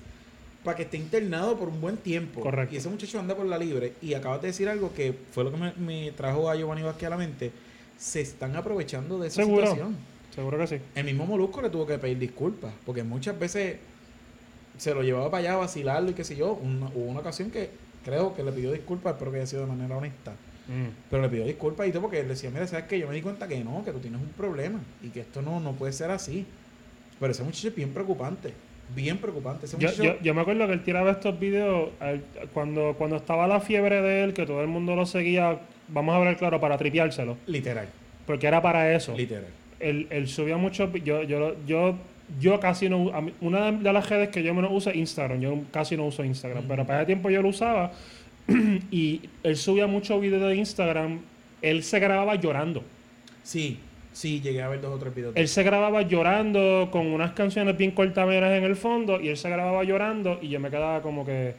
para 0.66 0.76
que 0.76 0.84
esté 0.84 0.98
internado 0.98 1.58
por 1.58 1.70
un 1.70 1.80
buen 1.80 1.96
tiempo. 1.98 2.42
Correcto. 2.42 2.76
Y 2.76 2.78
ese 2.80 2.90
muchacho 2.90 3.20
anda 3.20 3.36
por 3.36 3.46
la 3.46 3.58
libre. 3.58 3.94
Y 4.02 4.14
acabas 4.16 4.42
de 4.42 4.48
decir 4.48 4.68
algo 4.68 4.94
que 4.94 5.14
fue 5.32 5.44
lo 5.46 5.52
que 5.52 5.58
me, 5.58 5.74
me 5.74 6.12
trajo 6.12 6.50
a 6.50 6.56
Giovanni 6.56 6.82
Vázquez 6.82 7.08
a 7.08 7.10
la 7.12 7.18
mente. 7.18 7.52
Se 7.98 8.20
están 8.20 8.56
aprovechando 8.58 9.18
de 9.20 9.28
esa 9.30 9.42
Seguro. 9.44 9.62
situación. 9.68 9.96
Seguro 10.36 10.58
que 10.58 10.68
sí. 10.68 10.78
El 10.96 11.06
mismo 11.06 11.26
Molusco 11.26 11.62
le 11.62 11.70
tuvo 11.70 11.86
que 11.88 11.98
pedir 11.98 12.20
disculpas. 12.20 12.74
Porque 12.86 13.04
muchas 13.04 13.40
veces 13.40 13.78
se 14.78 14.94
lo 14.94 15.02
llevaba 15.02 15.32
para 15.32 15.40
allá 15.42 15.54
a 15.54 15.58
vacilarlo 15.58 16.12
y 16.12 16.14
qué 16.14 16.24
sé 16.24 16.36
yo. 16.36 16.54
Una- 16.54 16.88
hubo 16.88 17.06
una 17.06 17.22
ocasión 17.22 17.50
que 17.52 17.70
creo 18.04 18.36
que 18.36 18.44
le 18.44 18.52
pidió 18.52 18.72
disculpas. 18.72 19.14
Espero 19.14 19.32
que 19.32 19.38
haya 19.38 19.48
sido 19.48 19.62
de 19.62 19.68
manera 19.70 19.98
honesta. 19.98 20.34
Mm. 20.68 20.90
Pero 21.10 21.22
le 21.22 21.30
pidió 21.30 21.46
disculpas 21.46 21.88
y 21.88 21.92
todo 21.92 22.02
porque 22.04 22.20
él 22.20 22.28
decía, 22.28 22.50
mira, 22.50 22.68
¿sabes 22.68 22.86
qué? 22.86 23.00
Yo 23.00 23.08
me 23.08 23.14
di 23.16 23.22
cuenta 23.22 23.48
que 23.48 23.64
no, 23.64 23.84
que 23.86 23.92
tú 23.92 24.00
tienes 24.00 24.20
un 24.20 24.30
problema 24.30 24.80
y 25.04 25.10
que 25.10 25.22
esto 25.22 25.42
no, 25.42 25.60
no 25.60 25.74
puede 25.74 25.94
ser 25.94 26.12
así. 26.12 26.46
Pero 27.20 27.32
ese 27.32 27.44
muchacho 27.44 27.68
es 27.70 27.76
bien 27.76 27.92
preocupante, 27.94 28.52
bien 28.94 29.20
preocupante. 29.20 29.68
Ese 29.68 29.78
Yo, 29.78 29.88
muchacho, 29.88 30.04
yo, 30.04 30.22
yo 30.22 30.34
me 30.34 30.42
acuerdo 30.42 30.68
que 30.68 30.74
él 30.74 30.84
tiraba 30.84 31.12
estos 31.12 31.40
videos 31.40 31.92
eh, 32.02 32.20
cuando, 32.54 32.96
cuando 32.98 33.16
estaba 33.16 33.48
la 33.48 33.62
fiebre 33.62 34.02
de 34.02 34.24
él, 34.24 34.34
que 34.34 34.46
todo 34.46 34.60
el 34.62 34.68
mundo 34.68 34.96
lo 34.96 35.06
seguía, 35.06 35.60
vamos 35.88 36.14
a 36.14 36.18
hablar 36.18 36.36
claro, 36.36 36.60
para 36.60 36.78
tripeárselo. 36.78 37.38
literal, 37.48 37.88
Porque 38.26 38.48
era 38.48 38.62
para 38.62 38.94
eso. 38.94 39.16
literal. 39.16 39.46
Él, 39.80 40.08
él 40.10 40.28
subía 40.28 40.58
muchos... 40.58 40.92
vi- 40.92 41.02
Yo, 41.02 41.24
yo, 41.24 41.56
yo, 41.68 41.96
yo 42.40 42.60
casi 42.60 42.90
no... 42.90 43.12
mí- 43.22 43.34
una 43.42 43.72
de 43.72 43.94
las 43.94 44.10
redes 44.10 44.30
que 44.30 44.44
yo 44.44 44.54
menos 44.54 44.72
uso 44.74 44.90
es 44.90 44.96
Instagram. 44.96 45.40
Yo 45.42 45.58
casi 45.72 45.96
no 45.98 46.06
uso 46.06 46.24
Instagram. 46.24 46.66
Pero 46.68 46.86
para 46.86 47.00
ese 47.00 47.08
tiempo 47.08 47.30
yo 47.30 47.42
lo 47.42 47.50
usaba. 47.50 47.92
y 48.92 49.22
él 49.44 49.56
subía 49.58 49.88
muchos 49.88 50.20
videos 50.22 50.48
de 50.50 50.56
Instagram. 50.56 51.20
Él 51.62 51.84
se 51.84 52.00
grababa 52.00 52.36
llorando. 52.36 52.84
Sí, 53.44 53.80
sí, 54.14 54.42
llegué 54.42 54.62
a 54.62 54.70
ver 54.70 54.82
dos 54.82 54.96
o 54.96 55.00
tres 55.00 55.14
videos. 55.16 55.34
Él 55.36 55.48
se 55.48 55.64
grababa 55.64 56.02
llorando 56.04 56.90
con 56.92 57.08
unas 57.08 57.32
canciones 57.34 57.78
bien 57.78 57.92
cortaveras 57.92 58.58
en 58.58 58.64
el 58.64 58.76
fondo 58.76 59.20
y 59.20 59.30
él 59.30 59.38
se 59.38 59.50
grababa 59.50 59.84
llorando 59.84 60.40
y 60.42 60.50
yo 60.50 60.60
me 60.60 60.70
quedaba 60.70 61.02
como 61.02 61.26
que, 61.26 61.54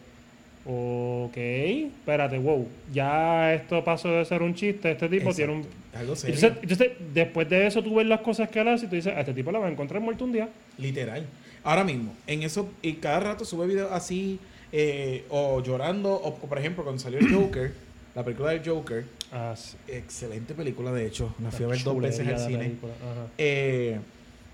ok, 0.66 1.36
espérate, 1.36 2.38
wow, 2.38 2.66
ya 2.92 3.54
esto 3.54 3.82
pasó 3.84 4.10
de 4.10 4.24
ser 4.24 4.42
un 4.42 4.54
chiste, 4.54 4.90
este 4.92 5.08
tipo 5.08 5.32
tiene 5.32 5.52
un... 5.52 5.66
Algo 5.94 6.14
serio, 6.16 6.34
Entonces, 6.36 6.62
entonces, 6.62 6.92
después 7.14 7.48
de 7.48 7.66
eso 7.66 7.82
tú 7.82 7.94
ves 7.94 8.06
las 8.06 8.20
cosas 8.20 8.48
que 8.50 8.60
él 8.60 8.68
hace 8.68 8.86
y 8.86 8.88
tú 8.88 8.96
dices, 8.96 9.14
a 9.16 9.20
este 9.20 9.32
tipo 9.32 9.50
lo 9.52 9.60
va 9.60 9.68
a 9.68 9.70
encontrar 9.70 10.00
muerto 10.02 10.24
un 10.24 10.32
día. 10.32 10.48
literal. 10.78 11.24
Ahora 11.64 11.82
mismo, 11.84 12.14
en 12.28 12.42
eso, 12.42 12.68
y 12.82 12.94
cada 12.94 13.18
rato 13.20 13.44
sube 13.44 13.66
videos 13.66 13.90
así, 13.90 14.38
eh, 14.72 15.24
o 15.30 15.60
llorando, 15.62 16.12
o 16.14 16.34
por 16.34 16.58
ejemplo, 16.58 16.84
cuando 16.84 17.00
salió 17.02 17.18
el 17.18 17.32
Joker, 17.32 17.72
la 18.14 18.22
película 18.24 18.50
del 18.50 18.62
Joker, 18.64 19.04
Ah, 19.32 19.54
sí. 19.56 19.76
excelente 19.88 20.54
película 20.54 20.92
de 20.92 21.06
hecho, 21.06 21.34
la 21.42 21.50
fui 21.50 21.64
a 21.64 21.68
ver 21.68 21.82
dos 21.82 22.00
veces 22.00 22.26
al 22.28 22.38
cine. 22.38 22.74
ajá. 22.82 23.26
Eh, 23.38 23.98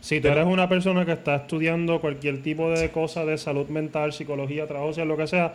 Si 0.01 0.21
tú 0.21 0.29
eres 0.29 0.47
una 0.47 0.69
persona 0.69 1.05
que 1.05 1.13
está 1.13 1.37
estudiando 1.37 2.01
cualquier 2.01 2.43
tipo 2.43 2.71
de 2.71 2.91
cosa 2.91 3.25
de 3.27 3.37
salud 3.37 3.69
mental, 3.69 4.13
psicología, 4.15 4.67
trabajo, 4.67 4.89
social, 4.93 5.09
lo 5.09 5.17
que 5.19 5.27
sea, 5.27 5.55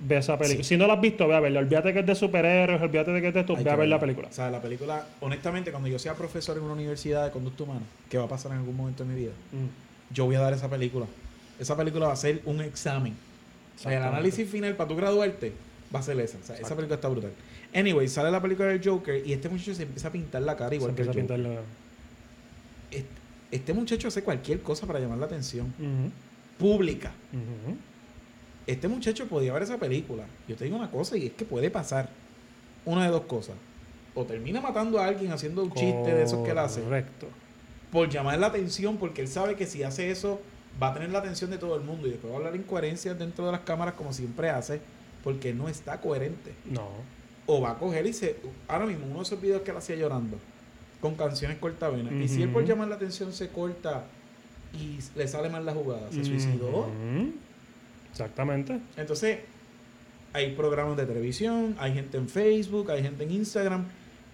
ve 0.00 0.18
esa 0.18 0.38
película. 0.38 0.62
Sí. 0.64 0.68
Si 0.70 0.76
no 0.76 0.86
la 0.86 0.94
has 0.94 1.00
visto, 1.00 1.26
ve 1.28 1.34
a 1.34 1.40
verla. 1.40 1.60
Olvídate 1.60 1.92
que 1.92 2.00
es 2.00 2.06
de 2.06 2.14
superhéroes, 2.14 2.80
olvídate 2.80 3.10
de 3.12 3.20
que 3.20 3.28
es 3.28 3.34
de 3.34 3.40
esto, 3.40 3.56
Hay 3.56 3.64
ve 3.64 3.70
a 3.70 3.76
ver 3.76 3.88
la 3.88 3.98
película. 4.00 4.28
O 4.28 4.32
sea, 4.32 4.50
la 4.50 4.60
película, 4.62 5.06
honestamente, 5.20 5.70
cuando 5.70 5.88
yo 5.88 5.98
sea 5.98 6.14
profesor 6.14 6.56
en 6.56 6.62
una 6.64 6.74
universidad 6.74 7.24
de 7.24 7.30
conducta 7.30 7.64
humana, 7.64 7.82
que 8.08 8.18
va 8.18 8.24
a 8.24 8.28
pasar 8.28 8.52
en 8.52 8.58
algún 8.58 8.76
momento 8.76 9.04
de 9.04 9.12
mi 9.12 9.18
vida, 9.20 9.32
Mm. 9.52 10.14
yo 10.14 10.24
voy 10.26 10.36
a 10.36 10.40
dar 10.40 10.52
esa 10.52 10.68
película. 10.68 11.06
Esa 11.58 11.76
película 11.76 12.06
va 12.06 12.12
a 12.12 12.16
ser 12.16 12.40
un 12.44 12.60
examen. 12.60 13.14
O 13.76 13.80
sea, 13.80 13.96
el 13.96 14.02
análisis 14.02 14.48
final 14.48 14.74
para 14.76 14.88
tú 14.88 14.96
graduarte 14.96 15.52
va 15.94 16.00
a 16.00 16.02
ser 16.02 16.18
esa. 16.20 16.38
O 16.38 16.44
sea, 16.46 16.56
esa 16.56 16.74
película 16.76 16.94
está 16.96 17.08
brutal. 17.08 17.32
Anyway, 17.74 18.08
sale 18.08 18.30
la 18.30 18.40
película 18.40 18.68
del 18.68 18.80
Joker 18.82 19.26
y 19.26 19.32
este 19.32 19.48
muchacho 19.48 19.74
se 19.74 19.82
empieza 19.82 20.08
a 20.08 20.12
pintar 20.12 20.42
la 20.42 20.56
cara 20.56 20.74
igual 20.74 20.92
Se 20.92 20.96
que 20.96 21.02
el 21.02 21.08
Joker. 21.08 21.38
la- 21.38 21.60
Este, 22.90 23.06
este 23.50 23.72
muchacho 23.74 24.08
hace 24.08 24.22
cualquier 24.22 24.60
cosa 24.62 24.86
para 24.86 24.98
llamar 25.00 25.18
la 25.18 25.26
atención 25.26 25.72
pública. 26.58 27.12
Este 28.68 28.86
muchacho 28.86 29.26
podía 29.26 29.52
ver 29.54 29.62
esa 29.62 29.78
película. 29.78 30.24
Yo 30.46 30.54
te 30.54 30.64
digo 30.64 30.76
una 30.76 30.90
cosa 30.90 31.16
y 31.16 31.26
es 31.26 31.32
que 31.32 31.46
puede 31.46 31.70
pasar 31.70 32.10
una 32.84 33.04
de 33.06 33.10
dos 33.10 33.22
cosas. 33.22 33.56
O 34.14 34.24
termina 34.24 34.60
matando 34.60 34.98
a 35.00 35.06
alguien 35.06 35.32
haciendo 35.32 35.62
un 35.62 35.72
chiste 35.72 36.14
de 36.14 36.22
esos 36.22 36.44
que 36.44 36.50
él 36.50 36.58
hace. 36.58 36.82
Correcto. 36.82 37.28
por 37.90 38.08
llamar 38.10 38.38
la 38.38 38.48
atención, 38.48 38.98
porque 38.98 39.22
él 39.22 39.28
sabe 39.28 39.56
que 39.56 39.66
si 39.66 39.82
hace 39.82 40.10
eso 40.10 40.40
va 40.80 40.88
a 40.88 40.94
tener 40.94 41.10
la 41.10 41.20
atención 41.20 41.50
de 41.50 41.58
todo 41.58 41.76
el 41.76 41.82
mundo 41.82 42.06
y 42.06 42.10
después 42.10 42.30
va 42.30 42.36
a 42.36 42.38
hablar 42.40 42.56
incoherencias 42.56 43.18
dentro 43.18 43.46
de 43.46 43.52
las 43.52 43.62
cámaras 43.62 43.94
como 43.94 44.12
siempre 44.12 44.50
hace, 44.50 44.80
porque 45.24 45.54
no 45.54 45.68
está 45.68 46.00
coherente. 46.00 46.52
No. 46.66 46.88
O 47.46 47.62
va 47.62 47.70
a 47.70 47.78
coger 47.78 48.06
y 48.06 48.12
se... 48.12 48.36
Ahora 48.68 48.84
mismo, 48.84 49.06
uno 49.06 49.16
de 49.16 49.22
esos 49.22 49.40
videos 49.40 49.62
que 49.62 49.70
él 49.70 49.78
hacía 49.78 49.96
llorando, 49.96 50.36
con 51.00 51.14
canciones 51.14 51.56
cortavenas, 51.56 52.12
y 52.12 52.28
si 52.28 52.42
él 52.42 52.50
por 52.50 52.64
llamar 52.66 52.88
la 52.88 52.96
atención 52.96 53.32
se 53.32 53.48
corta 53.48 54.04
y 54.74 54.98
le 55.16 55.26
sale 55.26 55.48
mal 55.48 55.64
la 55.64 55.72
jugada, 55.72 56.12
se 56.12 56.22
suicidó. 56.22 56.88
Exactamente. 58.18 58.80
Entonces, 58.96 59.38
hay 60.32 60.56
programas 60.56 60.96
de 60.96 61.06
televisión, 61.06 61.76
hay 61.78 61.94
gente 61.94 62.16
en 62.16 62.28
Facebook, 62.28 62.90
hay 62.90 63.02
gente 63.02 63.22
en 63.22 63.30
Instagram, 63.30 63.84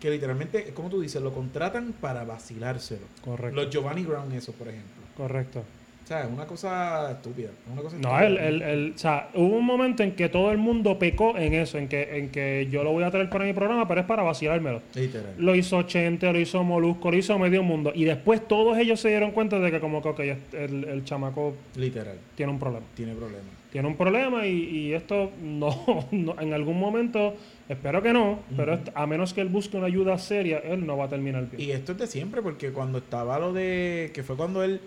que 0.00 0.10
literalmente, 0.10 0.72
como 0.72 0.88
tú 0.88 1.02
dices, 1.02 1.20
lo 1.20 1.32
contratan 1.32 1.92
para 2.00 2.24
vacilárselo. 2.24 3.06
Correcto. 3.22 3.54
Los 3.54 3.70
Giovanni 3.70 4.04
Brown, 4.04 4.32
eso, 4.32 4.52
por 4.52 4.68
ejemplo. 4.68 5.02
Correcto. 5.16 5.64
O 6.04 6.06
sea, 6.06 6.24
es 6.24 6.30
una 6.30 6.46
cosa 6.46 7.12
estúpida. 7.12 7.48
es 7.48 7.72
Una 7.72 7.80
cosa 7.82 7.96
No, 7.98 8.20
el, 8.20 8.36
el, 8.36 8.62
el- 8.62 8.92
o 8.94 8.98
sea, 8.98 9.30
hubo 9.34 9.56
un 9.56 9.64
momento 9.64 10.02
en 10.02 10.12
que 10.12 10.28
todo 10.28 10.50
el 10.52 10.58
mundo 10.58 10.98
pecó 10.98 11.36
en 11.38 11.54
eso, 11.54 11.78
en 11.78 11.88
que, 11.88 12.18
en 12.18 12.28
que 12.30 12.68
yo 12.70 12.84
lo 12.84 12.92
voy 12.92 13.04
a 13.04 13.10
traer 13.10 13.30
para 13.30 13.46
mi 13.46 13.54
programa, 13.54 13.88
pero 13.88 14.00
es 14.02 14.06
para 14.06 14.22
vacilármelo. 14.22 14.82
Literal. 14.94 15.34
Lo 15.38 15.54
hizo 15.54 15.82
Chente, 15.84 16.30
lo 16.30 16.38
hizo 16.38 16.62
Molusco, 16.62 17.10
lo 17.10 17.16
hizo 17.16 17.38
medio 17.38 17.62
mundo. 17.62 17.90
Y 17.94 18.04
después 18.04 18.46
todos 18.46 18.76
ellos 18.76 19.00
se 19.00 19.08
dieron 19.08 19.30
cuenta 19.30 19.58
de 19.58 19.70
que 19.70 19.80
como 19.80 20.02
que 20.02 20.08
ok, 20.10 20.20
el, 20.52 20.84
el 20.84 21.04
chamaco 21.04 21.54
Literal. 21.76 22.18
tiene 22.34 22.52
un 22.52 22.58
problema. 22.58 22.84
Tiene 22.94 23.14
problemas. 23.14 23.46
Tiene 23.72 23.88
un 23.88 23.96
problema 23.96 24.46
y, 24.46 24.52
y 24.68 24.92
esto 24.92 25.32
no, 25.42 26.06
no- 26.12 26.38
en 26.40 26.52
algún 26.52 26.78
momento, 26.78 27.34
espero 27.68 28.02
que 28.02 28.12
no, 28.12 28.38
pero 28.56 28.78
a 28.94 29.06
menos 29.06 29.32
que 29.34 29.40
él 29.40 29.48
busque 29.48 29.76
una 29.78 29.86
ayuda 29.86 30.16
seria, 30.18 30.58
él 30.58 30.86
no 30.86 30.96
va 30.98 31.06
a 31.06 31.08
terminar 31.08 31.50
bien. 31.50 31.60
Y 31.60 31.72
esto 31.72 31.92
es 31.92 31.98
de 31.98 32.06
siempre, 32.06 32.40
porque 32.42 32.70
cuando 32.70 32.98
estaba 32.98 33.38
lo 33.40 33.52
de. 33.54 34.10
que 34.14 34.22
fue 34.22 34.36
cuando 34.36 34.62
él, 34.62 34.80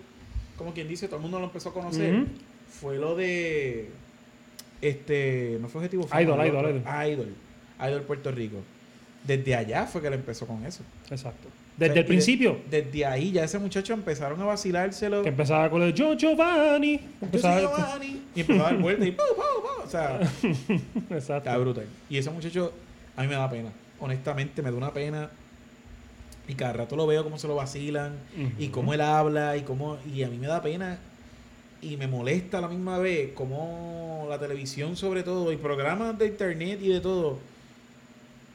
como 0.58 0.74
quien 0.74 0.86
dice, 0.88 1.06
todo 1.06 1.16
el 1.16 1.22
mundo 1.22 1.38
lo 1.38 1.44
empezó 1.46 1.70
a 1.70 1.72
conocer, 1.72 2.24
fue 2.68 2.98
lo 2.98 3.14
de. 3.16 3.88
Este. 4.80 5.58
No 5.60 5.68
fue 5.68 5.80
Objetivo 5.80 6.06
Fama, 6.06 6.22
Idol, 6.22 6.46
Idol. 6.46 6.70
Idol. 6.70 6.82
Idol. 7.12 7.34
Idol 7.88 8.02
Puerto 8.02 8.30
Rico. 8.30 8.56
Desde 9.24 9.54
allá 9.56 9.86
fue 9.86 10.00
que 10.00 10.06
él 10.08 10.14
empezó 10.14 10.46
con 10.46 10.64
eso. 10.64 10.82
Exacto. 11.10 11.48
O 11.48 11.50
Desde 11.80 11.92
sea, 11.94 12.00
el 12.00 12.04
de- 12.06 12.08
principio, 12.08 12.58
desde 12.70 13.04
ahí 13.06 13.32
ya 13.32 13.44
ese 13.44 13.58
muchacho 13.58 13.92
empezaron 13.92 14.40
a 14.40 14.44
vacilárselo. 14.44 15.22
que 15.22 15.28
empezaba 15.28 15.68
con 15.70 15.82
el 15.82 15.92
Yo 15.94 16.14
Giovanni. 16.14 16.96
Yo 16.98 17.04
Empezaba 17.22 17.60
Giovanni. 17.60 18.22
Y 18.34 18.40
empezó 18.40 18.60
a 18.60 18.70
dar 18.70 18.78
vueltas 18.78 19.08
y 19.08 19.10
¡pum, 19.12 19.26
pum, 19.36 19.44
pum! 19.62 19.84
O 19.84 19.88
sea, 19.90 20.20
Exacto. 21.10 21.36
está 21.50 21.56
brutal. 21.58 21.86
Y 22.08 22.18
ese 22.18 22.30
muchacho, 22.30 22.72
a 23.16 23.22
mí 23.22 23.28
me 23.28 23.34
da 23.34 23.48
pena. 23.50 23.70
Honestamente, 24.00 24.62
me 24.62 24.70
da 24.70 24.76
una 24.76 24.92
pena. 24.92 25.28
Y 26.48 26.54
cada 26.54 26.72
rato 26.72 26.96
lo 26.96 27.06
veo 27.06 27.22
cómo 27.24 27.38
se 27.38 27.46
lo 27.46 27.54
vacilan. 27.54 28.16
Y 28.58 28.68
cómo 28.68 28.94
él 28.94 29.00
habla. 29.02 29.56
Y 29.56 29.62
cómo 29.62 29.98
y 30.12 30.22
a 30.22 30.28
mí 30.28 30.38
me 30.38 30.46
da 30.46 30.62
pena. 30.62 30.98
Y 31.80 31.96
me 31.96 32.08
molesta 32.08 32.58
a 32.58 32.60
la 32.62 32.68
misma 32.68 32.98
vez 32.98 33.30
cómo 33.34 34.26
la 34.28 34.38
televisión, 34.38 34.96
sobre 34.96 35.22
todo, 35.22 35.52
y 35.52 35.56
programas 35.56 36.18
de 36.18 36.26
internet 36.26 36.80
y 36.82 36.88
de 36.88 37.00
todo. 37.00 37.28
O 37.34 37.38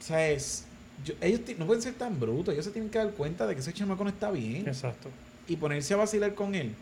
sea, 0.05 0.29
es. 0.29 0.65
yo- 1.05 1.13
ellos 1.21 1.39
no 1.57 1.65
pueden 1.65 1.81
ser 1.81 1.93
tan 1.93 2.19
brutos. 2.19 2.53
Ellos 2.53 2.65
se 2.65 2.71
tienen 2.71 2.89
que 2.91 2.97
dar 2.97 3.11
cuenta 3.11 3.47
de 3.47 3.53
que 3.53 3.61
ese 3.61 3.71
chamaco 3.73 4.03
no 4.03 4.09
está 4.09 4.29
bien. 4.31 4.67
Exacto. 4.67 5.09
Y 5.47 5.55
ponerse 5.55 5.93
a 5.93 5.97
vacilar 5.97 6.33
con 6.33 6.55
él. 6.55 6.73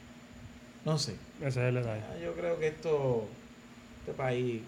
No 0.86 0.98
sé. 0.98 1.14
Ese 1.40 1.48
es 1.50 1.58
el 1.58 1.76
detalle. 1.76 2.02
Ah, 2.10 2.18
Yo 2.24 2.34
creo 2.34 2.58
que 2.58 2.68
esto, 2.68 3.26
este 4.00 4.14
país. 4.14 4.62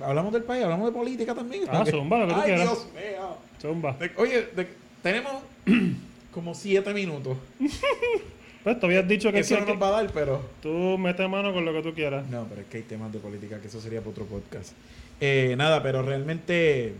Hablamos 0.00 0.32
del 0.32 0.42
país, 0.44 0.64
hablamos 0.64 0.86
de 0.86 0.92
política 0.92 1.34
también. 1.34 1.64
Ah, 1.68 1.84
zumba, 1.88 2.18
lo 2.18 2.26
que 2.28 2.34
tú 2.34 2.40
Ay, 2.40 2.44
quieras. 2.46 2.64
Dios 2.68 2.86
mío. 2.94 3.36
Zumba. 3.60 3.92
De- 3.94 4.12
oye, 4.16 4.42
de- 4.54 4.68
tenemos 5.02 5.32
como 6.32 6.54
siete 6.54 6.92
minutos. 6.94 7.36
Pues 8.62 8.78
tú 8.78 8.86
habías 8.86 9.08
dicho 9.08 9.32
que, 9.32 9.38
Eso 9.38 9.58
no 9.58 9.64
nos 9.64 9.82
va 9.82 9.88
a 9.88 10.02
dar, 10.02 10.12
pero. 10.12 10.42
tú 10.60 10.98
mete 10.98 11.26
mano 11.26 11.52
con 11.52 11.64
lo 11.64 11.72
que 11.72 11.82
tú 11.82 11.94
quieras. 11.94 12.28
No, 12.28 12.46
pero 12.46 12.60
es 12.60 12.66
que 12.66 12.78
hay 12.78 12.82
temas 12.82 13.10
de 13.10 13.18
política 13.18 13.58
que 13.58 13.68
eso 13.68 13.80
sería 13.80 14.00
para 14.00 14.10
otro 14.10 14.26
podcast. 14.26 14.72
Eh, 15.20 15.54
nada, 15.56 15.82
pero 15.82 16.02
realmente. 16.02 16.92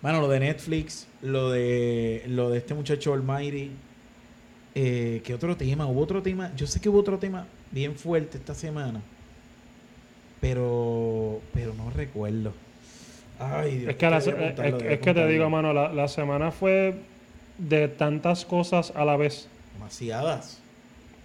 Mano, 0.00 0.20
lo 0.20 0.28
de 0.28 0.40
Netflix, 0.40 1.06
lo 1.20 1.50
de 1.50 2.22
lo 2.28 2.50
de 2.50 2.58
este 2.58 2.74
muchacho 2.74 3.12
Almighty. 3.12 3.72
Eh, 4.74 5.20
¿Qué 5.24 5.34
otro 5.34 5.56
tema? 5.56 5.86
Hubo 5.86 6.00
otro 6.00 6.22
tema. 6.22 6.52
Yo 6.56 6.66
sé 6.68 6.80
que 6.80 6.88
hubo 6.88 7.00
otro 7.00 7.18
tema 7.18 7.46
bien 7.72 7.96
fuerte 7.96 8.38
esta 8.38 8.54
semana. 8.54 9.02
Pero. 10.40 11.40
Pero 11.52 11.74
no 11.74 11.90
recuerdo. 11.90 12.52
Ay, 13.42 13.78
Dios. 13.78 13.90
Es 13.90 13.96
que, 13.96 14.10
la- 14.10 14.18
eh, 14.18 14.86
es, 14.94 15.00
que 15.00 15.14
te 15.14 15.26
digo, 15.26 15.48
mano, 15.50 15.72
la, 15.72 15.92
la 15.92 16.08
semana 16.08 16.50
fue 16.50 16.94
de 17.58 17.88
tantas 17.88 18.44
cosas 18.44 18.92
a 18.94 19.04
la 19.04 19.16
vez. 19.16 19.48
Demasiadas. 19.74 20.58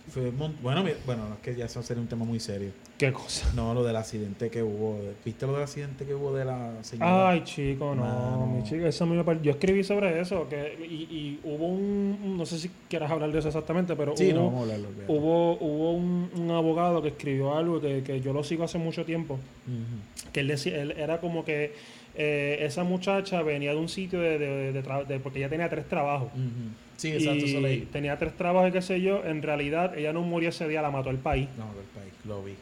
Fue 0.09 0.31
bueno, 0.31 0.85
bueno, 1.05 1.23
es 1.33 1.39
que 1.43 1.53
ya 1.55 1.65
eso 1.65 1.83
sería 1.83 2.01
un 2.01 2.07
tema 2.07 2.23
muy 2.23 2.39
serio. 2.39 2.71
¿Qué 2.97 3.11
cosa? 3.11 3.51
No, 3.53 3.73
lo 3.73 3.83
del 3.83 3.97
accidente 3.97 4.49
que 4.49 4.63
hubo. 4.63 4.97
¿Viste 5.25 5.45
lo 5.45 5.53
del 5.53 5.63
accidente 5.63 6.05
que 6.05 6.15
hubo 6.15 6.33
de 6.33 6.45
la 6.45 6.71
señora? 6.81 7.29
Ay, 7.29 7.43
chico, 7.43 7.93
no, 7.93 8.03
Mano. 8.03 8.47
mi 8.47 8.63
chica, 8.63 8.87
eso 8.87 9.05
me 9.05 9.21
Yo 9.43 9.51
escribí 9.51 9.83
sobre 9.83 10.19
eso, 10.19 10.47
que, 10.49 10.77
y, 10.89 10.93
y 11.13 11.39
hubo 11.43 11.67
un, 11.67 12.37
no 12.37 12.45
sé 12.45 12.57
si 12.57 12.71
quieras 12.89 13.11
hablar 13.11 13.31
de 13.33 13.39
eso 13.39 13.49
exactamente, 13.49 13.95
pero 13.97 14.15
sí, 14.15 14.31
hubo, 14.31 14.35
no, 14.39 14.45
vamos 14.45 14.59
a 14.59 14.63
hablarlo. 14.75 14.87
hubo, 15.09 15.51
hubo 15.59 15.91
un, 15.93 16.29
un 16.35 16.51
abogado 16.51 17.01
que 17.01 17.09
escribió 17.09 17.55
algo 17.55 17.81
que, 17.81 18.01
que 18.01 18.21
yo 18.21 18.31
lo 18.33 18.43
sigo 18.45 18.63
hace 18.63 18.77
mucho 18.77 19.03
tiempo, 19.05 19.37
que 20.31 20.39
él 20.39 20.47
decía, 20.47 20.81
él 20.81 20.91
era 20.97 21.19
como 21.19 21.43
que 21.43 21.73
eh, 22.19 22.57
esa 22.61 22.83
muchacha 22.83 23.41
venía 23.43 23.71
de 23.71 23.77
un 23.77 23.87
sitio 23.89 24.19
de, 24.19 24.37
de- 24.39 24.73
de 24.73 24.83
tra- 24.83 25.05
de- 25.05 25.19
porque 25.19 25.39
ella 25.39 25.49
tenía 25.49 25.69
tres 25.69 25.87
trabajos. 25.87 26.29
Sí, 26.97 27.11
exacto, 27.11 27.45
eso 27.45 27.59
y 27.59 27.61
leí. 27.61 27.79
tenía 27.91 28.17
tres 28.17 28.35
trabajos 28.35 28.69
y 28.69 28.71
qué 28.73 28.81
sé 28.81 28.99
yo, 29.01 29.23
en 29.23 29.43
realidad 29.43 29.95
ella 29.97 30.11
no 30.13 30.23
murió 30.23 30.49
ese 30.49 30.67
día, 30.67 30.81
la 30.81 30.89
mató 30.89 31.11
el 31.11 31.17
país. 31.17 31.47
No, 31.57 31.65
del 31.75 31.85
país, 31.93 32.11
lo 32.25 32.43
vi. 32.43 32.55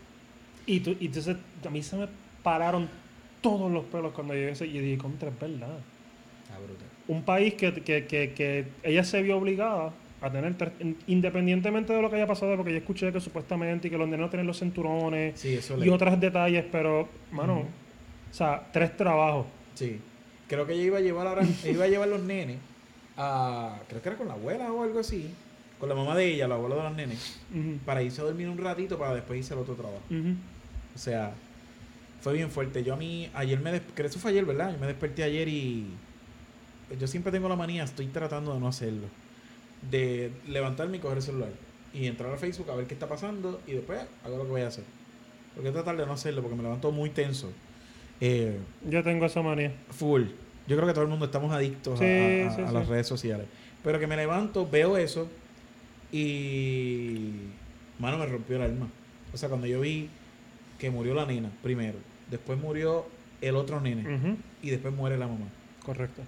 Y, 0.67 0.81
tú, 0.81 0.95
y 0.99 1.05
entonces 1.05 1.37
a 1.65 1.69
mí 1.69 1.81
se 1.81 1.95
me 1.95 2.07
pararon 2.43 2.89
todos 3.39 3.71
los 3.71 3.85
pelos 3.85 4.11
cuando 4.13 4.33
yo 4.33 4.41
ese 4.49 4.65
y 4.67 4.77
dije, 4.79 4.97
contra, 4.97 5.29
es 5.29 5.39
verdad. 5.39 5.77
Ah, 6.51 6.57
brutal. 6.57 6.87
Un 7.07 7.23
país 7.23 7.53
que, 7.53 7.71
que, 7.75 8.05
que, 8.07 8.33
que 8.33 8.65
ella 8.83 9.03
se 9.05 9.21
vio 9.21 9.37
obligada 9.37 9.93
a 10.21 10.29
tener, 10.31 10.55
tres- 10.55 10.73
independientemente 11.07 11.93
de 11.93 12.01
lo 12.01 12.09
que 12.09 12.15
haya 12.17 12.27
pasado, 12.27 12.55
porque 12.57 12.71
yo 12.71 12.77
escuché 12.79 13.13
que 13.13 13.21
supuestamente 13.21 13.87
y 13.87 13.91
que 13.91 13.97
los 13.97 14.07
nenes 14.07 14.19
no 14.21 14.29
tienen 14.29 14.47
los 14.47 14.59
cinturones 14.59 15.39
Sí, 15.39 15.53
eso 15.53 15.83
y 15.83 15.87
otros 15.89 16.19
detalles, 16.19 16.65
pero, 16.71 17.07
mano. 17.31 17.63
O 18.35 18.37
sea, 18.37 18.67
tres 18.73 18.97
trabajos. 18.97 19.45
Sí. 19.75 20.01
Creo 20.49 20.67
que 20.67 20.73
ella 20.73 20.83
iba 20.83 20.97
a 20.97 21.01
llevar 21.01 21.25
ahora, 21.25 21.43
iba 21.63 21.85
a 21.85 21.87
llevar 21.87 22.09
los 22.09 22.21
nenes 22.21 22.57
a. 23.15 23.79
Creo 23.87 24.01
que 24.01 24.09
era 24.09 24.17
con 24.17 24.27
la 24.27 24.33
abuela 24.33 24.73
o 24.73 24.83
algo 24.83 24.99
así. 24.99 25.33
Con 25.79 25.87
la 25.87 25.95
mamá 25.95 26.17
de 26.17 26.33
ella, 26.33 26.45
la 26.45 26.55
abuela 26.55 26.75
de 26.75 26.83
los 26.83 26.95
nenes. 26.95 27.39
Para 27.85 28.03
irse 28.03 28.19
a 28.19 28.25
dormir 28.25 28.49
un 28.49 28.57
ratito 28.57 28.97
para 28.97 29.15
después 29.15 29.39
irse 29.39 29.53
al 29.53 29.59
otro 29.59 29.75
trabajo. 29.75 30.01
O 30.11 30.97
sea, 30.97 31.33
fue 32.19 32.33
bien 32.33 32.51
fuerte. 32.51 32.83
Yo 32.83 32.95
a 32.95 32.97
mí, 32.97 33.29
ayer 33.33 33.57
me. 33.57 33.71
Creo 33.79 33.93
que 33.95 34.07
eso 34.07 34.19
fue 34.19 34.31
ayer, 34.31 34.43
¿verdad? 34.43 34.73
Yo 34.73 34.79
me 34.79 34.87
desperté 34.87 35.23
ayer 35.23 35.47
y. 35.47 35.87
Yo 36.99 37.07
siempre 37.07 37.31
tengo 37.31 37.47
la 37.47 37.55
manía, 37.55 37.85
estoy 37.85 38.07
tratando 38.07 38.53
de 38.53 38.59
no 38.59 38.67
hacerlo. 38.67 39.07
De 39.89 40.33
levantarme 40.45 40.97
y 40.97 40.99
coger 40.99 41.19
el 41.19 41.23
celular. 41.23 41.49
Y 41.93 42.05
entrar 42.07 42.33
a 42.33 42.37
Facebook 42.37 42.69
a 42.69 42.75
ver 42.75 42.85
qué 42.85 42.95
está 42.95 43.07
pasando 43.07 43.61
y 43.65 43.71
después 43.71 44.01
hago 44.25 44.37
lo 44.39 44.43
que 44.43 44.49
voy 44.49 44.61
a 44.61 44.67
hacer. 44.67 44.83
Porque 45.55 45.71
tratar 45.71 45.95
de 45.95 46.05
no 46.05 46.11
hacerlo 46.11 46.41
porque 46.41 46.57
me 46.57 46.63
levanto 46.63 46.91
muy 46.91 47.11
tenso. 47.11 47.53
Eh, 48.21 48.57
Yo 48.89 49.03
tengo 49.03 49.25
esa 49.25 49.41
manía. 49.41 49.71
full. 49.91 50.23
Yo 50.67 50.75
creo 50.75 50.87
que 50.87 50.93
todo 50.93 51.03
el 51.03 51.09
mundo 51.09 51.25
estamos 51.25 51.51
adictos 51.53 51.99
a- 51.99 52.03
Sí, 52.03 52.41
a, 52.43 52.47
a- 52.47 52.55
sí, 52.55 52.61
a 52.61 52.67
sí. 52.69 52.73
las 52.73 52.87
redes 52.87 53.07
sociales. 53.07 53.45
Pero 53.83 53.99
que 53.99 54.07
me 54.07 54.15
levanto, 54.15 54.67
veo 54.69 54.97
eso 54.97 55.29
y. 56.11 57.31
Mano, 57.99 58.17
me 58.17 58.25
rompió 58.25 58.55
el 58.57 58.63
alma. 58.63 58.87
O 59.33 59.37
sea, 59.37 59.49
cuando 59.49 59.67
yo 59.67 59.81
vi 59.81 60.09
que 60.79 60.89
murió 60.89 61.13
la 61.13 61.25
nena 61.25 61.49
primero, 61.63 61.97
después 62.29 62.59
murió 62.59 63.05
el 63.41 63.55
otro 63.55 63.79
nene 63.81 64.37
y 64.61 64.69
después 64.69 64.93
muere 64.93 65.17
la 65.17 65.27
mamá. 65.27 65.45
Correcto. 65.85 66.21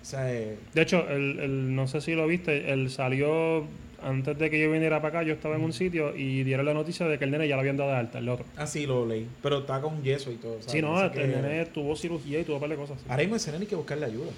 O 0.00 0.04
sea, 0.04 0.32
eh, 0.32 0.58
De 0.74 0.82
hecho, 0.82 1.06
el, 1.08 1.38
el- 1.40 1.74
no 1.74 1.86
sé 1.88 2.00
si 2.00 2.14
lo 2.14 2.26
viste, 2.26 2.72
él 2.72 2.90
salió 2.90 3.66
antes 4.02 4.38
de 4.38 4.50
que 4.50 4.60
yo 4.60 4.70
viniera 4.70 5.00
para 5.02 5.20
acá, 5.20 5.26
yo 5.28 5.34
estaba 5.34 5.56
en 5.56 5.62
un 5.62 5.72
sitio 5.72 6.14
y 6.16 6.44
dieron 6.44 6.64
la 6.66 6.74
noticia 6.74 7.06
de 7.06 7.18
que 7.18 7.24
el 7.24 7.30
nene 7.30 7.48
ya 7.48 7.56
lo 7.56 7.60
habían 7.60 7.76
dado 7.76 7.90
de 7.90 7.96
alta, 7.96 8.18
el 8.18 8.28
otro. 8.28 8.44
así 8.56 8.86
lo 8.86 9.06
leí. 9.06 9.28
Pero 9.42 9.58
está 9.58 9.80
con 9.80 10.02
yeso 10.02 10.30
y 10.30 10.36
todo. 10.36 10.54
¿sabes? 10.60 10.72
Sí, 10.72 10.80
no, 10.82 10.96
Así 10.98 11.18
el 11.18 11.30
que- 11.32 11.36
nene 11.40 11.66
tuvo 11.66 11.96
cirugía 11.96 12.40
y 12.40 12.44
tuvo 12.44 12.56
un 12.56 12.60
par 12.60 12.70
de 12.70 12.76
cosas. 12.76 12.98
Ahora 13.08 13.22
mismo 13.22 13.36
ese 13.36 13.50
nene 13.52 13.62
hay 13.64 13.68
que 13.68 13.76
buscarle 13.76 14.06
ayuda. 14.06 14.30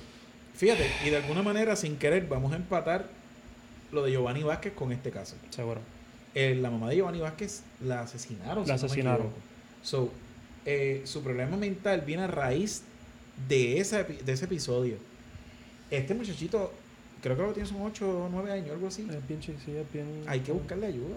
Fíjate, 0.55 0.87
y 1.07 1.11
de 1.11 1.17
alguna 1.17 1.43
manera, 1.43 1.77
sin 1.77 1.97
querer, 1.97 2.27
vamos 2.27 2.53
a 2.53 2.57
empatar 2.57 3.07
lo 3.93 4.03
de 4.03 4.13
Giovanni 4.13 4.43
Vázquez 4.43 4.73
con 4.75 4.93
este 4.93 5.11
caso. 5.11 5.37
Seguro. 5.51 5.81
Eh, 6.35 6.55
la 6.61 6.71
mamá 6.71 6.89
de 6.91 6.97
Giovanni 6.97 7.21
Vázquez 7.21 7.63
la 7.85 8.03
asesinaron. 8.03 8.67
La 8.67 8.79
si 8.79 8.85
asesinaron. 8.87 9.29
So, 9.83 10.11
eh, 10.67 11.01
su 11.05 11.23
problema 11.23 11.57
mental 11.57 12.03
viene 12.03 12.23
a 12.25 12.27
raíz 12.27 12.83
de, 13.49 13.79
esa, 13.81 14.03
de 14.05 14.33
ese 14.33 14.45
episodio. 14.45 14.97
Este 15.91 16.15
muchachito, 16.15 16.73
creo 17.23 17.37
que 17.37 17.43
lo 17.43 17.53
tiene 17.53 17.69
son 17.69 17.83
8 17.83 18.25
o 18.25 18.29
9 18.31 18.53
años, 18.53 18.71
algo 18.71 18.87
así. 18.89 19.03
Es 19.11 19.27
bien 19.29 19.43
sí, 19.43 19.53
es 19.53 19.93
bien... 19.93 20.07
Hay 20.27 20.41
que 20.41 20.53
buscarle 20.53 20.87
ayuda. 20.87 21.17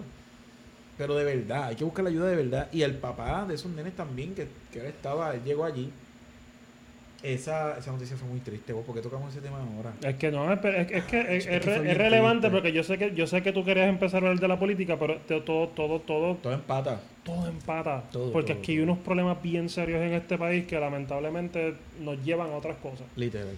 Pero 0.96 1.14
de 1.16 1.24
verdad, 1.24 1.64
hay 1.64 1.76
que 1.76 1.84
buscarle 1.84 2.10
ayuda 2.10 2.26
de 2.28 2.36
verdad. 2.36 2.68
Y 2.72 2.82
el 2.82 2.94
papá 2.94 3.44
de 3.46 3.54
esos 3.54 3.70
nenes 3.72 3.94
también, 3.96 4.34
que, 4.34 4.46
que 4.72 4.80
él 4.80 4.86
estaba, 4.86 5.34
él 5.34 5.42
llegó 5.44 5.64
allí. 5.64 5.90
Esa, 7.22 7.78
esa 7.78 7.90
noticia 7.90 8.18
fue 8.18 8.28
muy 8.28 8.40
triste, 8.40 8.74
vos, 8.74 8.84
¿por 8.84 8.94
qué 8.94 9.00
tocamos 9.00 9.32
ese 9.32 9.40
tema 9.40 9.56
ahora? 9.58 9.94
Es 10.02 10.16
que 10.16 10.30
no, 10.30 10.52
es, 10.52 10.62
es- 10.62 10.90
es 10.90 11.04
que 11.04 11.20
es, 11.38 11.46
Es 11.46 11.64
que 11.64 11.90
es 11.90 11.96
relevante 11.96 12.40
triste. 12.48 12.50
porque 12.54 12.72
yo 12.72 12.84
sé 12.84 12.98
que 12.98 13.14
yo 13.14 13.26
sé 13.26 13.42
que 13.42 13.50
tú 13.50 13.64
querías 13.64 13.88
empezar 13.88 14.22
a 14.22 14.26
hablar 14.28 14.40
de 14.42 14.46
la 14.48 14.58
política, 14.58 14.98
pero 14.98 15.16
te- 15.26 15.40
todo 15.40 15.68
todo 15.68 16.00
todo 16.00 16.34
Todo 16.34 16.52
empata. 16.52 17.00
todo 17.24 17.48
empata, 17.48 18.02
Todo, 18.12 18.30
porque 18.30 18.52
todo, 18.52 18.60
aquí 18.62 18.72
hay 18.72 18.78
todo. 18.84 18.92
unos 18.92 18.98
problemas 19.02 19.42
bien 19.42 19.70
serios 19.70 20.02
en 20.02 20.12
este 20.12 20.36
país 20.36 20.66
que 20.66 20.78
lamentablemente 20.78 21.74
nos 21.98 22.22
llevan 22.22 22.50
a 22.50 22.56
otras 22.56 22.76
cosas. 22.76 23.06
Literal. 23.16 23.56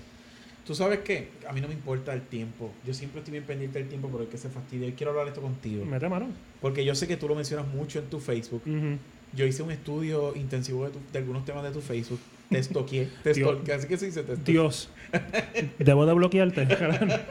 ¿Tú 0.66 0.74
sabes 0.74 0.98
qué? 1.00 1.28
A 1.48 1.52
mí 1.52 1.60
no 1.60 1.68
me 1.68 1.74
importa 1.74 2.12
el 2.12 2.22
tiempo. 2.22 2.70
Yo 2.84 2.92
siempre 2.92 3.20
estoy 3.20 3.32
bien 3.32 3.44
pendiente 3.44 3.78
del 3.78 3.88
tiempo, 3.88 4.08
pero 4.10 4.24
es 4.24 4.28
que 4.30 4.36
se 4.36 4.48
fastidia. 4.48 4.88
Y 4.88 4.92
quiero 4.92 5.12
hablar 5.12 5.28
esto 5.28 5.40
contigo. 5.40 5.84
Mete 5.84 6.08
mano. 6.08 6.26
Porque 6.60 6.84
yo 6.84 6.94
sé 6.96 7.06
que 7.06 7.16
tú 7.16 7.28
lo 7.28 7.34
mencionas 7.36 7.66
mucho 7.68 8.00
en 8.00 8.06
tu 8.06 8.18
Facebook. 8.18 8.62
Yo 9.32 9.44
hice 9.46 9.62
un 9.62 9.70
estudio 9.70 10.34
intensivo 10.34 10.84
de, 10.84 10.90
tu- 10.90 10.98
de 11.12 11.18
algunos 11.18 11.44
temas 11.44 11.62
de 11.62 11.70
tu 11.70 11.80
Facebook. 11.80 12.18
Te 12.50 12.58
estoqué. 12.58 13.08
Te 13.22 13.34
stalkeé. 13.34 13.74
Así 13.74 13.86
que 13.86 13.96
se 13.96 14.06
dice 14.06 14.22
te 14.22 14.32
stalkeé. 14.34 14.52
Dios, 14.54 14.88
debo 15.78 16.04
de 16.06 16.14
bloquearte. 16.14 16.66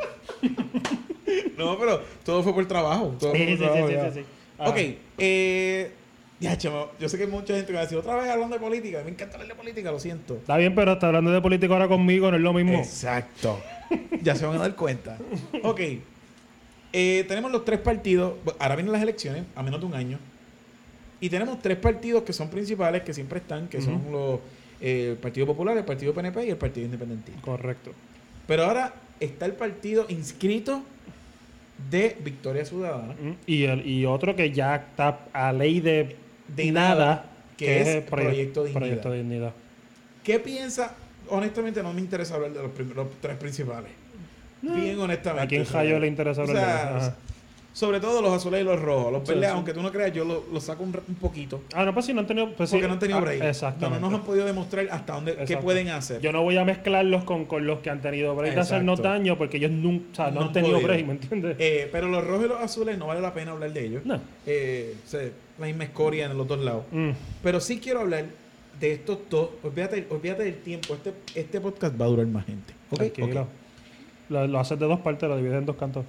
No, 1.57 1.77
pero 1.79 2.01
todo 2.23 2.43
fue 2.43 2.53
por 2.53 2.65
trabajo. 2.67 3.15
Todo 3.19 3.31
fue 3.31 3.39
Sí, 3.39 3.45
por 3.45 3.57
sí, 3.57 3.63
trabajo, 3.63 3.87
sí, 3.87 3.93
ya. 3.93 4.11
sí, 4.13 4.19
sí. 4.19 4.25
Ah. 4.59 4.69
Ok. 4.69 4.77
Eh, 5.17 5.91
ya, 6.39 6.57
chamo. 6.57 6.89
Yo 6.99 7.07
sé 7.07 7.17
que 7.17 7.23
hay 7.23 7.29
mucha 7.29 7.53
gente 7.53 7.67
que 7.67 7.73
va 7.73 7.79
a 7.79 7.83
decir 7.83 7.97
otra 7.97 8.15
vez 8.15 8.29
hablando 8.29 8.55
de 8.55 8.59
política. 8.59 9.01
Me 9.03 9.11
encanta 9.11 9.35
hablar 9.35 9.49
de 9.49 9.55
política, 9.55 9.91
lo 9.91 9.99
siento. 9.99 10.35
Está 10.35 10.57
bien, 10.57 10.75
pero 10.75 10.93
está 10.93 11.07
hablando 11.07 11.31
de 11.31 11.41
político 11.41 11.73
ahora 11.73 11.87
conmigo, 11.87 12.29
no 12.29 12.37
es 12.37 12.43
lo 12.43 12.53
mismo. 12.53 12.73
Exacto. 12.73 13.59
ya 14.21 14.35
se 14.35 14.45
van 14.45 14.57
a 14.57 14.59
dar 14.59 14.75
cuenta. 14.75 15.17
Ok. 15.63 15.81
Eh, 16.93 17.25
tenemos 17.27 17.51
los 17.51 17.65
tres 17.65 17.79
partidos. 17.79 18.33
Ahora 18.59 18.75
vienen 18.75 18.91
las 18.91 19.01
elecciones, 19.01 19.43
a 19.55 19.63
menos 19.63 19.79
de 19.79 19.85
un 19.85 19.93
año. 19.93 20.19
Y 21.19 21.29
tenemos 21.29 21.61
tres 21.61 21.77
partidos 21.77 22.23
que 22.23 22.33
son 22.33 22.49
principales, 22.49 23.03
que 23.03 23.13
siempre 23.13 23.39
están, 23.39 23.67
que 23.67 23.81
son 23.81 24.01
los 24.11 24.39
eh, 24.81 25.11
el 25.11 25.17
Partido 25.17 25.47
Popular, 25.47 25.77
el 25.77 25.85
Partido 25.85 26.13
PNP 26.13 26.45
y 26.45 26.49
el 26.49 26.57
Partido 26.57 26.85
Independentista. 26.85 27.41
Correcto. 27.41 27.91
Pero 28.47 28.65
ahora 28.65 28.93
está 29.19 29.45
el 29.45 29.53
partido 29.53 30.05
inscrito 30.09 30.83
de 31.89 32.15
Victoria 32.23 32.65
Ciudadana. 32.65 33.15
Y, 33.47 33.63
el, 33.63 33.87
y 33.87 34.05
otro 34.05 34.35
que 34.35 34.51
ya 34.51 34.75
está 34.75 35.27
a 35.33 35.51
ley 35.51 35.79
de, 35.79 36.15
De 36.47 36.71
nada, 36.71 37.25
que 37.57 37.81
es 37.81 38.03
Proyecto. 38.03 38.65
Proyecto 38.73 39.11
Dignidad. 39.11 39.53
¿Qué 40.23 40.39
piensa? 40.39 40.93
Honestamente 41.29 41.81
no 41.81 41.93
me 41.93 42.01
interesa 42.01 42.35
hablar 42.35 42.51
de 42.51 42.61
los, 42.61 42.95
los 42.95 43.07
tres 43.21 43.37
principales. 43.37 43.91
Bien 44.61 44.99
honestamente. 44.99 45.43
¿A 45.43 45.47
quién 45.47 45.65
Jayo 45.65 45.99
le 45.99 46.07
interesa 46.07 46.41
hablar 46.41 46.55
de 46.55 46.61
sea? 46.61 46.97
Ajá. 46.97 47.15
Sobre 47.75 47.99
todo 47.99 48.21
los 48.21 48.31
azules 48.31 48.61
y 48.61 48.63
los 48.63 48.81
rojos. 48.81 49.11
Los 49.11 49.23
Sí, 49.27 49.33
verdes, 49.33 49.49
sí. 49.49 49.53
aunque 49.53 49.73
tú 49.73 49.81
no 49.81 49.91
creas, 49.91 50.13
yo 50.13 50.23
los 50.23 50.47
lo 50.49 50.61
saco 50.61 50.81
un, 50.83 50.97
un 51.09 51.15
poquito. 51.15 51.59
Ah, 51.73 51.83
no, 51.83 51.93
pues 51.93 52.05
sí, 52.05 52.13
no 52.13 52.21
han 52.21 52.27
tenido... 52.27 52.53
Pues 52.53 52.69
sí, 52.69 52.77
Porque 52.77 52.87
no 52.87 52.93
han 52.93 52.99
tenido 52.99 53.17
ah, 53.17 53.21
break. 53.21 53.43
Exactamente. 53.43 53.99
no 54.01 54.09
nos 54.09 54.19
han 54.21 54.25
podido 54.25 54.45
demostrar 54.45 54.87
hasta 54.89 55.11
dónde, 55.13 55.35
qué 55.45 55.57
pueden 55.57 55.89
hacer. 55.89 56.21
Yo 56.21 56.31
no 56.31 56.41
voy 56.41 56.55
a 56.55 56.63
mezclarlos 56.63 57.25
con, 57.25 57.43
con 57.43 57.67
los 57.67 57.79
que 57.79 57.89
han 57.89 58.01
tenido 58.01 58.33
break 58.33 58.53
de 58.53 58.59
Exacto. 58.61 58.75
hacernos 58.75 59.01
daño 59.01 59.37
porque 59.37 59.57
ellos 59.57 59.71
nunca, 59.71 60.05
o 60.09 60.15
sea, 60.15 60.31
no, 60.31 60.39
No 60.39 60.45
han 60.47 60.53
tenido 60.53 60.75
podido. 60.75 60.87
break, 60.87 61.05
¿me 61.05 61.11
entiendes? 61.15 61.57
Eh, 61.59 61.89
pero 61.91 62.07
los 62.07 62.23
rojos 62.25 62.45
y 62.45 62.47
los 62.47 62.61
azules 62.61 62.97
no 62.97 63.07
vale 63.07 63.19
la 63.19 63.33
pena 63.33 63.51
hablar 63.51 63.73
de 63.73 63.85
ellos. 63.85 64.05
No. 64.05 64.21
Eh, 64.45 64.95
o 65.05 65.09
sea, 65.09 65.27
la 65.59 65.65
misma 65.65 65.83
escoria 65.83 66.27
en 66.27 66.37
los 66.37 66.47
dos 66.47 66.59
lados. 66.63 66.85
Mm. 66.91 67.09
Pero 67.43 67.59
sí 67.59 67.79
quiero 67.81 67.99
hablar 67.99 68.23
de 68.79 68.91
estos 68.93 69.17
dos. 69.29 69.49
Olvídate, 69.63 70.07
olvídate 70.09 70.43
del 70.45 70.59
tiempo. 70.61 70.93
Este, 70.93 71.13
este 71.37 71.59
podcast 71.59 71.99
va 71.99 72.05
a 72.05 72.07
durar 72.07 72.27
más 72.27 72.45
gente. 72.45 72.73
¿Ok? 72.91 72.99
Tranquilo. 72.99 73.41
Ok. 73.41 73.47
Lo, 74.29 74.47
lo 74.47 74.59
haces 74.61 74.79
de 74.79 74.85
dos 74.85 75.01
partes, 75.01 75.27
lo 75.27 75.35
divides 75.35 75.57
en 75.57 75.65
dos 75.65 75.75
cantos. 75.75 76.05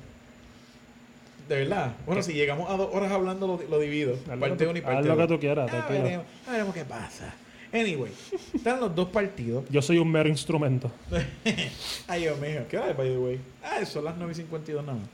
De 1.48 1.56
verdad. 1.56 1.94
Bueno, 2.06 2.22
si 2.22 2.32
llegamos 2.32 2.68
a 2.70 2.76
dos 2.76 2.88
horas 2.92 3.10
hablando, 3.12 3.46
lo, 3.46 3.60
lo 3.68 3.78
divido. 3.78 4.14
Haz 4.30 4.38
Parte 4.38 4.56
que 4.56 4.66
uno 4.66 4.78
y 4.78 4.80
tú- 4.80 4.86
parte 4.86 4.98
haz 5.00 5.06
lo 5.06 5.16
que 5.16 5.34
tú 5.34 5.40
quieras, 5.40 5.70
Ah, 5.72 5.86
veremos, 5.88 6.26
veremos 6.50 6.74
qué 6.74 6.84
pasa. 6.84 7.34
Anyway, 7.72 8.10
están 8.54 8.80
los 8.80 8.94
dos 8.94 9.08
partidos. 9.08 9.64
Yo 9.68 9.82
soy 9.82 9.98
un 9.98 10.10
mero 10.10 10.28
instrumento. 10.28 10.90
Ay, 12.08 12.22
Dios 12.22 12.38
mío. 12.40 12.60
¿Qué 12.70 12.78
hora 12.78 12.90
es, 12.90 12.96
by 12.96 13.08
the 13.08 13.18
way? 13.18 13.40
Ah, 13.62 13.84
son 13.84 14.04
las 14.04 14.16
9 14.16 14.32
y 14.32 14.34
52 14.36 14.84
nada 14.84 14.98
más. 14.98 15.08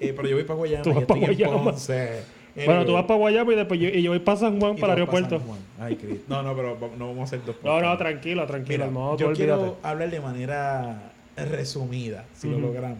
Eh, 0.00 0.12
pero 0.14 0.28
yo 0.28 0.36
voy 0.36 0.44
para 0.44 0.56
Guayama. 0.58 0.82
Tú 0.84 0.92
vas 0.94 1.02
y 1.02 1.06
pa' 1.06 1.14
estoy 1.14 1.30
en 1.30 1.36
Guayama. 1.38 1.64
Ponce. 1.64 2.20
Bueno, 2.54 2.70
Anyway. 2.72 2.86
tú 2.86 2.92
vas 2.94 3.04
para 3.04 3.18
Guayama 3.18 3.52
y 3.52 3.56
después 3.56 3.80
yo, 3.80 3.88
y 3.88 4.02
yo 4.02 4.10
voy 4.12 4.18
para 4.20 4.38
San 4.38 4.58
Juan, 4.60 4.78
Y 4.78 4.80
para 4.80 4.92
el 4.94 4.98
aeropuerto. 5.00 5.38
San 5.38 5.46
Juan. 5.46 5.58
Ay, 5.78 5.96
Cristo. 5.96 6.24
No, 6.28 6.42
no, 6.42 6.54
pero 6.56 6.78
no 6.96 7.08
vamos 7.08 7.20
a 7.20 7.24
hacer 7.24 7.44
dos 7.44 7.56
No, 7.62 7.68
no, 7.74 7.74
podcasts. 7.80 7.98
tranquilo, 7.98 8.46
tranquilo. 8.46 8.86
Mira, 8.86 8.90
no, 8.90 9.16
yo 9.18 9.26
olvídate. 9.28 9.34
quiero 9.56 9.76
hablar 9.82 10.10
de 10.10 10.20
manera 10.20 11.12
resumida, 11.36 12.24
si 12.34 12.48
lo 12.48 12.58
logramos, 12.58 12.98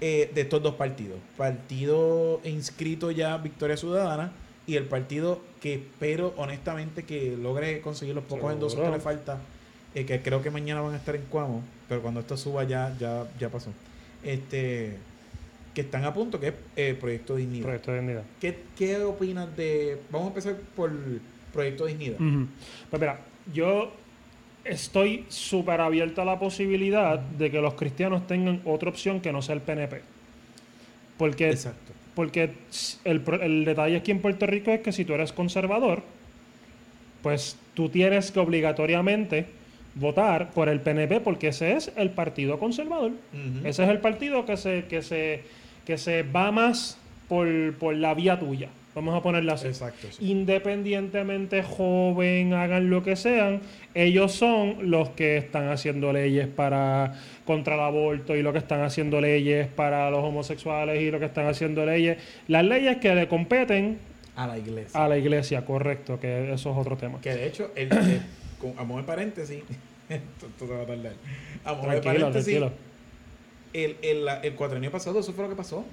eh, 0.00 0.30
de 0.34 0.40
estos 0.40 0.62
dos 0.62 0.74
partidos. 0.74 1.18
Partido 1.36 2.40
inscrito 2.44 3.10
ya 3.10 3.36
Victoria 3.38 3.76
Ciudadana 3.76 4.32
y 4.66 4.76
el 4.76 4.84
partido 4.84 5.40
que 5.60 5.74
espero 5.74 6.34
honestamente 6.36 7.04
que 7.04 7.36
logre 7.36 7.80
conseguir 7.80 8.14
los 8.14 8.24
pocos 8.24 8.52
endosos 8.52 8.80
que 8.80 8.90
le 8.90 9.00
falta, 9.00 9.38
eh, 9.94 10.04
que 10.04 10.20
creo 10.22 10.42
que 10.42 10.50
mañana 10.50 10.80
van 10.82 10.94
a 10.94 10.98
estar 10.98 11.16
en 11.16 11.22
Cuamo, 11.22 11.62
pero 11.88 12.02
cuando 12.02 12.20
esto 12.20 12.36
suba 12.36 12.64
ya, 12.64 12.94
ya, 12.98 13.26
ya 13.38 13.48
pasó. 13.48 13.70
Este, 14.22 14.96
que 15.74 15.80
están 15.80 16.04
a 16.04 16.12
punto, 16.12 16.38
que 16.38 16.48
es 16.48 16.54
eh, 16.76 16.96
Proyecto 17.00 17.36
Dignidad. 17.36 17.64
Proyecto 17.64 17.92
de 17.92 17.98
dignidad. 18.00 18.22
¿Qué, 18.40 18.58
¿Qué 18.76 19.02
opinas 19.02 19.56
de...? 19.56 20.00
Vamos 20.10 20.26
a 20.26 20.28
empezar 20.30 20.56
por 20.76 20.92
Proyecto 21.52 21.86
Dignidad. 21.86 22.20
Ujú. 22.20 22.46
Pues 22.90 23.00
mira, 23.00 23.20
yo 23.52 23.92
estoy 24.68 25.24
súper 25.28 25.80
abierto 25.80 26.22
a 26.22 26.24
la 26.24 26.38
posibilidad 26.38 27.18
de 27.18 27.50
que 27.50 27.60
los 27.60 27.74
cristianos 27.74 28.26
tengan 28.26 28.60
otra 28.64 28.90
opción 28.90 29.20
que 29.20 29.32
no 29.32 29.42
sea 29.42 29.54
el 29.54 29.60
PNP. 29.62 30.02
Porque, 31.16 31.50
Exacto. 31.50 31.92
porque 32.14 32.50
el, 33.04 33.22
el 33.40 33.64
detalle 33.64 33.96
aquí 33.96 34.10
en 34.10 34.20
Puerto 34.20 34.46
Rico 34.46 34.70
es 34.70 34.80
que 34.80 34.92
si 34.92 35.04
tú 35.04 35.14
eres 35.14 35.32
conservador, 35.32 36.02
pues 37.22 37.56
tú 37.74 37.88
tienes 37.88 38.30
que 38.30 38.40
obligatoriamente 38.40 39.46
votar 39.94 40.50
por 40.50 40.68
el 40.68 40.80
PNP 40.80 41.20
porque 41.20 41.48
ese 41.48 41.72
es 41.72 41.92
el 41.96 42.10
partido 42.10 42.58
conservador. 42.58 43.12
Ese 43.64 43.84
es 43.84 43.88
el 43.88 43.98
partido 43.98 44.46
que 44.46 44.56
se, 44.56 44.84
que 44.84 45.02
se, 45.02 45.42
que 45.84 45.98
se 45.98 46.22
va 46.22 46.52
más 46.52 46.98
por, 47.28 47.74
por 47.74 47.94
la 47.96 48.14
vía 48.14 48.38
tuya. 48.38 48.68
Vamos 48.98 49.14
a 49.14 49.22
ponerla 49.22 49.52
así. 49.52 49.68
Exacto, 49.68 50.08
sí. 50.10 50.28
Independientemente 50.28 51.62
joven, 51.62 52.52
hagan 52.52 52.90
lo 52.90 53.04
que 53.04 53.14
sean, 53.14 53.60
ellos 53.94 54.32
son 54.32 54.90
los 54.90 55.10
que 55.10 55.36
están 55.36 55.68
haciendo 55.68 56.12
leyes 56.12 56.48
para 56.48 57.14
contra 57.44 57.74
el 57.76 57.80
aborto 57.80 58.34
y 58.34 58.42
lo 58.42 58.52
que 58.52 58.58
están 58.58 58.82
haciendo 58.82 59.20
leyes 59.20 59.68
para 59.68 60.10
los 60.10 60.24
homosexuales 60.24 61.00
y 61.00 61.12
lo 61.12 61.20
que 61.20 61.26
están 61.26 61.46
haciendo 61.46 61.86
leyes, 61.86 62.18
las 62.48 62.64
leyes 62.64 62.96
que 62.96 63.14
le 63.14 63.28
competen 63.28 63.98
A 64.34 64.48
la 64.48 64.58
iglesia. 64.58 65.04
a 65.04 65.08
la 65.08 65.16
iglesia, 65.16 65.64
correcto, 65.64 66.18
que 66.18 66.52
eso 66.52 66.72
es 66.72 66.76
otro 66.76 66.96
tema. 66.96 67.20
Que 67.20 67.34
de 67.34 67.46
hecho, 67.46 67.70
el, 67.76 67.92
el- 67.92 68.20
con, 68.58 68.74
a 68.76 68.82
modo 68.82 68.98
de 69.00 69.06
paréntesis, 69.06 69.62
esto, 70.08 70.68
va 70.68 70.82
a 70.82 70.86
tardar. 70.86 71.12
A 71.64 71.72
modo 71.74 71.90
de 71.92 72.00
paréntesis, 72.00 72.60
el, 73.72 73.96
el, 74.02 74.24
la- 74.24 74.40
el 74.40 74.54
cuatrenio 74.54 74.90
pasado, 74.90 75.20
eso 75.20 75.32
fue 75.32 75.44
lo 75.44 75.50
que 75.50 75.56
pasó. 75.56 75.84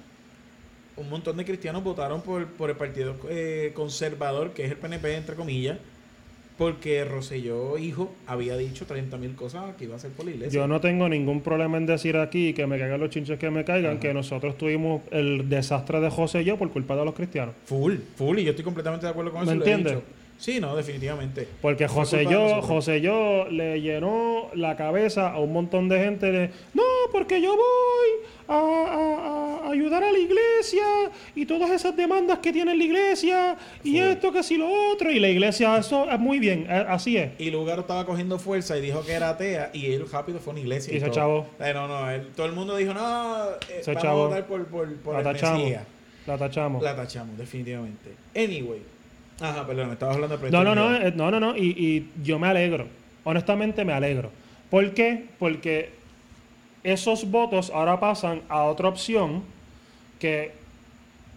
Un 0.96 1.10
montón 1.10 1.36
de 1.36 1.44
cristianos 1.44 1.84
votaron 1.84 2.22
por, 2.22 2.46
por 2.46 2.70
el 2.70 2.76
partido 2.76 3.14
eh, 3.28 3.72
conservador, 3.74 4.52
que 4.52 4.64
es 4.64 4.70
el 4.70 4.76
PNP, 4.78 5.14
entre 5.16 5.34
comillas, 5.36 5.76
porque 6.56 7.04
Rosselló, 7.04 7.76
hijo, 7.76 8.14
había 8.26 8.56
dicho 8.56 8.86
30 8.86 9.18
mil 9.18 9.34
cosas 9.34 9.74
que 9.76 9.84
iba 9.84 9.92
a 9.92 9.96
hacer 9.98 10.10
por 10.12 10.24
la 10.24 10.30
iglesia. 10.30 10.58
Yo 10.58 10.66
no 10.66 10.80
tengo 10.80 11.06
ningún 11.06 11.42
problema 11.42 11.76
en 11.76 11.84
decir 11.84 12.16
aquí 12.16 12.54
que 12.54 12.66
me 12.66 12.78
caigan 12.78 12.98
los 12.98 13.10
chinches 13.10 13.38
que 13.38 13.50
me 13.50 13.62
caigan, 13.62 13.92
Ajá. 13.92 14.00
que 14.00 14.14
nosotros 14.14 14.56
tuvimos 14.56 15.02
el 15.10 15.50
desastre 15.50 16.00
de 16.00 16.08
José 16.08 16.40
y 16.40 16.44
yo 16.46 16.56
por 16.56 16.70
culpa 16.70 16.96
de 16.96 17.04
los 17.04 17.14
cristianos. 17.14 17.54
Full, 17.66 17.96
full, 18.16 18.38
y 18.38 18.44
yo 18.44 18.50
estoy 18.50 18.64
completamente 18.64 19.04
de 19.04 19.10
acuerdo 19.10 19.32
con 19.32 19.40
¿Me 19.40 19.52
eso. 19.52 19.54
lo 19.54 19.66
he 19.66 19.68
entiendes? 19.70 19.92
dicho. 19.96 20.06
Sí, 20.38 20.60
no, 20.60 20.76
definitivamente. 20.76 21.48
Porque 21.62 21.88
Fue 21.88 22.02
José 22.04 22.26
yo. 22.30 22.60
José 22.62 23.00
yo 23.00 23.46
le 23.50 23.80
llenó 23.80 24.48
la 24.54 24.76
cabeza 24.76 25.30
a 25.32 25.38
un 25.40 25.52
montón 25.52 25.88
de 25.88 25.98
gente 25.98 26.30
de 26.30 26.50
no, 26.74 26.82
porque 27.10 27.40
yo 27.40 27.56
voy 27.56 28.28
a, 28.48 28.54
a- 28.54 29.66
a 29.66 29.70
ayudar 29.72 30.04
a 30.04 30.12
la 30.12 30.18
iglesia 30.18 30.84
y 31.34 31.46
todas 31.46 31.70
esas 31.70 31.96
demandas 31.96 32.38
que 32.40 32.52
tiene 32.52 32.74
la 32.76 32.84
iglesia 32.84 33.56
y 33.82 33.92
Full. 33.98 34.00
esto 34.08 34.32
que 34.32 34.42
si 34.42 34.56
lo 34.56 34.68
otro 34.92 35.10
y 35.10 35.18
la 35.18 35.28
iglesia 35.28 35.76
eso 35.78 36.08
es 36.10 36.18
muy 36.20 36.38
bien, 36.38 36.66
eh, 36.68 36.84
así 36.88 37.16
es. 37.16 37.30
Y 37.38 37.50
Lugaro 37.50 37.80
estaba 37.80 38.04
cogiendo 38.04 38.38
fuerza 38.38 38.76
y 38.76 38.82
dijo 38.82 39.04
que 39.04 39.12
era 39.12 39.30
atea 39.30 39.70
y 39.72 39.86
él 39.92 40.06
rápido 40.10 40.38
fue 40.38 40.52
a 40.52 40.54
una 40.54 40.60
iglesia. 40.60 40.92
Y 40.92 40.98
ese 40.98 41.06
todo. 41.06 41.14
chavo. 41.14 41.46
Eh, 41.60 41.72
no, 41.74 41.88
no, 41.88 42.10
él- 42.10 42.28
todo 42.36 42.46
el 42.46 42.52
mundo 42.52 42.76
dijo, 42.76 42.92
no, 42.94 43.44
eh, 43.70 43.80
Ese 43.80 43.90
vamos 43.94 44.02
chavo. 44.02 44.22
a 44.24 44.26
votar 44.28 44.46
por, 44.46 44.66
por, 44.66 44.94
por 44.96 45.14
La 45.14 45.20
el 45.20 45.24
tachamos. 45.24 45.62
Mesías. 45.62 45.82
La 46.26 46.36
tachamos. 46.38 46.82
La 46.82 46.94
tachamos, 46.94 47.38
definitivamente. 47.38 48.10
Anyway. 48.36 48.82
Ajá, 49.40 49.66
perdón, 49.66 49.90
estabas 49.92 50.14
hablando 50.16 50.36
de 50.36 50.38
Proyecto 50.40 50.64
No, 50.64 50.74
no, 50.74 50.90
no, 50.90 50.96
eh, 50.96 51.12
no, 51.14 51.30
no, 51.30 51.40
no, 51.40 51.56
y, 51.56 51.62
y 51.76 52.10
yo 52.22 52.38
me 52.38 52.46
alegro. 52.48 52.86
Honestamente 53.24 53.84
me 53.84 53.92
alegro. 53.92 54.30
¿Por 54.70 54.92
qué? 54.94 55.26
Porque 55.38 55.90
esos 56.82 57.30
votos 57.30 57.70
ahora 57.74 57.98
pasan 58.00 58.40
a 58.48 58.62
otra 58.64 58.88
opción 58.88 59.42
que, 60.18 60.52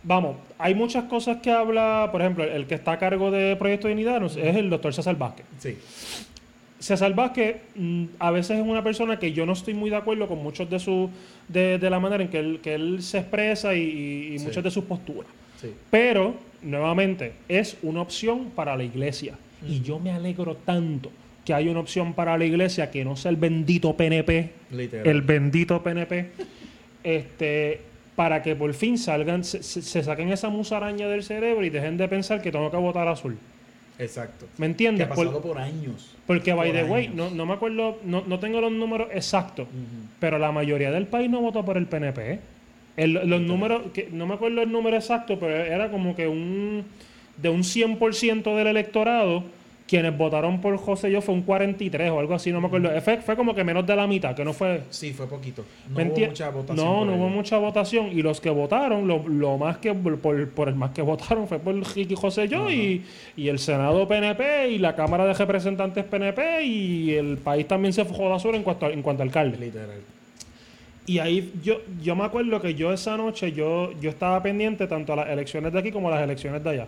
vamos, 0.03 0.37
hay 0.57 0.75
muchas 0.75 1.05
cosas 1.05 1.37
que 1.41 1.51
habla, 1.51 2.09
por 2.11 2.21
ejemplo, 2.21 2.43
el 2.43 2.67
que 2.67 2.75
está 2.75 2.93
a 2.93 2.99
cargo 2.99 3.31
de 3.31 3.55
Proyecto 3.55 3.87
de 3.87 4.29
sé, 4.29 4.47
es 4.49 4.55
el 4.55 4.69
doctor 4.69 4.93
César 4.93 5.17
Vázquez. 5.17 5.45
Sí. 5.59 5.77
César 6.79 7.13
Vázquez 7.13 7.57
mm, 7.75 8.05
a 8.19 8.31
veces 8.31 8.57
es 8.59 8.65
una 8.65 8.81
persona 8.83 9.19
que 9.19 9.33
yo 9.33 9.45
no 9.45 9.51
estoy 9.51 9.73
muy 9.73 9.89
de 9.89 9.97
acuerdo 9.97 10.27
con 10.27 10.41
muchos 10.41 10.69
de 10.69 10.79
sus 10.79 11.09
de, 11.49 11.77
de 11.77 11.89
la 11.89 11.99
manera 11.99 12.23
en 12.23 12.29
que 12.29 12.39
él, 12.39 12.59
que 12.63 12.73
él 12.75 13.01
se 13.03 13.17
expresa 13.17 13.73
y, 13.75 13.81
y- 13.81 14.33
y 14.35 14.39
Sí. 14.39 14.45
muchas 14.45 14.63
de 14.63 14.71
sus 14.71 14.85
posturas. 14.85 15.29
Sí. 15.59 15.73
Pero, 15.91 16.35
nuevamente, 16.61 17.33
es 17.47 17.77
una 17.83 18.01
opción 18.01 18.51
para 18.55 18.75
la 18.75 18.83
iglesia. 18.83 19.35
Y 19.67 19.81
yo 19.81 19.99
me 19.99 20.11
alegro 20.11 20.55
tanto 20.55 21.11
que 21.45 21.53
hay 21.53 21.67
una 21.67 21.79
opción 21.79 22.13
para 22.13 22.37
la 22.37 22.45
iglesia 22.45 22.91
que 22.91 23.03
no 23.03 23.15
sea 23.15 23.31
el 23.31 23.37
bendito 23.37 23.95
PNP, 23.95 24.51
Literal. 24.71 25.07
el 25.07 25.21
bendito 25.21 25.81
PNP, 25.83 26.29
este, 27.03 27.81
para 28.15 28.41
que 28.43 28.55
por 28.55 28.73
fin 28.73 28.97
salgan, 28.97 29.43
se, 29.43 29.61
saquen 30.03 30.31
esa 30.31 30.49
musaraña 30.49 31.07
del 31.07 31.23
cerebro 31.23 31.63
y 31.65 31.69
dejen 31.69 31.97
de 31.97 32.07
pensar 32.07 32.41
que 32.41 32.51
tengo 32.51 32.69
que 32.69 32.77
votar 32.77 33.07
azul. 33.07 33.37
Exacto. 33.97 34.45
¿Me 34.57 34.65
Que 34.67 34.71
entiendes? 34.71 35.07
ha 35.07 35.13
Por- 35.13 35.25
pasado 35.27 35.41
por 35.41 35.57
años. 35.57 36.15
porque, 36.25 36.53
by 36.53 36.69
por 36.71 36.77
the 36.79 36.83
way, 36.85 37.07
no, 37.13 37.29
no 37.31 37.45
me 37.45 37.53
acuerdo, 37.53 37.97
no, 38.05 38.23
no 38.25 38.39
tengo 38.39 38.61
los 38.61 38.71
números 38.71 39.09
exactos, 39.13 39.67
pero 40.19 40.37
la 40.39 40.51
mayoría 40.51 40.91
del 40.91 41.05
país 41.07 41.29
no 41.29 41.41
votó 41.41 41.65
por 41.65 41.75
el 41.77 41.85
PNP. 41.85 42.39
El- 43.03 43.13
los 43.29 43.41
números, 43.41 43.81
que, 43.93 44.09
no 44.11 44.25
me 44.27 44.33
acuerdo 44.35 44.61
el 44.61 44.71
número 44.71 44.95
exacto, 44.97 45.37
pero 45.39 45.55
era 45.55 45.89
como 45.89 46.15
que 46.15 46.27
un 46.27 46.83
de 47.37 47.49
un 47.49 47.63
100% 47.63 48.55
del 48.55 48.67
electorado, 48.67 49.43
quienes 49.87 50.15
votaron 50.15 50.59
por 50.61 50.77
José 50.77 51.09
yo 51.09 51.19
fue 51.21 51.33
un 51.33 51.41
43 51.41 52.11
o 52.11 52.19
algo 52.19 52.35
así, 52.35 52.51
no 52.51 52.59
me 52.61 52.67
acuerdo. 52.67 52.89
Fue, 53.01 53.17
fue 53.21 53.35
como 53.35 53.55
que 53.55 53.63
menos 53.63 53.87
de 53.87 53.95
la 53.95 54.05
mitad, 54.05 54.35
que 54.35 54.43
no 54.45 54.53
fue... 54.53 54.81
Sí, 54.91 55.13
fue 55.13 55.25
poquito. 55.27 55.63
No 55.89 55.95
¿me 55.95 56.03
hubo 56.03 56.13
mucha 56.27 56.49
votación. 56.51 56.85
No, 56.85 57.05
no 57.05 57.15
hubo 57.15 57.29
mucha 57.29 57.57
votación. 57.57 58.07
Y 58.11 58.21
los 58.21 58.39
que 58.41 58.49
votaron, 58.51 59.07
lo, 59.07 59.27
lo 59.27 59.57
más 59.57 59.77
que 59.77 59.93
por, 59.95 60.19
por 60.49 60.67
el 60.69 60.75
más 60.75 60.91
que 60.91 61.01
votaron 61.13 61.47
fue 61.47 61.57
por 61.59 61.73
Ricky 61.95 62.13
José 62.13 62.47
yo 62.49 62.69
y, 62.69 63.03
y 63.35 63.47
el 63.47 63.57
Senado 63.57 64.07
PNP 64.07 64.69
y 64.69 64.77
la 64.77 64.95
Cámara 64.95 65.25
de 65.25 65.33
Representantes 65.33 66.03
PNP 66.03 66.63
y 66.65 67.13
el 67.13 67.37
país 67.37 67.65
también 67.67 67.93
se 67.93 68.05
fue 68.05 68.31
a 68.31 68.37
sur 68.37 68.53
en 68.55 68.61
cuanto, 68.63 68.85
a- 68.85 68.91
en 68.91 69.01
cuanto 69.01 69.23
a 69.23 69.25
alcalde. 69.25 69.57
Literal. 69.57 70.01
Y 71.09 71.17
ahí 71.17 71.51
yo, 71.63 71.81
yo 72.03 72.15
me 72.15 72.23
acuerdo 72.23 72.61
que 72.61 72.75
yo 72.75 72.93
esa 72.93 73.17
noche 73.17 73.51
yo, 73.51 73.91
yo 73.99 74.11
estaba 74.11 74.43
pendiente 74.43 74.85
tanto 74.85 75.13
a 75.13 75.15
las 75.15 75.29
elecciones 75.29 75.73
de 75.73 75.79
aquí 75.79 75.91
como 75.91 76.07
a 76.09 76.11
las 76.11 76.21
elecciones 76.23 76.63
de 76.63 76.69
allá. 76.69 76.87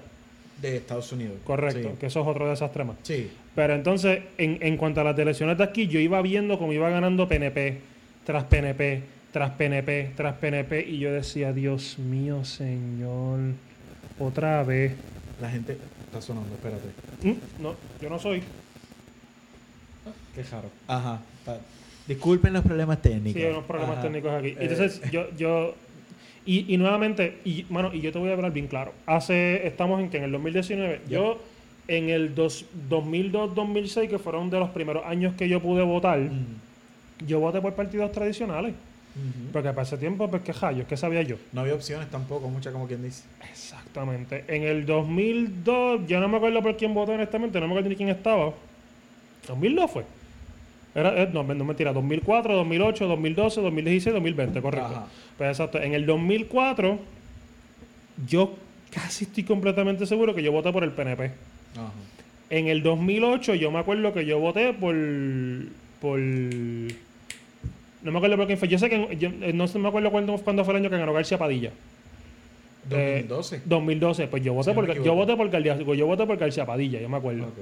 De 0.62 0.78
Estados 0.78 1.12
Unidos. 1.12 1.38
Correcto, 1.44 1.90
Sí. 1.90 1.96
que 2.00 2.06
eso 2.06 2.22
es 2.22 2.28
otro 2.28 2.48
desastre 2.48 2.84
más. 2.84 2.98
Sí. 3.02 3.32
Pero 3.56 3.74
entonces, 3.74 4.22
en, 4.38 4.60
en 4.62 4.78
cuanto 4.78 5.02
a 5.02 5.06
las 5.06 5.18
elecciones 5.18 5.58
de 5.58 5.64
aquí, 5.64 5.88
yo 5.88 6.00
iba 6.00 6.22
viendo 6.22 6.60
cómo 6.60 6.72
iba 6.72 6.88
ganando 6.92 7.28
PNP, 7.28 7.80
tras 8.24 8.44
PNP, 8.44 9.02
tras 9.34 9.50
PNP, 9.54 10.12
tras 10.16 10.36
PNP, 10.36 10.86
y 10.88 11.00
yo 11.00 11.12
decía, 11.12 11.52
Dios 11.52 11.98
mío, 11.98 12.46
señor, 12.46 13.40
otra 14.20 14.62
vez. 14.64 14.94
La 15.42 15.50
gente 15.50 15.78
está 16.06 16.22
sonando, 16.22 16.54
espérate. 16.54 16.90
Mm, 17.24 17.64
No, 17.64 17.74
yo 18.00 18.08
no 18.12 18.20
soy. 18.20 18.44
Qué 20.36 20.44
jaro. 20.44 20.70
Ajá. 20.88 21.20
Disculpen 22.16 22.54
los 22.54 22.64
problemas 22.64 23.02
técnicos. 23.02 23.42
Sí, 23.42 23.48
unos 23.48 23.64
problemas 23.66 23.94
Ajá. 23.98 24.02
técnicos 24.04 24.32
aquí. 24.34 24.48
Eh, 24.50 24.58
Entonces, 24.60 25.02
yo, 25.12 25.26
yo 25.38 25.76
y, 26.46 26.74
y 26.74 26.78
nuevamente, 26.78 27.38
y 27.46 27.64
bueno, 27.70 27.92
y 27.94 28.02
yo 28.02 28.12
te 28.12 28.20
voy 28.20 28.30
a 28.30 28.34
hablar 28.34 28.52
bien 28.52 28.68
claro. 28.68 28.94
Hace, 29.06 29.66
estamos 29.68 30.00
en 30.02 30.10
que 30.10 30.18
en 30.18 30.24
el 30.24 30.32
2019, 30.32 31.02
Ya. 31.08 31.18
yo 31.18 31.42
en 31.88 32.10
el 32.10 32.34
dos- 32.36 32.66
2002-2006, 32.90 34.08
que 34.10 34.18
fueron 34.20 34.50
de 34.50 34.60
los 34.60 34.70
primeros 34.70 35.06
años 35.06 35.36
que 35.36 35.48
yo 35.50 35.60
pude 35.60 35.84
votar, 35.84 36.20
yo 37.28 37.40
voté 37.40 37.62
por 37.62 37.74
partidos 37.74 38.12
tradicionales. 38.12 38.74
Porque 39.52 39.70
para 39.70 39.82
ese 39.82 39.98
tiempo, 39.98 40.30
pues 40.30 40.42
qué 40.42 40.54
rayos, 40.54 40.88
¿qué 40.88 40.96
sabía 40.96 41.22
yo? 41.22 41.36
No 41.52 41.62
había 41.62 41.74
opciones 41.74 42.10
tampoco, 42.10 42.48
mucha 42.50 42.72
como 42.72 42.88
quien 42.88 43.04
dice. 43.04 43.24
Exactamente. 43.52 44.46
En 44.48 44.64
el 44.64 44.86
2002, 44.86 46.08
yo 46.08 46.22
no 46.22 46.30
me 46.30 46.38
acuerdo 46.38 46.62
por 46.64 46.78
quién 46.78 46.94
voté 46.94 47.12
honestamente, 47.14 47.60
no 47.60 47.68
me 47.68 47.74
acuerdo 47.74 47.90
ni 47.90 47.96
quién 47.98 48.08
estaba. 48.08 48.54
2002 49.48 49.92
fue. 49.92 50.06
Era, 50.94 51.24
eh, 51.24 51.30
no, 51.32 51.44
no, 51.44 51.66
mentira, 51.66 51.94
2004, 51.94 52.54
2008, 52.54 53.08
2012, 53.08 53.62
2016, 53.62 54.14
2020, 54.14 54.62
correcto. 54.62 54.88
Ajá. 54.88 55.08
Pues 55.38 55.50
exacto. 55.50 55.82
En 55.82 55.94
el 55.94 56.06
2004, 56.06 57.00
yo 58.28 58.56
casi 58.90 59.24
estoy 59.26 59.44
completamente 59.44 60.06
seguro 60.06 60.36
que 60.36 60.44
yo 60.44 60.52
voté 60.52 60.72
por 60.72 60.84
el 60.84 60.92
PNP. 60.92 61.32
Ajá. 61.74 61.92
En 62.52 62.68
el 62.68 62.84
2008, 62.84 63.56
yo 63.56 63.72
me 63.72 63.80
acuerdo 63.80 64.14
que 64.14 64.26
yo 64.26 64.38
voté 64.40 64.74
por. 64.74 64.94
por 66.02 66.20
no 66.20 68.12
me 68.12 68.18
acuerdo 68.18 68.36
por 68.36 68.46
quién 68.48 68.60
fue. 68.60 68.68
Yo 68.68 68.78
sé 68.78 68.90
que. 68.90 69.16
yo, 69.18 69.30
eh, 69.42 69.54
no 69.54 69.68
me 69.68 69.88
acuerdo 69.88 70.12
cuándo, 70.12 70.38
cuándo 70.40 70.66
fue 70.66 70.74
el 70.74 70.82
año 70.82 70.90
que 70.90 70.98
ganó 70.98 71.14
García 71.14 71.38
Padilla. 71.38 71.72
Eh, 72.90 73.26
2012. 73.30 73.62
2012, 73.64 74.28
pues 74.28 74.44
yo 74.44 74.54
voté 74.54 74.72
no 74.72 74.76
por 74.76 75.02
yo 75.02 75.16
voté 75.16 75.38
por 75.38 75.50
García, 75.50 75.78
yo 75.78 76.06
voté 76.06 76.26
por 76.26 76.38
García 76.38 76.66
Padilla, 76.66 77.00
yo 77.00 77.08
me 77.08 77.18
acuerdo. 77.18 77.46
Ok. 77.46 77.58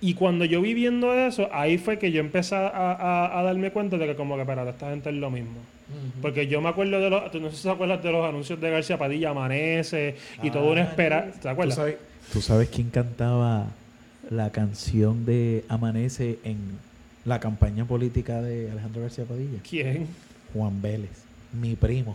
Y 0.00 0.14
cuando 0.14 0.44
yo 0.44 0.60
vi 0.60 0.74
viendo 0.74 1.14
eso, 1.14 1.48
ahí 1.52 1.78
fue 1.78 1.98
que 1.98 2.12
yo 2.12 2.20
empecé 2.20 2.54
a, 2.56 2.68
a- 2.68 3.38
a 3.38 3.42
darme 3.42 3.70
cuenta 3.70 3.96
de 3.96 4.06
que 4.06 4.14
como 4.16 4.34
que 4.36 4.42
espérate, 4.42 4.70
esta 4.70 4.90
gente 4.90 5.08
es 5.10 5.16
lo 5.16 5.30
mismo. 5.30 5.56
Porque 6.20 6.46
yo 6.46 6.60
me 6.60 6.70
acuerdo 6.70 6.98
de 7.00 7.10
los, 7.10 7.30
tú 7.30 7.40
no 7.40 7.50
sé 7.50 7.56
si 7.56 7.62
te 7.64 7.70
acuerdas 7.70 8.02
de 8.02 8.10
los 8.10 8.26
anuncios 8.28 8.60
de 8.60 8.70
García 8.70 8.98
Padilla, 8.98 9.30
Amanece, 9.30 10.16
y 10.42 10.50
toda 10.50 10.70
una 10.72 10.82
espera, 10.82 11.30
¿te 11.32 11.38
¿Tú 11.40 11.48
acuerdas? 11.48 11.76
sabes? 11.76 11.96
¿Tú 12.32 12.40
sabes 12.40 12.68
quién 12.70 12.90
cantaba 12.90 13.66
la 14.30 14.50
canción 14.50 15.24
de 15.26 15.64
Amanece 15.68 16.38
en 16.44 16.56
la 17.26 17.38
campaña 17.40 17.84
política 17.84 18.40
de 18.42 18.70
Alejandro 18.70 19.02
García 19.02 19.24
Padilla? 19.24 19.58
¿Quién? 19.68 20.06
Juan 20.54 20.80
Vélez, 20.82 21.10
mi 21.52 21.76
primo. 21.76 22.14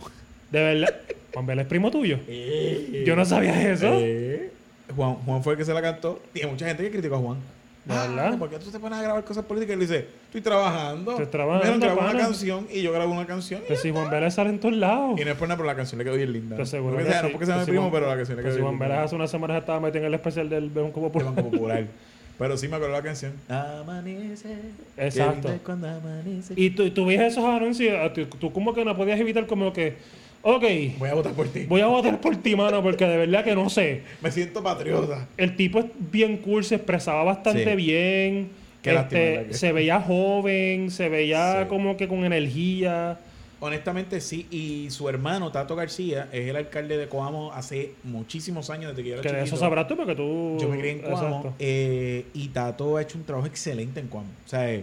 De 0.50 0.62
verdad. 0.62 0.94
Juan 1.32 1.46
Vélez 1.46 1.62
es 1.62 1.68
primo 1.68 1.90
tuyo. 1.92 2.18
Yo 3.06 3.14
no 3.16 3.24
sabía 3.24 3.70
eso. 3.72 3.86
Eh, 4.00 4.50
Juan, 4.96 5.14
Juan 5.14 5.42
fue 5.44 5.52
el 5.54 5.58
que 5.58 5.64
se 5.64 5.72
la 5.72 5.80
cantó. 5.80 6.20
Y 6.34 6.40
hay 6.42 6.50
mucha 6.50 6.66
gente 6.66 6.82
que 6.82 6.90
criticó 6.90 7.14
a 7.16 7.18
Juan. 7.18 7.38
¿De 7.84 7.94
Ah, 7.94 8.06
verdad? 8.06 8.38
¿Por 8.38 8.50
qué 8.50 8.58
tú 8.58 8.70
te 8.70 8.78
pones 8.78 8.98
a 8.98 9.02
grabar 9.02 9.24
cosas 9.24 9.44
políticas? 9.44 9.70
Y 9.70 9.74
él 9.74 9.80
dice, 9.80 10.06
estoy 10.26 10.42
trabajando. 10.42 11.12
Estoy 11.12 11.26
trabajando, 11.26 11.66
Me 11.66 11.74
dijeron, 11.78 11.96
graba 11.96 12.10
una 12.12 12.20
canción 12.20 12.66
y 12.70 12.82
yo 12.82 12.92
grabo 12.92 13.12
una 13.12 13.26
canción. 13.26 13.62
y 13.64 13.68
Que 13.68 13.76
si 13.76 13.90
Juan 13.90 14.10
Vélez 14.10 14.34
sale 14.34 14.50
en 14.50 14.60
todos 14.60 14.74
lados. 14.76 15.18
Y 15.18 15.24
no 15.24 15.30
es 15.30 15.36
por 15.36 15.48
nada, 15.48 15.56
pero 15.56 15.66
la 15.66 15.76
canción 15.76 15.98
le 15.98 16.04
quedó 16.04 16.14
bien 16.16 16.32
linda. 16.32 16.56
Pues 16.56 16.68
seguro 16.68 16.92
Porque 16.94 17.06
que 17.06 17.12
sea, 17.12 17.22
no 17.22 17.28
sí. 17.28 17.32
porque 17.32 17.46
sea 17.46 17.54
mi 17.56 17.60
si 17.64 17.70
primo, 17.70 17.82
Juan- 17.82 17.92
pero 17.92 18.06
la 18.08 18.16
canción 18.16 18.36
le 18.36 18.42
quedó 18.42 18.52
si 18.52 18.56
bien 18.58 18.66
Juan 18.68 18.78
Vélez 18.78 18.92
linda. 18.92 19.04
hace 19.04 19.14
unas 19.16 19.30
semanas 19.30 19.58
estaba 19.60 19.80
metido 19.80 20.00
en 20.00 20.06
el 20.08 20.14
especial 20.14 20.48
del 20.50 20.68
Banco 20.70 21.00
Popular. 21.00 21.34
Banco 21.34 21.50
Popular. 21.50 21.86
Pero 22.38 22.56
sí 22.56 22.68
me 22.68 22.76
acuerdo 22.76 22.94
la 22.96 23.02
canción. 23.02 23.34
Amanece. 23.50 24.56
Exacto. 24.96 25.50
cuando 25.64 25.88
amanece. 25.88 26.54
Y 26.56 26.70
tú, 26.70 26.90
tú 26.90 27.04
ves 27.06 27.20
esos 27.20 27.44
anuncios, 27.44 27.98
ah, 28.00 28.10
tú, 28.14 28.24
tú 28.26 28.50
como 28.50 28.72
que 28.72 28.82
no 28.84 28.96
podías 28.96 29.20
evitar 29.20 29.46
como 29.46 29.72
que, 29.74 29.96
ok, 30.42 30.64
Voy 30.98 31.08
a 31.10 31.14
votar 31.14 31.32
por 31.32 31.48
ti. 31.48 31.64
voy 31.68 31.80
a 31.80 31.86
votar 31.86 32.20
por 32.20 32.36
ti, 32.36 32.56
mano, 32.56 32.82
porque 32.82 33.04
de 33.06 33.16
verdad 33.16 33.44
que 33.44 33.54
no 33.54 33.68
sé. 33.70 34.02
Me 34.22 34.30
siento 34.30 34.62
patriota. 34.62 35.26
El 35.36 35.56
tipo 35.56 35.80
es 35.80 35.86
bien 36.10 36.38
cool, 36.38 36.64
se 36.64 36.76
expresaba 36.76 37.22
bastante 37.24 37.64
Sí. 37.70 37.76
bien. 37.76 38.48
Qué 38.82 38.94
este, 38.94 39.52
se 39.52 39.72
veía 39.72 40.00
joven, 40.00 40.90
se 40.90 41.08
veía 41.10 41.62
Sí. 41.62 41.68
como 41.68 41.96
que 41.98 42.08
con 42.08 42.24
energía. 42.24 43.18
Honestamente 43.62 44.22
sí, 44.22 44.46
y 44.50 44.88
su 44.88 45.06
hermano 45.10 45.52
Tato 45.52 45.76
García 45.76 46.28
es 46.32 46.48
el 46.48 46.56
alcalde 46.56 46.96
de 46.96 47.06
Coamo 47.08 47.52
hace 47.52 47.92
muchísimos 48.04 48.70
años 48.70 48.92
desde 48.92 49.02
que 49.02 49.08
yo 49.10 49.20
era 49.20 49.30
Que 49.38 49.42
eso 49.42 49.58
sabrás 49.58 49.86
tú 49.86 49.96
porque 49.98 50.14
tú... 50.14 50.56
Yo 50.58 50.66
me 50.70 50.78
crié 50.78 50.92
en 50.92 51.00
Coamo 51.00 51.54
eh, 51.58 52.24
y 52.32 52.48
Tato 52.48 52.96
ha 52.96 53.02
hecho 53.02 53.18
un 53.18 53.24
trabajo 53.24 53.46
excelente 53.46 54.00
en 54.00 54.06
Coamo. 54.08 54.30
O 54.46 54.48
sea, 54.48 54.72
eh, 54.72 54.82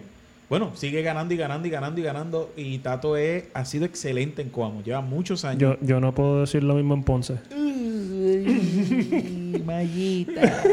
bueno, 0.50 0.72
sigue 0.76 1.02
ganando 1.02 1.34
y 1.34 1.38
ganando 1.38 1.68
y 1.68 1.72
ganando 1.72 2.00
y 2.00 2.04
ganando 2.04 2.54
y 2.56 2.78
Tato 2.80 3.18
es, 3.18 3.46
ha 3.54 3.66
sido 3.66 3.86
excelente 3.86 4.42
en 4.42 4.50
Coamo. 4.50 4.82
Lleva 4.82 5.02
muchos 5.02 5.44
años. 5.46 5.60
Yo, 5.60 5.78
yo 5.82 6.00
no 6.00 6.14
puedo 6.14 6.42
decir 6.42 6.64
lo 6.64 6.76
mismo 6.76 6.94
en 6.94 7.04
Ponce. 7.04 7.40
Uy, 9.54 9.62
Mayita. 9.64 10.64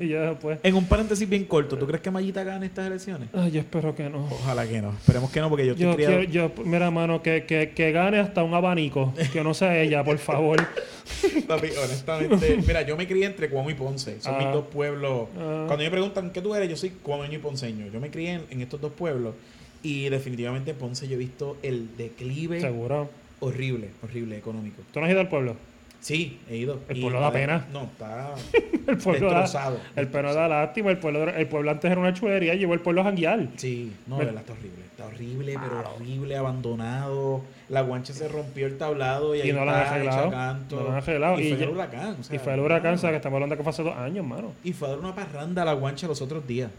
Y 0.00 0.08
ya 0.10 0.30
después... 0.30 0.58
En 0.62 0.74
un 0.74 0.84
paréntesis 0.86 1.28
bien 1.28 1.44
corto, 1.44 1.76
¿tú 1.76 1.86
crees 1.86 2.02
que 2.02 2.10
Mayita 2.10 2.44
gane 2.44 2.66
estas 2.66 2.86
elecciones? 2.86 3.28
Ay, 3.32 3.50
yo 3.52 3.60
espero 3.60 3.94
que 3.94 4.08
no. 4.08 4.24
Ojalá 4.26 4.66
que 4.66 4.80
no. 4.82 4.90
Esperemos 4.92 5.30
que 5.30 5.40
no, 5.40 5.48
porque 5.48 5.66
yo 5.66 5.72
estoy 5.72 5.86
Yo 5.86 5.94
criado. 5.94 6.18
quiero, 6.26 6.32
yo, 6.56 6.64
mira, 6.64 6.90
mano, 6.90 7.22
que, 7.22 7.44
que, 7.44 7.70
que 7.70 7.92
gane 7.92 8.18
hasta 8.18 8.42
un 8.42 8.54
abanico. 8.54 9.12
Que 9.32 9.42
no 9.42 9.54
sea 9.54 9.78
ella, 9.80 10.02
por 10.04 10.18
favor. 10.18 10.58
Papi, 11.46 11.68
honestamente, 11.82 12.58
mira, 12.66 12.82
yo 12.82 12.96
me 12.96 13.06
crié 13.06 13.26
entre 13.26 13.48
Cuamo 13.48 13.70
y 13.70 13.74
Ponce. 13.74 14.20
Son 14.20 14.34
Ah. 14.34 14.38
mis 14.38 14.52
dos 14.52 14.66
pueblos. 14.66 15.28
Ah. 15.38 15.64
Cuando 15.66 15.84
me 15.84 15.90
preguntan 15.90 16.30
qué 16.30 16.40
tú 16.42 16.54
eres, 16.54 16.68
yo 16.68 16.76
soy 16.76 16.90
cuameño 16.90 17.34
y 17.34 17.38
ponceño. 17.38 17.86
Yo 17.92 18.00
me 18.00 18.10
crié 18.10 18.32
en, 18.34 18.42
en 18.50 18.60
estos 18.62 18.80
dos 18.80 18.92
pueblos 18.92 19.34
y 19.82 20.08
definitivamente 20.08 20.74
Ponce 20.74 21.06
yo 21.06 21.14
he 21.14 21.18
visto 21.18 21.56
el 21.62 21.96
declive 21.96 22.60
Seguro. 22.60 23.08
horrible, 23.40 23.90
horrible 24.02 24.36
económico. 24.36 24.82
¿Tú 24.92 24.98
no 25.00 25.06
has 25.06 25.12
ido 25.12 25.20
al 25.20 25.28
pueblo? 25.28 25.54
Sí, 26.00 26.38
he 26.48 26.56
ido. 26.56 26.78
El 26.88 27.00
pueblo 27.00 27.20
da 27.20 27.32
pena. 27.32 27.66
No, 27.72 27.82
está 27.84 28.34
El 28.86 28.96
pueblo 28.98 29.30
da, 29.30 29.40
destrozado. 29.42 29.80
el 29.96 30.06
pueblo 30.08 30.34
da 30.34 30.46
lástima. 30.48 30.90
El 30.92 30.98
pueblo, 30.98 31.28
el 31.28 31.48
pueblo 31.48 31.70
antes 31.72 31.90
era 31.90 32.00
una 32.00 32.14
chulería 32.14 32.54
y 32.54 32.58
llevó 32.58 32.74
el 32.74 32.80
pueblo 32.80 33.00
a 33.00 33.04
janguear. 33.04 33.46
Sí, 33.56 33.92
no, 34.06 34.18
de 34.18 34.26
verdad 34.26 34.40
está 34.42 34.52
horrible. 34.52 34.84
Está 34.90 35.06
horrible, 35.06 35.58
pero 35.60 35.90
horrible, 35.96 36.36
abandonado. 36.36 37.40
La 37.68 37.80
guancha 37.82 38.12
se 38.12 38.28
rompió 38.28 38.66
el 38.68 38.78
tablado 38.78 39.34
y, 39.34 39.38
Y 39.38 39.42
ahí 39.42 39.52
no 39.52 39.64
la 39.64 39.72
han 39.74 39.82
está, 39.82 39.94
arreglado. 39.94 40.30
canto. 40.30 40.76
No 40.76 40.82
la 40.84 40.90
han 40.90 40.96
arreglado. 40.98 41.40
Y, 41.40 41.42
Y 41.42 41.48
fue 41.50 41.58
ya- 41.58 41.64
el 41.64 41.70
huracán. 41.70 42.16
o 42.20 42.22
sea, 42.22 42.36
y 42.36 42.38
fue 42.38 42.54
el 42.54 42.60
huracán, 42.60 42.94
o 42.94 42.98
sea, 42.98 43.10
que 43.10 43.16
estamos 43.16 43.36
hablando 43.36 43.56
que 43.56 43.62
fue 43.64 43.70
hace 43.70 43.82
dos 43.82 43.96
años, 43.96 44.24
mano. 44.24 44.52
Y 44.62 44.72
fue 44.72 44.86
a 44.88 44.90
dar 44.92 45.00
una 45.00 45.14
parranda 45.14 45.62
a 45.62 45.64
la 45.64 45.72
guancha 45.72 46.06
los 46.06 46.22
otros 46.22 46.46
días. 46.46 46.70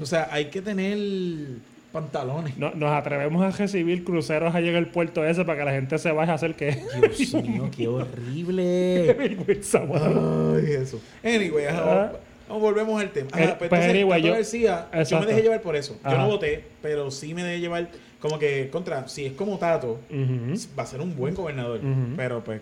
O 0.00 0.06
sea, 0.06 0.28
hay 0.32 0.46
que 0.46 0.60
tener 0.62 0.98
pantalones. 1.92 2.56
No- 2.58 2.72
nos 2.74 2.90
atrevemos 2.92 3.42
a 3.42 3.50
recibir 3.56 4.04
cruceros 4.04 4.54
allá 4.54 4.68
en 4.70 4.76
el 4.76 4.86
puerto 4.86 5.24
ese 5.24 5.44
para 5.44 5.58
que 5.58 5.64
la 5.64 5.72
gente 5.72 5.98
se 5.98 6.12
vaya 6.12 6.32
a 6.32 6.34
hacer 6.34 6.54
que... 6.54 6.78
Dios 7.16 7.34
mío, 7.42 7.70
qué 7.76 7.88
horrible. 7.88 9.16
Ay, 9.92 10.72
eso. 10.72 11.00
Anyway, 11.24 11.66
ajá, 11.66 12.12
Ah. 12.50 12.54
volvemos 12.54 12.98
al 13.00 13.10
tema. 13.10 13.28
Eh, 13.36 13.44
Ajá, 13.44 13.58
pues, 13.58 13.68
pues, 13.68 13.80
entonces, 13.82 13.90
anyway, 13.90 14.22
yo- 14.22 14.32
García, 14.32 14.86
yo 15.08 15.20
me 15.20 15.26
dejé 15.26 15.42
llevar 15.42 15.60
por 15.60 15.76
eso. 15.76 15.98
Yo 16.04 16.16
no 16.16 16.28
voté, 16.28 16.64
pero 16.80 17.10
sí 17.10 17.34
me 17.34 17.42
dejé 17.44 17.60
llevar 17.60 17.88
como 18.20 18.38
que 18.38 18.68
contra, 18.70 19.06
si 19.08 19.26
es 19.26 19.32
como 19.32 19.58
Tato, 19.58 20.00
va 20.78 20.82
a 20.82 20.86
ser 20.86 21.00
un 21.00 21.14
buen 21.16 21.34
gobernador. 21.34 21.80
Pero 22.16 22.42
pues, 22.42 22.60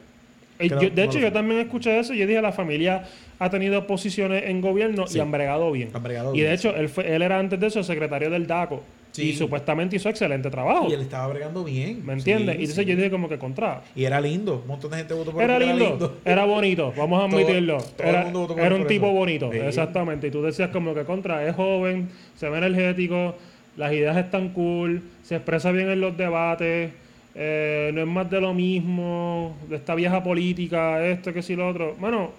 Eh, 0.58 0.68
Creo- 0.68 0.80
yo- 0.80 0.88
de 0.90 1.04
no 1.04 1.10
hecho, 1.10 1.18
yo 1.18 1.30
también 1.32 1.60
escuché 1.60 1.98
eso. 1.98 2.14
Yo 2.14 2.26
dije, 2.26 2.40
la 2.40 2.50
familia 2.50 3.04
ha 3.38 3.50
tenido 3.50 3.86
posiciones 3.86 4.44
en 4.46 4.62
gobierno 4.62 5.06
Sí. 5.06 5.18
y 5.18 5.20
han 5.20 5.30
bregado 5.30 5.70
bien. 5.70 5.90
Han 5.92 6.02
bregado 6.02 6.30
y 6.34 6.38
bien, 6.38 6.48
de 6.48 6.54
hecho, 6.54 6.74
él, 6.74 6.88
fue, 6.88 7.14
él 7.14 7.20
era 7.20 7.38
antes 7.38 7.60
de 7.60 7.66
eso 7.66 7.82
secretario 7.84 8.30
del 8.30 8.46
DACO. 8.46 8.82
Sí. 9.16 9.30
Y 9.30 9.32
supuestamente 9.34 9.96
hizo 9.96 10.08
excelente 10.10 10.50
trabajo. 10.50 10.88
y 10.90 10.92
él 10.92 11.00
estaba 11.00 11.26
bregando 11.28 11.64
bien. 11.64 12.04
¿Me 12.04 12.12
entiendes? 12.12 12.56
Sí, 12.56 12.60
y 12.60 12.64
entonces 12.64 12.84
sí. 12.84 12.90
yo 12.90 12.96
dije 12.96 13.10
como 13.10 13.28
que 13.28 13.38
contra. 13.38 13.82
Y 13.94 14.04
era 14.04 14.20
lindo. 14.20 14.60
Un 14.62 14.68
montón 14.68 14.90
de 14.90 14.98
gente 14.98 15.14
votó 15.14 15.32
por 15.32 15.42
él 15.42 15.50
Era 15.50 15.58
porque 15.58 15.74
lindo, 15.74 16.16
era 16.24 16.44
bonito, 16.44 16.92
vamos 16.96 17.20
a 17.22 17.24
admitirlo. 17.24 17.78
todo 17.78 17.94
el 17.98 18.08
era 18.08 18.24
mundo 18.24 18.40
votó 18.40 18.54
por 18.54 18.64
era 18.64 18.74
un 18.74 18.86
tipo 18.86 19.06
eso. 19.06 19.14
bonito, 19.14 19.52
exactamente. 19.52 20.26
Y 20.26 20.30
tú 20.30 20.42
decías 20.42 20.68
como 20.68 20.94
que 20.94 21.04
contra, 21.04 21.46
es 21.48 21.56
joven, 21.56 22.10
se 22.36 22.48
ve 22.50 22.58
energético, 22.58 23.34
las 23.76 23.92
ideas 23.92 24.16
están 24.18 24.50
cool, 24.50 25.02
se 25.22 25.36
expresa 25.36 25.72
bien 25.72 25.88
en 25.88 26.00
los 26.00 26.16
debates, 26.16 26.92
eh, 27.34 27.90
no 27.94 28.00
es 28.02 28.06
más 28.06 28.30
de 28.30 28.40
lo 28.40 28.54
mismo, 28.54 29.56
de 29.68 29.76
esta 29.76 29.94
vieja 29.94 30.22
política, 30.22 31.04
esto, 31.06 31.32
que 31.32 31.42
si 31.42 31.56
lo 31.56 31.68
otro. 31.68 31.94
Bueno, 31.98 32.30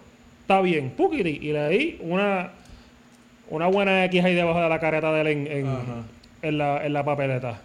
está 0.42 0.62
bien, 0.62 0.92
Pukiri. 0.92 1.40
Y 1.42 1.54
le 1.54 1.70
di 1.70 1.98
una, 2.02 2.52
una 3.50 3.68
buena 3.68 4.06
X 4.06 4.24
ahí 4.24 4.36
debajo 4.36 4.60
de 4.62 4.70
la 4.70 4.80
careta 4.80 5.12
de 5.14 5.22
él 5.22 5.28
en, 5.28 5.48
en. 5.48 6.17
En 6.48 6.58
la, 6.58 6.86
en 6.86 6.94
la 6.94 7.04
papeleta. 7.06 7.62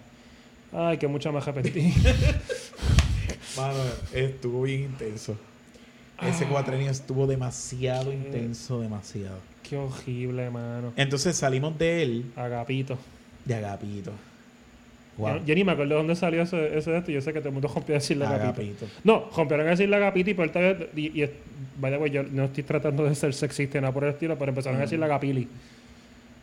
Ay, 0.73 0.97
que 0.99 1.07
mucha 1.09 1.31
me 1.33 1.39
arrepentí. 1.39 1.93
Mano, 3.57 3.79
estuvo 4.15 4.63
bien 4.63 4.83
intenso. 4.85 5.37
Ese 6.23 6.45
Ah. 6.45 6.49
cuatrenio 6.51 6.91
estuvo 6.91 7.27
demasiado 7.27 8.13
intenso, 8.13 8.81
demasiado. 8.81 9.39
Qué 9.69 9.77
horrible, 9.77 10.51
mano. 10.51 10.93
Entonces 10.97 11.37
salimos 11.37 11.77
de 11.79 12.03
él, 12.03 12.33
Agapito. 12.37 12.97
de 13.45 13.55
Agapito. 13.55 14.13
Wow. 15.19 15.45
yo 15.45 15.55
ni 15.55 15.63
me 15.63 15.73
acuerdo 15.73 15.91
de 15.91 15.97
dónde 15.99 16.17
salió 16.17 16.41
ese, 16.43 16.79
ese 16.79 16.91
de 16.91 16.99
esto. 16.99 17.11
Yo 17.11 17.21
sé 17.21 17.33
que 17.35 17.41
todo 17.41 17.49
el 17.51 17.53
mundo 17.55 17.69
rompió 17.69 17.95
a 17.95 17.99
decirle 17.99 18.25
Agapito. 18.25 18.49
Agapito. 18.63 18.87
No, 19.05 19.29
rompieron 19.37 19.67
a 19.67 19.71
decirle 19.71 19.97
Agapito 19.97 20.31
y 20.31 20.35
por 20.35 20.47
esta 20.47 20.61
vez. 20.61 20.77
Y, 20.97 21.19
y 21.19 21.23
es- 21.23 21.31
by 21.79 21.91
the 21.93 21.99
way, 21.99 22.11
yo 22.11 22.23
no 22.23 22.45
estoy 22.45 22.63
tratando 22.65 23.05
de 23.05 23.15
ser 23.15 23.35
sexista 23.35 23.81
nada 23.81 23.93
por 23.93 24.05
el 24.05 24.11
estilo, 24.11 24.39
pero 24.39 24.51
empezaron 24.51 24.79
a 24.79 24.83
decirle 24.83 25.05
Agapili. 25.05 25.49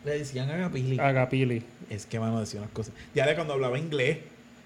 Le 0.05 0.17
decían 0.19 0.49
Agapili. 0.49 0.99
Agapili. 0.99 1.61
Es 1.89 2.05
que, 2.05 2.19
mano, 2.19 2.39
decía 2.39 2.59
unas 2.59 2.71
cosas. 2.71 2.93
Ya 3.13 3.25
de 3.27 3.35
cuando 3.35 3.53
hablaba 3.53 3.77
inglés, 3.77 4.17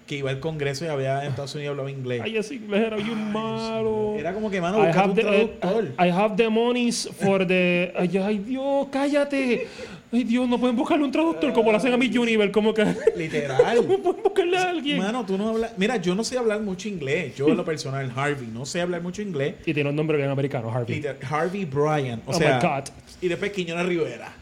que 0.06 0.16
iba 0.16 0.28
al 0.30 0.38
Congreso 0.38 0.84
y 0.84 0.88
había 0.88 1.22
en 1.24 1.30
Estados 1.30 1.54
Unidos 1.54 1.70
hablaba 1.72 1.90
inglés. 1.90 2.20
Ay, 2.22 2.36
ese 2.36 2.54
inglés 2.56 2.82
era 2.88 2.96
bien 2.96 3.32
malo. 3.32 4.14
Era 4.18 4.32
como 4.34 4.50
que, 4.50 4.60
mano, 4.60 4.78
I 4.84 4.88
have, 4.90 5.08
un 5.08 5.14
the, 5.14 5.22
traductor. 5.22 5.84
eh, 5.86 6.06
I 6.06 6.10
have 6.10 6.36
the 6.36 6.48
monies 6.50 7.08
for 7.20 7.46
the. 7.46 7.92
Ay, 7.96 8.16
ay, 8.18 8.38
Dios, 8.38 8.86
cállate. 8.92 9.66
Ay, 10.12 10.22
Dios, 10.24 10.46
no 10.48 10.60
pueden 10.60 10.76
buscarle 10.76 11.04
un 11.04 11.10
traductor 11.10 11.52
como 11.54 11.72
lo 11.72 11.78
hacen 11.78 11.92
a 11.92 11.96
mi 11.96 12.14
Univer, 12.16 12.50
como 12.52 12.72
que. 12.74 12.84
Literal. 13.16 13.76
No 13.88 14.02
pueden 14.02 14.22
buscarle 14.22 14.56
a 14.58 14.68
alguien. 14.68 14.98
Mano, 14.98 15.24
tú 15.26 15.36
no 15.38 15.48
hablas. 15.48 15.72
Mira, 15.78 15.96
yo 15.96 16.14
no 16.14 16.22
sé 16.22 16.36
hablar 16.38 16.60
mucho 16.60 16.86
inglés. 16.88 17.34
Yo, 17.34 17.48
en 17.48 17.56
lo 17.56 17.64
personal, 17.64 18.12
Harvey, 18.14 18.46
no 18.52 18.66
sé 18.66 18.80
hablar 18.82 19.00
mucho 19.02 19.22
inglés. 19.22 19.54
Y 19.66 19.72
tiene 19.74 19.88
un 19.90 19.96
nombre 19.96 20.16
bien 20.18 20.28
americano, 20.28 20.70
Harvey. 20.70 20.96
Liter- 20.96 21.18
Harvey 21.28 21.64
Bryan. 21.64 22.20
O 22.26 22.30
Oh 22.30 22.34
sea, 22.34 22.60
my 22.62 22.68
God. 22.68 22.84
Y 23.22 23.28
después 23.28 23.50
Quiñones 23.52 23.86
Rivera. 23.86 24.32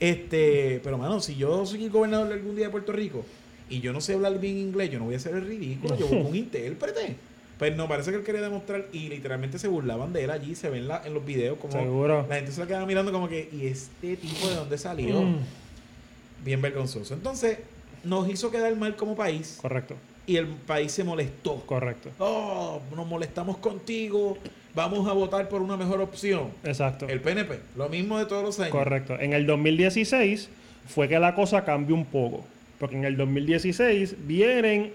Este, 0.00 0.80
pero 0.84 0.96
mano, 0.98 1.20
si 1.20 1.34
yo 1.36 1.66
soy 1.66 1.84
el 1.84 1.90
gobernador 1.90 2.28
de 2.28 2.34
algún 2.34 2.54
día 2.54 2.66
de 2.66 2.70
Puerto 2.70 2.92
Rico 2.92 3.24
y 3.68 3.80
yo 3.80 3.92
no 3.92 4.00
sé 4.00 4.14
hablar 4.14 4.38
bien 4.38 4.56
inglés, 4.58 4.90
yo 4.90 4.98
no 4.98 5.06
voy 5.06 5.14
a 5.14 5.16
hacer 5.18 5.34
el 5.34 5.46
ridículo. 5.46 5.96
Yo 5.96 6.06
busco 6.06 6.28
un 6.28 6.36
intérprete. 6.36 7.16
Pues 7.58 7.76
no, 7.76 7.88
parece 7.88 8.10
que 8.12 8.18
él 8.18 8.22
quería 8.22 8.40
demostrar 8.40 8.86
y 8.92 9.08
literalmente 9.08 9.58
se 9.58 9.66
burlaban 9.66 10.12
de 10.12 10.22
él 10.24 10.30
allí. 10.30 10.54
Se 10.54 10.70
ven 10.70 10.86
la- 10.86 11.02
en 11.04 11.12
los 11.14 11.24
videos 11.24 11.58
como 11.58 11.72
Seguro. 11.72 12.24
la 12.28 12.36
gente 12.36 12.52
se 12.52 12.60
la 12.60 12.66
quedaba 12.68 12.86
mirando 12.86 13.10
como 13.10 13.28
que, 13.28 13.48
¿y 13.52 13.66
este 13.66 14.16
tipo 14.16 14.46
de 14.48 14.54
dónde 14.54 14.78
salió? 14.78 15.20
Mm, 15.22 15.38
Bien 16.44 16.62
vergonzoso. 16.62 17.14
Entonces, 17.14 17.58
nos 18.04 18.28
hizo 18.30 18.50
quedar 18.52 18.74
mal 18.76 18.94
como 18.94 19.16
país 19.16 19.58
correcto, 19.60 19.96
y 20.24 20.36
el 20.36 20.46
país 20.46 20.92
se 20.92 21.02
molestó. 21.02 21.56
correcto. 21.66 22.10
Oh, 22.20 22.80
nos 22.94 23.06
molestamos 23.08 23.56
contigo. 23.58 24.38
Vamos 24.74 25.08
a 25.08 25.12
votar 25.12 25.48
por 25.48 25.62
una 25.62 25.76
mejor 25.76 26.00
opción. 26.00 26.48
Exacto. 26.64 27.08
El 27.08 27.20
PNP, 27.20 27.58
lo 27.76 27.88
mismo 27.88 28.18
de 28.18 28.26
todos 28.26 28.42
los 28.44 28.60
años. 28.60 28.70
Correcto. 28.72 29.18
En 29.18 29.32
el 29.32 29.46
2016 29.46 30.48
fue 30.88 31.08
que 31.08 31.18
la 31.18 31.34
cosa 31.34 31.64
cambió 31.64 31.94
un 31.94 32.04
poco. 32.04 32.44
Porque 32.78 32.96
en 32.96 33.04
el 33.04 33.16
2016 33.16 34.14
vienen 34.26 34.92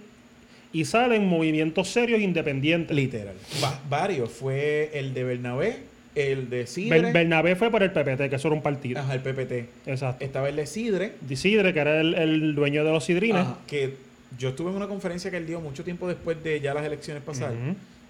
y 0.72 0.86
salen 0.86 1.28
movimientos 1.28 1.90
serios 1.90 2.22
independientes. 2.22 2.96
Literal. 2.96 3.36
Va- 3.64 3.80
varios. 3.90 4.30
Fue 4.32 4.90
el 4.94 5.14
de 5.14 5.24
Bernabé, 5.26 5.78
el 6.16 6.50
de 6.50 6.66
Sidre. 6.66 7.02
Ber- 7.02 7.14
Bernabé 7.14 7.56
fue 7.58 7.70
por 7.70 7.84
el 7.84 7.92
PPT, 7.92 8.30
que 8.30 8.36
eso 8.38 8.48
era 8.48 8.56
un 8.56 8.64
partido. 8.64 9.00
ajá, 9.02 9.14
el 9.16 9.20
PPT. 9.22 9.70
Exacto. 9.86 10.24
Estaba 10.24 10.48
el 10.50 10.56
de 10.56 10.66
Sidre. 10.66 11.14
Sidre, 11.36 11.74
que 11.74 11.80
era 11.80 12.00
el, 12.00 12.14
el 12.16 12.56
dueño 12.56 12.86
de 12.86 12.92
los 12.92 13.04
sidrines. 13.04 13.42
ajá, 13.42 13.58
que 13.68 13.96
yo 14.40 14.50
estuve 14.50 14.70
en 14.72 14.78
una 14.78 14.88
conferencia 14.88 15.30
que 15.30 15.38
él 15.38 15.46
dio 15.46 15.60
mucho 15.60 15.84
tiempo 15.84 16.08
después 16.08 16.42
de 16.44 16.60
ya 16.62 16.74
las 16.74 16.86
elecciones 16.86 17.22
pasadas. 17.22 17.54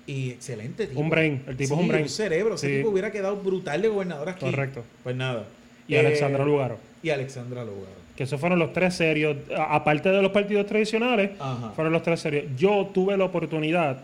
Y 0.06 0.32
excelente 0.32 0.88
tipo. 0.88 1.00
Un 1.00 1.10
brain. 1.10 1.42
El 1.48 1.56
tipo 1.58 1.68
Sí, 1.70 1.74
es 1.76 1.80
un 1.80 1.88
brain. 1.88 2.04
un 2.04 2.10
cerebro. 2.10 2.56
Ese 2.56 2.68
Sí. 2.70 2.78
tipo 2.78 2.90
hubiera 2.90 3.12
quedado 3.12 3.38
brutal 3.38 3.82
de 3.82 3.88
gobernador 3.88 4.30
aquí. 4.30 4.46
Correcto. 4.46 4.84
Pues 5.04 5.16
nada. 5.16 5.46
Y 5.88 5.96
Eh, 5.96 6.00
Alexandra 6.00 6.44
Lugaro. 6.46 6.78
Y 7.02 7.10
Alexandra 7.10 7.64
Lugaro. 7.64 8.04
Que 8.16 8.24
esos 8.24 8.40
fueron 8.40 8.60
los 8.60 8.74
tres 8.74 8.94
serios. 8.96 9.38
Aparte 9.58 10.10
de 10.10 10.22
los 10.22 10.32
partidos 10.32 10.66
tradicionales, 10.68 11.32
Ajá. 11.40 11.72
fueron 11.76 11.94
los 11.94 12.04
tres 12.04 12.20
serios. 12.20 12.46
Yo 12.58 12.90
tuve 12.94 13.16
la 13.18 13.26
oportunidad 13.26 13.98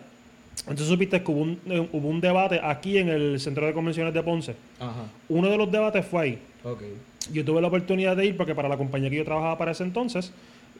Entonces 0.61 0.87
supiste 0.87 1.23
que 1.23 1.31
hubo 1.31 1.39
un, 1.41 1.59
eh, 1.67 1.87
hubo 1.93 2.09
un 2.09 2.19
debate 2.19 2.59
aquí 2.61 2.97
en 2.97 3.07
el 3.07 3.39
Centro 3.39 3.65
de 3.65 3.71
Convenciones 3.71 4.13
de 4.13 4.21
Ponce. 4.21 4.55
Ajá. 4.79 5.05
Uno 5.29 5.49
de 5.49 5.57
los 5.57 5.71
debates 5.71 6.05
fue 6.05 6.21
ahí. 6.21 6.39
Ok. 6.65 6.83
Yo 7.31 7.45
tuve 7.45 7.61
la 7.61 7.69
oportunidad 7.69 8.17
de 8.17 8.25
ir 8.25 8.35
porque 8.35 8.53
para 8.53 8.67
la 8.67 8.75
compañía 8.75 9.09
que 9.09 9.15
yo 9.15 9.23
trabajaba 9.23 9.57
para 9.57 9.71
ese 9.71 9.83
entonces, 9.83 10.33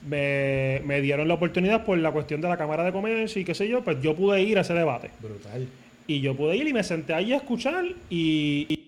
me, 0.07 0.81
me 0.85 1.01
dieron 1.01 1.27
la 1.27 1.33
oportunidad 1.35 1.83
por 1.85 1.97
la 1.97 2.11
cuestión 2.11 2.41
de 2.41 2.47
la 2.49 2.57
Cámara 2.57 2.83
de 2.83 2.91
Comercio 2.91 3.41
y 3.41 3.45
qué 3.45 3.53
sé 3.53 3.67
yo, 3.67 3.83
pues 3.83 4.01
yo 4.01 4.15
pude 4.15 4.41
ir 4.41 4.57
a 4.57 4.61
ese 4.61 4.73
debate. 4.73 5.11
Brutal. 5.21 5.67
Y 6.07 6.21
yo 6.21 6.35
pude 6.35 6.55
ir 6.55 6.67
y 6.67 6.73
me 6.73 6.83
senté 6.83 7.13
allí 7.13 7.33
a 7.33 7.37
escuchar 7.37 7.85
y, 8.09 8.65
y- 8.69 8.79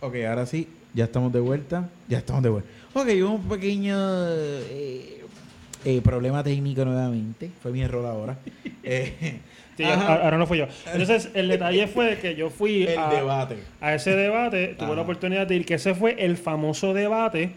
Ok, 0.00 0.16
ahora 0.28 0.46
sí, 0.46 0.66
ya 0.94 1.04
estamos 1.04 1.32
de 1.32 1.40
vuelta. 1.40 1.88
Ya 2.08 2.18
estamos 2.18 2.42
de 2.42 2.48
vuelta. 2.50 2.68
Ok, 2.92 3.06
hubo 3.22 3.34
un 3.34 3.48
pequeño 3.48 3.94
eh, 4.28 5.22
eh, 5.84 6.00
problema 6.02 6.42
técnico 6.42 6.84
nuevamente. 6.84 7.50
Fue 7.62 7.70
mi 7.72 7.82
error 7.82 8.04
ahora. 8.06 8.36
Eh, 8.84 9.38
sí, 9.76 9.84
ahora 9.84 10.36
no 10.38 10.44
fui 10.48 10.58
yo. 10.58 10.66
Entonces 10.92 11.30
el 11.34 11.46
detalle 11.46 11.86
fue 11.86 12.18
que 12.18 12.34
yo 12.34 12.50
fui 12.50 12.82
el 12.88 12.98
a, 12.98 13.08
debate. 13.10 13.56
a 13.80 13.94
ese 13.94 14.16
debate, 14.16 14.74
tuve 14.76 14.86
Ajá. 14.86 14.96
la 14.96 15.02
oportunidad 15.02 15.46
de 15.46 15.54
ir, 15.54 15.64
que 15.64 15.74
ese 15.74 15.94
fue 15.94 16.16
el 16.18 16.36
famoso 16.36 16.92
debate 16.92 17.52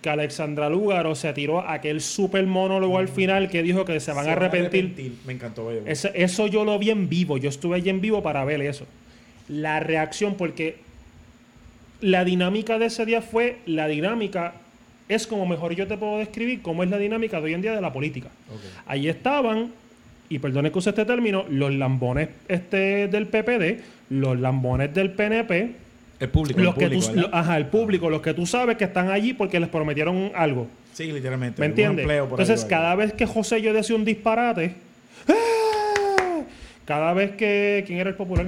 que 0.00 0.08
Alexandra 0.10 0.68
Lúgaro 0.70 1.14
se 1.14 1.32
tiró 1.32 1.60
aquel 1.60 2.00
super 2.00 2.46
monólogo 2.46 2.98
al 2.98 3.08
final 3.08 3.50
que 3.50 3.62
dijo 3.62 3.84
que 3.84 4.00
se 4.00 4.12
van 4.12 4.28
a 4.28 4.32
arrepentir. 4.32 5.12
Me 5.26 5.32
encantó. 5.34 5.70
Ese- 5.86 6.12
eso 6.14 6.46
yo 6.46 6.64
lo 6.64 6.78
vi 6.78 6.90
en 6.90 7.08
vivo. 7.08 7.36
Yo 7.36 7.48
estuve 7.50 7.76
allí 7.76 7.90
en 7.90 8.00
vivo 8.00 8.22
para 8.22 8.44
ver 8.44 8.60
eso. 8.62 8.86
La 9.48 9.80
reacción, 9.80 10.34
porque 10.36 10.76
la 12.00 12.24
dinámica 12.24 12.78
de 12.78 12.86
ese 12.86 13.04
día 13.04 13.20
fue 13.22 13.58
la 13.66 13.88
dinámica. 13.88 14.54
Es 15.08 15.26
como 15.26 15.44
mejor 15.44 15.74
yo 15.74 15.86
te 15.86 15.96
puedo 15.98 16.18
describir 16.18 16.62
cómo 16.62 16.82
es 16.82 16.88
la 16.90 16.98
dinámica 16.98 17.38
de 17.38 17.46
hoy 17.46 17.54
en 17.54 17.62
día 17.62 17.74
de 17.74 17.80
la 17.80 17.92
política. 17.92 18.28
Ok. 18.48 18.60
Allí 18.86 19.08
estaban, 19.08 19.70
y 20.28 20.38
perdone 20.38 20.70
que 20.70 20.78
use 20.78 20.90
este 20.90 21.04
término, 21.04 21.44
los 21.50 21.74
lambones 21.74 22.28
este 22.48 23.08
del 23.08 23.26
PPD, 23.26 23.80
los 24.08 24.38
lambones 24.38 24.94
del 24.94 25.10
PNP, 25.10 25.72
El 26.20 26.28
público. 26.28 26.60
los 26.60 26.76
el 26.76 26.78
que 26.78 26.96
público, 26.96 27.28
tú, 27.30 27.34
ajá, 27.36 27.56
el 27.56 27.66
público, 27.66 28.10
los 28.10 28.20
que 28.20 28.34
tú 28.34 28.46
sabes 28.46 28.76
que 28.76 28.84
están 28.84 29.10
allí 29.10 29.32
porque 29.32 29.58
les 29.58 29.68
prometieron 29.70 30.30
algo. 30.34 30.68
Sí, 30.92 31.10
literalmente. 31.10 31.60
¿Me 31.60 31.66
entiendes? 31.66 32.08
ahí 32.08 32.18
Entonces, 32.18 32.64
cada 32.66 32.94
vez 32.94 33.12
que 33.14 33.24
José 33.26 33.62
yo 33.62 33.72
decía 33.72 33.96
un 33.96 34.04
disparate, 34.04 34.74
¡ah! 35.28 36.42
cada 36.84 37.14
vez 37.14 37.32
que. 37.32 37.84
¿Quién 37.86 37.98
era 37.98 38.10
el 38.10 38.16
popular? 38.16 38.46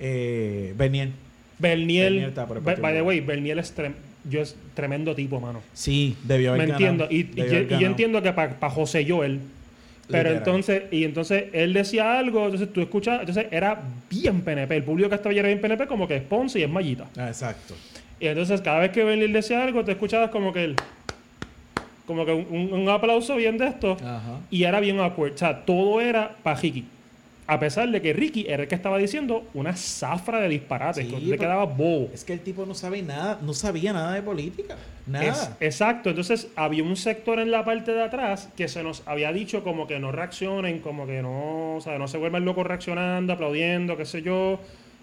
Eh, 0.00 0.74
Bernier. 0.76 1.10
Berniel. 1.58 2.04
Berniel 2.14 2.28
está 2.28 2.46
por 2.46 2.56
el 2.58 2.62
By, 2.62 2.94
the 2.94 3.02
way, 3.02 3.20
Berniel 3.20 3.58
es, 3.60 3.74
trem- 3.74 3.94
yo 4.28 4.40
es 4.42 4.56
tremendo 4.74 5.14
tipo, 5.14 5.40
mano. 5.40 5.62
Sí, 5.72 6.16
debió 6.24 6.50
haber 6.52 6.66
Me 6.66 6.72
ganado. 6.72 7.04
entiendo. 7.06 7.32
Y, 7.36 7.40
y 7.40 7.50
yo, 7.68 7.76
y 7.76 7.80
yo 7.80 7.86
entiendo 7.86 8.20
que 8.22 8.32
para 8.32 8.70
José 8.70 9.06
Joel. 9.08 9.40
Pero 10.08 10.30
Literal. 10.30 10.36
entonces, 10.36 10.82
y 10.92 11.04
entonces 11.04 11.44
él 11.52 11.72
decía 11.72 12.18
algo, 12.18 12.44
entonces 12.44 12.72
tú 12.72 12.80
escuchabas, 12.80 13.20
entonces 13.20 13.46
era 13.50 13.80
bien 14.08 14.40
PNP. 14.42 14.76
El 14.76 14.84
público 14.84 15.08
que 15.08 15.16
estaba 15.16 15.30
allí 15.30 15.40
era 15.40 15.48
bien 15.48 15.60
PNP, 15.60 15.86
como 15.86 16.06
que 16.06 16.16
es 16.16 16.22
Ponce 16.22 16.60
y 16.60 16.62
es 16.62 16.70
Mallita. 16.70 17.06
Ah, 17.16 17.28
exacto. 17.28 17.74
Y 18.20 18.26
entonces 18.28 18.60
cada 18.60 18.78
vez 18.78 18.90
que 18.92 19.02
Berniel 19.02 19.32
decía 19.32 19.62
algo, 19.62 19.84
te 19.84 19.92
escuchabas 19.92 20.30
como 20.30 20.52
que 20.52 20.64
él. 20.64 20.76
Como 22.06 22.24
que 22.24 22.32
un, 22.32 22.88
aplauso 22.88 23.34
bien 23.34 23.58
de 23.58 23.66
esto. 23.66 23.96
Ajá. 24.00 24.40
Y 24.48 24.62
era 24.62 24.78
bien 24.78 25.00
awkward. 25.00 25.34
O 25.34 25.38
sea, 25.38 25.64
todo 25.64 26.00
era 26.00 26.36
Ricky. 26.44 26.84
A 27.48 27.60
pesar 27.60 27.88
de 27.90 28.02
que 28.02 28.12
Ricky 28.12 28.46
era 28.48 28.64
el 28.64 28.68
que 28.68 28.74
estaba 28.74 28.98
diciendo 28.98 29.44
una 29.54 29.76
zafra 29.76 30.40
de 30.40 30.48
disparates. 30.48 31.04
Sí, 31.06 31.12
que 31.12 31.20
le 31.20 31.38
quedaba 31.38 31.64
bobo. 31.64 32.08
Es 32.12 32.24
que 32.24 32.32
el 32.32 32.40
tipo 32.40 32.66
no 32.66 32.74
sabe 32.74 33.02
nada, 33.02 33.38
no 33.42 33.54
sabía 33.54 33.92
nada 33.92 34.14
de 34.14 34.22
política. 34.22 34.74
Es- 34.74 35.06
Nada. 35.12 35.56
exacto. 35.60 36.10
Entonces 36.10 36.48
había 36.56 36.82
un 36.82 36.96
sector 36.96 37.38
en 37.38 37.52
la 37.52 37.64
parte 37.64 37.92
de 37.92 38.02
atrás 38.02 38.48
que 38.56 38.66
se 38.66 38.82
nos 38.82 39.04
había 39.06 39.32
dicho 39.32 39.62
como 39.62 39.86
que 39.86 40.00
no 40.00 40.10
reaccionen, 40.10 40.80
como 40.80 41.06
que 41.06 41.22
no, 41.22 41.76
o 41.76 41.80
sea, 41.80 41.98
no 41.98 42.08
se 42.08 42.18
vuelvan 42.18 42.44
locos 42.44 42.66
reaccionando, 42.66 43.32
aplaudiendo, 43.32 43.96
qué 43.96 44.04
sé 44.06 44.22
yo. 44.22 44.58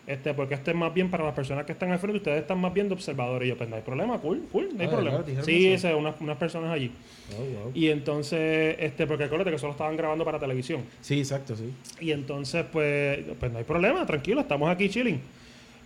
Este, 0.05 0.33
porque 0.33 0.55
este 0.55 0.71
es 0.71 0.77
más 0.77 0.93
bien 0.93 1.09
para 1.09 1.23
las 1.23 1.33
personas 1.33 1.65
que 1.65 1.71
están 1.71 1.91
al 1.91 1.99
frente, 1.99 2.17
ustedes 2.17 2.41
están 2.41 2.59
más 2.59 2.73
bien 2.73 2.89
de 2.89 2.93
observadores. 2.93 3.45
Y 3.45 3.49
yo, 3.49 3.57
pues 3.57 3.69
no 3.69 3.77
hay 3.77 3.81
problema, 3.83 4.17
cool, 4.19 4.43
cool, 4.51 4.67
no 4.73 4.81
hay 4.81 4.87
Ah, 4.87 4.91
problema. 4.91 5.11
¿verdad? 5.17 5.25
¿Dijeron 5.27 5.45
Sí, 5.45 5.67
ese, 5.67 5.93
unas, 5.93 6.15
unas 6.19 6.37
personas 6.37 6.71
allí. 6.71 6.91
Oh, 7.31 7.63
wow. 7.63 7.71
Y 7.73 7.87
entonces, 7.87 8.75
este, 8.79 9.07
porque 9.07 9.23
acuérdate 9.23 9.51
que 9.51 9.57
solo 9.57 9.71
estaban 9.71 9.95
grabando 9.95 10.25
para 10.25 10.39
televisión. 10.39 10.81
Sí, 10.99 11.19
exacto, 11.19 11.55
sí. 11.55 11.73
Y 12.01 12.11
entonces, 12.11 12.65
pues, 12.71 13.19
pues 13.39 13.51
no 13.51 13.59
hay 13.59 13.63
problema, 13.63 14.05
tranquilo, 14.05 14.41
estamos 14.41 14.69
aquí 14.69 14.89
chilling. 14.89 15.21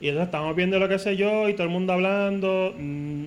Y 0.01 0.07
entonces 0.07 0.27
estamos 0.27 0.55
viendo 0.55 0.79
lo 0.79 0.89
que 0.89 0.97
sé 0.97 1.15
yo 1.15 1.47
y 1.49 1.53
todo 1.53 1.63
el 1.63 1.69
mundo 1.69 1.93
hablando. 1.93 2.73
Mm, 2.77 3.25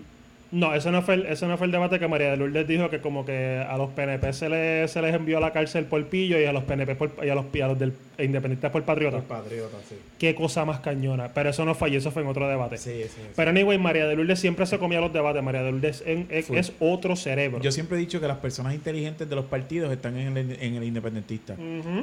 no, 0.53 0.75
ese 0.75 0.91
no, 0.91 1.01
fue 1.03 1.15
el, 1.15 1.27
ese 1.27 1.47
no 1.47 1.57
fue 1.57 1.67
el 1.67 1.73
debate 1.73 1.99
que 1.99 2.09
María 2.09 2.31
de 2.33 2.37
Lourdes 2.37 2.67
dijo 2.67 2.91
que 2.91 3.01
como 3.01 3.25
que 3.25 3.65
a 3.69 3.77
los 3.77 3.91
PNP 3.91 4.33
se 4.33 4.49
les, 4.49 4.91
se 4.91 5.01
les 5.01 5.15
envió 5.15 5.39
a 5.39 5.41
la 5.41 5.53
cárcel 5.53 5.85
por 5.85 6.05
pillo 6.07 6.41
y 6.41 6.45
a 6.45 6.53
los 6.53 6.65
PNP 6.65 6.97
por, 6.97 7.13
y 7.25 7.29
a 7.29 7.35
los, 7.35 7.47
y 7.53 7.61
a 7.61 7.69
los 7.69 7.79
del 7.79 7.93
independentistas 8.19 8.71
por 8.73 8.83
patriota. 8.83 9.19
Los 9.19 9.27
patriotas, 9.27 9.81
sí. 9.89 9.95
Qué 10.19 10.35
cosa 10.35 10.65
más 10.65 10.81
cañona. 10.81 11.33
Pero 11.33 11.51
eso 11.51 11.65
no 11.65 11.75
fue 11.75 11.89
allí, 11.89 11.97
eso 11.97 12.11
fue 12.11 12.23
en 12.23 12.29
otro 12.29 12.49
debate. 12.49 12.77
Sí, 12.79 13.03
sí, 13.05 13.09
sí. 13.09 13.21
Pero 13.37 13.51
anyway, 13.51 13.79
María 13.79 14.07
de 14.07 14.17
Lourdes 14.17 14.39
siempre 14.41 14.67
se 14.67 14.79
comía 14.79 15.01
los 15.01 15.13
debates. 15.13 15.43
María 15.43 15.63
de 15.63 15.71
Lourdes 15.71 16.03
en- 16.05 16.27
es, 16.31 16.73
otro 16.81 17.17
cerebro. 17.17 17.61
Yo 17.63 17.71
siempre 17.73 17.97
he 17.97 18.01
dicho 18.01 18.21
que 18.21 18.27
las 18.29 18.39
personas 18.39 18.75
inteligentes 18.75 19.29
de 19.29 19.37
los 19.37 19.45
partidos 19.47 19.93
están 19.93 20.17
en 20.17 20.37
el, 20.37 20.57
en 20.61 20.75
el 20.75 20.85
independentista. 20.85 21.55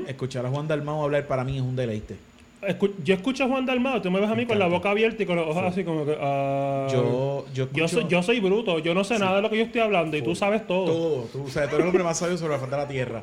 Escuchar 0.07 0.45
a 0.45 0.49
Juan 0.49 0.67
Dalmau 0.67 1.03
hablar 1.03 1.25
para 1.27 1.43
mí 1.43 1.57
es 1.57 1.61
un 1.61 1.75
deleite. 1.75 2.15
Escu- 2.61 2.91
yo 3.03 3.13
escucho 3.13 3.43
a 3.43 3.47
Juan 3.47 3.65
Dalmado, 3.67 4.01
tú 4.01 4.09
me 4.09 4.19
ves 4.19 4.29
a 4.29 4.33
mí 4.33 4.41
Me 4.41 4.47
con 4.47 4.57
la 4.59 4.65
boca 4.67 4.89
abierta 4.89 5.21
y 5.21 5.25
con 5.27 5.35
los 5.35 5.47
ojos 5.47 5.63
así 5.63 5.83
como 5.83 6.05
que... 6.05 6.17
ah, 6.19 6.87
Yo, 6.91 7.45
yo 7.53 7.65
escucho 7.65 7.79
Yo 7.81 7.87
soy, 7.87 8.05
yo 8.09 8.23
soy 8.23 8.39
bruto, 8.39 8.79
yo 8.79 8.93
no 8.95 9.03
sé 9.03 9.19
nada 9.19 9.35
de 9.37 9.41
lo 9.43 9.49
que 9.51 9.57
yo 9.57 9.63
estoy 9.63 9.81
hablando 9.81 10.17
y 10.17 10.21
tú 10.23 10.33
sabes 10.35 10.65
todo. 10.65 10.85
todo. 10.85 11.21
Tú, 11.31 11.43
o 11.43 11.49
sea, 11.49 11.63
tú 11.69 11.75
eres 11.75 11.81
el 11.81 11.87
hombre 11.89 12.03
más 12.03 12.17
sabio 12.17 12.35
sobre 12.37 12.53
la 12.53 12.59
faz 12.59 12.71
de 12.71 12.77
la 12.77 12.87
tierra. 12.87 13.21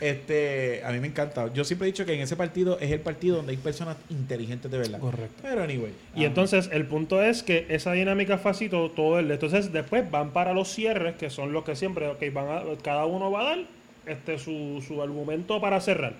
Este, 0.00 0.82
a 0.84 0.90
mí 0.90 0.98
me 0.98 1.06
encanta. 1.06 1.52
Yo 1.54 1.62
siempre 1.62 1.86
he 1.86 1.92
dicho 1.92 2.04
que 2.04 2.12
en 2.14 2.20
ese 2.22 2.34
partido 2.34 2.76
es 2.80 2.90
el 2.90 2.98
partido 2.98 3.36
donde 3.36 3.52
hay 3.52 3.56
personas 3.58 3.96
inteligentes 4.10 4.68
de 4.68 4.78
verdad. 4.78 4.98
Correcto. 4.98 5.40
Pero 5.42 5.62
anyway. 5.62 5.92
Y 6.16 6.24
entonces 6.24 6.68
el 6.72 6.86
punto 6.86 7.22
es 7.22 7.44
que 7.44 7.66
esa 7.68 7.92
dinámica 7.92 8.36
fue 8.38 8.50
así 8.50 8.68
todo, 8.68 8.90
todo 8.90 9.20
el... 9.20 9.30
Entonces 9.30 9.72
después 9.72 10.10
van 10.10 10.30
para 10.30 10.54
los 10.54 10.66
cierres, 10.68 11.14
que 11.14 11.30
son 11.30 11.52
los 11.52 11.62
que 11.62 11.76
siempre, 11.76 12.08
ok, 12.08 12.20
van 12.32 12.48
a- 12.48 12.62
cada 12.82 13.04
uno 13.06 13.30
va 13.30 13.42
a 13.42 13.44
dar 13.44 13.58
este, 14.06 14.40
su, 14.40 14.82
su 14.84 15.00
argumento 15.00 15.60
para 15.60 15.80
cerrar. 15.80 16.14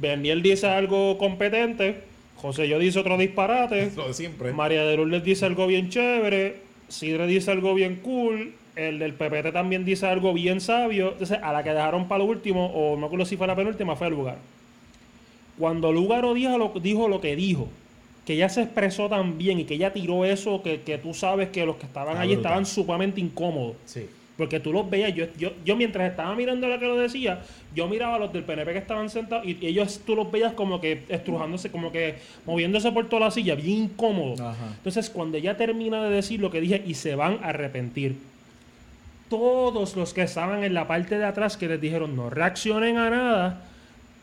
Berniel 0.00 0.42
dice 0.42 0.66
algo 0.66 1.18
competente, 1.18 2.02
José 2.36 2.68
yo 2.68 2.78
dice 2.78 2.98
otro 2.98 3.16
disparate, 3.16 3.90
Lo 3.96 4.08
de 4.08 4.14
siempre. 4.14 4.52
María 4.52 4.84
de 4.84 4.96
Lourdes 4.96 5.24
dice 5.24 5.46
algo 5.46 5.66
bien 5.66 5.88
chévere, 5.90 6.56
Sidre 6.88 7.26
dice 7.26 7.50
algo 7.50 7.74
bien 7.74 7.96
cool, 7.96 8.52
el 8.76 8.98
del 8.98 9.14
PPT 9.14 9.52
también 9.52 9.84
dice 9.84 10.06
algo 10.06 10.32
bien 10.34 10.60
sabio. 10.60 11.12
Entonces, 11.12 11.38
a 11.42 11.52
la 11.52 11.62
que 11.62 11.70
dejaron 11.70 12.08
para 12.08 12.18
lo 12.18 12.24
último, 12.24 12.66
o 12.66 12.96
no 12.98 13.06
acuerdo 13.06 13.24
si 13.24 13.36
fue 13.36 13.46
la 13.46 13.56
penúltima, 13.56 13.96
fue 13.96 14.08
el 14.08 14.14
lugar. 14.14 14.36
Cuando 15.58 15.92
Lugaro 15.92 16.34
dijo 16.34 16.58
lo, 16.58 16.72
dijo 16.80 17.08
lo 17.08 17.20
que 17.20 17.36
dijo, 17.36 17.68
que 18.26 18.32
ella 18.34 18.48
se 18.48 18.62
expresó 18.62 19.08
tan 19.08 19.38
bien 19.38 19.60
y 19.60 19.64
que 19.64 19.74
ella 19.74 19.92
tiró 19.92 20.24
eso, 20.24 20.62
que, 20.62 20.80
que 20.80 20.98
tú 20.98 21.14
sabes 21.14 21.50
que 21.50 21.64
los 21.64 21.76
que 21.76 21.86
estaban 21.86 22.14
Está 22.14 22.22
allí 22.22 22.34
brutal. 22.34 22.50
estaban 22.50 22.66
sumamente 22.66 23.20
incómodos. 23.20 23.76
Sí. 23.86 24.06
Porque 24.36 24.58
tú 24.58 24.72
los 24.72 24.90
veías, 24.90 25.14
yo, 25.14 25.26
yo, 25.38 25.52
yo 25.64 25.76
mientras 25.76 26.10
estaba 26.10 26.34
mirando 26.34 26.66
lo 26.66 26.78
que 26.78 26.86
lo 26.86 26.96
decía, 26.96 27.40
yo 27.74 27.86
miraba 27.86 28.16
a 28.16 28.18
los 28.18 28.32
del 28.32 28.42
PNP 28.42 28.72
que 28.72 28.78
estaban 28.78 29.08
sentados 29.08 29.46
y 29.46 29.56
ellos 29.64 30.00
tú 30.04 30.16
los 30.16 30.30
veías 30.30 30.54
como 30.54 30.80
que 30.80 31.04
estrujándose, 31.08 31.70
como 31.70 31.92
que 31.92 32.16
moviéndose 32.44 32.90
por 32.90 33.08
toda 33.08 33.26
la 33.26 33.30
silla, 33.30 33.54
bien 33.54 33.84
incómodo. 33.84 34.34
Ajá. 34.44 34.74
Entonces, 34.76 35.08
cuando 35.08 35.36
ella 35.38 35.56
termina 35.56 36.02
de 36.02 36.10
decir 36.10 36.40
lo 36.40 36.50
que 36.50 36.60
dije 36.60 36.82
y 36.84 36.94
se 36.94 37.14
van 37.14 37.38
a 37.44 37.50
arrepentir, 37.50 38.16
todos 39.28 39.96
los 39.96 40.12
que 40.12 40.22
estaban 40.22 40.64
en 40.64 40.74
la 40.74 40.86
parte 40.86 41.18
de 41.18 41.24
atrás 41.24 41.56
que 41.56 41.68
les 41.68 41.80
dijeron 41.80 42.14
no 42.14 42.30
reaccionen 42.30 42.98
a 42.98 43.10
nada, 43.10 43.62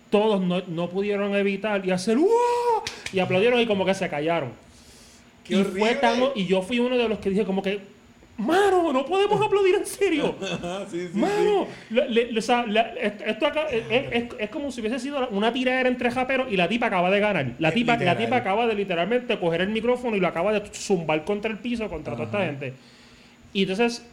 todos 0.09 0.41
no, 0.41 0.61
no 0.67 0.89
pudieron 0.89 1.35
evitar 1.35 1.85
y 1.85 1.91
hacer 1.91 2.17
¡Wow! 2.17 2.29
y 3.13 3.19
aplaudieron 3.19 3.59
y 3.59 3.65
como 3.65 3.85
que 3.85 3.93
se 3.93 4.09
callaron. 4.09 4.51
¡Qué 5.43 5.55
y, 5.55 5.63
fue 5.63 5.95
tan, 5.95 6.19
y 6.35 6.45
yo 6.45 6.61
fui 6.61 6.79
uno 6.79 6.97
de 6.97 7.09
los 7.09 7.19
que 7.19 7.29
dije 7.29 7.45
como 7.45 7.61
que, 7.61 7.79
mano, 8.37 8.91
no 8.93 9.05
podemos 9.05 9.39
aplaudir 9.45 9.75
en 9.75 9.85
serio. 9.85 10.35
sí, 10.91 11.07
sí, 11.11 11.17
Mano, 11.17 11.67
le- 11.89 12.09
le- 12.09 12.39
o 12.39 12.41
sea, 12.41 12.65
la- 12.65 12.89
esto 12.93 13.45
acá 13.47 13.63
es, 13.69 13.83
es- 14.11 14.29
es 14.39 14.49
como 14.49 14.71
si 14.71 14.81
hubiese 14.81 14.99
sido 14.99 15.27
una 15.29 15.53
tiradera 15.53 15.89
entre 15.89 16.09
japeros 16.11 16.51
y 16.51 16.57
la 16.57 16.67
tipa 16.67 16.87
acaba 16.87 17.09
de 17.11 17.19
ganar. 17.19 17.51
La 17.59 17.71
tipa, 17.71 17.97
la 17.97 18.17
tipa 18.17 18.37
acaba 18.37 18.67
de 18.67 18.75
literalmente 18.75 19.37
coger 19.39 19.61
el 19.61 19.69
micrófono 19.69 20.15
y 20.15 20.19
lo 20.19 20.27
acaba 20.27 20.51
de 20.53 20.61
zumbar 20.73 21.23
contra 21.23 21.51
el 21.51 21.57
piso, 21.59 21.87
contra 21.89 22.13
toda 22.13 22.25
esta 22.25 22.45
gente. 22.45 22.73
Y 23.53 23.63
entonces, 23.63 24.05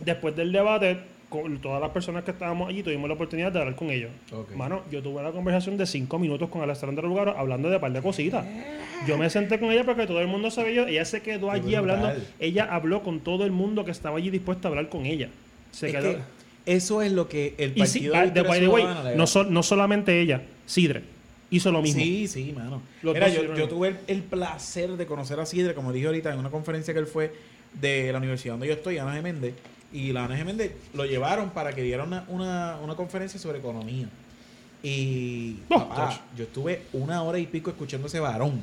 después 0.00 0.36
del 0.36 0.52
debate, 0.52 0.98
con 1.42 1.58
todas 1.58 1.80
las 1.80 1.90
personas 1.90 2.22
que 2.24 2.30
estábamos 2.30 2.68
allí 2.68 2.82
tuvimos 2.82 3.08
la 3.08 3.14
oportunidad 3.14 3.50
de 3.50 3.58
hablar 3.58 3.74
con 3.74 3.90
ellos. 3.90 4.10
Ok. 4.32 4.54
Mano, 4.54 4.82
yo 4.92 5.02
tuve 5.02 5.20
una 5.20 5.32
conversación 5.32 5.76
de 5.76 5.86
cinco 5.86 6.18
minutos 6.18 6.48
con 6.48 6.62
Alessandra 6.62 7.06
Lugaro 7.08 7.36
hablando 7.36 7.68
de 7.68 7.76
un 7.76 7.80
par 7.80 7.92
de 7.92 8.00
cositas. 8.02 8.46
Yo 9.08 9.18
me 9.18 9.28
senté 9.30 9.58
con 9.58 9.72
ella 9.72 9.84
porque 9.84 10.06
todo 10.06 10.20
el 10.20 10.28
mundo 10.28 10.50
sabía, 10.50 10.88
ella 10.88 11.04
se 11.04 11.22
quedó 11.22 11.50
Qué 11.50 11.56
allí 11.56 11.74
hablando, 11.74 12.06
brutal. 12.08 12.26
ella 12.38 12.64
habló 12.70 13.02
con 13.02 13.20
todo 13.20 13.44
el 13.44 13.50
mundo 13.50 13.84
que 13.84 13.90
estaba 13.90 14.18
allí 14.18 14.30
dispuesto 14.30 14.68
a 14.68 14.70
hablar 14.70 14.88
con 14.88 15.06
ella. 15.06 15.28
Se 15.72 15.88
Es 15.88 15.92
quedó. 15.92 16.12
que 16.12 16.18
eso 16.66 17.02
es 17.02 17.12
lo 17.12 17.28
que 17.28 17.54
el 17.58 17.72
Y 17.76 17.86
sí, 17.86 18.08
partido 18.08 18.12
by, 18.14 18.30
de 18.30 18.42
by 18.42 18.60
the 18.60 18.68
way, 18.68 18.84
no, 19.16 19.26
sol- 19.26 19.52
no 19.52 19.62
solamente 19.62 20.20
ella, 20.20 20.42
Sidre 20.66 21.02
hizo 21.50 21.70
lo 21.70 21.82
mismo. 21.82 22.00
Sí, 22.02 22.26
sí, 22.26 22.52
mano. 22.56 22.80
Los 23.02 23.14
Mira, 23.14 23.28
yo, 23.28 23.54
yo 23.54 23.68
tuve 23.68 23.88
el, 23.88 23.96
el 24.08 24.22
placer 24.22 24.90
de 24.96 25.06
conocer 25.06 25.38
a 25.40 25.46
Sidre, 25.46 25.74
como 25.74 25.92
dije 25.92 26.06
ahorita, 26.06 26.32
en 26.32 26.38
una 26.38 26.50
conferencia 26.50 26.92
que 26.94 27.00
él 27.00 27.06
fue 27.06 27.32
de 27.80 28.10
la 28.12 28.18
universidad 28.18 28.54
donde 28.54 28.68
yo 28.68 28.72
estoy, 28.74 28.98
Ana 28.98 29.14
Geméndez. 29.14 29.54
Y 29.94 30.12
la 30.12 30.24
Ana 30.26 30.36
Geméndez 30.36 30.72
lo 30.92 31.06
llevaron 31.06 31.48
para 31.50 31.72
que 31.72 31.80
diera 31.82 32.04
una, 32.04 32.24
una, 32.28 32.76
una 32.82 32.94
conferencia 32.96 33.40
sobre 33.40 33.58
economía. 33.60 34.08
Y 34.82 35.56
Oh, 35.70 35.88
papá, 35.88 36.20
yo 36.36 36.44
estuve 36.44 36.82
una 36.92 37.22
hora 37.22 37.38
y 37.38 37.46
pico 37.46 37.70
escuchando 37.70 38.06
ese 38.08 38.20
varón. 38.20 38.60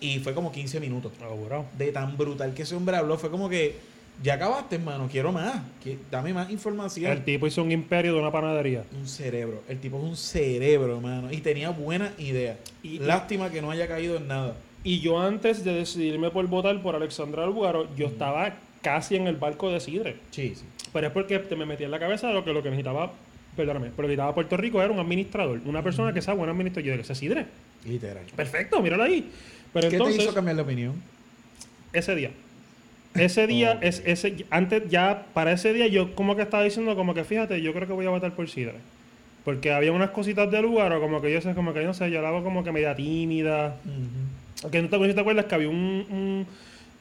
Y 0.00 0.18
fue 0.20 0.32
como 0.34 0.50
15 0.52 0.80
minutos. 0.80 1.12
Seguro. 1.18 1.66
De 1.76 1.92
tan 1.92 2.16
brutal 2.16 2.54
que 2.54 2.62
ese 2.62 2.74
hombre 2.74 2.96
habló, 2.96 3.18
fue 3.18 3.30
como 3.30 3.48
que 3.48 3.76
ya 4.22 4.34
acabaste, 4.34 4.76
hermano, 4.76 5.08
quiero 5.10 5.32
más. 5.32 5.60
que- 5.82 5.98
Dame 6.10 6.32
más 6.32 6.48
información. 6.50 7.12
El 7.12 7.24
tipo 7.24 7.46
hizo 7.46 7.62
un 7.62 7.72
imperio 7.72 8.14
de 8.14 8.20
una 8.20 8.30
panadería. 8.32 8.84
un 8.98 9.06
cerebro. 9.08 9.62
El 9.68 9.78
tipo 9.78 9.98
es 9.98 10.04
un 10.04 10.16
cerebro, 10.16 10.96
hermano. 10.96 11.30
Y 11.32 11.38
tenía 11.38 11.70
buenas 11.70 12.18
ideas. 12.18 12.56
Y- 12.82 12.98
Lástima 13.00 13.50
que 13.50 13.60
no 13.60 13.70
haya 13.70 13.86
caído 13.88 14.16
en 14.16 14.28
nada. 14.28 14.54
Y 14.84 15.00
yo 15.00 15.18
antes 15.20 15.64
de 15.64 15.72
decidirme 15.74 16.30
por 16.30 16.46
votar 16.46 16.80
por 16.80 16.94
Alexandra 16.94 17.44
Lugaro, 17.44 17.88
yo 17.96 18.06
estaba 18.06 18.54
casi 18.86 19.16
en 19.16 19.26
el 19.26 19.34
barco 19.36 19.72
de 19.72 19.80
Sidre. 19.80 20.14
Sí, 20.30 20.54
sí. 20.54 20.64
Pero 20.92 21.08
es 21.08 21.12
porque 21.12 21.40
te 21.40 21.56
me 21.56 21.66
metí 21.66 21.82
en 21.82 21.90
la 21.90 21.98
cabeza 21.98 22.28
de 22.28 22.34
lo 22.34 22.44
que, 22.44 22.52
lo 22.52 22.62
que 22.62 22.70
necesitaba, 22.70 23.10
perdóname, 23.56 23.86
pero 23.88 24.02
lo 24.02 24.08
que 24.08 24.12
necesitaba 24.12 24.34
Puerto 24.34 24.56
Rico 24.56 24.80
era 24.80 24.92
un 24.92 25.00
administrador, 25.00 25.60
una 25.64 25.82
persona 25.82 26.12
que 26.12 26.22
sea 26.22 26.34
buen 26.34 26.48
administrador. 26.48 26.86
Yo 26.86 26.92
dije, 26.92 27.02
ese 27.02 27.12
es 27.14 27.18
Sidre. 27.18 27.46
Literal. 27.84 28.24
Perfecto, 28.36 28.80
míralo 28.80 29.02
ahí. 29.02 29.28
Pero 29.72 29.88
¿Qué 29.88 29.96
entonces, 29.96 30.18
te 30.18 30.22
hizo 30.24 30.34
cambiar 30.34 30.54
de 30.56 30.62
opinión? 30.62 30.94
ese 31.92 32.14
día. 32.14 32.30
Ese 33.14 33.46
día, 33.46 33.78
es, 33.80 34.02
ese, 34.04 34.44
antes 34.50 34.88
ya, 34.90 35.26
para 35.34 35.50
ese 35.52 35.72
día, 35.72 35.86
yo 35.88 36.14
como 36.14 36.36
que 36.36 36.42
estaba 36.42 36.62
diciendo, 36.62 36.94
como 36.94 37.12
que 37.14 37.24
fíjate, 37.24 37.60
yo 37.62 37.72
creo 37.72 37.86
que 37.88 37.92
voy 37.94 38.06
a 38.06 38.10
votar 38.10 38.32
por 38.34 38.48
Sidre. 38.48 38.74
Porque 39.44 39.72
había 39.72 39.92
unas 39.92 40.10
cositas 40.10 40.50
de 40.50 40.60
lugar, 40.62 40.92
o 40.92 41.00
como 41.00 41.20
que 41.20 41.32
yo 41.32 41.40
sé, 41.40 41.54
como 41.54 41.72
que 41.72 41.80
yo 41.80 41.86
no 41.86 41.94
sé, 41.94 42.10
yo 42.10 42.20
la 42.22 42.28
hago 42.28 42.42
como 42.44 42.62
que 42.62 42.72
media 42.72 42.94
tímida. 42.94 43.76
Que 44.70 44.80
no 44.82 44.88
te, 44.88 44.98
no 44.98 45.14
te 45.14 45.20
acuerdas 45.20 45.46
que 45.46 45.54
había 45.54 45.68
un, 45.68 45.76
un- 46.10 46.46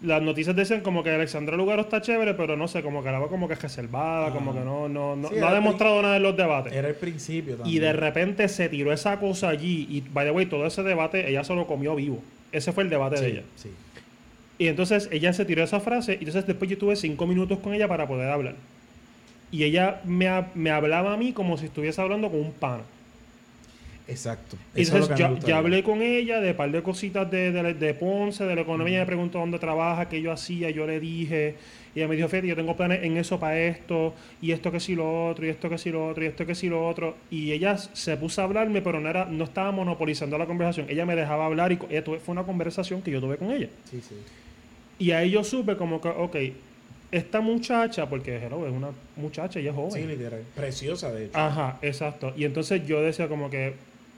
Las 0.04 0.22
noticias 0.22 0.56
decían 0.56 0.82
como 0.82 1.04
que 1.04 1.10
Alexandra 1.10 1.56
Lugaro 1.56 1.82
está 1.84 2.02
chévere, 2.02 2.34
pero 2.34 2.58
no 2.58 2.68
sé, 2.68 2.82
como 2.84 3.02
que 3.02 3.10
la 3.12 3.18
hago 3.18 3.30
como 3.30 3.48
que 3.48 3.54
es 3.54 3.62
reservada, 3.62 4.32
como 4.32 4.54
que 4.54 4.60
no, 4.60 4.90
no, 4.90 5.16
no, 5.16 5.30
Sí, 5.30 5.36
no 5.40 5.48
ha 5.48 5.54
demostrado 5.54 6.02
nada 6.02 6.18
en 6.18 6.24
los 6.24 6.36
debates. 6.36 6.74
Era 6.74 6.90
el 6.90 6.96
principio 6.96 7.56
también. 7.56 7.76
Y 7.76 7.80
de 7.80 7.94
repente 7.94 8.48
se 8.50 8.68
tiró 8.70 8.92
esa 8.92 9.20
cosa 9.20 9.50
allí. 9.50 9.88
Y, 9.90 10.02
by 10.02 10.26
the 10.26 10.32
way, 10.32 10.46
todo 10.46 10.66
ese 10.66 10.84
debate 10.84 11.30
ella 11.30 11.44
se 11.44 11.56
lo 11.56 11.66
comió 11.66 11.96
vivo. 11.96 12.22
Ese 12.52 12.72
fue 12.74 12.84
el 12.84 12.90
debate 12.90 13.20
de 13.22 13.28
ella. 13.28 13.44
sí. 13.56 13.70
Y 14.58 14.68
entonces 14.68 15.10
ella 15.12 15.34
se 15.34 15.44
tiró 15.44 15.64
esa 15.64 15.80
frase. 15.82 16.14
Y 16.14 16.20
entonces 16.20 16.48
después 16.48 16.70
yo 16.70 16.78
tuve 16.78 16.96
cinco 16.96 17.28
minutos 17.28 17.60
con 17.60 17.74
ella 17.74 17.88
para 17.88 18.08
poder 18.08 18.30
hablar. 18.30 18.56
Y 19.52 19.64
ella 19.64 20.02
me, 20.06 20.30
me 20.56 20.72
hablaba 20.72 21.14
a 21.14 21.18
mí 21.18 21.34
como 21.34 21.58
si 21.58 21.66
estuviese 21.66 22.02
hablando 22.02 22.30
con 22.30 22.40
un 22.40 22.52
pana. 22.54 22.84
Exacto. 24.08 24.56
Y 24.76 24.82
Eso 24.84 24.98
entonces 24.98 25.18
ya, 25.18 25.38
ya 25.40 25.58
hablé 25.58 25.82
con 25.84 26.02
ella 26.02 26.40
de 26.40 26.52
un 26.52 26.58
par 26.58 26.72
de 26.72 26.84
cositas 26.84 27.30
de, 27.32 27.52
de, 27.52 27.74
de 27.74 27.94
Ponce, 27.96 28.44
de 28.44 28.56
la 28.56 28.62
economía. 28.62 29.00
Me 29.00 29.06
preguntó 29.06 29.40
dónde 29.40 29.58
trabaja, 29.60 30.08
qué 30.08 30.22
yo 30.22 30.32
hacía. 30.32 30.70
Yo 30.70 30.86
le 30.86 31.00
dije. 31.00 31.56
Y 31.96 32.00
ella 32.00 32.08
me 32.10 32.16
dijo, 32.16 32.28
fíjate, 32.28 32.48
yo 32.48 32.56
tengo 32.56 32.76
planes 32.76 33.04
en 33.04 33.18
eso 33.18 33.40
para 33.40 33.58
esto. 33.60 34.14
Y 34.42 34.52
esto 34.52 34.72
que 34.72 34.80
sí 34.80 34.96
lo 34.96 35.28
otro. 35.28 35.46
Y 35.46 35.50
esto 35.50 35.70
que 35.70 35.78
sí 35.78 35.90
lo 35.92 36.08
otro. 36.08 36.24
Y 36.24 36.28
esto 36.28 36.46
que 36.46 36.54
sí 36.54 36.70
lo 36.70 36.88
otro. 36.88 37.16
Y 37.32 37.52
ella 37.52 37.78
se 37.78 38.16
puso 38.18 38.42
a 38.42 38.44
hablarme, 38.44 38.82
pero 38.82 39.00
no, 39.00 39.10
era, 39.10 39.26
no 39.26 39.46
estaba 39.46 39.72
monopolizando 39.72 40.38
la 40.38 40.46
conversación. 40.46 40.88
Ella 40.90 41.06
me 41.06 41.16
dejaba 41.16 41.46
hablar 41.46 41.72
y 41.72 41.78
co- 41.78 41.88
ella 41.90 42.04
tuve- 42.04 42.20
fue 42.20 42.34
una 42.34 42.44
conversación 42.44 43.02
que 43.02 43.12
yo 43.12 43.20
tuve 43.22 43.38
con 43.38 43.52
ella. 43.52 43.70
Sí, 43.90 44.02
sí. 44.08 44.16
Y 45.00 45.12
ahí 45.12 45.32
yo 45.32 45.44
supe 45.44 45.76
como 45.78 46.00
que, 46.00 46.10
ok, 46.10 46.36
esta 47.12 47.40
muchacha, 47.40 48.08
porque 48.10 48.38
hello, 48.38 48.68
es 48.68 48.74
una 48.74 48.90
muchacha, 49.16 49.60
ella 49.60 49.70
es 49.70 49.76
joven. 49.76 49.92
Sí, 49.92 50.08
literal. 50.08 50.42
Preciosa, 50.56 51.12
de 51.12 51.26
hecho. 51.26 51.38
Ajá, 51.38 51.80
exacto. 51.82 52.34
Y 52.36 52.44
entonces 52.46 52.86
yo 52.86 53.02
decía 53.02 53.28
como 53.30 53.50
que, 53.50 53.74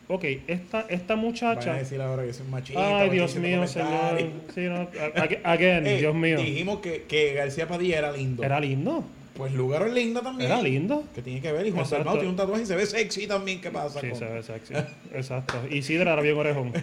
ok, 0.08 0.24
esta, 0.48 0.86
esta 0.90 1.16
Van 1.16 1.24
muchacha... 1.24 1.74
a 1.74 1.78
decir 1.78 2.02
ahora 2.02 2.26
que 2.26 2.34
soy 2.34 2.48
machista. 2.48 3.00
Ay, 3.00 3.08
van 3.08 3.12
Dios 3.12 3.36
mío, 3.36 3.68
señor. 3.68 4.18
Sí, 4.56 4.62
no, 4.62 4.90
ag- 5.16 5.40
again, 5.44 5.86
Eh, 5.88 5.98
Dios 6.00 6.16
mío. 6.16 6.38
Dijimos 6.40 6.80
que, 6.80 7.04
que 7.04 7.34
García 7.34 7.68
Padilla 7.68 7.98
era 8.00 8.12
lindo. 8.12 8.44
Era 8.44 8.60
lindo. 8.60 9.04
Pues 9.38 9.54
Lugaro 9.54 9.86
es 9.86 9.94
linda 9.94 10.22
también. 10.22 10.52
Era 10.52 10.62
lindo. 10.62 11.04
Que 11.14 11.22
tiene 11.22 11.40
que 11.42 11.52
ver. 11.52 11.68
Y 11.68 11.72
Juan 11.72 11.84
Exacto. 11.84 12.04
Dalmau 12.06 12.16
tiene 12.16 12.30
un 12.32 12.36
tatuaje 12.36 12.64
y 12.64 12.66
se 12.66 12.76
ve 12.76 12.86
sexy 12.86 13.28
también. 13.28 13.62
¿Qué 13.62 13.70
pasa? 13.70 14.02
Sí, 14.02 14.10
con- 14.10 14.20
se 14.20 14.26
ve 14.26 14.44
sexy. 14.44 14.74
Exacto. 15.14 15.56
Y 15.70 15.82
Sidra 15.84 16.14
era 16.14 16.22
bien 16.22 16.38
orejón. 16.38 16.74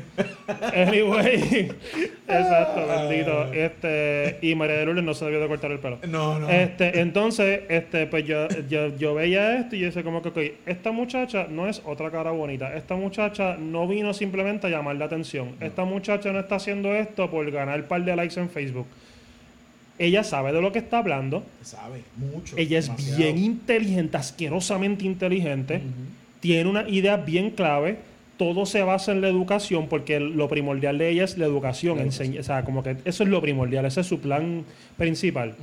Anyway. 0.75 1.73
Exacto, 2.29 2.87
bendito. 2.87 3.53
Este, 3.53 4.39
y 4.43 4.55
María 4.55 4.77
de 4.77 4.87
Lourdes 4.87 5.05
no 5.05 5.15
se 5.15 5.25
debió 5.25 5.41
de 5.41 5.49
cortar 5.49 5.73
el 5.73 5.79
pelo. 5.79 5.99
No, 6.09 6.39
no. 6.39 6.49
Este, 6.49 7.01
entonces, 7.01 7.63
este, 7.69 8.07
pues 8.07 8.25
yo, 8.27 8.49
yo, 8.69 8.97
yo 8.97 9.15
veía 9.15 9.59
esto 9.59 9.77
y 9.77 9.81
yo 9.81 9.87
decía 9.87 10.03
como 10.03 10.23
que, 10.23 10.59
esta 10.67 10.93
muchacha 10.93 11.47
no 11.49 11.69
es 11.69 11.83
otra 11.85 12.11
cara 12.11 12.31
bonita. 12.31 12.75
Esta 12.77 12.95
muchacha 12.95 13.57
no 13.59 13.87
vino 13.89 14.15
simplemente 14.15 14.67
a 14.67 14.71
llamar 14.71 14.97
la 14.97 15.07
atención. 15.07 15.57
Esta 15.61 15.85
muchacha 15.85 16.33
no 16.33 16.41
está 16.41 16.57
haciendo 16.57 16.95
esto 16.95 17.31
por 17.31 17.51
ganar 17.51 17.81
un 17.81 17.87
par 17.87 18.05
de 18.05 18.17
likes 18.17 18.39
en 18.41 18.49
Facebook. 18.49 18.87
Ella 19.99 20.25
sabe 20.25 20.53
de 20.53 20.61
lo 20.61 20.73
que 20.73 20.81
está 20.81 20.99
hablando. 20.99 21.45
Sabe 21.63 22.03
mucho. 22.17 22.57
Ella 22.57 22.79
es 22.81 22.87
demasiado. 22.87 23.17
bien 23.19 23.39
inteligente, 23.39 24.17
asquerosamente 24.17 25.05
inteligente. 25.05 25.81
Tiene 26.41 26.69
una 26.69 26.89
idea 26.89 27.17
bien 27.17 27.51
clave. 27.51 27.99
Todo 28.37 28.67
se 28.67 28.83
basa 28.83 29.13
en 29.13 29.21
la 29.21 29.29
educación 29.29 29.87
porque 29.89 30.19
lo 30.19 30.49
primordial 30.49 30.99
de 30.99 31.11
ella 31.11 31.25
es 31.25 31.39
la 31.39 31.47
educación. 31.47 31.99
La 31.99 32.03
enseña- 32.05 32.41
o 32.41 32.43
sea, 32.43 32.65
como 32.65 32.83
que 32.83 32.97
eso 33.05 33.23
es 33.23 33.29
lo 33.29 33.41
primordial. 33.41 33.85
Ese 33.87 34.01
es 34.01 34.07
su 34.09 34.19
plan 34.19 34.65
principal. 34.97 35.55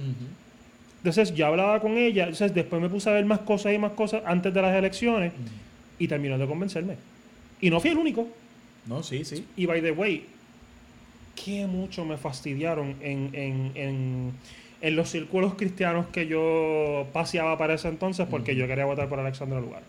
Entonces 0.99 1.34
yo 1.34 1.48
hablaba 1.48 1.80
con 1.82 1.98
ella, 1.98 2.24
entonces 2.24 2.53
después 2.53 2.82
me 2.82 2.88
puse 2.90 3.10
a 3.10 3.14
ver 3.14 3.26
más 3.26 3.40
cosas 3.40 3.74
y 3.74 3.78
más 3.78 3.91
cosas 3.94 4.22
antes 4.26 4.53
de 4.53 4.62
las 4.62 4.74
elecciones 4.76 5.34
y 5.99 6.08
terminó 6.08 6.38
de 6.38 6.45
convencerme. 6.48 6.95
Y 7.60 7.70
no 7.70 7.80
fui 7.80 7.90
el 7.90 7.98
único. 7.98 8.28
No, 8.86 9.03
sí, 9.03 9.26
sí. 9.26 9.44
Y 9.58 9.66
by 9.66 9.82
the 9.82 9.91
way, 9.91 10.26
qué 11.44 11.66
mucho 11.68 12.06
me 12.06 12.18
fastidiaron 12.18 12.96
en, 13.02 13.30
en, 13.34 13.72
en, 13.76 14.32
en 14.82 14.96
los 14.96 15.10
círculos 15.10 15.56
cristianos 15.56 16.08
que 16.08 16.28
yo 16.28 17.08
paseaba 17.14 17.58
para 17.58 17.74
ese 17.76 17.88
entonces 17.88 18.28
porque 18.30 18.56
yo 18.56 18.68
quería 18.68 18.86
votar 18.86 19.08
por 19.10 19.20
Alexandra 19.20 19.60
Lugar. 19.60 19.82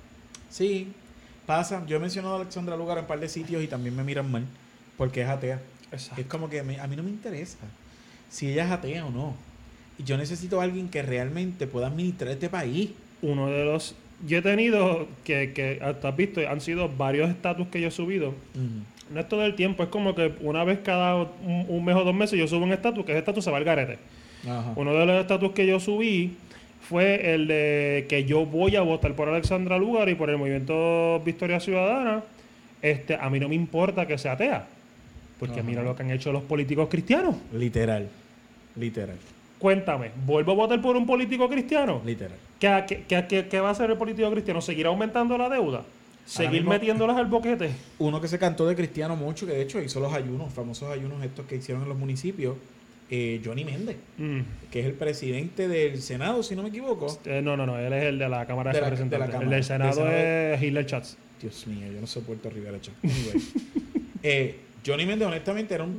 Sí, 0.50 0.88
pasa. 1.46 1.84
Yo 1.86 1.96
he 1.96 2.00
mencionado 2.00 2.34
a 2.36 2.40
Alexandra 2.40 2.76
Lugar 2.76 2.98
en 2.98 3.04
un 3.04 3.08
par 3.08 3.20
de 3.20 3.28
sitios 3.28 3.62
y 3.62 3.66
también 3.66 3.96
me 3.96 4.04
miran 4.04 4.30
mal 4.30 4.44
porque 4.96 5.22
es 5.22 5.28
atea. 5.28 5.60
Exacto. 5.90 6.20
Es 6.20 6.26
como 6.26 6.48
que 6.48 6.62
me- 6.62 6.78
a 6.80 6.86
mí 6.86 6.96
no 6.96 7.02
me 7.02 7.10
interesa 7.10 7.58
si 8.30 8.50
ella 8.50 8.64
es 8.66 8.70
atea 8.70 9.04
o 9.06 9.10
no. 9.10 9.34
Y 9.98 10.04
yo 10.04 10.16
necesito 10.16 10.60
a 10.60 10.64
alguien 10.64 10.88
que 10.88 11.02
realmente 11.02 11.66
pueda 11.66 11.88
administrar 11.88 12.30
este 12.32 12.48
país. 12.48 12.90
Uno 13.20 13.48
de 13.48 13.64
los... 13.64 13.94
Yo 14.26 14.38
he 14.38 14.42
tenido, 14.42 15.06
que, 15.24 15.52
que 15.52 15.80
hasta 15.82 16.08
has 16.08 16.16
visto, 16.16 16.40
han 16.48 16.60
sido 16.60 16.88
varios 16.88 17.28
estatus 17.28 17.66
que 17.68 17.80
yo 17.80 17.88
he 17.88 17.90
subido. 17.90 18.34
No 19.12 19.20
es 19.20 19.28
todo 19.28 19.44
el 19.44 19.54
tiempo, 19.54 19.82
es 19.82 19.88
como 19.88 20.14
que 20.14 20.32
una 20.40 20.64
vez 20.64 20.78
cada 20.84 21.16
un, 21.16 21.66
un 21.68 21.84
mes 21.84 21.94
o 21.96 22.04
dos 22.04 22.14
meses 22.14 22.38
yo 22.38 22.46
subo 22.48 22.64
un 22.64 22.72
estatus, 22.72 23.04
que 23.04 23.12
ese 23.12 23.18
estatus 23.20 23.44
se 23.44 23.50
va 23.50 23.58
al 23.58 23.64
garete. 23.64 23.98
Ajá. 24.44 24.72
Uno 24.76 24.92
de 24.94 25.06
los 25.06 25.20
estatus 25.20 25.52
que 25.52 25.66
yo 25.66 25.78
subí 25.80 26.32
fue 26.88 27.34
el 27.34 27.46
de 27.46 28.06
que 28.08 28.24
yo 28.24 28.44
voy 28.46 28.76
a 28.76 28.80
votar 28.82 29.14
por 29.14 29.28
Alexandra 29.28 29.78
Lugar 29.78 30.08
y 30.08 30.14
por 30.14 30.30
el 30.30 30.38
movimiento 30.38 31.20
Victoria 31.24 31.60
Ciudadana. 31.60 32.22
Este, 32.80 33.14
a 33.14 33.30
mí 33.30 33.38
no 33.38 33.48
me 33.48 33.54
importa 33.54 34.06
que 34.06 34.18
sea 34.18 34.32
atea. 34.32 34.66
Porque 35.38 35.60
Ajá. 35.60 35.68
mira 35.68 35.82
lo 35.82 35.94
que 35.94 36.02
han 36.02 36.10
hecho 36.10 36.32
los 36.32 36.42
políticos 36.42 36.88
cristianos. 36.90 37.36
Literal. 37.52 38.08
Literal. 38.76 39.16
Cuéntame, 39.58 40.10
¿vuelvo 40.26 40.52
a 40.52 40.54
votar 40.56 40.80
por 40.80 40.96
un 40.96 41.06
político 41.06 41.48
cristiano? 41.48 42.00
Literal. 42.04 42.36
¿Qué, 42.58 43.04
qué, 43.08 43.24
qué- 43.28 43.46
qué- 43.48 43.60
va 43.60 43.68
a 43.68 43.72
hacer 43.72 43.90
el 43.90 43.96
político 43.96 44.30
cristiano? 44.30 44.60
¿Seguir 44.60 44.86
aumentando 44.86 45.36
la 45.38 45.48
deuda? 45.48 45.82
¿Seguir 46.24 46.64
metiéndolas 46.64 47.16
al 47.16 47.26
boquete? 47.26 47.70
Uno 47.98 48.20
que 48.20 48.28
se 48.28 48.38
cantó 48.38 48.66
de 48.66 48.74
cristiano 48.76 49.16
mucho, 49.16 49.46
que 49.46 49.52
de 49.52 49.62
hecho 49.62 49.80
hizo 49.80 50.00
los 50.00 50.12
ayunos, 50.12 50.52
famosos 50.52 50.90
ayunos 50.90 51.22
estos 51.24 51.46
que 51.46 51.56
hicieron 51.56 51.82
en 51.82 51.88
los 51.88 51.98
municipios, 51.98 52.56
eh, 53.10 53.40
Johnny 53.44 53.64
Méndez, 53.64 53.96
Mm. 54.18 54.40
que 54.70 54.80
es 54.80 54.86
el 54.86 54.92
presidente 54.94 55.68
del 55.68 56.00
Senado, 56.00 56.42
si 56.42 56.54
no 56.56 56.62
me 56.62 56.68
equivoco. 56.70 57.18
Eh, 57.26 57.42
no, 57.42 57.56
no, 57.56 57.66
no, 57.66 57.78
él 57.78 57.92
es 57.92 58.04
el 58.04 58.18
de 58.18 58.28
la 58.28 58.46
Cámara 58.46 58.70
de, 58.72 58.76
De 58.78 58.80
la- 58.80 58.86
de 58.90 58.90
la 58.96 58.96
Representantes. 59.26 59.40
el 59.42 59.50
del 59.50 59.64
Senado, 59.64 60.08
es 60.08 60.62
Hitler 60.62 60.86
Chats. 60.86 61.16
Dios 61.40 61.66
mío, 61.66 61.88
yo 61.92 62.00
no 62.00 62.06
soporto 62.06 62.48
a 62.48 62.52
Rivera 62.52 62.80
Chat. 62.80 62.94
Anyway. 63.02 63.42
Eh, 64.24 64.54
Johnny 64.86 65.04
Méndez, 65.04 65.26
honestamente, 65.26 65.74
era 65.74 65.82
un, 65.82 65.90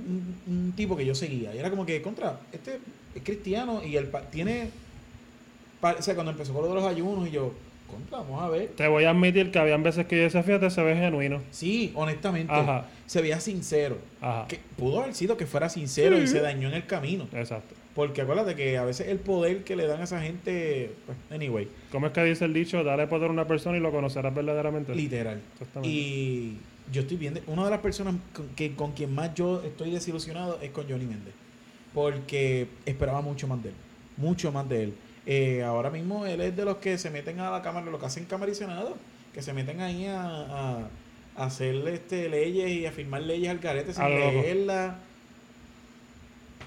un- 0.47 0.53
un 0.65 0.71
tipo 0.71 0.95
que 0.95 1.05
yo 1.05 1.13
seguía. 1.13 1.53
Y 1.53 1.57
era 1.59 1.69
como 1.69 1.85
que, 1.85 2.01
contra, 2.01 2.39
este 2.53 2.79
es 3.13 3.21
cristiano 3.21 3.81
y 3.85 3.97
pa- 4.05 4.21
tiene. 4.29 4.69
o 5.81 6.01
sea, 6.01 6.15
cuando 6.15 6.31
empezó 6.31 6.53
con 6.53 6.61
lo 6.63 6.69
de 6.69 6.75
los 6.75 6.85
ayunos, 6.85 7.27
y 7.27 7.31
yo, 7.31 7.53
contra, 7.89 8.19
vamos 8.19 8.41
a 8.41 8.49
ver. 8.49 8.69
Te 8.75 8.87
voy 8.87 9.03
a 9.03 9.11
admitir 9.11 9.51
que 9.51 9.59
habían 9.59 9.83
veces 9.83 10.05
que 10.05 10.17
yo 10.17 10.23
decía, 10.23 10.43
fíjate, 10.43 10.69
se 10.69 10.81
ve 10.83 10.95
genuino. 10.95 11.41
Sí, 11.51 11.91
honestamente, 11.95 12.53
Ajá. 12.53 12.85
se 13.05 13.21
veía 13.21 13.39
sincero. 13.39 13.97
Ajá. 14.21 14.47
Que 14.47 14.59
pudo 14.77 15.01
haber 15.01 15.13
sido 15.15 15.37
que 15.37 15.45
fuera 15.45 15.69
sincero 15.69 16.17
y 16.21 16.27
se 16.27 16.41
dañó 16.41 16.69
en 16.69 16.75
el 16.75 16.85
camino. 16.85 17.27
Exacto. 17.33 17.75
Porque 17.95 18.21
acuérdate 18.21 18.55
que 18.55 18.77
a 18.77 18.85
veces 18.85 19.07
el 19.07 19.19
poder 19.19 19.63
que 19.63 19.75
le 19.75 19.85
dan 19.85 20.01
a 20.01 20.05
esa 20.05 20.19
gente. 20.21 20.91
Pues, 21.05 21.17
anyway, 21.29 21.67
¿Cómo 21.91 22.07
es 22.07 22.13
que 22.13 22.23
dice 22.23 22.45
el 22.45 22.53
dicho? 22.53 22.83
Dale 22.83 23.05
poder 23.05 23.29
a 23.29 23.31
una 23.31 23.47
persona 23.47 23.77
y 23.77 23.79
lo 23.79 23.91
conocerás 23.91 24.33
verdaderamente. 24.33 24.95
literal. 24.95 25.39
Exactamente. 25.53 25.95
Y 25.95 26.57
yo 26.91 27.01
estoy 27.01 27.17
viendo, 27.17 27.39
una 27.47 27.65
de 27.65 27.69
las 27.69 27.81
personas 27.81 28.15
con, 28.33 28.47
que, 28.55 28.73
con 28.75 28.93
quien 28.93 29.13
más 29.13 29.35
yo 29.35 29.61
estoy 29.63 29.91
desilusionado 29.91 30.57
es 30.61 30.71
con 30.71 30.89
Johnny 30.89 31.05
Méndez. 31.05 31.33
Porque 31.93 32.67
esperaba 32.87 33.21
mucho 33.21 33.47
más 33.47 33.61
de 33.61 33.69
él. 33.69 33.75
Mucho 34.17 34.51
más 34.51 34.67
de 34.67 34.83
él. 34.85 34.93
Eh, 35.25 35.63
ahora 35.63 35.89
mismo 35.89 36.25
él 36.25 36.41
es 36.41 36.55
de 36.55 36.65
los 36.65 36.77
que 36.77 36.97
se 36.97 37.09
meten 37.09 37.39
a 37.39 37.49
la 37.51 37.61
cámara, 37.61 37.85
lo 37.89 37.99
que 37.99 38.05
hacen 38.07 38.25
Cámara 38.25 38.51
y 38.51 38.55
Senado, 38.55 38.97
que 39.33 39.41
se 39.41 39.53
meten 39.53 39.79
ahí 39.81 40.05
a, 40.05 40.21
a- 40.21 40.87
a 41.37 41.45
hacer 41.45 41.75
este, 41.87 42.29
leyes 42.29 42.69
y 42.69 42.85
a 42.85 42.91
firmar 42.91 43.21
leyes 43.21 43.49
al 43.49 43.59
carete 43.59 43.93
sin 43.93 44.03
leerlas. 44.41 44.95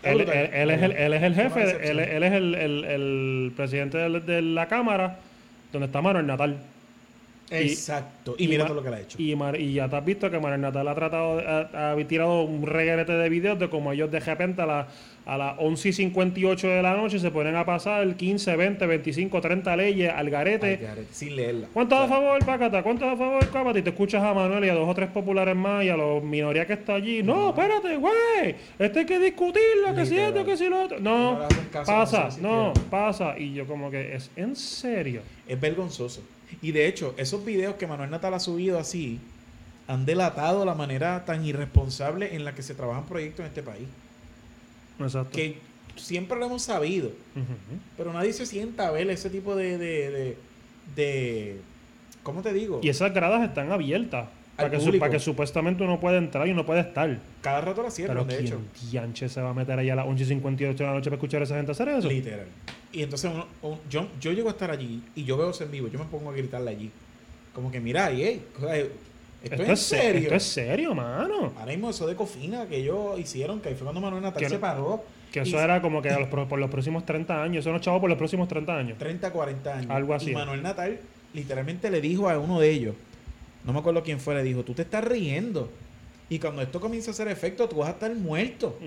Él, 0.03 0.21
él- 0.21 0.51
él 0.53 0.71
es 0.71 0.83
el, 0.83 0.93
él 0.93 1.13
es 1.15 1.23
el 1.23 1.35
jefe, 1.35 1.91
él, 1.91 1.99
él 2.01 2.23
es 2.23 2.33
el, 2.33 2.55
el- 2.55 2.85
el 2.85 3.53
presidente 3.57 3.99
del- 3.99 4.25
de, 4.25 4.43
la 4.43 4.69
Cámara, 4.69 5.19
donde 5.73 5.87
está 5.87 6.01
Manuel 6.03 6.27
Natal. 6.27 6.59
Exacto. 7.51 8.35
Y, 8.39 8.45
y 8.45 8.49
mira 8.49 8.65
todo 8.67 8.75
lo 8.77 8.83
que 8.83 8.91
le 8.91 8.97
ha 8.97 9.01
hecho. 9.01 9.17
Y, 9.21 9.35
Mar- 9.37 9.61
y 9.61 9.75
ya 9.75 9.89
te 9.89 9.97
has 9.97 10.05
visto 10.05 10.31
que 10.31 10.39
Manuel 10.39 10.61
Natal 10.61 10.87
ha 10.89 10.95
tratado, 10.95 11.39
ha, 11.41 11.93
ha 11.93 11.97
tirado 12.09 12.43
un 12.43 12.67
reguerete 12.67 13.13
de 13.13 13.29
videos 13.29 13.59
de 13.59 13.69
cómo 13.69 13.93
ellos 13.93 14.11
de 14.11 14.21
repente 14.21 14.63
a, 14.63 14.67
la- 14.67 14.89
a 15.27 15.37
las 15.37 15.55
11 15.59 15.89
y 15.89 15.93
58 15.93 16.69
de 16.69 16.83
la 16.83 16.97
noche 16.97 17.19
se 17.19 17.31
ponen 17.31 17.57
a 17.57 17.65
pasar 17.65 18.15
15, 18.15 18.55
20, 18.57 18.87
25, 18.87 19.41
30 19.41 19.77
leyes 19.77 20.13
al 20.13 20.31
garete. 20.31 20.67
Ay, 20.67 20.77
Gareth, 20.87 21.11
sin 21.13 21.37
leerla. 21.37 21.67
¿Cuántos 21.73 21.99
O 21.99 22.03
a 22.03 22.09
favor, 22.09 22.45
Pacata? 22.45 22.83
¿Cuántos 22.83 23.09
a 23.09 23.17
favor, 23.17 23.49
Cápate? 23.51 23.79
Y 23.81 23.83
te 23.83 23.91
escuchas 23.91 24.23
a 24.23 24.33
Manuel 24.35 24.65
y 24.65 24.69
a 24.69 24.75
dos 24.75 24.89
o 24.89 24.95
tres 24.95 25.09
populares 25.11 25.57
más 25.57 25.85
y 25.85 25.89
a 25.89 25.97
la 25.97 26.21
minoría 26.21 26.65
que 26.67 26.75
está 26.75 26.95
allí. 26.95 27.23
No, 27.25 27.49
espérate, 27.51 27.97
güey. 27.97 28.55
Esto 28.79 28.99
hay 29.01 29.07
que 29.07 29.19
discutirlo, 29.19 29.95
que 29.97 30.07
si 30.07 30.17
esto, 30.17 30.45
que 30.45 30.57
si 30.57 30.69
lo 30.69 30.83
otro. 30.85 31.01
No 31.01 31.41
No, 31.41 31.49
caso 31.73 31.93
pasa, 31.93 32.31
si 32.31 32.41
no, 32.41 32.73
pasa. 32.91 33.39
Y 33.39 33.53
yo 33.55 33.67
como 33.67 33.91
que 33.91 34.15
es 34.15 34.31
en 34.37 34.55
serio. 34.55 35.23
Es 35.49 35.61
vergonzoso. 35.61 36.23
Y 36.63 36.73
de 36.73 36.87
hecho, 36.87 37.15
esos 37.17 37.45
videos 37.45 37.75
que 37.77 37.87
Manuel 37.87 38.11
Natal 38.11 38.35
ha 38.35 38.41
subido 38.41 38.79
así 38.79 39.19
han 39.89 40.05
delatado 40.07 40.65
la 40.65 40.75
manera 40.75 41.25
tan 41.25 41.45
irresponsable 41.45 42.35
en 42.35 42.45
la 42.45 42.55
que 42.55 42.63
se 42.63 42.75
trabajan 42.75 43.05
proyectos 43.07 43.41
en 43.41 43.47
este 43.47 43.63
país. 43.63 43.87
Exacto. 44.99 45.31
Que 45.33 45.59
siempre 45.97 46.39
lo 46.39 46.47
hemos 46.47 46.63
sabido, 46.63 47.11
pero 47.97 48.13
nadie 48.13 48.33
se 48.33 48.47
sienta 48.47 48.89
a 48.89 48.91
ver 48.91 49.09
ese 49.11 49.31
tipo 49.31 49.55
de... 49.57 49.79
de, 49.79 50.11
de, 50.11 50.37
de- 50.97 51.61
¿Cómo 52.23 52.43
te 52.43 52.53
digo? 52.53 52.81
Y 52.83 52.89
esas 52.89 53.15
gradas 53.15 53.49
están 53.49 53.71
abiertas. 53.71 54.29
Para 54.57 54.71
que, 54.71 54.79
su- 54.79 54.85
público. 54.87 55.01
para 55.01 55.13
que 55.13 55.19
supuestamente 55.19 55.83
uno 55.85 56.01
pueda 56.01 56.17
entrar 56.19 56.47
y 56.49 56.51
uno 56.51 56.65
puede 56.65 56.81
estar. 56.81 57.19
Cada 57.43 57.61
rato 57.61 57.83
la 57.83 57.91
cierran, 57.91 58.17
Pero 58.17 58.27
de 58.29 58.35
¿quién 58.37 58.47
hecho. 58.47 58.61
dianche 58.91 59.29
se 59.29 59.41
va 59.43 59.51
a 59.51 59.55
meter 59.55 59.79
ahí 59.79 59.91
a 59.91 59.95
las 59.95 60.07
11 60.07 60.23
y 60.23 60.27
58 60.27 60.77
de 60.83 60.89
la 60.89 60.95
noche 60.95 61.11
para 61.11 61.17
escuchar 61.17 61.41
a 61.43 61.45
esa 61.45 61.57
gente 61.57 61.73
hacer 61.73 61.89
eso? 61.89 62.09
Literal. 62.09 62.47
Y 62.93 63.03
entonces 63.03 63.31
uno- 63.33 63.47
un- 63.63 63.79
yo, 63.91 64.09
yo 64.21 64.33
llego 64.33 64.49
a 64.49 64.53
estar 64.53 64.71
allí 64.71 65.03
y 65.15 65.25
yo 65.25 65.37
veo 65.37 65.51
eso 65.51 65.65
en 65.65 65.71
vivo, 65.71 65.89
yo 65.89 65.99
me 65.99 66.07
pongo 66.07 66.31
a 66.31 66.33
gritarle 66.33 66.71
allí. 66.71 66.91
Como 67.53 67.71
que, 67.71 67.81
mira, 67.81 68.11
y 68.13 68.23
hey, 68.23 68.45
o 68.57 68.61
sea, 68.61 68.77
esto, 68.77 68.93
Esto, 69.43 69.63
es 69.73 69.81
serio. 69.81 70.21
esto 70.23 70.35
es 70.35 70.43
serio, 70.43 70.95
mano. 70.95 71.53
Ahora 71.59 71.73
mismo 71.73 71.91
eso 71.91 72.07
de 72.07 72.17
cofina 72.17 72.67
que 72.67 72.79
ellos 72.79 73.19
hicieron, 73.21 73.61
que 73.61 73.69
ahí 73.69 73.75
fue 73.75 73.85
cuando 73.85 74.01
Manuel 74.01 74.23
Natal 74.23 74.43
Que 74.43 74.49
se 74.49 74.59
paró. 74.59 75.05
Que 75.33 75.41
y 75.41 75.43
eso 75.43 75.61
era 75.61 75.83
como 75.83 76.01
que 76.01 76.11
los 76.11 76.29
por 76.29 76.59
los 76.59 76.71
próximos 76.71 77.05
30 77.05 77.43
años. 77.43 77.61
Eso 77.65 77.71
no 77.73 77.79
chavos 77.79 78.01
por 78.01 78.09
los 78.09 78.17
próximos 78.19 78.49
30 78.49 78.77
años. 78.77 78.97
30, 78.99 79.31
40 79.31 79.75
años. 79.77 79.91
Algo 79.91 80.15
así. 80.15 80.31
Y 80.31 80.35
Manuel 80.35 80.63
Natal 80.63 80.99
literalmente 81.35 81.91
le 81.91 82.01
dijo 82.01 82.29
a 82.31 82.39
uno 82.39 82.59
de 82.61 82.71
ellos, 82.71 82.95
no 83.67 83.73
me 83.73 83.81
acuerdo 83.81 84.03
quién 84.03 84.21
fue, 84.21 84.35
le 84.35 84.43
dijo, 84.43 84.63
tú 84.63 84.75
te 84.75 84.83
estás 84.83 85.05
riendo. 85.05 85.71
Y 86.29 86.39
cuando 86.39 86.63
esto 86.63 86.81
comienza 86.81 87.11
a 87.11 87.13
hacer 87.13 87.29
efecto, 87.29 87.69
tú 87.69 87.77
vas 87.77 87.89
a 87.89 87.93
estar 87.93 88.15
muerto. 88.15 88.79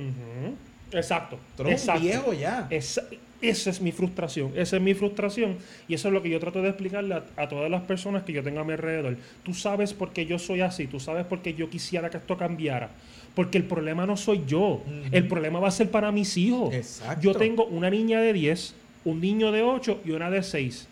Exacto. 0.92 1.38
Tú 1.56 1.64
eres 1.64 1.84
un 1.84 1.90
exacto. 1.90 2.02
viejo 2.02 2.34
ya. 2.34 2.68
Esa, 2.70 3.04
esa 3.42 3.70
es 3.70 3.80
mi 3.80 3.92
frustración, 3.92 4.52
esa 4.56 4.76
es 4.76 4.82
mi 4.82 4.94
frustración 4.94 5.58
y 5.88 5.94
eso 5.94 6.10
es 6.10 6.14
lo 6.14 6.22
que 6.22 6.30
yo 6.30 6.40
trato 6.40 6.62
de 6.62 6.70
explicarle 6.70 7.16
a, 7.16 7.24
a 7.38 7.48
todas 7.48 7.72
las 7.72 7.84
personas 7.84 8.24
que 8.24 8.34
yo 8.34 8.44
tengo 8.44 8.60
a 8.60 8.64
mi 8.64 8.74
alrededor. 8.74 9.16
Tú 9.44 9.54
sabes 9.54 9.94
por 9.94 10.12
qué 10.12 10.26
yo 10.26 10.40
soy 10.40 10.62
así, 10.62 10.88
tú 10.88 11.00
sabes 11.00 11.26
por 11.26 11.42
qué 11.42 11.54
yo 11.54 11.70
quisiera 11.70 12.10
que 12.10 12.18
esto 12.18 12.38
cambiara, 12.38 12.90
porque 13.36 13.58
el 13.58 13.64
problema 13.64 14.06
no 14.06 14.18
soy 14.18 14.44
yo, 14.46 14.82
el 15.12 15.28
problema 15.28 15.60
va 15.60 15.70
a 15.70 15.72
ser 15.72 15.90
para 15.90 16.12
mis 16.12 16.36
hijos. 16.36 16.74
Exacto. 16.74 17.22
Yo 17.22 17.34
tengo 17.34 17.66
una 17.66 17.90
niña 17.90 18.20
de 18.20 18.34
10, 18.34 18.76
un 19.06 19.22
niño 19.22 19.52
de 19.52 19.62
8 19.62 20.02
y 20.04 20.12
una 20.12 20.30
de 20.30 20.44
6. 20.44 20.88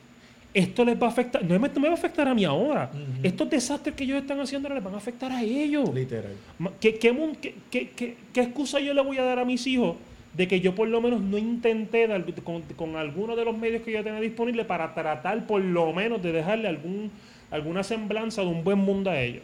Esto 0.58 0.84
les 0.84 1.00
va 1.00 1.06
a 1.06 1.10
afectar, 1.12 1.44
no 1.46 1.60
me, 1.60 1.70
no 1.70 1.80
me 1.80 1.88
va 1.88 1.94
a 1.94 1.98
afectar 1.98 2.28
a 2.28 2.34
mí 2.34 2.44
ahora. 2.44 2.90
Estos 3.22 3.48
desastres 3.48 3.94
que 3.96 4.04
ellos 4.06 4.20
están 4.22 4.40
haciendo 4.40 4.68
les 4.70 4.84
van 4.84 4.96
a 4.96 4.98
afectar 4.98 5.32
a 5.32 5.44
ellos. 5.44 5.94
Literal. 5.94 6.34
¿Qué, 6.80 6.96
qué, 6.98 7.14
qué- 7.70 7.90
qué- 8.34 8.42
excusa 8.42 8.80
yo 8.80 8.94
le 8.96 9.02
voy 9.04 9.18
a 9.20 9.24
dar 9.24 9.38
a 9.38 9.46
mis 9.46 9.68
hijos 9.68 9.98
de 10.34 10.48
que 10.48 10.60
yo 10.60 10.74
por 10.74 10.88
lo 10.88 11.00
menos 11.00 11.22
no 11.22 11.38
intenté 11.38 12.08
dar- 12.08 12.24
con, 12.44 12.62
con 12.76 12.96
alguno 12.96 13.36
de 13.36 13.46
los 13.46 13.56
medios 13.56 13.84
que 13.84 13.92
yo 13.92 14.04
tenía 14.04 14.20
disponible 14.20 14.66
para 14.66 14.96
tratar 14.96 15.46
por 15.46 15.62
lo 15.62 15.94
menos 15.94 16.24
de 16.24 16.32
dejarle 16.32 16.68
algún, 16.68 17.12
alguna 17.52 17.84
semblanza 17.84 18.42
de 18.42 18.48
un 18.48 18.64
buen 18.64 18.80
mundo 18.80 19.12
a 19.12 19.22
ellos? 19.22 19.44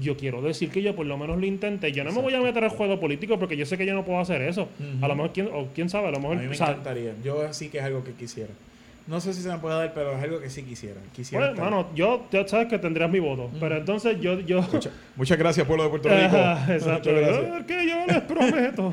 Yo 0.00 0.16
quiero 0.16 0.40
decir 0.40 0.70
que 0.70 0.80
yo 0.80 0.96
por 0.96 1.04
lo 1.04 1.18
menos 1.18 1.38
lo 1.38 1.44
intenté. 1.44 1.92
Yo 1.92 2.04
no 2.04 2.12
me 2.12 2.22
voy 2.22 2.32
a 2.34 2.40
meter 2.40 2.64
al 2.64 2.70
juego 2.70 2.98
político 2.98 3.38
porque 3.38 3.56
yo 3.56 3.66
sé 3.66 3.76
que 3.76 3.84
yo 3.84 3.92
no 3.94 4.04
puedo 4.04 4.18
hacer 4.20 4.40
eso. 4.42 4.68
A 5.02 5.08
lo 5.08 5.14
mejor, 5.14 5.32
quién, 5.34 5.48
o 5.52 5.68
quién 5.74 5.90
sabe, 5.90 6.08
a 6.08 6.10
lo 6.12 6.16
A 6.16 6.20
mejor... 6.20 6.36
mí 6.36 6.46
me 6.46 6.56
encantaría. 6.72 7.12
Yo 7.22 7.52
sí 7.52 7.68
que 7.68 7.78
es 7.78 7.84
algo 7.84 8.02
que 8.02 8.12
quisiera. 8.12 8.50
No 9.08 9.20
sé 9.20 9.32
si 9.32 9.40
se 9.40 9.48
me 9.48 9.56
puede 9.56 9.74
dar, 9.74 9.94
pero 9.94 10.12
es 10.16 10.22
algo 10.22 10.38
que 10.38 10.50
sí 10.50 10.62
quisiera. 10.64 11.00
Quisiera 11.14 11.52
bueno, 11.54 11.80
estar. 11.80 11.94
yo, 11.94 12.26
ya 12.30 12.46
sabes 12.46 12.68
que 12.68 12.78
tendrías 12.78 13.10
mi 13.10 13.18
voto. 13.20 13.50
Pero 13.58 13.76
entonces 13.78 14.20
yo... 14.20 14.38
yo 14.40 14.60
Mucha- 14.70 14.90
muchas 15.16 15.38
gracias, 15.38 15.66
pueblo 15.66 15.84
de 15.84 15.88
Puerto 15.90 16.08
Rico. 16.10 16.36
Ajá, 16.36 16.74
exacto. 16.74 17.10
Muchas 17.10 17.26
gracias. 17.42 17.64
Que 17.66 17.88
yo 17.88 18.06
les 18.06 18.20
prometo. 18.20 18.92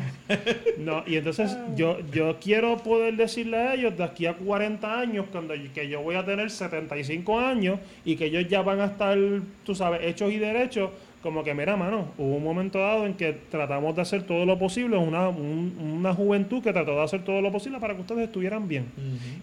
No, 0.77 1.03
y 1.05 1.17
entonces 1.17 1.55
yo, 1.75 1.97
yo 2.11 2.37
quiero 2.39 2.77
poder 2.77 3.17
decirle 3.17 3.57
a 3.57 3.73
ellos 3.73 3.97
de 3.97 4.03
aquí 4.05 4.25
a 4.25 4.35
40 4.35 4.99
años, 4.99 5.25
cuando 5.31 5.53
yo- 5.53 5.73
que 5.73 5.89
yo 5.89 6.01
voy 6.01 6.15
a 6.15 6.23
tener 6.25 6.49
75 6.49 7.37
años 7.37 7.79
y 8.05 8.15
que 8.15 8.25
ellos 8.27 8.47
ya 8.47 8.61
van 8.61 8.79
a 8.79 8.85
estar, 8.85 9.17
tú 9.65 9.75
sabes, 9.75 9.99
hechos 10.03 10.31
y 10.31 10.37
derechos, 10.37 10.91
como 11.25 11.43
que, 11.43 11.53
mira, 11.53 11.75
mano, 11.75 12.05
hubo 12.17 12.35
un 12.37 12.43
momento 12.43 12.79
dado 12.79 13.05
en 13.05 13.15
que 13.15 13.33
tratamos 13.51 13.95
de 13.95 14.01
hacer 14.03 14.23
todo 14.23 14.45
lo 14.45 14.57
posible, 14.59 14.95
una, 14.97 15.27
un- 15.29 15.75
una 15.97 16.13
juventud 16.13 16.61
que 16.63 16.71
trató 16.71 16.91
de 16.95 17.01
hacer 17.03 17.23
todo 17.23 17.41
lo 17.41 17.51
posible 17.51 17.79
para 17.79 17.95
que 17.95 18.01
ustedes 18.01 18.25
estuvieran 18.27 18.67
bien. 18.67 18.85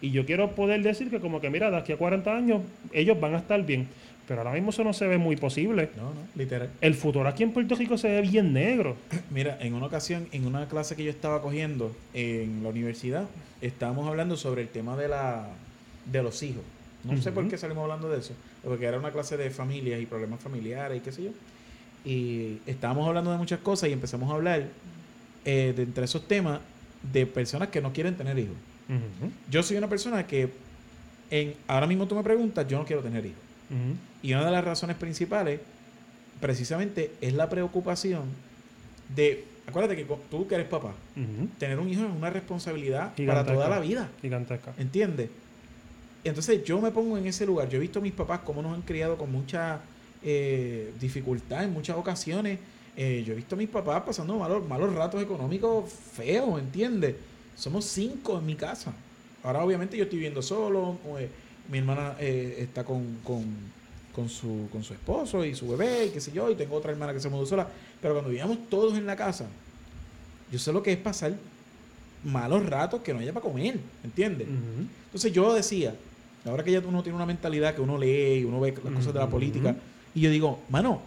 Y 0.01 0.11
yo 0.13 0.25
quiero 0.25 0.53
poder 0.53 0.83
decir 0.83 1.11
que 1.11 1.19
como 1.21 1.41
que, 1.41 1.51
mira, 1.51 1.71
de 1.71 1.77
aquí 1.77 1.93
a 1.93 1.97
40 1.99 2.35
años 2.35 2.63
ellos 2.93 3.21
van 3.21 3.35
a 3.35 3.39
estar 3.39 3.61
bien. 3.67 3.89
Pero 4.29 4.41
ahora 4.43 4.53
mismo 4.53 4.71
eso 4.71 4.85
no 4.85 4.93
se 4.93 5.07
ve 5.09 5.19
muy 5.19 5.35
posible. 5.37 5.91
No, 5.97 6.05
no, 6.05 6.21
literal. 6.37 6.71
El 6.81 6.95
futuro 6.95 7.29
aquí 7.29 7.43
en 7.43 7.51
Puerto 7.51 7.75
Rico 7.75 7.99
se 7.99 8.09
ve 8.09 8.23
bien 8.23 8.53
negro. 8.53 8.97
Mira, 9.31 9.59
en 9.61 9.75
una 9.75 9.87
ocasión, 9.87 10.29
en 10.31 10.47
una 10.47 10.69
clase 10.69 10.95
que 10.95 11.03
yo 11.03 11.11
estaba 11.11 11.43
cogiendo 11.43 11.91
en 12.15 12.63
la 12.63 12.69
universidad, 12.69 13.25
estábamos 13.61 14.07
hablando 14.09 14.37
sobre 14.37 14.63
el 14.63 14.69
tema 14.69 14.97
de 14.97 15.09
la 15.09 15.49
de 16.07 16.23
los 16.23 16.41
hijos. 16.45 16.63
No 17.05 17.21
sé 17.21 17.33
por 17.33 17.49
qué 17.49 17.59
salimos 17.59 17.83
hablando 17.83 18.09
de 18.09 18.21
eso, 18.21 18.33
porque 18.63 18.85
era 18.87 18.97
una 18.97 19.11
clase 19.11 19.37
de 19.37 19.51
familias 19.51 20.01
y 20.01 20.07
problemas 20.07 20.41
familiares 20.41 20.99
y 20.99 21.01
qué 21.01 21.11
sé 21.11 21.25
yo. 21.25 21.31
Y 22.05 22.59
estábamos 22.67 23.07
hablando 23.07 23.31
de 23.31 23.39
muchas 23.39 23.61
cosas 23.61 23.89
y 23.89 23.93
empezamos 23.93 24.31
a 24.31 24.35
hablar 24.35 24.69
eh, 25.45 25.73
de 25.77 25.83
entre 25.83 26.05
esos 26.05 26.27
temas 26.27 26.61
de 27.13 27.27
personas 27.27 27.69
que 27.69 27.81
no 27.81 27.93
quieren 27.93 28.17
tener 28.17 28.39
hijos. 28.39 28.57
Yo 29.51 29.63
soy 29.63 29.77
una 29.79 29.89
persona 29.89 30.27
que 30.27 30.51
en, 31.31 31.55
ahora 31.67 31.87
mismo 31.87 32.07
tú 32.07 32.15
me 32.15 32.23
preguntas, 32.23 32.67
yo 32.69 32.79
no 32.79 32.85
quiero 32.85 33.03
tener 33.03 33.25
hijos. 33.25 33.41
Y 34.23 34.35
una 34.35 34.45
de 34.45 34.51
las 34.51 34.65
razones 34.65 34.97
principales, 34.97 35.61
precisamente, 36.41 37.13
es 37.21 37.33
la 37.33 37.49
preocupación 37.49 38.25
de, 39.15 39.45
acuérdate 39.67 39.97
que 39.97 40.07
tú 40.31 40.47
que 40.47 40.57
eres 40.57 40.69
papá, 40.69 40.93
tener 41.59 41.79
un 41.79 41.89
hijo 41.89 42.05
es 42.05 42.11
una 42.11 42.31
responsabilidad 42.31 43.13
para 43.27 43.47
toda 43.47 43.69
la 43.69 43.81
vida, 43.81 44.11
Gigantesca. 44.21 44.75
¿entiendes? 44.77 45.31
Entonces 46.25 46.63
yo 46.65 46.81
me 46.81 46.91
pongo 46.91 47.17
en 47.17 47.27
ese 47.27 47.47
lugar, 47.47 47.69
yo 47.69 47.79
he 47.79 47.81
visto 47.81 47.99
a 47.99 48.03
mis 48.03 48.13
papás 48.13 48.41
cómo 48.45 48.63
nos 48.63 48.75
han 48.75 48.83
criado 48.83 49.17
con 49.17 49.33
mucha 49.33 49.81
eh, 50.25 50.93
dificultad 51.01 51.65
en 51.65 51.73
muchas 51.73 51.97
ocasiones, 51.97 52.59
Eh, 52.95 53.25
yo 53.27 53.33
he 53.33 53.37
visto 53.37 53.55
a 53.55 53.59
mis 53.59 53.71
papás 53.71 54.03
pasando 54.03 54.37
malos, 54.37 54.69
malos 54.69 54.95
ratos 54.95 55.23
económicos 55.23 55.91
feos, 55.91 56.61
¿entiendes? 56.61 57.15
Somos 57.57 57.87
cinco 57.87 58.39
en 58.39 58.45
mi 58.45 58.55
casa. 58.55 58.93
Ahora 59.43 59.65
obviamente 59.65 59.97
yo 59.97 60.05
estoy 60.05 60.19
viviendo 60.19 60.43
solo, 60.43 60.99
eh, 61.19 61.31
mi 61.71 61.79
hermana 61.79 62.17
eh, 62.21 62.59
está 62.59 62.85
con, 62.85 63.17
con, 63.25 63.45
con 64.15 64.29
su, 64.29 64.69
con 64.71 64.85
su 64.85 64.93
esposo 64.93 65.43
y 65.43 65.55
su 65.55 65.67
bebé, 65.69 66.05
y 66.05 66.11
qué 66.11 66.21
sé 66.21 66.33
yo, 66.33 66.51
y 66.51 66.55
tengo 66.55 66.77
otra 66.77 66.93
hermana 66.93 67.15
que 67.15 67.21
se 67.21 67.31
mudó 67.31 67.47
sola. 67.47 67.67
Pero 68.03 68.13
cuando 68.13 68.29
vivíamos 68.29 68.59
todos 68.69 68.93
en 68.99 69.07
la 69.07 69.17
casa, 69.17 69.47
yo 70.53 70.59
sé 70.59 70.71
lo 70.71 70.83
que 70.83 70.93
es 70.93 70.99
pasar 70.99 71.33
malos 72.23 72.67
ratos 72.67 73.01
que 73.01 73.15
no 73.15 73.21
haya 73.21 73.33
para 73.33 73.43
comer, 73.43 73.81
¿entiendes? 74.05 74.49
Entonces 75.07 75.33
yo 75.33 75.55
decía, 75.55 75.95
ahora 76.45 76.63
que 76.63 76.73
ya 76.73 76.81
uno 76.81 77.03
tiene 77.03 77.17
una 77.17 77.27
mentalidad 77.27 77.75
que 77.75 77.81
uno 77.81 77.97
lee 77.97 78.41
y 78.41 78.45
uno 78.45 78.61
ve 78.61 78.75
las 78.85 78.93
cosas 78.93 79.15
de 79.15 79.19
la 79.19 79.31
política, 79.31 79.75
y 80.15 80.21
yo 80.21 80.31
digo, 80.31 80.61
mano, 80.69 81.01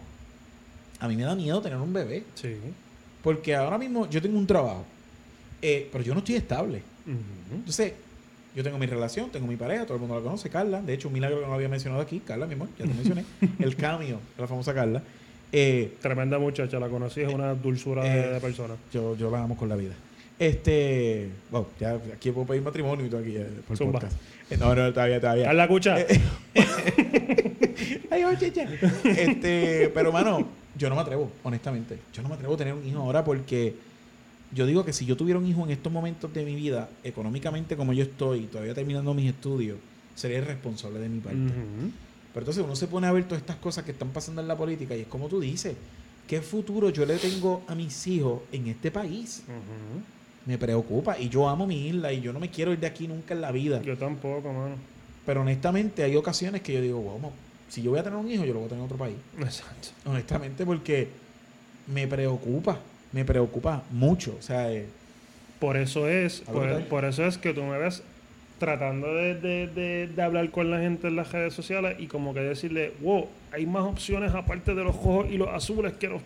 a 1.00 1.08
mí 1.08 1.16
me 1.16 1.22
da 1.24 1.34
miedo 1.34 1.60
tener 1.60 1.78
un 1.78 1.92
bebé, 1.92 2.24
Sí. 2.34 2.56
porque 3.22 3.54
ahora 3.54 3.78
mismo 3.78 4.08
yo 4.08 4.20
tengo 4.22 4.38
un 4.38 4.46
trabajo, 4.46 4.84
eh, 5.62 5.88
pero 5.92 6.02
yo 6.04 6.12
no 6.14 6.20
estoy 6.20 6.36
estable. 6.36 6.82
Entonces, 7.52 7.92
yo 8.54 8.62
tengo 8.64 8.78
mi 8.78 8.86
relación, 8.86 9.30
tengo 9.30 9.46
mi 9.46 9.56
pareja, 9.56 9.84
todo 9.84 9.94
el 9.94 10.00
mundo 10.00 10.16
la 10.16 10.22
conoce, 10.22 10.48
Carla. 10.48 10.80
De 10.82 10.94
hecho, 10.94 11.08
un 11.08 11.14
milagro 11.14 11.40
que 11.40 11.46
no 11.46 11.54
había 11.54 11.68
mencionado 11.68 12.02
aquí, 12.02 12.20
Carla, 12.20 12.46
mi 12.46 12.54
amor, 12.54 12.68
ya 12.78 12.84
te 12.86 12.94
mencioné. 12.94 13.24
el 13.58 13.76
de 14.36 14.42
la 14.42 14.46
famosa 14.48 14.72
Carla. 14.74 15.02
Eh, 15.52 15.96
Tremenda 16.00 16.38
muchacha, 16.38 16.80
la 16.80 16.88
conocí, 16.88 17.20
es 17.20 17.32
una 17.32 17.54
dulzura 17.54 18.02
de, 18.02 18.20
Eh, 18.20 18.28
de 18.34 18.40
persona. 18.40 18.74
yo, 18.92 19.16
yo 19.16 19.30
la 19.30 19.42
amo 19.42 19.56
con 19.56 19.68
la 19.68 19.76
vida. 19.76 19.94
Este, 20.38 21.30
wow, 21.50 21.66
ya 21.80 21.98
aquí 22.14 22.30
puedo 22.30 22.46
pedir 22.46 22.62
matrimonio 22.62 23.06
y 23.06 23.08
todo 23.08 23.20
aquí 23.20 23.36
eh, 23.36 23.48
por 23.66 23.76
Zumba. 23.76 24.00
podcast. 24.00 24.16
Eh, 24.50 24.56
no, 24.58 24.74
no, 24.74 24.92
todavía, 24.92 25.20
todavía. 25.20 25.44
Carla, 25.46 25.64
escucha. 25.64 25.98
Eh, 26.00 26.20
Ay, 28.10 28.24
oye, 28.24 28.52
ya. 28.52 28.64
Este, 29.04 29.90
pero 29.94 30.12
mano, 30.12 30.46
yo 30.76 30.88
no 30.88 30.94
me 30.94 31.00
atrevo, 31.00 31.30
honestamente. 31.42 31.98
Yo 32.12 32.22
no 32.22 32.28
me 32.28 32.34
atrevo 32.34 32.54
a 32.54 32.56
tener 32.56 32.74
un 32.74 32.86
hijo 32.86 33.00
ahora 33.00 33.24
porque 33.24 33.74
yo 34.52 34.66
digo 34.66 34.84
que 34.84 34.92
si 34.92 35.06
yo 35.06 35.16
tuviera 35.16 35.38
un 35.38 35.46
hijo 35.46 35.64
en 35.64 35.70
estos 35.70 35.92
momentos 35.92 36.32
de 36.32 36.44
mi 36.44 36.54
vida, 36.54 36.88
económicamente 37.02 37.76
como 37.76 37.92
yo 37.92 38.04
estoy, 38.04 38.42
todavía 38.42 38.74
terminando 38.74 39.14
mis 39.14 39.28
estudios, 39.30 39.78
sería 40.14 40.38
irresponsable 40.38 40.98
de 41.00 41.08
mi 41.08 41.20
parte. 41.20 41.38
Pero 42.32 42.44
entonces 42.44 42.62
uno 42.62 42.76
se 42.76 42.86
pone 42.86 43.06
a 43.06 43.12
ver 43.12 43.24
todas 43.24 43.40
estas 43.40 43.56
cosas 43.56 43.84
que 43.84 43.92
están 43.92 44.10
pasando 44.10 44.42
en 44.42 44.48
la 44.48 44.56
política 44.56 44.94
y 44.94 45.00
es 45.00 45.06
como 45.06 45.28
tú 45.28 45.40
dices, 45.40 45.74
¿qué 46.28 46.42
futuro 46.42 46.90
yo 46.90 47.06
le 47.06 47.16
tengo 47.16 47.62
a 47.66 47.74
mis 47.74 48.06
hijos 48.06 48.42
en 48.52 48.68
este 48.68 48.90
país? 48.90 49.42
Ujú. 49.46 50.15
Me 50.46 50.58
preocupa 50.58 51.18
y 51.18 51.28
yo 51.28 51.48
amo 51.48 51.66
mi 51.66 51.88
isla 51.88 52.12
y 52.12 52.20
yo 52.20 52.32
no 52.32 52.38
me 52.40 52.48
quiero 52.50 52.72
ir 52.72 52.78
de 52.78 52.86
aquí 52.86 53.06
nunca 53.08 53.34
en 53.34 53.40
la 53.40 53.50
vida. 53.52 53.82
Yo 53.82 53.96
tampoco, 53.96 54.52
mano. 54.52 54.76
Pero 55.26 55.40
honestamente 55.42 56.04
hay 56.04 56.14
ocasiones 56.16 56.62
que 56.62 56.72
yo 56.72 56.80
digo, 56.80 57.04
vamos, 57.04 57.32
si 57.68 57.82
yo 57.82 57.90
voy 57.90 57.98
a 57.98 58.04
tener 58.04 58.18
un 58.18 58.30
hijo, 58.30 58.44
yo 58.44 58.52
lo 58.54 58.60
voy 58.60 58.66
a 58.66 58.68
tener 58.68 58.80
en 58.80 58.84
otro 58.86 58.96
país. 58.96 59.16
Exacto. 59.40 59.88
Honestamente, 60.04 60.64
porque 60.64 61.08
me 61.92 62.06
preocupa, 62.06 62.78
me 63.12 63.24
preocupa 63.24 63.82
mucho. 63.90 64.36
O 64.38 64.42
sea, 64.42 64.72
eh, 64.72 64.86
Por 65.58 65.76
eso 65.76 66.06
es, 66.08 66.40
por, 66.42 66.80
por 66.84 67.04
eso 67.04 67.24
es 67.26 67.38
que 67.38 67.52
tú 67.52 67.62
me 67.62 67.76
ves 67.78 68.02
tratando 68.60 69.12
de, 69.14 69.34
de- 69.34 69.66
de- 69.66 70.06
de 70.06 70.22
hablar 70.22 70.50
con 70.50 70.70
la 70.70 70.78
gente 70.78 71.08
en 71.08 71.16
las 71.16 71.32
redes 71.32 71.54
sociales 71.54 71.96
y 71.98 72.06
como 72.06 72.32
que 72.34 72.40
decirle, 72.40 72.92
wow, 73.02 73.26
hay 73.52 73.66
más 73.66 73.82
opciones 73.84 74.32
aparte 74.32 74.74
de 74.74 74.84
los 74.84 74.94
rojos 74.94 75.26
y 75.30 75.36
los 75.38 75.48
azules 75.48 75.94
que 75.94 76.08
nos 76.08 76.22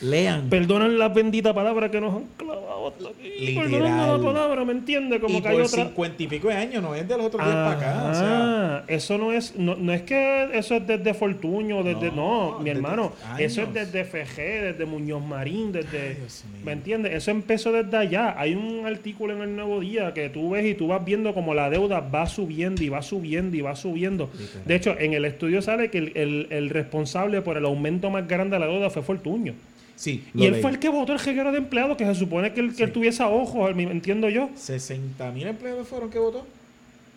lean. 0.00 0.48
perdonan 0.48 0.98
la 0.98 1.08
bendita 1.08 1.52
palabra 1.54 1.90
que 1.90 2.00
nos 2.00 2.14
han 2.14 2.24
clavado 2.36 2.88
hasta 2.88 3.08
aquí. 3.08 3.54
Perdonan 3.54 4.08
la 4.22 4.24
palabra, 4.32 4.64
¿me 4.64 4.72
entiendes? 4.72 5.20
Como 5.20 5.38
y 5.38 5.42
que 5.42 5.48
hay 5.48 5.56
por 5.56 5.64
otra. 5.66 5.84
cincuenta 5.84 6.22
y 6.22 6.26
pico 6.26 6.48
de 6.48 6.54
años, 6.54 6.82
no 6.82 6.94
es 6.94 7.06
de 7.08 7.16
los 7.16 7.26
otros 7.26 7.44
días 7.44 7.54
para 7.56 7.72
acá. 7.72 8.10
O 8.10 8.14
sea, 8.14 8.40
Ah, 8.76 8.82
eso 8.88 9.18
no 9.18 9.32
es, 9.32 9.56
no, 9.56 9.76
no 9.76 9.92
es 9.92 10.02
que 10.02 10.48
eso 10.52 10.74
es 10.76 10.86
desde 10.86 11.14
Fortuño, 11.14 11.82
desde, 11.82 12.10
no, 12.10 12.52
No, 12.52 12.58
mi 12.60 12.70
hermano, 12.70 13.12
eso 13.38 13.62
es 13.62 13.72
desde 13.72 14.04
FG, 14.04 14.36
desde 14.62 14.84
Muñoz 14.84 15.22
Marín, 15.24 15.70
desde, 15.72 15.98
Ay. 16.00 16.16
¿me 16.64 16.72
entiendes? 16.72 17.12
Eso 17.14 17.30
empezó 17.30 17.72
desde 17.72 17.96
allá. 17.96 18.34
Hay 18.38 18.54
un 18.54 18.84
artículo 18.86 19.34
en 19.34 19.42
el 19.42 19.56
Nuevo 19.56 19.80
Día 19.80 20.12
que 20.12 20.28
tú 20.28 20.50
ves 20.50 20.64
y 20.66 20.74
tú 20.74 20.88
vas 20.88 21.04
viendo 21.04 21.32
como 21.34 21.54
la 21.54 21.70
deuda 21.70 22.00
va 22.00 22.26
subiendo 22.26 22.82
y 22.82 22.88
va 22.88 23.02
subiendo 23.02 23.56
y 23.56 23.60
va 23.60 23.76
subiendo. 23.76 24.28
De 24.64 24.74
hecho, 24.74 24.96
en 24.98 25.14
el 25.14 25.24
estudio 25.24 25.62
sale 25.62 25.90
que 25.90 25.98
el, 25.98 26.12
el- 26.16 26.46
el 26.50 26.70
responsable 26.70 27.40
por 27.42 27.56
el 27.56 27.64
aumento 27.64 28.10
más 28.10 28.26
grande 28.26 28.56
de 28.56 28.60
la 28.60 28.66
deuda 28.66 28.90
fue 28.90 29.02
Fortuño. 29.02 29.54
Sí, 29.96 30.24
Y 30.34 30.46
él 30.46 30.52
leí. 30.52 30.62
fue 30.62 30.70
el 30.70 30.78
que 30.78 30.88
votó 30.88 31.12
el 31.12 31.18
jeguero 31.18 31.52
de 31.52 31.58
empleados, 31.58 31.96
que 31.96 32.04
se 32.04 32.14
supone 32.14 32.52
que 32.52 32.60
él, 32.60 32.74
que 32.74 32.84
él 32.84 32.92
tuviese 32.92 33.22
ojos, 33.22 33.70
entiendo 33.76 34.28
yo. 34.28 34.50
60 34.56 35.30
mil 35.32 35.46
empleados 35.46 35.86
fueron 35.88 36.10
que 36.10 36.18
votó. 36.18 36.46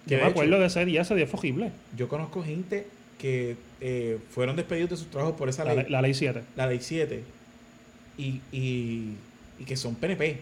Que 0.06 0.12
Yo 0.12 0.18
me 0.18 0.24
hecho, 0.24 0.32
acuerdo 0.32 0.60
de 0.60 0.66
ese 0.68 0.86
día, 0.86 1.02
ese 1.02 1.16
día 1.16 1.28
fue 1.28 1.40
horrible. 1.40 1.72
Yo 1.98 2.08
conozco 2.08 2.44
gente 2.44 2.88
que 3.20 3.56
eh, 3.82 4.20
fueron 4.30 4.56
despedidos 4.56 4.92
de 4.92 4.98
sus 4.98 5.08
trabajos 5.08 5.36
por 5.36 5.50
esa 5.50 5.64
La, 5.66 5.74
ley, 5.76 5.86
la 5.90 6.02
ley 6.02 6.14
7. 6.14 6.42
la 6.56 6.68
ley 6.68 6.80
7, 6.82 7.24
y, 8.18 8.42
y, 8.52 9.14
y 9.60 9.64
que 9.66 9.76
son 9.76 9.96
PNP, 9.96 10.38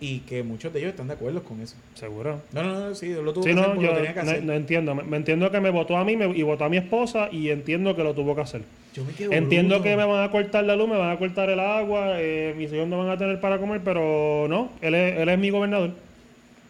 y 0.00 0.18
que 0.20 0.42
muchos 0.42 0.72
de 0.72 0.80
ellos 0.80 0.90
están 0.90 1.06
de 1.08 1.14
acuerdo 1.14 1.42
con 1.44 1.60
eso. 1.60 1.76
Seguro. 1.94 2.40
No, 2.52 2.62
no, 2.62 2.80
no, 2.88 2.94
sí, 2.94 3.08
lo 3.10 3.32
tuvo 3.32 3.44
Sí, 3.44 3.50
que 3.54 3.60
hacer 3.60 3.68
no, 3.68 3.74
porque 3.74 3.86
yo 3.86 3.90
lo 3.92 3.96
tenía 3.98 4.14
que 4.14 4.22
no, 4.22 4.30
hacer. 4.30 4.44
no 4.44 4.52
entiendo. 4.54 4.94
Me, 4.96 5.02
me 5.04 5.16
entiendo 5.16 5.50
que 5.50 5.60
me 5.60 5.70
votó 5.70 5.96
a 5.96 6.04
mí 6.04 6.16
me- 6.16 6.36
y 6.36 6.42
votó 6.42 6.64
a 6.64 6.68
mi 6.68 6.76
esposa 6.78 7.28
y 7.30 7.50
entiendo 7.50 7.94
que 7.94 8.02
lo 8.02 8.12
tuvo 8.14 8.34
que 8.34 8.40
hacer. 8.40 8.62
Yo 8.94 9.04
me 9.04 9.12
quedo 9.12 9.32
Entiendo 9.32 9.76
bruto. 9.76 9.84
que 9.84 9.96
me 9.96 10.04
van 10.04 10.22
a 10.22 10.30
cortar 10.30 10.64
la 10.64 10.76
luz, 10.76 10.88
me 10.88 10.98
van 10.98 11.10
a 11.10 11.18
cortar 11.18 11.48
el 11.48 11.60
agua, 11.60 12.20
eh, 12.20 12.54
mis 12.56 12.72
hijos 12.72 12.86
no 12.86 12.98
van 12.98 13.08
a 13.08 13.16
tener 13.16 13.40
para 13.40 13.58
comer, 13.58 13.80
pero 13.82 14.46
no, 14.48 14.70
él 14.80 14.94
es, 14.94 15.18
él 15.18 15.28
es 15.28 15.38
mi 15.38 15.50
gobernador. 15.50 15.92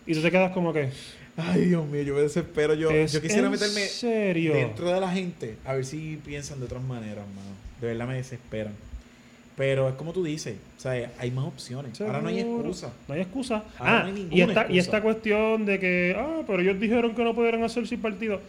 Y 0.06 0.14
tú 0.14 0.22
te 0.22 0.30
quedas 0.30 0.52
como 0.52 0.72
que... 0.72 0.90
Ay, 1.36 1.62
Dios 1.66 1.86
mío, 1.86 2.02
yo 2.02 2.14
me 2.14 2.20
desespero. 2.20 2.74
Yo, 2.74 2.90
¿Es 2.90 3.12
yo 3.12 3.22
quisiera 3.22 3.48
meterme 3.48 3.86
serio? 3.86 4.54
dentro 4.54 4.92
de 4.92 5.00
la 5.00 5.10
gente 5.10 5.56
a 5.64 5.74
ver 5.74 5.84
si 5.84 6.18
piensan 6.24 6.58
de 6.58 6.66
otras 6.66 6.82
maneras, 6.82 7.24
mano. 7.34 7.56
De 7.80 7.86
verdad 7.88 8.06
me 8.06 8.14
desesperan. 8.14 8.74
Pero 9.56 9.88
es 9.88 9.94
como 9.94 10.12
tú 10.12 10.24
dices, 10.24 10.56
o 10.78 10.80
sea, 10.80 11.10
hay 11.18 11.30
más 11.30 11.44
opciones. 11.44 12.00
Ahora 12.00 12.20
no 12.20 12.28
hay 12.28 12.40
excusa. 12.40 12.92
No 13.08 13.14
hay 13.14 13.20
excusa. 13.20 13.64
Ahora 13.78 14.00
ah, 14.00 14.02
no 14.02 14.06
hay 14.06 14.12
y, 14.12 14.24
ninguna 14.24 14.52
esta, 14.62 14.72
y 14.72 14.78
esta 14.78 15.02
cuestión 15.02 15.66
de 15.66 15.78
que, 15.78 16.16
ah, 16.18 16.42
pero 16.46 16.62
ellos 16.62 16.78
dijeron 16.80 17.14
que 17.14 17.24
no 17.24 17.34
pudieran 17.34 17.62
hacer 17.62 17.86
sin 17.86 18.00
partido. 18.00 18.40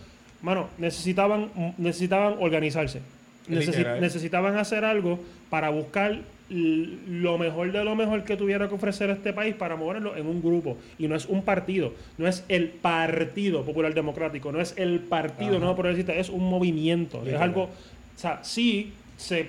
Mano, 0.41 0.69
necesitaban, 0.77 1.51
necesitaban 1.77 2.35
organizarse. 2.39 3.01
Necesi- 3.47 3.77
Literal. 3.77 4.01
necesitaban 4.01 4.57
hacer 4.57 4.85
algo 4.85 5.19
para 5.49 5.69
buscar 5.69 6.19
lo 6.49 7.37
mejor 7.37 7.71
de 7.71 7.83
lo 7.83 7.95
mejor 7.95 8.23
que 8.23 8.37
tuviera 8.37 8.67
que 8.67 8.75
ofrecer 8.75 9.09
este 9.09 9.33
país 9.33 9.55
para 9.55 9.75
moverlo 9.75 10.15
en 10.15 10.27
un 10.27 10.41
grupo. 10.41 10.77
Y 10.99 11.07
no 11.07 11.15
es 11.15 11.25
un 11.25 11.41
partido, 11.43 11.93
no 12.17 12.27
es 12.27 12.43
el 12.47 12.67
Partido 12.69 13.63
Popular 13.65 13.93
Democrático, 13.93 14.51
no 14.51 14.61
es 14.61 14.73
el 14.77 14.99
Partido. 14.99 15.57
Nuevo 15.59 15.75
Progresista, 15.75 16.13
es 16.13 16.29
un 16.29 16.47
movimiento. 16.47 17.23
Es 17.25 17.35
algo, 17.35 17.63
o 17.63 17.69
sea, 18.19 18.39
sí 18.43 18.91
se 19.17 19.47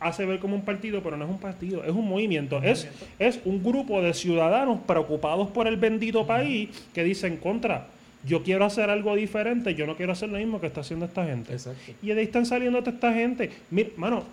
hace 0.00 0.24
ver 0.26 0.38
como 0.38 0.54
un 0.54 0.62
partido, 0.62 1.02
pero 1.02 1.16
no 1.16 1.24
es 1.24 1.30
un 1.30 1.38
partido, 1.40 1.82
es 1.84 1.90
un 1.90 2.08
movimiento. 2.08 2.62
Es, 2.62 2.88
es 3.18 3.40
un 3.44 3.62
grupo 3.62 4.00
de 4.02 4.14
ciudadanos 4.14 4.80
preocupados 4.86 5.48
por 5.48 5.66
el 5.66 5.76
bendito 5.76 6.26
país 6.26 6.68
que 6.94 7.02
dicen 7.04 7.36
contra. 7.38 7.88
Yo 8.24 8.42
quiero 8.42 8.64
hacer 8.64 8.90
algo 8.90 9.14
diferente, 9.14 9.74
yo 9.74 9.86
no 9.86 9.96
quiero 9.96 10.12
hacer 10.12 10.28
lo 10.28 10.38
mismo 10.38 10.60
que 10.60 10.66
está 10.66 10.80
haciendo 10.80 11.06
esta 11.06 11.24
gente. 11.24 11.52
Exacto. 11.52 11.92
Y 12.02 12.06
de 12.08 12.14
ahí 12.20 12.24
están 12.26 12.46
saliendo 12.46 12.78
toda 12.80 12.92
esta 12.92 13.12
gente. 13.12 13.50
Mira, 13.70 13.90
mano, 13.96 14.24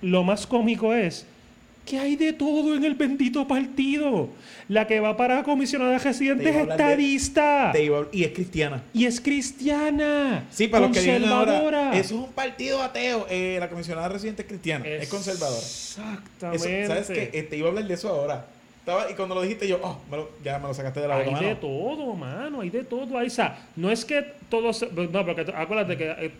lo 0.00 0.22
más 0.24 0.46
cómico 0.46 0.94
es 0.94 1.26
que 1.84 1.98
hay 1.98 2.14
de 2.16 2.32
todo 2.32 2.76
en 2.76 2.84
el 2.84 2.94
bendito 2.94 3.46
partido. 3.46 4.28
La 4.68 4.86
que 4.86 5.00
va 5.00 5.16
para 5.16 5.42
comisionada 5.42 5.98
residente 5.98 6.44
Te 6.44 6.50
es 6.50 6.54
de- 6.54 6.62
estadista. 6.72 7.72
Iba- 7.78 8.06
y 8.12 8.22
es 8.24 8.30
cristiana. 8.32 8.82
Y 8.94 9.04
es 9.06 9.20
cristiana. 9.20 10.44
Sí, 10.50 10.68
para 10.68 10.86
los 10.86 10.96
que 10.96 11.10
ahora, 11.12 11.18
conservadora. 11.28 11.90
eso 11.98 12.14
es 12.14 12.20
un 12.28 12.32
partido 12.32 12.80
ateo. 12.82 13.26
Eh, 13.28 13.56
la 13.60 13.68
comisionada 13.68 14.08
residente 14.08 14.42
es 14.42 14.48
cristiana, 14.48 14.86
es, 14.86 15.08
conservadora. 15.08 15.58
Eso, 15.60 16.00
Exactamente. 16.00 16.86
¿Sabes 16.86 17.06
qué? 17.08 17.30
Eh, 17.38 17.42
te 17.42 17.56
iba 17.56 17.66
a 17.66 17.70
hablar 17.70 17.86
de 17.86 17.94
eso 17.94 18.08
ahora. 18.08 18.46
Estaba, 18.82 19.08
y 19.08 19.14
cuando 19.14 19.36
lo 19.36 19.42
dijiste 19.42 19.68
yo, 19.68 19.78
oh, 19.80 19.96
me 20.10 20.16
lo- 20.16 20.30
ya 20.42 20.58
me 20.58 20.66
lo 20.66 20.74
sacaste 20.74 20.98
de 20.98 21.06
la 21.06 21.14
boca, 21.14 21.26
Hay 21.28 21.32
mano. 21.34 21.46
de 21.46 21.54
todo, 21.54 22.14
mano, 22.16 22.62
hay 22.62 22.70
de 22.70 22.82
todo. 22.82 23.16
Ahí, 23.16 23.28
o 23.28 23.30
sea, 23.30 23.56
no 23.76 23.92
es 23.92 24.04
que 24.04 24.24
todo 24.48 24.72
se- 24.72 24.88
No, 24.90 25.24
porque 25.24 25.46
acuérdate 25.54 25.96
que 25.96 26.10
eh, 26.10 26.30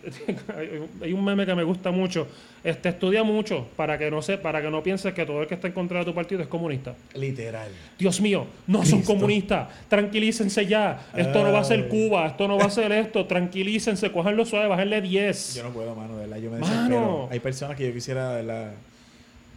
hay- 1.01 1.13
un 1.13 1.23
meme 1.23 1.45
que 1.45 1.55
me 1.55 1.63
gusta 1.63 1.89
mucho. 1.91 2.27
Este, 2.61 2.89
estudia 2.89 3.23
mucho 3.23 3.67
para 3.77 3.97
que 3.97 4.11
no 4.11 4.21
se, 4.21 4.37
para 4.37 4.61
que 4.61 4.69
no 4.69 4.83
pienses 4.83 5.13
que 5.13 5.25
todo 5.25 5.41
el 5.41 5.47
que 5.47 5.53
está 5.53 5.67
en 5.67 5.73
contra 5.73 5.99
de 5.99 6.05
tu 6.05 6.13
partido 6.13 6.41
es 6.41 6.47
comunista. 6.47 6.93
Literal. 7.13 7.69
Dios 7.97 8.19
mío, 8.19 8.45
no 8.67 8.83
son 8.83 9.03
comunistas. 9.03 9.69
Tranquilícense 9.87 10.65
ya. 10.65 10.99
Esto 11.15 11.43
no 11.45 11.53
va 11.53 11.59
a 11.59 11.63
ser. 11.63 11.87
Cuba, 11.87 12.27
esto 12.27 12.45
no 12.49 12.57
va 12.57 12.65
a 12.65 12.69
ser 12.69 12.91
esto. 12.91 13.25
Tranquilícense, 13.25 14.11
cojanlo 14.11 14.45
suave, 14.45 14.67
bájenle 14.67 14.99
10. 15.01 15.55
Yo 15.55 15.63
no 15.63 15.69
puedo, 15.69 15.95
mano, 15.95 16.15
de 16.17 16.27
verdad. 16.27 16.37
Yo 16.43 16.51
me 16.51 16.59
Mano. 16.59 17.29
Hay 17.31 17.39
personas 17.39 17.77
que 17.77 17.87
yo 17.87 17.93
quisiera, 17.93 18.31
de 18.35 18.43
verdad. 18.43 18.71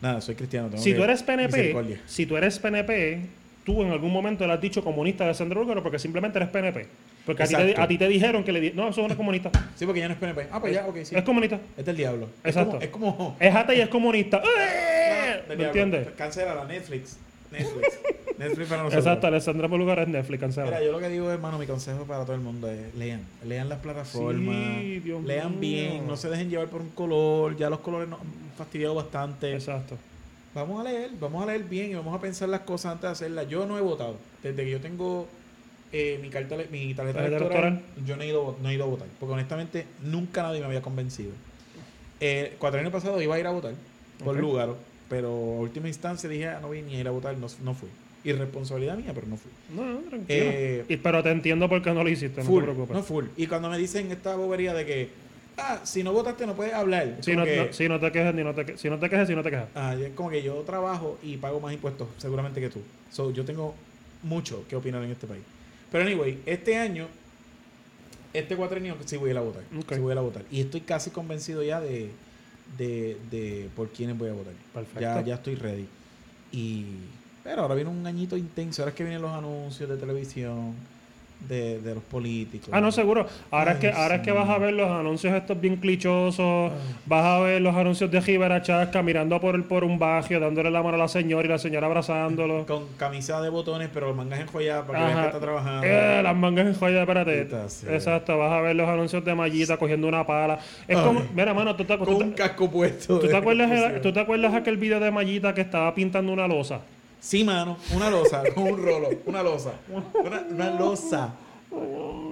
Nada, 0.01 0.20
soy 0.20 0.35
cristiano. 0.35 0.68
tengo 0.68 0.82
si 0.82 0.90
que- 0.90 0.97
tú 0.97 1.05
eres 1.05 1.23
PNP, 1.23 1.74
si 2.06 2.27
tú 2.27 2.36
eres 2.36 2.59
PNP, 2.59 3.20
tú 3.64 3.82
en 3.82 3.90
algún 3.90 4.12
momento 4.12 4.47
le 4.47 4.52
has 4.52 4.60
dicho 4.60 4.82
comunista 4.85 5.27
de 5.27 5.35
Sandro 5.35 5.60
Lúgaro 5.62 5.82
porque 5.82 5.98
simplemente 5.98 6.39
eres 6.39 6.48
PNP. 6.51 6.86
Porque 7.24 7.43
a 7.43 7.47
ti, 7.47 7.55
te, 7.56 7.60
Exacto. 7.62 7.82
a 7.82 7.89
ti 7.89 7.98
te 7.98 8.06
dijeron 8.06 8.44
que 8.44 8.52
le 8.52 8.60
di 8.60 8.70
no, 8.73 8.89
eso 8.89 9.02
no 9.02 9.09
es 9.09 9.16
comunista. 9.16 9.51
Sí, 9.74 9.85
porque 9.85 9.98
ya 10.01 10.06
no 10.06 10.14
es 10.14 10.20
PNP. 10.20 10.47
Ah, 10.52 10.60
pues 10.60 10.73
ya, 10.74 10.86
ok, 10.86 10.97
sí. 11.02 11.16
Es 11.16 11.24
comunista. 11.24 11.59
Es 11.77 11.85
del 11.85 11.97
diablo. 11.97 12.28
Exacto. 12.44 12.78
Es 12.81 12.89
como. 12.90 13.09
Es 13.10 13.14
como 13.16 13.36
Es 13.40 13.55
ata 13.55 13.74
y 13.74 13.81
es 13.81 13.89
comunista. 13.89 14.40
¿Me 15.48 15.56
diablo. 15.56 15.64
entiendes? 15.66 16.09
Cancela 16.16 16.55
la 16.55 16.64
Netflix. 16.66 17.16
Netflix. 17.51 17.98
Netflix 18.39 18.69
para 18.69 18.83
nosotros. 18.83 19.07
Exacto, 19.07 19.27
Alessandra 19.27 19.69
Polugar 19.69 19.99
es 20.01 20.09
Netflix, 20.09 20.41
cancela. 20.41 20.67
Mira, 20.67 20.83
yo 20.83 20.93
lo 20.93 20.99
que 20.99 21.09
digo, 21.09 21.31
hermano, 21.31 21.59
mi 21.59 21.67
consejo 21.67 22.05
para 22.05 22.25
todo 22.25 22.35
el 22.35 22.43
mundo 22.43 22.69
es 22.71 22.95
lean. 22.95 23.23
Lean 23.45 23.69
las 23.69 23.79
plataformas. 23.81 24.79
Sí, 24.81 25.01
Dios 25.01 25.25
lean 25.25 25.59
mío. 25.59 25.61
bien. 25.61 26.07
No 26.07 26.17
se 26.17 26.29
dejen 26.29 26.51
llevar 26.51 26.69
por 26.69 26.81
un 26.83 26.91
color. 26.91 27.57
Ya 27.57 27.71
los 27.71 27.81
colores 27.81 28.09
nos 28.09 28.21
han 28.21 28.27
fastidiado 28.57 28.95
bastante. 28.95 29.55
Exacto. 29.55 29.97
Vamos 30.55 30.81
a 30.81 30.85
leer, 30.85 31.11
vamos 31.21 31.43
a 31.43 31.47
leer 31.47 31.65
bien 31.65 31.91
y 31.91 31.95
vamos 31.95 32.15
a 32.17 32.21
pensar 32.21 32.49
las 32.49 32.61
cosas 32.61 32.93
antes 32.93 33.03
de 33.03 33.13
hacerlas. 33.13 33.49
Yo 33.49 33.67
no 33.67 33.79
he 33.79 33.83
votado. 33.83 34.17
Desde 34.43 34.65
que 34.65 34.71
yo 34.71 34.81
tengo 34.81 35.27
eh, 35.93 36.19
mi, 36.23 36.31
carta, 36.31 36.57
mi 36.71 36.95
tarjeta 36.95 37.19
Tarjeta 37.19 37.37
electoral, 37.37 37.73
electoral. 37.75 38.07
yo 38.07 38.17
no 38.17 38.23
he, 38.23 38.29
ido, 38.29 38.57
no 38.63 38.69
he 38.71 38.75
ido 38.75 38.85
a 38.85 38.87
votar. 38.87 39.09
Porque 39.21 39.33
honestamente 39.35 39.87
nunca 40.03 40.43
nadie 40.43 40.61
me 40.61 40.67
había 40.67 40.83
convencido. 40.83 41.33
Eh, 42.21 42.57
cuatro 42.59 42.81
años 42.81 42.93
pasados 42.93 43.23
iba 43.23 43.35
a 43.35 43.39
ir 43.39 43.47
a 43.47 43.51
votar 43.51 43.75
por 44.25 44.35
Ok. 44.35 44.41
lugar, 44.41 44.71
pero 45.11 45.29
a 45.29 45.61
última 45.61 45.89
instancia 45.89 46.29
dije, 46.31 46.49
ah, 46.49 46.59
no 46.63 46.69
voy 46.69 46.81
ni 46.81 46.97
a 46.97 47.01
ir 47.01 47.09
a 47.09 47.11
votar, 47.11 47.37
no, 47.37 47.47
no 47.63 47.75
fui. 47.75 47.91
Irresponsabilidad 48.31 48.97
mía, 48.97 49.12
pero 49.15 49.27
no 49.28 49.36
fui. 49.36 49.51
No, 49.74 49.85
no, 49.85 49.98
tranquilo. 50.01 50.27
Eh, 50.28 50.85
Y- 50.89 50.97
pero 50.97 51.23
te 51.23 51.31
entiendo 51.31 51.69
por 51.69 51.81
qué 51.82 51.93
no 51.93 52.03
lo 52.03 52.09
hiciste, 52.11 52.43
no 52.43 52.51
te 52.53 52.62
preocupes. 52.62 52.97
no 52.97 53.03
full. 53.03 53.27
Y 53.36 53.47
cuando 53.47 53.70
me 53.70 53.78
dicen 53.78 54.11
esta 54.11 54.35
bobería 54.35 54.74
de 54.74 54.85
que, 54.85 55.09
ah, 55.59 55.81
si 55.85 56.03
no 56.03 56.12
votaste 56.12 56.44
no 56.47 56.55
puedes 56.55 56.74
hablar. 56.74 57.19
si, 57.20 57.36
no, 57.36 57.44
que- 57.44 57.57
no- 57.57 57.73
si 57.73 57.89
no 57.89 58.01
te 58.01 58.11
quejes, 58.11 58.35
ni 58.35 58.43
no 58.43 58.53
te, 58.55 58.77
si 58.78 58.90
no 58.90 58.98
te 58.98 59.09
quejes, 59.09 59.28
si 59.28 59.35
no 59.36 59.43
te 59.44 59.51
quejas. 59.51 59.69
Ah, 59.77 59.94
es 59.94 60.11
como 60.15 60.31
que 60.31 60.43
yo 60.43 60.55
trabajo 60.62 61.19
y 61.23 61.36
pago 61.36 61.61
más 61.61 61.73
impuestos 61.73 62.09
seguramente 62.19 62.61
que 62.61 62.69
tú. 62.69 62.81
So, 63.12 63.31
yo 63.32 63.44
tengo 63.44 63.74
mucho 64.23 64.65
que 64.69 64.74
opinar 64.77 65.05
en 65.05 65.12
este 65.12 65.27
país. 65.28 65.43
Pero 65.93 66.03
anyway, 66.05 66.39
este 66.47 66.77
año, 66.77 67.07
este 68.32 68.57
cuatrenio 68.57 68.97
sí 69.05 69.16
voy 69.16 69.28
a 69.28 69.32
ir 69.32 69.39
a 69.39 69.43
votar. 69.43 69.62
Sí 69.70 70.01
voy 70.01 70.11
a 70.11 70.15
ir 70.15 70.19
a 70.19 70.23
votar. 70.23 70.44
Y 70.51 70.61
estoy 70.61 70.81
casi 70.81 71.11
convencido 71.11 71.62
ya 71.62 71.81
de, 71.81 72.11
de, 72.77 73.16
de 73.31 73.69
por 73.77 73.89
quiénes 73.90 74.19
voy 74.19 74.31
a 74.31 74.32
votar. 74.32 74.53
Perfecto. 74.74 75.01
Ya, 75.01 75.23
ya 75.24 75.35
estoy 75.36 75.55
ready. 75.55 75.86
Y 76.53 76.85
pero 77.47 77.62
ahora 77.62 77.77
viene 77.77 77.90
un 77.90 78.05
añito 78.05 78.36
intenso. 78.36 78.82
Ahora 78.82 78.90
es 78.90 78.97
que 78.97 79.05
vienen 79.05 79.23
los 79.23 79.31
anuncios 79.32 79.89
de 79.89 79.97
televisión, 79.97 80.74
de, 81.48 81.81
de 81.81 81.94
los 81.94 82.02
políticos. 82.02 82.70
Ah, 82.73 82.81
no, 82.81 82.90
seguro. 82.90 83.27
Ahora 83.52 83.73
es 83.73 83.78
que 83.78 83.90
ahora 83.93 84.16
es 84.16 84.23
que 84.23 84.32
vas 84.32 84.48
a 84.48 84.59
ver 84.59 84.73
los 84.74 84.90
anuncios 84.90 85.32
estos 85.35 85.60
bien 85.60 85.77
clichosos, 85.77 86.73
vas 87.05 87.24
a 87.24 87.39
ver 87.40 87.60
los 87.60 87.77
anuncios 87.77 88.10
de 88.10 88.20
Rivera 88.20 88.62
Chasca 88.62 89.01
mirando 89.02 89.40
por 89.40 89.55
el 89.55 89.62
por 89.62 89.85
un 89.85 89.97
barrio, 89.98 90.40
dándole 90.40 90.70
la 90.73 90.82
mano 90.82 90.97
a 90.97 90.98
la 90.98 91.09
señora 91.09 91.47
y 91.47 91.51
la 91.51 91.59
señora 91.59 91.86
abrazándolo. 91.86 92.66
Con 92.66 92.86
camisa 92.97 93.40
de 93.43 93.51
botones, 93.51 93.90
pero 93.94 94.12
mangas 94.12 94.40
enjolladas 94.40 94.86
para 94.86 94.98
que 94.98 95.05
veas 95.05 95.20
que 95.20 95.27
está 95.27 95.40
trabajando. 95.40 95.86
Eh, 95.86 96.20
las 96.23 96.36
mangas 96.36 96.66
en 96.66 96.74
joya, 96.74 97.01
espérate. 97.02 97.48
Sea. 97.68 97.94
Exacto, 97.94 98.39
vas 98.39 98.52
a 98.52 98.60
ver 98.62 98.74
los 98.74 98.89
anuncios 98.89 99.24
de 99.24 99.35
Mallita 99.35 99.77
cogiendo 99.77 100.09
una 100.09 100.27
pala. 100.27 100.59
Es 100.89 100.98
como, 100.98 101.23
mira, 101.32 101.55
mano, 101.55 101.77
tú 101.77 101.85
te, 101.85 101.97
Con 101.97 102.06
tú 102.09 102.18
te- 102.18 102.24
un 102.24 102.32
casco 102.32 102.68
puesto. 102.70 103.20
¿tú 103.20 103.28
te 103.28 103.36
acuerdas. 103.36 104.01
¿tú 104.02 104.12
te 104.12 104.18
acuerdas 104.20 104.52
aquel 104.55 104.78
video 104.78 104.98
de 104.98 105.10
Mallita 105.12 105.55
que 105.55 105.60
estaba 105.60 105.94
pintando 105.94 106.32
una 106.32 106.48
losa? 106.48 106.81
Sí, 107.27 107.43
mano. 107.43 107.77
Una 107.93 108.09
losa, 108.09 108.43
con 108.55 108.65
un 108.73 108.82
rolo. 108.85 109.09
Una 109.27 109.43
losa. 109.43 109.73
Una, 110.24 110.40
una 110.48 110.70
losa. 110.78 111.35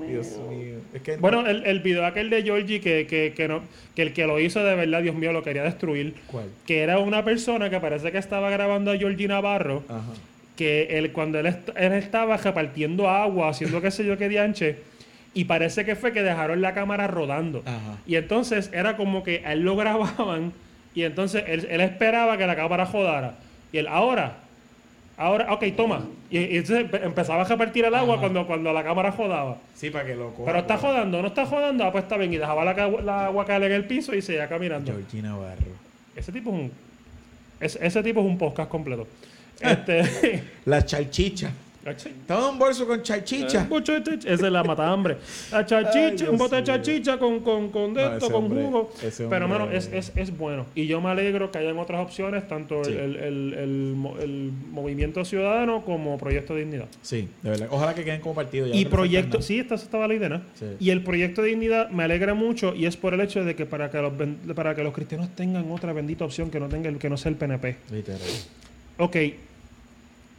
Dios 0.09 0.39
mío. 0.49 0.77
Es 0.93 1.03
que 1.03 1.17
Bueno, 1.17 1.45
el, 1.47 1.65
el 1.67 1.81
video 1.81 2.07
aquel 2.07 2.31
de 2.31 2.43
Georgie 2.45 2.81
que, 2.81 3.07
que, 3.09 3.33
que, 3.37 3.49
no, 3.49 3.61
que 3.97 4.03
el 4.03 4.13
que 4.13 4.27
lo 4.27 4.39
hizo 4.39 4.63
de 4.63 4.75
verdad, 4.77 5.03
Dios 5.03 5.17
mío, 5.17 5.33
lo 5.33 5.43
quería 5.43 5.65
destruir. 5.65 6.15
¿Cuál? 6.29 6.47
Que 6.67 6.83
era 6.83 6.99
una 7.01 7.25
persona 7.25 7.69
que 7.71 7.81
parece 7.81 8.13
que 8.13 8.19
estaba 8.19 8.51
grabando 8.51 8.93
a 8.93 8.97
Georgie 8.97 9.27
Navarro. 9.27 9.83
Ajá. 9.89 10.01
que 10.57 10.87
él, 10.99 11.11
cuando 11.11 11.41
él, 11.41 11.47
est- 11.47 11.71
él 11.75 11.93
estaba 11.95 12.37
repartiendo 12.37 13.09
agua, 13.09 13.49
haciendo 13.49 13.81
qué 13.81 13.91
sé 13.91 14.05
yo 14.05 14.17
qué 14.17 14.29
dianche, 14.29 14.77
y 15.35 15.47
parece 15.47 15.85
que 15.85 15.97
fue 15.97 16.13
que 16.13 16.23
dejaron 16.23 16.63
la 16.63 16.73
cámara 16.75 17.09
rodando. 17.09 17.63
Ajá. 17.67 17.99
Y 18.07 18.15
entonces 18.15 18.71
era 18.73 18.97
como 18.97 19.25
que 19.25 19.43
a 19.45 19.53
él 19.55 19.63
lo 19.63 19.75
grababan, 19.83 20.53
y 20.95 21.03
entonces 21.03 21.43
él, 21.49 21.67
él 21.69 21.81
esperaba 21.81 22.39
que 22.39 22.47
la 22.47 22.55
cámara 22.55 22.85
rodara. 22.85 23.35
Y 23.73 23.79
él, 23.79 23.89
ahora, 23.89 24.37
ahora, 25.17 25.53
ok, 25.53 25.65
toma. 25.77 26.07
Y, 26.31 26.39
y 26.39 26.57
entonces 26.59 26.87
empe- 26.91 27.05
empezaba 27.05 27.43
a 27.43 27.45
repartir 27.45 27.85
el 27.85 27.95
agua 27.95 28.15
Ajá. 28.15 28.21
cuando, 28.23 28.47
cuando 28.47 28.73
la 28.73 28.83
cámara 28.85 29.11
rodaba. 29.11 29.57
Sí, 29.75 29.91
para 29.91 30.05
que 30.07 30.15
lo 30.15 30.31
coja. 30.35 30.47
Pero 30.47 30.59
está 30.59 30.79
pues. 30.79 30.93
jodando, 30.93 31.21
no 31.23 31.29
está 31.29 31.47
jodando, 31.47 31.85
ah, 31.85 31.93
pues 31.93 32.05
está 32.05 32.17
bien. 32.17 32.33
Y 32.35 32.37
dejaba 32.39 32.65
la, 32.65 32.75
la 33.03 33.27
agua 33.27 33.45
caer 33.45 33.65
en 33.65 33.73
el 33.73 33.85
piso 33.87 34.15
y 34.15 34.23
seguía 34.23 34.49
caminando. 34.49 34.93
Georgina 34.93 35.31
Navarro. 35.31 35.73
Ese 36.17 36.33
tipo 36.33 36.51
es 36.51 36.57
un. 36.57 36.73
es- 37.61 37.79
ese 37.81 38.03
tipo 38.03 38.21
es 38.21 38.27
un 38.27 38.39
podcast 38.39 38.69
completo. 38.71 39.07
este. 39.61 40.43
La 40.65 40.85
chalchicha. 40.85 41.51
En 41.85 42.37
un 42.37 42.59
bolso 42.59 42.87
con 42.87 43.03
chalchicha. 43.03 43.67
Mucho 43.69 43.93
de 44.01 44.19
es 44.25 44.41
la 44.41 44.65
mata 44.65 44.91
hambre. 44.91 45.19
La 45.53 45.67
chachicha, 45.67 46.25
Ay, 46.25 46.29
un 46.31 46.39
bote 46.39 46.57
de 46.57 46.65
chachicha 46.65 47.19
con, 47.19 47.41
con, 47.41 47.69
con 47.71 47.93
de 47.93 48.05
esto, 48.15 48.27
con 48.31 48.45
hombre- 48.45 48.63
jugo. 48.65 48.91
Pero, 49.29 49.49
mano, 49.49 49.71
es, 49.71 49.91
es, 49.93 50.13
es 50.17 50.37
bueno. 50.37 50.65
Y 50.75 50.87
yo 50.87 51.01
me 51.01 51.11
alegro 51.11 51.51
que 51.51 51.59
hayan 51.59 51.79
otras 51.79 52.01
opciones, 52.01 52.49
tanto 52.49 52.81
el- 52.81 52.85
Sí. 52.85 52.93
el, 52.93 53.17
el, 53.17 53.55
el 53.55 53.93
mo- 53.95 54.17
el 54.19 54.51
Movimiento 54.71 55.25
Ciudadano 55.25 55.83
como 55.85 56.17
Proyecto 56.17 56.55
Dignidad. 56.55 56.87
Sí, 57.03 57.29
de 57.43 57.51
verdad. 57.51 57.69
Ojalá 57.71 57.95
que 57.95 58.05
queden 58.05 58.21
como 58.21 58.35
partido. 58.35 58.67
ya 58.67 58.75
Y 58.75 58.85
no 58.85 58.91
proyecto, 58.91 59.43
sí, 59.43 59.59
esta 59.59 59.75
estaba 59.75 60.09
la 60.09 60.15
idea, 60.15 60.29
¿no? 60.31 60.41
Sí. 60.59 60.67
Y 60.81 60.91
el 60.91 61.03
proyecto 61.03 61.43
de 61.43 61.49
dignidad 61.49 61.91
me 61.91 62.05
alegra 62.05 62.33
mucho 62.35 62.75
y 62.75 62.87
es 62.87 62.97
por 62.97 63.13
el 63.15 63.21
hecho 63.21 63.45
de 63.45 63.55
que 63.55 63.67
para 63.67 63.91
que 63.91 63.99
los 64.01 64.13
para 64.55 64.75
que 64.75 64.83
los 64.83 64.95
cristianos 64.95 65.29
tengan 65.37 65.71
otra 65.71 65.93
bendita 65.93 66.25
opción 66.25 66.51
que 66.51 66.61
no 66.61 66.69
tenga 66.69 66.93
que 66.99 67.11
no 67.11 67.17
sea 67.17 67.31
el 67.31 67.37
PNP. 67.37 67.77
Literal. 67.91 68.21
Ok, 68.99 69.17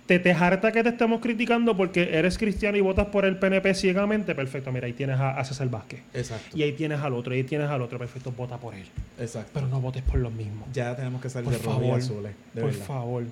te, 0.06 0.20
te 0.20 0.32
harta 0.34 0.72
que 0.72 0.84
te 0.84 0.90
estemos 0.90 1.20
criticando 1.22 1.76
porque 1.76 2.18
eres 2.18 2.38
cristiano 2.38 2.78
y 2.78 2.82
votas 2.82 3.08
por 3.08 3.26
el 3.26 3.38
PNP 3.38 3.74
ciegamente, 3.74 4.36
perfecto, 4.36 4.72
mira, 4.72 4.86
ahí 4.88 4.94
tienes 4.94 5.20
a, 5.20 5.32
a 5.40 5.44
César 5.46 5.70
Vázquez. 5.70 6.02
Exacto. 6.14 6.56
Y 6.56 6.64
ahí 6.64 6.74
tienes 6.74 7.00
al 7.00 7.14
otro, 7.14 7.34
y 7.34 7.38
ahí 7.40 7.44
tienes 7.44 7.68
al 7.70 7.82
otro, 7.82 7.98
perfecto, 7.98 8.32
vota 8.32 8.58
por 8.58 8.76
él. 8.76 8.86
Exacto. 9.20 9.50
Pero 9.54 9.68
no 9.68 9.82
votes 9.82 10.04
por 10.04 10.20
los 10.20 10.32
mismos. 10.32 10.68
Ya 10.74 10.96
tenemos 10.96 11.22
que 11.22 11.30
salir 11.30 11.50
Por 11.50 11.58
de 11.60 11.66
rojo 11.66 11.80
y 11.80 11.84
favor, 11.86 12.00
azules. 12.00 12.32
De 12.54 12.62
por 12.62 12.72
verdad. 12.72 12.86
favor. 12.86 13.24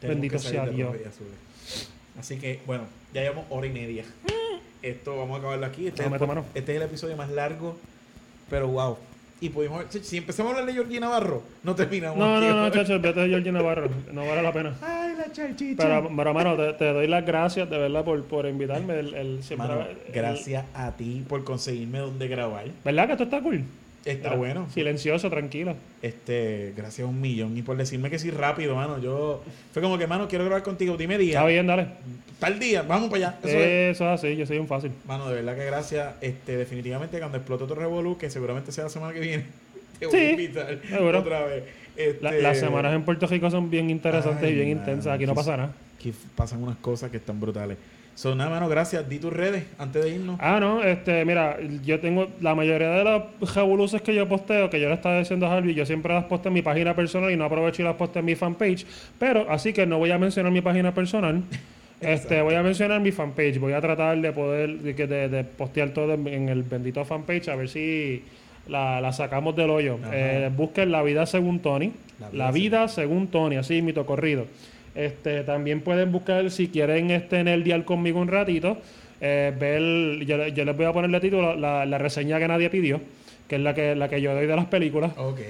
Tenemos 0.00 0.20
Bendito 0.20 0.32
que 0.36 0.38
salir 0.42 0.60
sea 0.60 0.66
de 0.66 0.76
Dios. 0.76 0.92
rojo 0.92 1.02
y 1.04 1.08
azules. 1.08 1.88
Así 2.18 2.36
que, 2.36 2.60
bueno, 2.66 2.84
ya 3.14 3.22
llevamos 3.22 3.46
hora 3.50 3.66
y 3.66 3.70
media. 3.70 4.04
Esto 4.82 5.16
vamos 5.16 5.36
a 5.36 5.38
acabarlo 5.38 5.66
aquí. 5.66 5.86
Este, 5.86 6.02
es, 6.02 6.10
el, 6.12 6.14
este 6.54 6.72
es 6.72 6.76
el 6.76 6.82
episodio 6.82 7.16
más 7.16 7.30
largo, 7.30 7.78
pero 8.48 8.68
wow. 8.68 8.96
Y 9.42 9.48
pudimos, 9.48 9.84
si, 9.88 10.00
si 10.00 10.16
empezamos 10.18 10.50
a 10.50 10.54
hablar 10.54 10.66
de 10.66 10.74
Georgina 10.74 11.00
Navarro, 11.06 11.42
no 11.62 11.74
terminamos. 11.74 12.18
No, 12.18 12.36
aquí. 12.36 12.46
no, 12.46 12.56
no, 12.56 12.70
chacho, 12.72 13.00
vete 13.00 13.20
de 13.20 13.28
Georgie 13.28 13.52
Navarro. 13.52 13.88
No 14.12 14.26
vale 14.26 14.42
la 14.42 14.52
pena. 14.52 14.74
La 15.30 15.34
chalchicha. 15.48 15.82
Pero, 15.82 16.10
pero 16.16 16.34
mano, 16.34 16.56
te, 16.56 16.72
te 16.74 16.92
doy 16.92 17.06
las 17.06 17.24
gracias 17.24 17.70
de 17.70 17.78
verdad 17.78 18.04
por, 18.04 18.22
por 18.24 18.46
invitarme. 18.46 18.98
El, 18.98 19.14
el- 19.14 19.42
siempre- 19.42 19.68
Mano, 19.68 19.80
el- 19.82 20.12
gracias 20.12 20.64
a 20.74 20.92
ti 20.96 21.24
por 21.28 21.44
conseguirme 21.44 21.98
donde 21.98 22.28
grabar. 22.28 22.64
¿Verdad 22.84 23.06
que 23.06 23.12
esto 23.12 23.24
está 23.24 23.40
cool? 23.40 23.62
Está 24.04 24.34
bueno. 24.34 24.66
Silencioso, 24.72 25.28
tranquilo. 25.28 25.74
Este, 26.00 26.72
gracias 26.74 27.06
a 27.06 27.10
un 27.10 27.20
millón. 27.20 27.56
Y 27.58 27.62
por 27.62 27.76
decirme 27.76 28.08
que 28.08 28.18
sí 28.18 28.30
rápido, 28.30 28.74
mano. 28.74 28.98
Yo, 28.98 29.42
fue 29.72 29.82
como 29.82 29.98
que, 29.98 30.06
mano, 30.06 30.26
quiero 30.26 30.44
grabar 30.46 30.62
contigo. 30.62 30.96
Dime 30.96 31.18
día. 31.18 31.34
Está 31.40 31.46
bien, 31.46 31.66
dale. 31.66 31.86
Tal 32.38 32.58
día, 32.58 32.80
vamos 32.80 33.10
para 33.10 33.28
allá. 33.28 33.38
Eso 33.44 33.58
es. 33.58 33.96
Eso 33.96 34.04
es 34.06 34.10
así, 34.24 34.36
yo 34.36 34.46
soy 34.46 34.56
un 34.58 34.66
fácil. 34.66 34.90
Mano, 35.06 35.28
de 35.28 35.34
verdad 35.34 35.54
que 35.54 35.66
gracias. 35.66 36.14
Este, 36.22 36.56
definitivamente 36.56 37.18
cuando 37.18 37.36
explote 37.36 37.64
otro 37.64 37.76
revolú, 37.76 38.16
que 38.16 38.30
seguramente 38.30 38.72
sea 38.72 38.84
la 38.84 38.90
semana 38.90 39.12
que 39.12 39.20
viene, 39.20 39.44
te 39.98 40.06
voy 40.06 40.14
Sí, 40.18 40.24
a 40.24 40.30
invitar 40.30 40.78
seguro. 40.88 41.18
otra 41.18 41.44
vez. 41.44 41.64
Este, 42.08 42.22
La- 42.22 42.32
las 42.32 42.58
semanas 42.58 42.94
en 42.94 43.02
Puerto 43.02 43.26
Rico 43.26 43.50
son 43.50 43.70
bien 43.70 43.90
interesantes 43.90 44.44
Ay, 44.44 44.52
y 44.52 44.54
bien 44.56 44.68
intensas. 44.68 45.14
Aquí 45.14 45.26
no 45.26 45.34
pasa 45.34 45.56
nada. 45.56 45.72
F- 46.00 46.12
pasan 46.34 46.62
unas 46.62 46.76
cosas 46.76 47.10
que 47.10 47.18
están 47.18 47.38
brutales. 47.40 47.76
Son 48.14 48.36
nada, 48.36 48.50
mano, 48.50 48.68
gracias. 48.68 49.08
Di 49.08 49.18
tus 49.18 49.32
redes 49.32 49.64
antes 49.78 50.02
de 50.04 50.10
irnos. 50.10 50.36
Ah, 50.40 50.58
no, 50.60 50.82
este, 50.82 51.24
mira, 51.24 51.56
yo 51.84 52.00
tengo 52.00 52.28
la 52.40 52.54
mayoría 52.54 52.88
de 52.90 53.04
las 53.04 53.54
revoluciones 53.54 54.02
que 54.02 54.14
yo 54.14 54.28
posteo, 54.28 54.68
que 54.68 54.78
yo 54.80 54.88
le 54.88 54.94
estaba 54.94 55.18
diciendo 55.20 55.46
a 55.46 55.56
Harvey, 55.56 55.74
yo 55.74 55.86
siempre 55.86 56.12
las 56.12 56.24
posteo 56.24 56.50
en 56.50 56.54
mi 56.54 56.62
página 56.62 56.94
personal 56.94 57.30
y 57.30 57.36
no 57.36 57.44
aprovecho 57.44 57.80
y 57.82 57.84
las 57.86 57.94
posteo 57.96 58.20
en 58.20 58.26
mi 58.26 58.34
fanpage. 58.34 58.84
Pero 59.18 59.50
así 59.50 59.72
que 59.72 59.86
no 59.86 59.98
voy 59.98 60.10
a 60.10 60.18
mencionar 60.18 60.52
mi 60.52 60.60
página 60.60 60.92
personal. 60.94 61.42
Este, 62.02 62.40
voy 62.40 62.54
a 62.54 62.62
mencionar 62.62 62.98
mi 62.98 63.12
fanpage. 63.12 63.58
Voy 63.58 63.74
a 63.74 63.80
tratar 63.82 64.18
de 64.18 64.32
poder 64.32 64.78
de, 64.78 64.94
de- 64.94 65.28
de 65.28 65.44
postear 65.44 65.90
todo 65.90 66.14
en, 66.14 66.26
en 66.28 66.48
el 66.48 66.62
bendito 66.62 67.04
fanpage 67.04 67.48
a 67.48 67.56
ver 67.56 67.68
si 67.68 68.22
la, 68.68 69.00
la 69.00 69.12
sacamos 69.12 69.56
del 69.56 69.70
hoyo. 69.70 69.98
Eh, 70.12 70.50
busquen 70.56 70.90
La 70.92 71.02
Vida 71.02 71.26
Según 71.26 71.60
Tony. 71.60 71.92
La 72.20 72.28
La 72.32 72.50
Vida 72.52 72.88
Según 72.88 73.28
Tony, 73.28 73.56
así 73.56 73.82
mito 73.82 74.04
corrido. 74.06 74.46
Este, 74.94 75.42
también 75.44 75.80
pueden 75.80 76.10
buscar, 76.12 76.50
si 76.50 76.68
quieren 76.68 77.10
este, 77.10 77.38
en 77.38 77.48
el 77.48 77.62
dial 77.64 77.84
conmigo 77.84 78.20
un 78.20 78.28
ratito, 78.28 78.78
eh, 79.20 79.52
ver, 79.58 80.24
yo, 80.26 80.36
le- 80.36 80.52
yo 80.52 80.64
les 80.64 80.76
voy 80.76 80.86
a 80.86 80.92
ponerle 80.92 81.20
título 81.20 81.54
la, 81.54 81.86
la 81.86 81.98
reseña 81.98 82.38
que 82.38 82.48
nadie 82.48 82.70
pidió, 82.70 83.00
que 83.50 83.56
es 83.56 83.62
la 83.62 83.74
que, 83.74 83.96
la 83.96 84.08
que 84.08 84.20
yo 84.22 84.32
doy 84.32 84.46
de 84.46 84.54
las 84.54 84.66
películas. 84.66 85.10
Ok. 85.16 85.40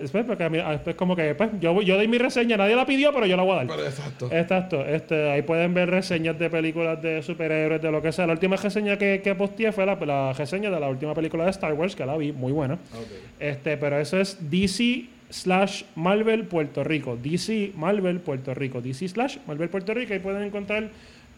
Después, 0.00 0.26
porque 0.26 0.44
a 0.44 0.50
mí- 0.50 0.58
a- 0.58 0.72
después 0.72 0.94
como 0.94 1.16
que 1.16 1.34
pues, 1.34 1.48
yo, 1.58 1.80
yo 1.80 1.96
doy 1.96 2.06
mi 2.06 2.18
reseña, 2.18 2.58
nadie 2.58 2.76
la 2.76 2.84
pidió, 2.84 3.14
pero 3.14 3.24
yo 3.24 3.34
la 3.34 3.42
voy 3.44 3.52
a 3.52 3.56
dar. 3.56 3.66
Pero 3.66 3.84
exacto. 3.86 4.28
Exacto, 4.30 4.84
este, 4.86 5.30
ahí 5.30 5.40
pueden 5.40 5.72
ver 5.72 5.88
reseñas 5.90 6.38
de 6.38 6.50
películas 6.50 7.00
de 7.00 7.22
superhéroes, 7.22 7.80
de 7.80 7.90
lo 7.90 8.02
que 8.02 8.12
sea. 8.12 8.26
La 8.26 8.34
última 8.34 8.56
reseña 8.56 8.98
que, 8.98 9.22
que 9.24 9.34
posteé 9.34 9.72
fue 9.72 9.86
la, 9.86 9.94
la 9.96 10.34
reseña 10.34 10.70
de 10.70 10.78
la 10.78 10.88
última 10.90 11.14
película 11.14 11.44
de 11.44 11.50
Star 11.50 11.72
Wars, 11.72 11.96
que 11.96 12.04
la 12.04 12.14
vi, 12.18 12.30
muy 12.32 12.52
buena. 12.52 12.74
Ok. 12.74 13.08
Este, 13.40 13.78
pero 13.78 13.98
eso 13.98 14.20
es 14.20 14.36
DC 14.50 15.06
slash 15.30 15.84
Marvel 15.94 16.44
Puerto 16.44 16.84
Rico. 16.84 17.16
DC 17.20 17.72
Marvel 17.74 18.20
Puerto 18.20 18.52
Rico. 18.54 18.82
DC 18.82 19.08
slash 19.08 19.38
Marvel 19.46 19.70
Puerto 19.70 19.94
Rico. 19.94 20.12
Ahí 20.12 20.18
pueden 20.20 20.42
encontrar 20.42 20.90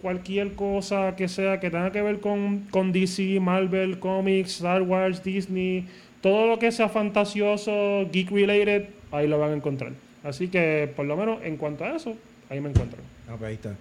cualquier 0.03 0.53
cosa 0.53 1.17
que 1.17 1.27
sea 1.27 1.59
que 1.59 1.71
tenga 1.71 1.91
que 1.91 2.03
ver 2.03 2.21
con, 2.21 2.67
con 2.71 2.93
DC, 2.93 3.41
Marvel, 3.41 3.99
Comics, 3.99 4.57
Star 4.57 4.83
Wars, 4.83 5.25
Disney. 5.25 5.87
Todo 6.21 6.47
lo 6.47 6.59
que 6.59 6.73
sea 6.73 6.89
fantasioso, 6.89 8.07
geek 8.11 8.31
related, 8.31 8.87
ahí 9.13 9.29
lo 9.29 9.39
van 9.39 9.53
a 9.53 9.55
encontrar. 9.55 9.93
Así 10.25 10.49
que, 10.49 10.93
por 10.97 11.07
lo 11.07 11.17
menos, 11.17 11.39
en 11.45 11.57
cuanto 11.57 11.85
a 11.85 11.95
eso, 11.95 12.15
ahí 12.51 12.61
me 12.61 12.71
encuentran. 12.71 13.03
Ok, 13.33 13.43
ahí 13.43 13.55
está. 13.55 13.77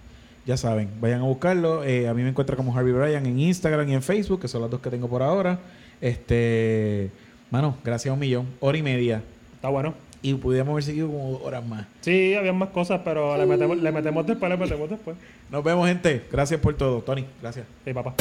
Ya 0.45 0.55
saben, 0.55 0.89
vayan 1.01 1.21
a 1.21 1.23
buscarlo. 1.23 1.83
Eh, 1.83 2.07
a 2.07 2.13
mí 2.13 2.21
me 2.21 2.29
encuentra 2.29 2.55
como 2.55 2.77
Harvey 2.77 2.93
Bryan 2.93 3.25
en 3.25 3.39
Instagram 3.39 3.89
y 3.89 3.95
en 3.95 4.01
Facebook, 4.01 4.39
que 4.39 4.47
son 4.47 4.61
las 4.61 4.69
dos 4.69 4.79
que 4.79 4.89
tengo 4.89 5.09
por 5.09 5.21
ahora. 5.21 5.59
Este, 5.99 7.09
mano, 7.49 7.77
gracias 7.83 8.11
a 8.11 8.13
un 8.13 8.19
millón. 8.19 8.47
Hora 8.59 8.77
y 8.77 8.83
media. 8.83 9.23
Está 9.55 9.69
bueno. 9.69 9.93
Y 10.21 10.33
pudiéramos 10.35 10.71
haber 10.71 10.83
seguido 10.83 11.07
como 11.07 11.37
horas 11.37 11.65
más. 11.65 11.85
Sí, 12.01 12.33
había 12.33 12.53
más 12.53 12.69
cosas, 12.69 13.01
pero 13.03 13.37
le 13.37 13.45
metemos, 13.45 13.77
le 13.77 13.91
metemos 13.91 14.25
después, 14.25 14.49
le 14.49 14.57
metemos 14.57 14.89
después. 14.89 15.17
Nos 15.51 15.63
vemos, 15.63 15.87
gente. 15.87 16.23
Gracias 16.31 16.59
por 16.59 16.75
todo. 16.75 17.01
Tony, 17.01 17.25
gracias. 17.41 17.65
Sí, 17.83 17.93
papá. 17.93 18.15